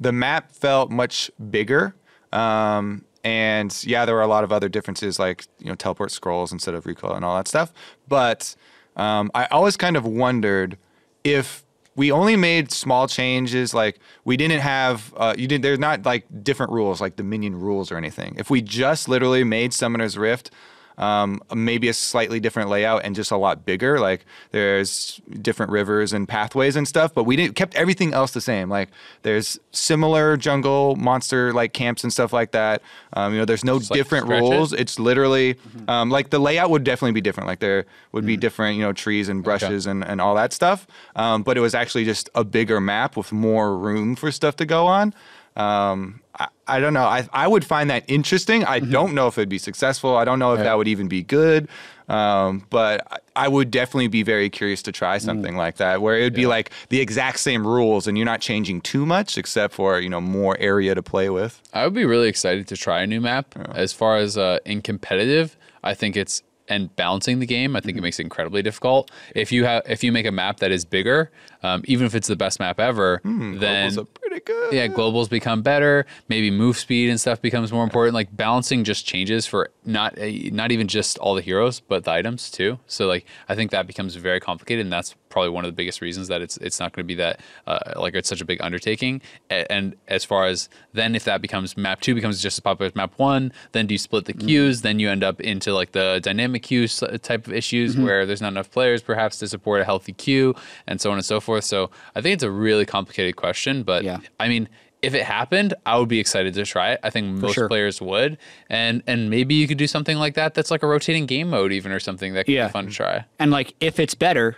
the 0.01 0.13
map 0.13 0.53
felt 0.53 0.91
much 0.91 1.31
bigger. 1.51 1.95
Um, 2.33 3.05
and 3.25 3.77
yeah, 3.85 4.05
there 4.05 4.15
were 4.15 4.23
a 4.23 4.27
lot 4.29 4.45
of 4.45 4.53
other 4.53 4.69
differences, 4.69 5.19
like 5.19 5.47
you 5.59 5.67
know, 5.67 5.75
teleport 5.75 6.13
scrolls 6.13 6.53
instead 6.53 6.75
of 6.75 6.87
recoil 6.87 7.15
and 7.15 7.25
all 7.25 7.37
that 7.37 7.49
stuff. 7.49 7.73
But 8.09 8.55
um, 8.97 9.31
I 9.35 9.47
always 9.47 9.77
kind 9.77 9.97
of 9.97 10.05
wondered 10.07 10.79
if 11.25 11.65
we 11.97 12.13
only 12.13 12.37
made 12.37 12.71
small 12.71 13.09
changes, 13.09 13.75
like 13.75 13.99
we 14.25 14.37
didn't 14.37 14.61
have, 14.61 15.13
uh, 15.17 15.35
you 15.37 15.49
didn't. 15.49 15.63
There's 15.63 15.79
not 15.79 16.05
like 16.05 16.27
different 16.43 16.71
rules, 16.73 17.01
like 17.01 17.17
Dominion 17.17 17.59
rules 17.59 17.91
or 17.91 17.97
anything. 17.97 18.35
If 18.39 18.51
we 18.51 18.61
just 18.63 19.09
literally 19.09 19.45
made 19.45 19.73
Summoner's 19.73 20.17
Rift 20.17 20.51
um, 20.99 21.41
maybe 21.55 21.89
a 21.89 21.95
slightly 21.95 22.41
different 22.41 22.71
layout 22.71 23.05
and 23.05 23.15
just 23.15 23.31
a 23.31 23.37
lot 23.37 23.65
bigger. 23.65 23.99
Like 23.99 24.25
there's 24.51 25.21
different 25.41 25.73
rivers 25.73 26.13
and 26.13 26.29
pathways 26.29 26.77
and 26.77 26.87
stuff, 26.89 27.13
but 27.15 27.25
we 27.25 27.37
didn't 27.37 27.57
kept 27.57 27.75
everything 27.75 28.15
else 28.15 28.33
the 28.33 28.41
same. 28.41 28.69
Like 28.69 28.89
there's 29.23 29.59
similar 29.73 30.37
jungle 30.37 30.97
monster 30.97 31.53
like 31.53 31.73
camps 31.73 32.03
and 32.03 32.13
stuff 32.13 32.33
like 32.33 32.53
that. 32.53 32.83
Um, 33.13 33.33
you 33.33 33.39
know, 33.39 33.45
there's 33.45 33.65
no 33.65 33.79
Just, 33.79 33.91
like, 33.91 33.99
different 33.99 34.29
it? 34.29 34.31
rules. 34.31 34.73
It's 34.73 34.99
literally 34.99 35.57
um, 35.89 36.11
like 36.11 36.31
the 36.31 36.39
layout 36.39 36.71
would 36.71 36.85
definitely 36.85 37.13
be 37.13 37.21
different. 37.21 37.47
Like 37.47 37.61
there 37.61 37.87
would 38.13 38.27
be 38.27 38.37
different, 38.37 38.77
you 38.77 38.83
know, 38.83 38.93
trees 38.93 39.29
and 39.29 39.43
brushes 39.45 39.87
and, 39.87 40.05
and 40.05 40.21
all 40.21 40.35
that 40.35 40.53
stuff. 40.53 40.87
Um, 41.15 41.43
but 41.43 41.57
it 41.57 41.61
was 41.61 41.75
actually 41.75 42.05
just 42.05 42.31
a 42.35 42.45
bigger 42.45 42.81
map 42.81 43.17
with 43.17 43.33
more 43.33 43.77
room 43.77 44.17
for 44.17 44.33
stuff 44.33 44.57
to 44.57 44.67
go 44.67 44.87
on. 44.87 45.15
Um, 45.57 46.21
I, 46.39 46.49
I 46.67 46.81
don't 46.81 46.93
know. 46.93 47.05
I, 47.05 47.27
I 47.33 47.49
would 47.49 47.65
find 47.65 47.89
that 47.91 48.05
interesting. 48.09 48.65
I 48.65 48.81
don't 48.81 49.15
know 49.15 49.27
if 49.27 49.39
it'd 49.39 49.49
be 49.49 49.59
successful. 49.59 50.17
I 50.17 50.25
don't 50.25 50.39
know 50.39 50.53
if 50.53 50.59
that 50.65 50.77
would 50.77 50.89
even 50.89 51.09
be 51.09 51.23
good. 51.23 51.69
Um, 52.09 52.67
but 52.71 53.07
I- 53.11 53.19
I 53.39 53.49
would 53.49 53.71
definitely 53.71 54.09
be 54.09 54.23
very 54.23 54.49
curious 54.49 54.81
to 54.85 54.93
try 54.93 55.19
something 55.19 55.57
like 55.57 55.77
that, 55.77 56.01
where 56.01 56.17
it 56.19 56.23
would 56.23 56.33
be 56.35 56.47
like 56.47 56.71
the 56.89 57.01
exact 57.03 57.39
same 57.39 57.67
rules, 57.67 58.07
and 58.07 58.17
you're 58.17 58.25
not 58.25 58.41
changing 58.41 58.81
too 58.81 59.05
much, 59.05 59.37
except 59.37 59.75
for 59.75 60.01
you 60.01 60.09
know 60.09 60.23
more 60.23 60.57
area 60.59 60.95
to 60.95 61.03
play 61.03 61.29
with. 61.29 61.61
I 61.75 61.85
would 61.85 61.93
be 61.93 62.07
really 62.07 62.29
excited 62.29 62.67
to 62.69 62.77
try 62.79 63.03
a 63.03 63.07
new 63.07 63.21
map. 63.21 63.55
As 63.75 63.93
far 63.93 64.17
as 64.17 64.39
uh, 64.39 64.61
in 64.65 64.81
competitive, 64.81 65.55
I 65.85 65.93
think 65.93 66.17
it's 66.17 66.43
and 66.69 66.95
balancing 66.97 67.41
the 67.41 67.47
game. 67.47 67.77
I 67.77 67.81
think 67.81 67.99
it 67.99 68.01
makes 68.01 68.19
it 68.19 68.23
incredibly 68.23 68.63
difficult. 68.63 69.11
If 69.35 69.53
you 69.53 69.65
have 69.67 69.83
if 69.87 70.03
you 70.03 70.13
make 70.13 70.25
a 70.27 70.33
map 70.33 70.61
that 70.61 70.71
is 70.73 70.87
bigger, 70.87 71.31
um, 71.67 71.83
even 71.93 72.07
if 72.07 72.15
it's 72.15 72.29
the 72.29 72.37
best 72.37 72.59
map 72.61 72.79
ever, 72.81 73.21
then 73.25 73.91
Globals 73.91 73.99
are 73.99 74.05
pretty 74.05 74.41
good. 74.51 74.73
yeah, 74.73 74.87
globals 74.89 75.29
become 75.29 75.63
better. 75.63 76.07
Maybe 76.29 76.51
move 76.51 76.77
speed 76.79 77.11
and 77.11 77.19
stuff 77.21 77.41
becomes 77.43 77.73
more 77.73 77.85
important. 77.85 78.15
Like 78.15 78.35
balancing 78.37 78.85
just 78.85 79.07
changes 79.07 79.47
for 79.47 79.71
not 79.85 80.11
uh, 80.19 80.27
not 80.63 80.71
even 80.73 80.87
just 80.89 81.19
all 81.19 81.35
the 81.35 81.43
heroes, 81.51 81.81
but 81.81 82.05
the 82.05 82.13
items 82.13 82.51
too. 82.51 82.79
So 82.87 83.07
like 83.07 83.25
I 83.49 83.55
think 83.57 83.71
that 83.73 83.87
becomes 83.87 84.15
very 84.15 84.41
complicated, 84.41 84.87
and 84.87 84.93
that's 84.93 85.15
probably 85.29 85.51
one 85.51 85.65
of 85.67 85.71
the 85.73 85.77
biggest 85.77 86.01
reasons 86.01 86.29
that 86.29 86.41
it's 86.41 86.57
it's 86.59 86.79
not 86.81 86.93
going 86.93 87.05
to 87.05 87.07
be 87.07 87.15
that 87.17 87.41
uh, 87.67 87.79
like 88.01 88.15
it's 88.15 88.29
such 88.29 88.41
a 88.41 88.45
big 88.45 88.61
undertaking. 88.63 89.21
A- 89.51 89.71
And 89.73 89.97
as 90.09 90.25
far 90.25 90.47
as 90.47 90.69
then, 90.93 91.15
if 91.15 91.25
that 91.25 91.41
becomes 91.43 91.77
map 91.77 92.01
two 92.01 92.15
becomes 92.15 92.41
just 92.43 92.57
as 92.59 92.61
popular 92.61 92.87
as 92.87 92.95
map 92.95 93.13
one, 93.19 93.53
then 93.73 93.87
do 93.87 93.95
you 93.95 93.99
split 93.99 94.25
the 94.27 94.33
queues? 94.33 94.83
Then 94.83 94.99
you 95.01 95.09
end 95.11 95.25
up 95.25 95.41
into 95.41 95.73
like 95.75 95.93
the 95.93 96.21
dynamic 96.23 96.63
queue 96.63 96.87
type 96.89 97.47
of 97.47 97.53
issues 97.53 97.97
where 97.97 98.25
there's 98.27 98.41
not 98.43 98.49
enough 98.53 98.71
players 98.71 99.03
perhaps 99.03 99.39
to 99.41 99.49
support 99.49 99.81
a 99.81 99.85
healthy 99.85 100.13
queue, 100.13 100.55
and 100.87 101.01
so 101.01 101.11
on 101.11 101.17
and 101.17 101.25
so 101.25 101.41
forth. 101.41 101.56
So 101.61 101.91
I 102.15 102.21
think 102.21 102.35
it's 102.35 102.43
a 102.45 102.51
really 102.51 102.87
complicated 102.87 103.37
question, 103.37 103.83
but 103.83 104.05
Yeah. 104.05 104.19
I 104.41 104.49
mean, 104.49 104.69
if 105.03 105.15
it 105.15 105.25
happened, 105.25 105.75
I 105.85 105.99
would 105.99 106.09
be 106.09 106.19
excited 106.19 106.55
to 106.55 106.65
try 106.65 106.93
it. 106.93 107.01
I 107.03 107.11
think 107.11 107.27
most 107.41 107.55
sure. 107.55 107.69
players 107.69 108.01
would, 108.01 108.39
and 108.71 109.03
and 109.07 109.31
maybe 109.31 109.55
you 109.55 109.69
could 109.69 109.79
do 109.79 109.87
something 109.87 110.17
like 110.17 110.35
that. 110.35 110.55
That's 110.55 110.71
like 110.71 110.83
a 110.83 110.87
rotating 110.87 111.27
game 111.27 111.51
mode, 111.51 111.73
even 111.73 111.93
or 111.93 112.01
something 112.01 112.33
that 112.35 112.47
could 112.47 112.55
Yeah. 112.55 112.69
be 112.69 112.73
fun 112.73 112.87
to 112.87 112.93
try. 112.93 113.25
And 113.39 113.51
like 113.51 113.75
if 113.81 114.01
it's 114.01 114.15
better, 114.15 114.57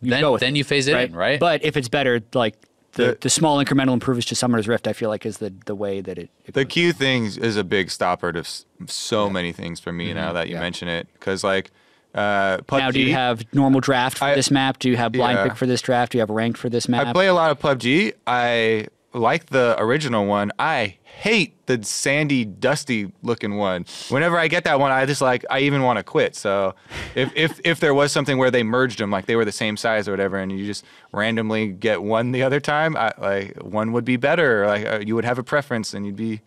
you 0.00 0.10
Then 0.10 0.20
go 0.20 0.32
with 0.32 0.40
then 0.40 0.54
it, 0.54 0.58
you 0.58 0.64
phase 0.64 0.86
it 0.88 0.96
in, 0.96 1.14
right? 1.16 1.38
But 1.38 1.64
if 1.64 1.76
it's 1.76 1.88
better, 1.88 2.20
like 2.32 2.54
the, 2.92 3.04
The- 3.06 3.18
the 3.22 3.30
small 3.30 3.62
incremental 3.62 3.92
improvements 3.92 4.28
to 4.28 4.34
Summoner's 4.34 4.68
Rift, 4.68 4.86
I 4.86 4.92
feel 4.92 5.08
like 5.08 5.26
is 5.26 5.38
the 5.38 5.52
the 5.66 5.74
way 5.74 6.00
that 6.00 6.16
it. 6.18 6.30
it 6.46 6.54
The 6.54 6.64
goes. 6.64 6.72
Q 6.72 6.92
thing 6.92 7.24
is 7.26 7.56
a 7.56 7.64
big 7.64 7.90
stopper 7.90 8.32
to 8.32 8.40
s- 8.40 8.64
so 8.86 9.28
many 9.28 9.52
things 9.52 9.80
for 9.80 9.92
me 9.92 10.06
mm-hmm. 10.06 10.14
now 10.16 10.32
that 10.32 10.48
you 10.48 10.54
Yeah. 10.54 10.60
mention 10.60 10.88
it, 10.88 11.08
because 11.14 11.42
like 11.42 11.70
uh, 12.14 12.58
PUBG. 12.58 12.78
now, 12.78 12.90
do 12.90 13.00
you 13.00 13.12
have 13.14 13.42
normal 13.54 13.80
draft 13.80 14.18
for 14.18 14.24
I- 14.26 14.34
this 14.34 14.50
map? 14.50 14.78
Do 14.78 14.88
you 14.90 14.96
have 14.96 15.12
blind 15.12 15.38
Yeah. 15.38 15.44
pick 15.44 15.56
for 15.56 15.66
this 15.66 15.80
draft? 15.80 16.12
Do 16.12 16.18
you 16.18 16.20
have 16.20 16.30
ranked 16.30 16.58
for 16.58 16.68
this 16.68 16.88
map? 16.88 17.06
I 17.06 17.12
play 17.12 17.26
a 17.28 17.34
lot 17.34 17.50
of 17.50 17.58
PUBG. 17.58 18.12
I 18.26 18.86
like 19.14 19.46
the 19.46 19.76
original 19.78 20.26
one. 20.26 20.52
I 20.58 20.96
hate 21.04 21.54
the 21.66 21.82
sandy, 21.84 22.44
dusty 22.44 23.12
looking 23.22 23.56
one. 23.56 23.84
Whenever 24.08 24.38
I 24.38 24.48
get 24.48 24.64
that 24.64 24.80
one, 24.80 24.90
I 24.90 25.04
just 25.06 25.20
like 25.20 25.44
I 25.50 25.60
even 25.60 25.82
want 25.82 25.98
to 25.98 26.02
quit. 26.02 26.34
So 26.34 26.74
if 27.14 27.30
if 27.36 27.60
if 27.64 27.80
there 27.80 27.94
was 27.94 28.10
something 28.12 28.38
where 28.38 28.50
they 28.50 28.62
merged 28.62 28.98
them, 28.98 29.10
like 29.10 29.26
they 29.26 29.36
were 29.36 29.44
the 29.44 29.52
same 29.52 29.76
size 29.76 30.08
or 30.08 30.10
whatever, 30.12 30.38
and 30.38 30.50
you 30.50 30.64
just 30.66 30.84
randomly 31.12 31.68
get 31.68 32.02
one 32.02 32.32
the 32.32 32.42
other 32.42 32.58
time, 32.60 32.96
I, 32.96 33.12
like 33.18 33.56
one 33.62 33.92
would 33.92 34.04
be 34.04 34.16
better. 34.16 34.66
Like 34.66 34.86
uh, 34.86 35.00
you 35.04 35.14
would 35.14 35.24
have 35.26 35.38
a 35.38 35.42
preference, 35.44 35.92
and 35.94 36.06
you'd 36.06 36.16
be, 36.16 36.40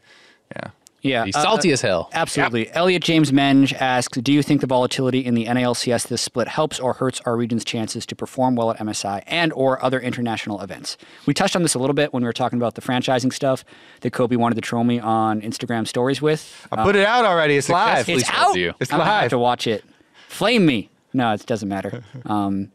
yeah. 0.56 0.72
Yeah, 1.06 1.23
Be 1.26 1.34
uh, 1.34 1.41
salty 1.41 1.72
as 1.72 1.82
hell. 1.82 2.10
Absolutely. 2.14 2.72
Elliot 2.72 3.03
James 3.03 3.32
Menge 3.32 3.73
asks, 3.80 4.18
do 4.19 4.34
you 4.34 4.41
think 4.41 4.61
the 4.61 4.68
volatility 4.68 5.19
in 5.19 5.36
the 5.36 5.45
NALCS 5.45 6.07
this 6.07 6.22
split 6.22 6.48
helps 6.48 6.80
or 6.80 6.94
hurts 6.94 7.22
our 7.22 7.38
region's 7.38 7.64
chances 7.64 8.06
to 8.07 8.15
perform 8.15 8.56
well 8.56 8.72
at 8.72 8.77
MSI 8.80 9.23
and 9.27 9.53
or 9.53 9.84
other 9.84 9.99
international 9.99 10.60
events? 10.61 10.98
We 11.26 11.34
touched 11.34 11.56
on 11.56 11.61
this 11.61 11.76
a 11.76 11.80
little 11.80 11.94
bit 11.94 12.14
when 12.14 12.23
we 12.23 12.27
were 12.27 12.34
talking 12.34 12.57
about 12.57 12.76
the 12.76 12.82
franchising 12.82 13.32
stuff 13.32 13.64
that 14.02 14.11
Kobe 14.11 14.36
wanted 14.36 14.56
to 14.56 14.61
troll 14.61 14.84
me 14.84 14.99
on 14.99 15.41
Instagram 15.41 15.88
stories 15.88 16.22
with. 16.22 16.68
I 16.72 16.84
put 16.84 16.95
it 16.95 17.06
out 17.06 17.26
already. 17.26 17.56
It's 17.56 17.69
live. 17.69 18.10
It's 18.10 18.30
out. 18.30 18.56
you. 18.56 18.73
It's 18.80 18.91
I'm 18.91 18.99
gonna 18.99 19.11
have 19.11 19.30
to 19.30 19.40
watch 19.40 19.68
it. 19.68 19.84
Flame 20.27 20.65
me. 20.65 20.90
No, 21.14 21.32
it 21.32 21.45
doesn't 21.45 21.69
matter. 21.69 22.03
Um, 22.26 22.72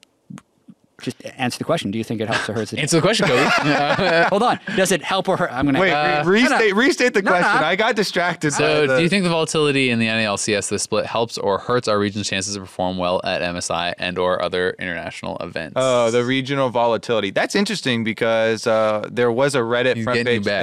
just 1.01 1.25
answer 1.37 1.59
the 1.59 1.65
question. 1.65 1.91
Do 1.91 1.99
you 1.99 2.05
think 2.05 2.21
it 2.21 2.29
helps 2.29 2.49
or 2.49 2.53
hurts? 2.55 2.73
Answer 2.73 2.97
the 2.97 3.03
question, 3.03 3.27
Kobe. 3.27 3.45
Hold 4.31 4.43
on. 4.43 4.61
Does 4.77 4.93
it 4.93 5.03
help 5.03 5.29
or 5.29 5.37
hurt? 5.37 5.53
I'm 5.53 5.67
gonna 5.67 5.81
Wait, 5.81 5.93
uh, 5.93 6.25
restate 6.25 6.75
restate 6.75 7.15
the 7.15 7.23
no, 7.23 7.31
no. 7.33 7.39
question. 7.39 7.65
I 7.65 7.77
got 7.77 7.97
distracted. 7.97 8.53
so, 8.53 8.87
the- 8.87 8.97
do 8.99 9.03
you 9.03 9.09
think 9.09 9.25
the 9.25 9.31
volatility 9.31 9.91
in 9.91 9.99
the 9.99 10.07
NALCS 10.07 10.69
this 10.69 10.83
split 10.83 11.07
helps 11.07 11.39
or 11.39 11.59
hurts 11.59 11.89
our 11.89 11.99
region's 11.99 12.29
chances 12.29 12.55
to 12.55 12.61
perform 12.61 12.99
well 12.99 13.21
at 13.25 13.43
MSI 13.43 13.95
and 13.99 14.19
or 14.19 14.43
other 14.43 14.77
international 14.79 15.37
events? 15.39 15.75
Oh, 15.77 16.11
the 16.11 16.25
regional 16.25 16.69
volatility. 16.71 17.31
That's 17.31 17.55
interesting 17.55 18.05
because 18.05 18.67
uh, 18.67 19.09
there 19.11 19.33
was 19.33 19.55
a 19.55 19.61
Reddit 19.61 19.97
He's 19.97 20.05
front 20.05 20.19
getting 20.19 20.35
you 20.35 20.41
page 20.41 20.45
back. 20.45 20.63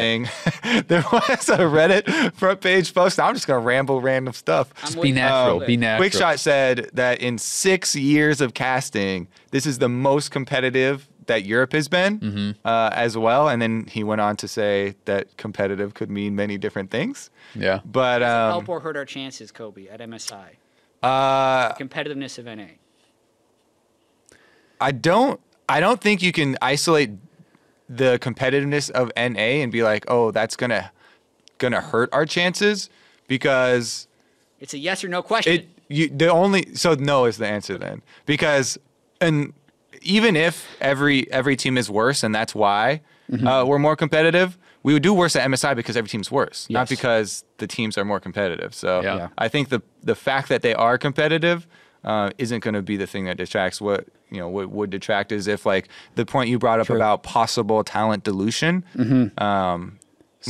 thing. 0.64 0.84
there 0.88 1.03
was 1.11 1.49
a 1.49 1.57
Reddit 1.59 2.34
front 2.34 2.61
page 2.61 2.93
post. 2.93 3.19
I'm 3.19 3.34
just 3.34 3.47
gonna 3.47 3.59
ramble 3.59 4.01
random 4.01 4.34
stuff. 4.34 4.73
Just 4.81 5.01
be 5.01 5.11
natural. 5.11 5.61
Um, 5.61 5.68
be 5.68 5.77
natural. 5.77 6.09
Quickshot 6.09 6.39
said 6.39 6.89
that 6.93 7.19
in 7.22 7.38
six 7.38 7.95
years 7.95 8.41
of 8.41 8.53
casting, 8.53 9.27
this 9.51 9.65
is 9.65 9.80
the 9.80 9.89
most 9.89 10.27
competitive 10.30 11.08
that 11.28 11.45
Europe 11.45 11.74
has 11.74 11.88
been 11.90 12.20
Mm-hmm. 12.20 12.52
uh, 12.66 12.90
as 12.94 13.18
well. 13.18 13.49
And 13.49 13.62
then 13.62 13.86
he 13.90 14.04
went 14.04 14.22
on 14.22 14.36
to 14.38 14.48
say 14.48 14.95
that 15.06 15.36
competitive 15.38 15.94
could 15.94 16.10
mean 16.10 16.36
many 16.36 16.58
different 16.58 16.90
things. 16.91 17.30
Yeah. 17.56 17.82
But 17.86 18.24
um, 18.24 18.52
help 18.52 18.70
or 18.70 18.80
hurt 18.80 18.95
our 18.95 19.06
chances, 19.06 19.52
Kobe, 19.52 19.88
at 19.88 19.99
MSI? 19.99 20.45
uh, 21.04 21.74
Competitiveness 21.74 22.38
of 22.38 22.45
NA. 22.45 22.66
I 24.80 24.91
don't 24.91 25.40
I 25.70 25.80
don't 25.80 25.99
think 26.02 26.22
you 26.22 26.32
can 26.32 26.58
isolate 26.62 27.12
the 27.90 28.18
competitiveness 28.20 28.90
of 28.91 29.12
NA 29.18 29.62
and 29.64 29.72
be 29.72 29.84
like, 29.84 30.06
"Oh, 30.08 30.32
that's 30.32 30.56
going 30.56 30.70
to 30.70 30.91
going 31.58 31.74
to 31.74 31.82
hurt 31.82 32.10
our 32.14 32.26
chances" 32.26 32.90
because 33.28 34.08
It's 34.60 34.74
a 34.74 34.78
yes 34.78 35.04
or 35.04 35.08
no 35.10 35.22
question. 35.22 35.54
it 35.54 35.68
you 35.90 36.10
the 36.10 36.30
only 36.30 36.76
so 36.76 36.94
no 36.94 37.26
is 37.26 37.38
the 37.38 37.48
answer 37.48 37.78
then. 37.78 38.02
Because 38.26 38.78
and 39.20 39.54
even 40.07 40.35
if 40.35 40.67
every 40.81 41.31
every 41.31 41.55
team 41.55 41.77
is 41.77 41.89
worse 41.89 42.23
and 42.23 42.34
that's 42.34 42.55
why 42.55 43.01
uh, 43.45 43.65
we're 43.67 43.79
more 43.79 43.95
competitive, 43.95 44.57
we 44.84 44.93
would 44.93 45.03
do 45.03 45.13
worse 45.13 45.35
at 45.35 45.45
MSI 45.49 45.75
because 45.75 45.97
every 45.97 46.09
team's 46.09 46.31
worse, 46.31 46.67
not 46.69 46.88
because 46.89 47.43
the 47.57 47.67
teams 47.67 47.97
are 47.97 48.05
more 48.05 48.19
competitive. 48.21 48.73
So 48.73 49.01
Yeah. 49.01 49.15
Yeah. 49.17 49.27
I 49.38 49.47
think 49.49 49.69
the 49.69 49.81
the 50.01 50.15
fact 50.15 50.47
that 50.49 50.61
they 50.61 50.73
are 50.73 50.97
competitive 50.97 51.67
uh, 52.03 52.29
isn't 52.38 52.61
going 52.63 52.73
to 52.75 52.81
be 52.81 52.95
the 52.95 53.07
thing 53.07 53.25
that 53.25 53.38
detracts. 53.38 53.81
What 53.81 54.07
you 54.29 54.39
know, 54.39 54.47
what 54.49 54.69
would 54.69 54.89
detract 54.89 55.31
is 55.31 55.47
if 55.47 55.65
like 55.65 55.89
the 56.15 56.25
point 56.25 56.49
you 56.49 56.57
brought 56.59 56.79
up 56.79 56.88
about 56.97 57.23
possible 57.23 57.84
talent 57.84 58.23
dilution 58.23 58.84
um, 59.38 59.97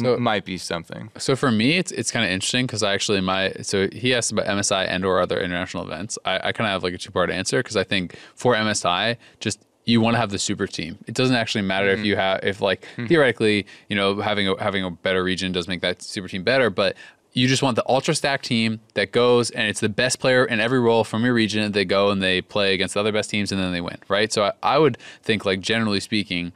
So- 0.01 0.15
m- 0.15 0.23
might 0.23 0.45
be 0.45 0.57
something. 0.57 1.09
So 1.17 1.35
for 1.35 1.51
me, 1.51 1.77
it's 1.77 1.91
it's 1.91 2.11
kind 2.11 2.25
of 2.25 2.31
interesting 2.31 2.65
because 2.65 2.83
I 2.83 2.93
actually 2.93 3.21
my 3.21 3.53
so 3.61 3.87
he 3.91 4.13
asked 4.13 4.31
about 4.31 4.45
MSI 4.45 4.87
and 4.87 5.05
or 5.05 5.19
other 5.19 5.39
international 5.39 5.83
events. 5.83 6.17
I, 6.25 6.35
I 6.35 6.51
kind 6.51 6.67
of 6.67 6.71
have 6.71 6.83
like 6.83 6.93
a 6.93 6.97
two 6.97 7.11
part 7.11 7.29
answer 7.29 7.59
because 7.61 7.77
I 7.77 7.83
think 7.83 8.17
for 8.35 8.55
MSI, 8.55 9.17
just 9.39 9.59
you 9.85 10.01
want 10.01 10.15
to 10.15 10.19
have 10.19 10.31
the 10.31 10.39
super 10.39 10.67
team. 10.67 10.97
It 11.07 11.15
doesn't 11.15 11.35
actually 11.35 11.61
matter 11.61 11.87
if 11.87 11.99
mm-hmm. 11.99 12.05
you 12.05 12.15
have 12.17 12.43
if 12.43 12.61
like 12.61 12.85
hmm. 12.95 13.07
theoretically, 13.07 13.65
you 13.87 13.95
know, 13.95 14.19
having 14.19 14.47
a 14.47 14.61
having 14.61 14.83
a 14.83 14.91
better 14.91 15.23
region 15.23 15.51
does 15.51 15.67
make 15.67 15.81
that 15.81 16.01
super 16.01 16.27
team 16.27 16.43
better, 16.43 16.69
but 16.69 16.95
you 17.33 17.47
just 17.47 17.61
want 17.61 17.75
the 17.75 17.87
ultra 17.87 18.15
stack 18.15 18.41
team 18.41 18.79
that 18.95 19.11
goes 19.11 19.51
and 19.51 19.67
it's 19.67 19.79
the 19.79 19.89
best 19.89 20.19
player 20.19 20.43
in 20.43 20.59
every 20.59 20.79
role 20.79 21.03
from 21.03 21.23
your 21.23 21.33
region. 21.33 21.71
They 21.71 21.85
go 21.85 22.09
and 22.09 22.21
they 22.21 22.41
play 22.41 22.73
against 22.73 22.95
the 22.95 22.99
other 22.99 23.11
best 23.11 23.29
teams 23.29 23.51
and 23.51 23.61
then 23.61 23.71
they 23.71 23.81
win, 23.81 23.97
right? 24.07 24.33
So 24.33 24.45
I, 24.45 24.51
I 24.63 24.77
would 24.79 24.97
think 25.21 25.45
like 25.45 25.61
generally 25.61 25.99
speaking, 25.99 26.51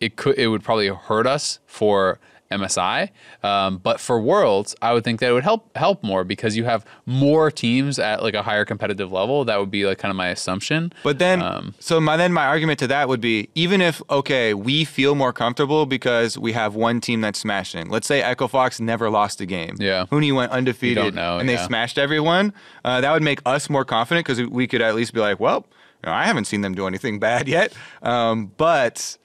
it 0.00 0.16
could 0.16 0.36
it 0.36 0.48
would 0.48 0.62
probably 0.62 0.88
hurt 0.88 1.26
us 1.26 1.60
for 1.66 2.18
MSI. 2.50 3.10
Um, 3.42 3.78
but 3.78 4.00
for 4.00 4.20
Worlds, 4.20 4.74
I 4.80 4.92
would 4.92 5.04
think 5.04 5.20
that 5.20 5.30
it 5.30 5.32
would 5.32 5.44
help 5.44 5.76
help 5.76 6.02
more 6.02 6.24
because 6.24 6.56
you 6.56 6.64
have 6.64 6.84
more 7.04 7.50
teams 7.50 7.98
at 7.98 8.22
like 8.22 8.34
a 8.34 8.42
higher 8.42 8.64
competitive 8.64 9.10
level. 9.12 9.44
That 9.44 9.58
would 9.58 9.70
be 9.70 9.84
like 9.86 9.98
kind 9.98 10.10
of 10.10 10.16
my 10.16 10.28
assumption. 10.28 10.92
But 11.02 11.18
then, 11.18 11.42
Um, 11.42 11.74
so 11.80 12.00
my 12.00 12.16
then 12.16 12.32
my 12.32 12.46
argument 12.46 12.78
to 12.80 12.86
that 12.88 13.08
would 13.08 13.20
be 13.20 13.48
even 13.54 13.80
if 13.80 14.00
okay, 14.10 14.54
we 14.54 14.84
feel 14.84 15.14
more 15.14 15.32
comfortable 15.32 15.86
because 15.86 16.38
we 16.38 16.52
have 16.52 16.74
one 16.74 17.00
team 17.00 17.20
that's 17.20 17.38
smashing. 17.38 17.88
Let's 17.88 18.06
say 18.06 18.22
Echo 18.22 18.48
Fox 18.48 18.80
never 18.80 19.10
lost 19.10 19.40
a 19.40 19.46
game. 19.46 19.76
Yeah. 19.78 20.06
Huni 20.06 20.34
went 20.34 20.52
undefeated 20.52 21.14
know, 21.14 21.38
and 21.38 21.48
they 21.48 21.56
smashed 21.56 21.98
everyone. 21.98 22.52
Uh, 22.84 23.00
that 23.00 23.12
would 23.12 23.22
make 23.22 23.40
us 23.44 23.68
more 23.68 23.84
confident 23.84 24.26
because 24.26 24.42
we 24.48 24.66
could 24.66 24.82
at 24.82 24.94
least 24.94 25.12
be 25.12 25.20
like, 25.20 25.40
well, 25.40 25.66
I 26.04 26.24
haven't 26.26 26.44
seen 26.44 26.60
them 26.60 26.74
do 26.74 26.86
anything 26.86 27.18
bad 27.28 27.48
yet. 27.48 27.72
Um, 28.02 28.52
but. 28.56 29.18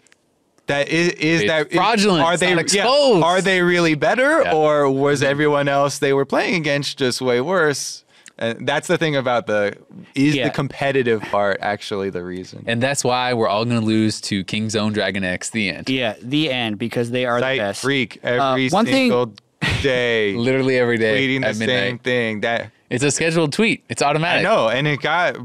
That 0.72 0.90
is, 0.90 1.10
is 1.10 1.42
It's 1.42 1.50
that 1.52 1.72
fraudulent. 1.72 2.24
Are 2.24 2.38
they 2.38 2.56
not 2.56 2.74
yeah, 2.74 2.88
are 2.88 3.42
they 3.42 3.62
really 3.62 3.96
better, 3.96 4.42
Yeah. 4.44 4.54
or 4.56 4.90
was 4.90 5.22
everyone 5.22 5.68
else 5.68 6.00
they 6.00 6.14
were 6.14 6.26
playing 6.26 6.56
against 6.56 6.98
just 6.98 7.22
way 7.22 7.42
worse? 7.42 8.04
And 8.38 8.66
that's 8.68 8.88
the 8.88 8.98
thing 8.98 9.16
about 9.16 9.46
the 9.46 9.76
is 10.16 10.36
Yeah. 10.36 10.46
the 10.46 10.50
competitive 10.50 11.22
part 11.24 11.58
actually 11.62 12.10
the 12.10 12.24
reason? 12.24 12.64
and 12.66 12.82
that's 12.82 13.04
why 13.04 13.34
we're 13.34 13.48
all 13.48 13.66
going 13.66 13.80
to 13.80 13.86
lose 13.86 14.20
to 14.22 14.44
Kingzone 14.44 14.94
DragonX. 14.96 15.52
The 15.52 15.70
end. 15.70 15.90
Yeah, 15.90 16.16
the 16.22 16.50
end 16.50 16.80
because 16.80 17.12
they 17.12 17.26
are 17.26 17.40
the 17.40 17.46
Site 17.46 17.60
best. 17.60 17.84
Phreak 17.84 18.18
uh, 18.24 18.50
every 18.52 18.70
one 18.70 18.86
thing- 18.86 18.94
single 19.12 19.34
day, 19.84 20.34
Literally 20.36 20.78
every 20.78 20.98
day 20.98 21.28
tweeting 21.28 21.42
the 21.42 21.60
midnight. 21.60 21.68
same 21.68 22.00
thing. 22.00 22.42
That 22.42 22.72
It's 22.90 23.04
a 23.04 23.12
scheduled 23.12 23.54
tweet. 23.54 23.84
It's 23.90 24.02
automatic. 24.02 24.40
I 24.46 24.50
know, 24.50 24.70
and 24.70 24.88
it 24.88 25.02
got. 25.02 25.36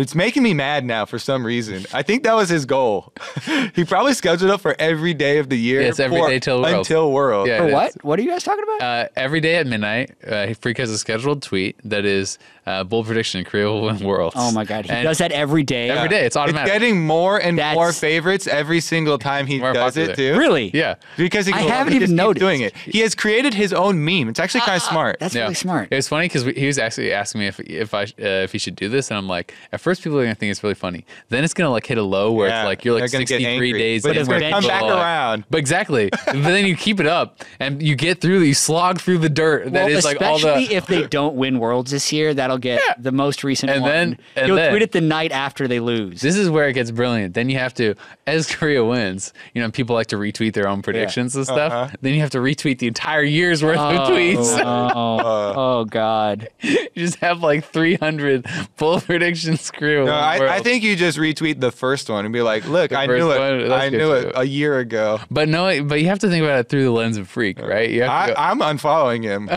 It's 0.00 0.14
making 0.14 0.42
me 0.42 0.54
mad 0.54 0.84
now 0.84 1.04
for 1.04 1.18
some 1.18 1.44
reason. 1.44 1.84
I 1.92 2.02
think 2.02 2.22
that 2.24 2.34
was 2.34 2.48
his 2.48 2.64
goal. 2.64 3.12
he 3.74 3.84
probably 3.84 4.14
scheduled 4.14 4.50
up 4.50 4.60
for 4.60 4.74
every 4.78 5.14
day 5.14 5.38
of 5.38 5.48
the 5.50 5.58
year. 5.58 5.82
Yes, 5.82 6.00
every 6.00 6.18
for- 6.18 6.28
day 6.28 6.38
till 6.38 6.62
World. 6.62 6.74
Until 6.74 7.12
World. 7.12 7.48
Yeah. 7.48 7.58
For 7.58 7.68
it 7.68 7.72
what? 7.72 7.88
is. 7.90 7.96
What 8.02 8.18
are 8.18 8.22
you 8.22 8.30
guys 8.30 8.42
talking 8.42 8.64
about? 8.64 8.80
Uh, 8.82 9.08
every 9.16 9.40
day 9.40 9.56
at 9.56 9.66
midnight, 9.66 10.12
uh, 10.26 10.54
Phreak 10.56 10.78
has 10.78 10.90
a 10.90 10.98
scheduled 10.98 11.42
tweet 11.42 11.76
that 11.84 12.04
is 12.04 12.38
uh, 12.70 12.84
bold 12.84 13.06
prediction: 13.06 13.44
Korea 13.44 13.66
will 13.66 13.82
win 13.82 13.98
Worlds. 14.00 14.36
oh 14.38 14.52
my 14.52 14.64
god, 14.64 14.84
he 14.86 14.90
And 14.90 15.04
does 15.04 15.18
that 15.18 15.32
every 15.32 15.62
day. 15.62 15.90
every 15.90 16.08
day. 16.08 16.24
It's 16.26 16.36
automatic. 16.36 16.68
It's 16.72 16.72
getting 16.78 17.04
more 17.06 17.38
and 17.38 17.56
more 17.74 17.92
favorites 17.92 18.46
every 18.46 18.80
single 18.80 19.18
time 19.18 19.46
he 19.46 19.58
More 19.58 19.72
does 19.72 19.96
it 19.96 20.16
too. 20.16 20.36
Really? 20.38 20.70
Yeah. 20.74 20.94
Because 21.16 21.46
he 21.46 21.52
I 21.52 21.60
haven't 21.62 21.92
he 21.92 21.96
even 21.96 22.08
keeps 22.10 22.16
noticed. 22.16 22.40
doing 22.40 22.60
it. 22.62 22.76
He 22.76 23.00
has 23.00 23.14
created 23.14 23.54
his 23.54 23.72
own 23.72 24.04
meme. 24.04 24.28
It's 24.28 24.40
actually 24.40 24.62
kind 24.62 24.76
of 24.76 24.82
smart. 24.82 25.18
That's 25.20 25.34
Yeah. 25.34 25.42
really 25.42 25.54
smart. 25.54 25.88
It 25.90 25.96
was 25.96 26.08
funny 26.08 26.26
because 26.28 26.44
he 26.44 26.66
was 26.66 26.78
actually 26.78 27.12
asking 27.12 27.40
me 27.40 27.46
if 27.48 27.60
if 27.60 27.94
I 27.94 28.04
uh, 28.04 28.44
if 28.46 28.52
he 28.52 28.58
should 28.58 28.76
do 28.76 28.88
this, 28.88 29.10
and 29.10 29.18
I'm 29.18 29.28
like, 29.28 29.54
at 29.72 29.80
first 29.80 30.02
people 30.02 30.18
are 30.18 30.22
gonna 30.22 30.34
think 30.34 30.50
it's 30.50 30.62
really 30.62 30.74
funny. 30.74 31.04
Then 31.28 31.44
it's 31.44 31.54
gonna 31.54 31.70
like 31.70 31.86
hit 31.86 31.98
a 31.98 32.02
low 32.02 32.32
where 32.32 32.48
Yeah, 32.48 32.60
it's 32.62 32.66
like 32.66 32.84
you're 32.84 32.94
like 32.94 33.02
they're 33.10 33.18
gonna 33.18 33.24
get 33.24 33.40
63 33.40 33.52
angry. 33.68 33.78
days, 33.78 34.02
But 34.02 34.16
in 34.16 34.20
it's 34.20 34.28
where 34.28 34.40
gonna 34.40 34.52
come 34.52 34.62
people 34.62 34.70
back 34.76 34.82
are 34.82 34.94
like- 34.94 35.02
around. 35.02 35.44
But 35.50 35.58
exactly, 35.64 36.10
but 36.10 36.32
then 36.42 36.66
you 36.66 36.76
keep 36.76 37.00
it 37.00 37.06
up 37.06 37.42
and 37.58 37.82
you 37.82 37.96
get 37.96 38.20
through, 38.20 38.40
you 38.40 38.54
slog 38.54 39.00
through 39.00 39.18
the 39.18 39.28
dirt. 39.28 39.72
That 39.72 39.86
well, 39.86 39.88
is 39.96 40.04
like 40.04 40.20
all 40.22 40.38
the. 40.38 40.48
especially 40.48 40.66
the. 40.68 40.74
if 40.76 40.86
they 40.86 41.06
don't 41.06 41.34
win 41.36 41.58
worlds 41.58 41.90
this 41.90 42.12
year, 42.12 42.34
that'll 42.34 42.58
get 42.60 42.80
Yeah. 42.86 42.94
the 42.98 43.12
most 43.12 43.42
recent 43.44 43.70
And 43.72 43.82
one. 43.82 43.90
then- 43.90 44.18
and 44.36 44.46
He'll 44.46 44.56
then- 44.56 44.70
tweet 44.70 44.82
it 44.82 44.92
the 44.92 45.00
night 45.00 45.32
after 45.32 45.66
they 45.66 45.80
lose. 45.80 46.20
This 46.20 46.36
is 46.36 46.48
where 46.50 46.68
it 46.68 46.74
gets 46.74 46.90
brilliant. 46.90 47.34
Then 47.34 47.48
you 47.50 47.58
have 47.58 47.74
to, 47.74 47.94
as 48.26 48.46
Korea 48.54 48.84
wins, 48.84 49.32
you 49.54 49.62
know, 49.62 49.70
people 49.70 49.94
like 49.94 50.06
to 50.08 50.16
retweet 50.16 50.54
their 50.54 50.68
own 50.68 50.82
predictions 50.82 51.34
and 51.36 51.44
stuff. 51.44 51.72
Uh-huh. 51.72 51.96
Then 52.00 52.14
you 52.14 52.20
have 52.20 52.30
to 52.30 52.38
retweet 52.38 52.78
the 52.78 52.86
entire 52.86 53.22
year's 53.22 53.62
worth 53.64 53.78
of 53.78 54.08
oh, 54.08 54.12
tweets. 54.12 54.60
oh, 54.64 55.52
oh, 55.80 55.84
God. 55.84 56.48
you 56.60 56.88
just 56.96 57.16
have 57.16 57.42
like 57.42 57.64
300 57.64 58.46
full 58.76 59.00
predictions 59.00 59.70
crew. 59.70 60.04
No, 60.04 60.12
I, 60.12 60.56
I 60.56 60.60
think 60.60 60.82
you 60.84 60.96
just 60.96 61.18
retweet 61.18 61.60
the 61.60 61.70
first 61.72 62.08
one 62.10 62.24
and 62.24 62.32
be 62.32 62.42
like, 62.42 62.66
"Look, 62.66 62.92
I 62.92 63.06
knew 63.06 63.28
one? 63.28 63.60
it. 63.60 63.68
That's 63.68 63.84
I 63.84 63.88
knew 63.88 64.12
it 64.12 64.32
a 64.34 64.44
year 64.44 64.78
ago." 64.78 65.20
But 65.30 65.48
no, 65.48 65.82
but 65.84 66.00
you 66.00 66.06
have 66.08 66.18
to 66.20 66.28
think 66.28 66.42
about 66.44 66.58
it 66.60 66.68
through 66.68 66.84
the 66.84 66.90
lens 66.90 67.16
of 67.16 67.32
Phreak, 67.32 67.60
right? 67.60 67.88
You 67.90 68.02
have 68.02 68.10
I, 68.10 68.26
to 68.28 68.40
I'm 68.40 68.58
unfollowing 68.60 69.22
him. 69.22 69.48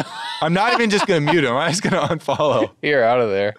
I'm 0.42 0.54
not 0.54 0.74
even 0.74 0.90
just 0.90 1.08
gonna 1.08 1.22
mute 1.22 1.44
him. 1.44 1.56
I'm 1.56 1.72
just 1.72 1.84
gonna 1.84 2.08
unfollow. 2.08 2.72
you're 2.82 2.93
out 3.02 3.22
of 3.22 3.30
there. 3.30 3.56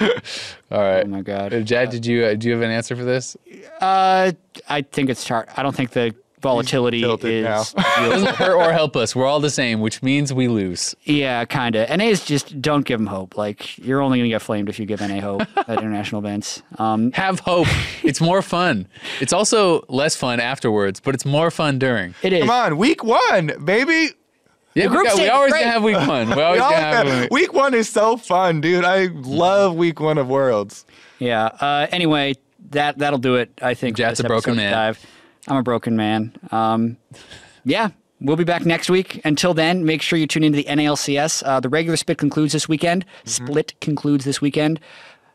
All 0.00 0.80
right. 0.80 1.04
Oh, 1.04 1.08
my 1.08 1.20
God. 1.22 1.52
Uh, 1.52 1.60
Jatt, 1.60 1.90
did 1.90 2.06
you 2.06 2.24
uh, 2.24 2.34
do 2.34 2.48
you 2.48 2.54
have 2.54 2.62
an 2.62 2.70
answer 2.70 2.96
for 2.96 3.04
this? 3.04 3.36
Uh, 3.80 4.32
I 4.68 4.82
think 4.82 5.10
it's 5.10 5.24
chart. 5.24 5.48
I 5.56 5.62
don't 5.62 5.74
think 5.74 5.90
the 5.90 6.14
volatility 6.40 7.00
tilted 7.00 7.44
is. 7.46 7.72
doesn't 7.96 8.36
hurt 8.36 8.54
or 8.56 8.72
help 8.72 8.94
us. 8.94 9.16
We're 9.16 9.26
all 9.26 9.40
the 9.40 9.50
same, 9.50 9.80
which 9.80 10.02
means 10.04 10.32
we 10.32 10.46
lose. 10.46 10.94
yeah, 11.02 11.44
kind 11.46 11.74
of. 11.74 11.88
NA 11.98 12.04
is 12.04 12.24
just 12.24 12.62
don't 12.62 12.84
give 12.84 13.00
them 13.00 13.08
hope. 13.08 13.36
Like 13.36 13.76
you're 13.76 14.00
only 14.00 14.18
gonna 14.20 14.28
get 14.28 14.40
flamed 14.42 14.68
if 14.68 14.78
you 14.78 14.86
give 14.86 15.00
NA 15.00 15.20
hope 15.20 15.42
at 15.56 15.78
international 15.78 16.20
events. 16.20 16.62
Um, 16.78 17.10
Have 17.12 17.40
hope. 17.40 17.66
it's 18.04 18.20
more 18.20 18.40
fun. 18.40 18.86
It's 19.20 19.32
also 19.32 19.84
less 19.88 20.14
fun 20.14 20.38
afterwards, 20.38 21.00
but 21.00 21.14
it's 21.16 21.24
more 21.24 21.50
fun 21.50 21.80
during. 21.80 22.14
it 22.22 22.32
is. 22.32 22.40
Come 22.42 22.50
on, 22.50 22.76
week 22.76 23.02
one, 23.02 23.52
baby. 23.64 24.10
Yeah, 24.74 24.84
The 24.84 24.90
we, 24.90 24.94
got, 24.96 25.04
we 25.04 25.10
stage 25.10 25.22
is 25.24 25.30
always 25.30 25.52
gonna 25.52 25.64
have 25.66 25.82
week 25.82 25.96
one. 25.96 26.28
We 26.28 26.34
We 26.36 26.42
always 26.42 26.60
always 26.60 26.76
gonna 26.78 26.86
have 26.96 27.06
have- 27.06 27.20
week- 27.22 27.30
week 27.30 27.52
one 27.52 27.74
is 27.74 27.88
so 27.88 28.16
fun, 28.16 28.60
dude. 28.60 28.84
I 28.84 29.06
love 29.12 29.74
week 29.74 29.98
one 30.00 30.18
of 30.18 30.28
Worlds. 30.28 30.84
Yeah. 31.18 31.46
Uh, 31.46 31.86
anyway, 31.90 32.34
that 32.70 32.98
that'll 32.98 33.18
do 33.18 33.36
it. 33.36 33.50
I 33.62 33.74
think. 33.74 33.96
for 33.96 33.98
Jatt's 33.98 34.20
a 34.20 34.24
broken 34.24 34.56
man. 34.56 34.72
Dive. 34.72 35.04
I'm 35.48 35.56
a 35.56 35.62
broken 35.62 35.96
man. 35.96 36.32
Um, 36.50 36.96
yeah. 37.64 37.90
We'll 38.20 38.36
be 38.36 38.44
back 38.44 38.66
next 38.66 38.90
week. 38.90 39.20
Until 39.24 39.54
then, 39.54 39.84
make 39.84 40.02
sure 40.02 40.18
you 40.18 40.26
tune 40.26 40.42
into 40.42 40.56
the 40.56 40.64
NALCS. 40.64 41.42
Uh, 41.46 41.60
the 41.60 41.68
regular 41.68 41.96
split 41.96 42.18
concludes 42.18 42.52
this 42.52 42.68
weekend. 42.68 43.04
Split 43.24 43.74
concludes 43.80 44.24
this 44.24 44.40
weekend. 44.40 44.80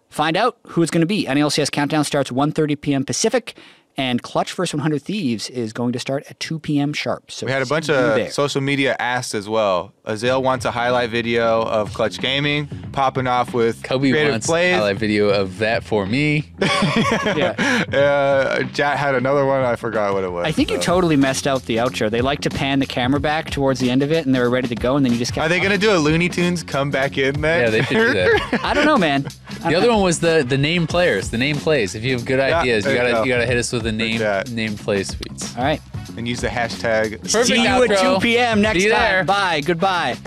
Find 0.10 0.35
out 0.35 0.57
who 0.68 0.81
it's 0.81 0.91
going 0.91 0.99
to 1.01 1.07
be. 1.07 1.26
NALCS 1.26 1.72
countdown 1.72 2.03
starts 2.03 2.30
1:30 2.30 2.80
p.m. 2.81 3.05
Pacific, 3.05 3.55
and 3.98 4.22
Clutch 4.22 4.53
vs 4.53 4.74
100 4.74 5.02
Thieves 5.02 5.49
is 5.49 5.74
going 5.74 5.94
to 5.94 5.99
start 5.99 6.24
at 6.30 6.40
2 6.40 6.60
p.m. 6.60 6.94
sharp. 6.94 7.30
So 7.32 7.45
We 7.45 7.52
had 7.52 7.61
a 7.61 7.65
bunch 7.65 7.90
of 7.90 8.15
there. 8.15 8.32
social 8.32 8.61
media 8.61 8.95
asks 8.99 9.36
as 9.36 9.48
well. 9.48 9.94
Azael 10.06 10.41
wants 10.44 10.65
a 10.65 10.72
highlight 10.72 11.10
video 11.11 11.61
of 11.61 11.94
Clutch 11.94 12.20
Gaming 12.20 12.68
popping 12.91 13.26
off 13.28 13.53
with 13.53 13.82
Kobe 13.84 14.10
creative 14.11 14.32
wants 14.34 14.48
plays. 14.48 14.74
a 14.74 14.78
highlight 14.78 14.98
video 14.98 15.30
of 15.30 15.60
that 15.60 15.84
for 15.84 16.06
me. 16.06 16.52
yeah. 16.61 17.80
Uh, 17.94 18.64
Jatt 18.64 18.98
had 18.98 19.15
another 19.15 19.45
one. 19.45 19.61
I 19.64 19.76
forgot 19.76 20.14
what 20.14 20.24
it 20.24 20.32
was. 20.32 20.45
I 20.45 20.52
think 20.52 20.72
you 20.72 20.78
totally 20.80 21.15
messed 21.15 21.45
out 21.48 21.64
the 21.64 21.78
outro. 21.78 22.10
They 22.10 22.22
like 22.22 22.41
to 22.41 22.49
pan 22.49 22.80
the 22.80 22.86
camera 22.86 23.20
back 23.20 23.49
towards 23.52 23.80
the 23.80 23.90
end 23.91 24.02
of 24.03 24.11
it, 24.11 24.26
and 24.26 24.34
they 24.34 24.40
were 24.40 24.49
ready 24.49 24.68
to 24.68 24.76
go, 24.76 24.95
and 24.95 25.06
then 25.06 25.11
you 25.14 25.20
just 25.20 25.34
kept. 25.34 25.45
Are 25.45 25.49
they 25.49 25.60
gonna 25.60 25.78
do 25.78 25.91
a 25.91 25.98
Looney 25.98 26.28
Tunes 26.30 26.64
come 26.64 26.90
back 26.91 27.18
in 27.18 27.40
then? 27.41 27.61
Yeah, 27.61 27.70
they 27.70 27.82
should 27.84 27.95
do 27.98 28.14
that. 28.14 28.60
I 28.64 28.74
don't 28.74 28.86
know, 28.86 28.98
man. 28.98 29.24
The 29.24 29.30
don't 29.60 29.76
other 29.76 29.88
know. 29.88 29.94
one 29.95 30.03
was 30.03 30.20
the 30.20 30.44
the 30.48 30.57
name 30.57 30.88
players, 30.88 31.30
the 31.30 31.38
name 31.38 31.56
plays. 31.57 31.94
If 31.95 32.03
you 32.03 32.14
have 32.14 32.26
good 32.26 32.40
Yeah, 32.40 32.60
ideas, 32.60 32.86
you 32.86 32.91
you 32.91 32.98
gotta 32.98 33.11
go. 33.11 33.24
you 33.24 33.30
gotta 33.32 33.45
hit 33.45 33.57
us 33.57 33.72
with 33.72 33.82
the 33.84 33.91
name 33.91 34.19
that. 34.19 34.49
name 34.51 34.76
play 34.77 35.01
tweets. 35.01 35.55
All 35.57 35.64
right. 35.64 35.81
and 36.18 36.27
use 36.27 36.41
the 36.41 36.47
hashtag. 36.47 37.19
Perfect 37.22 37.47
See 37.47 37.61
you 37.61 37.68
outro. 37.69 37.91
at 37.91 38.15
2 38.15 38.19
p.m. 38.22 38.61
next 38.61 38.80
See 38.80 38.85
you 38.85 38.91
time. 38.91 39.01
there. 39.01 39.23
Bye. 39.23 39.61
Goodbye. 39.61 40.18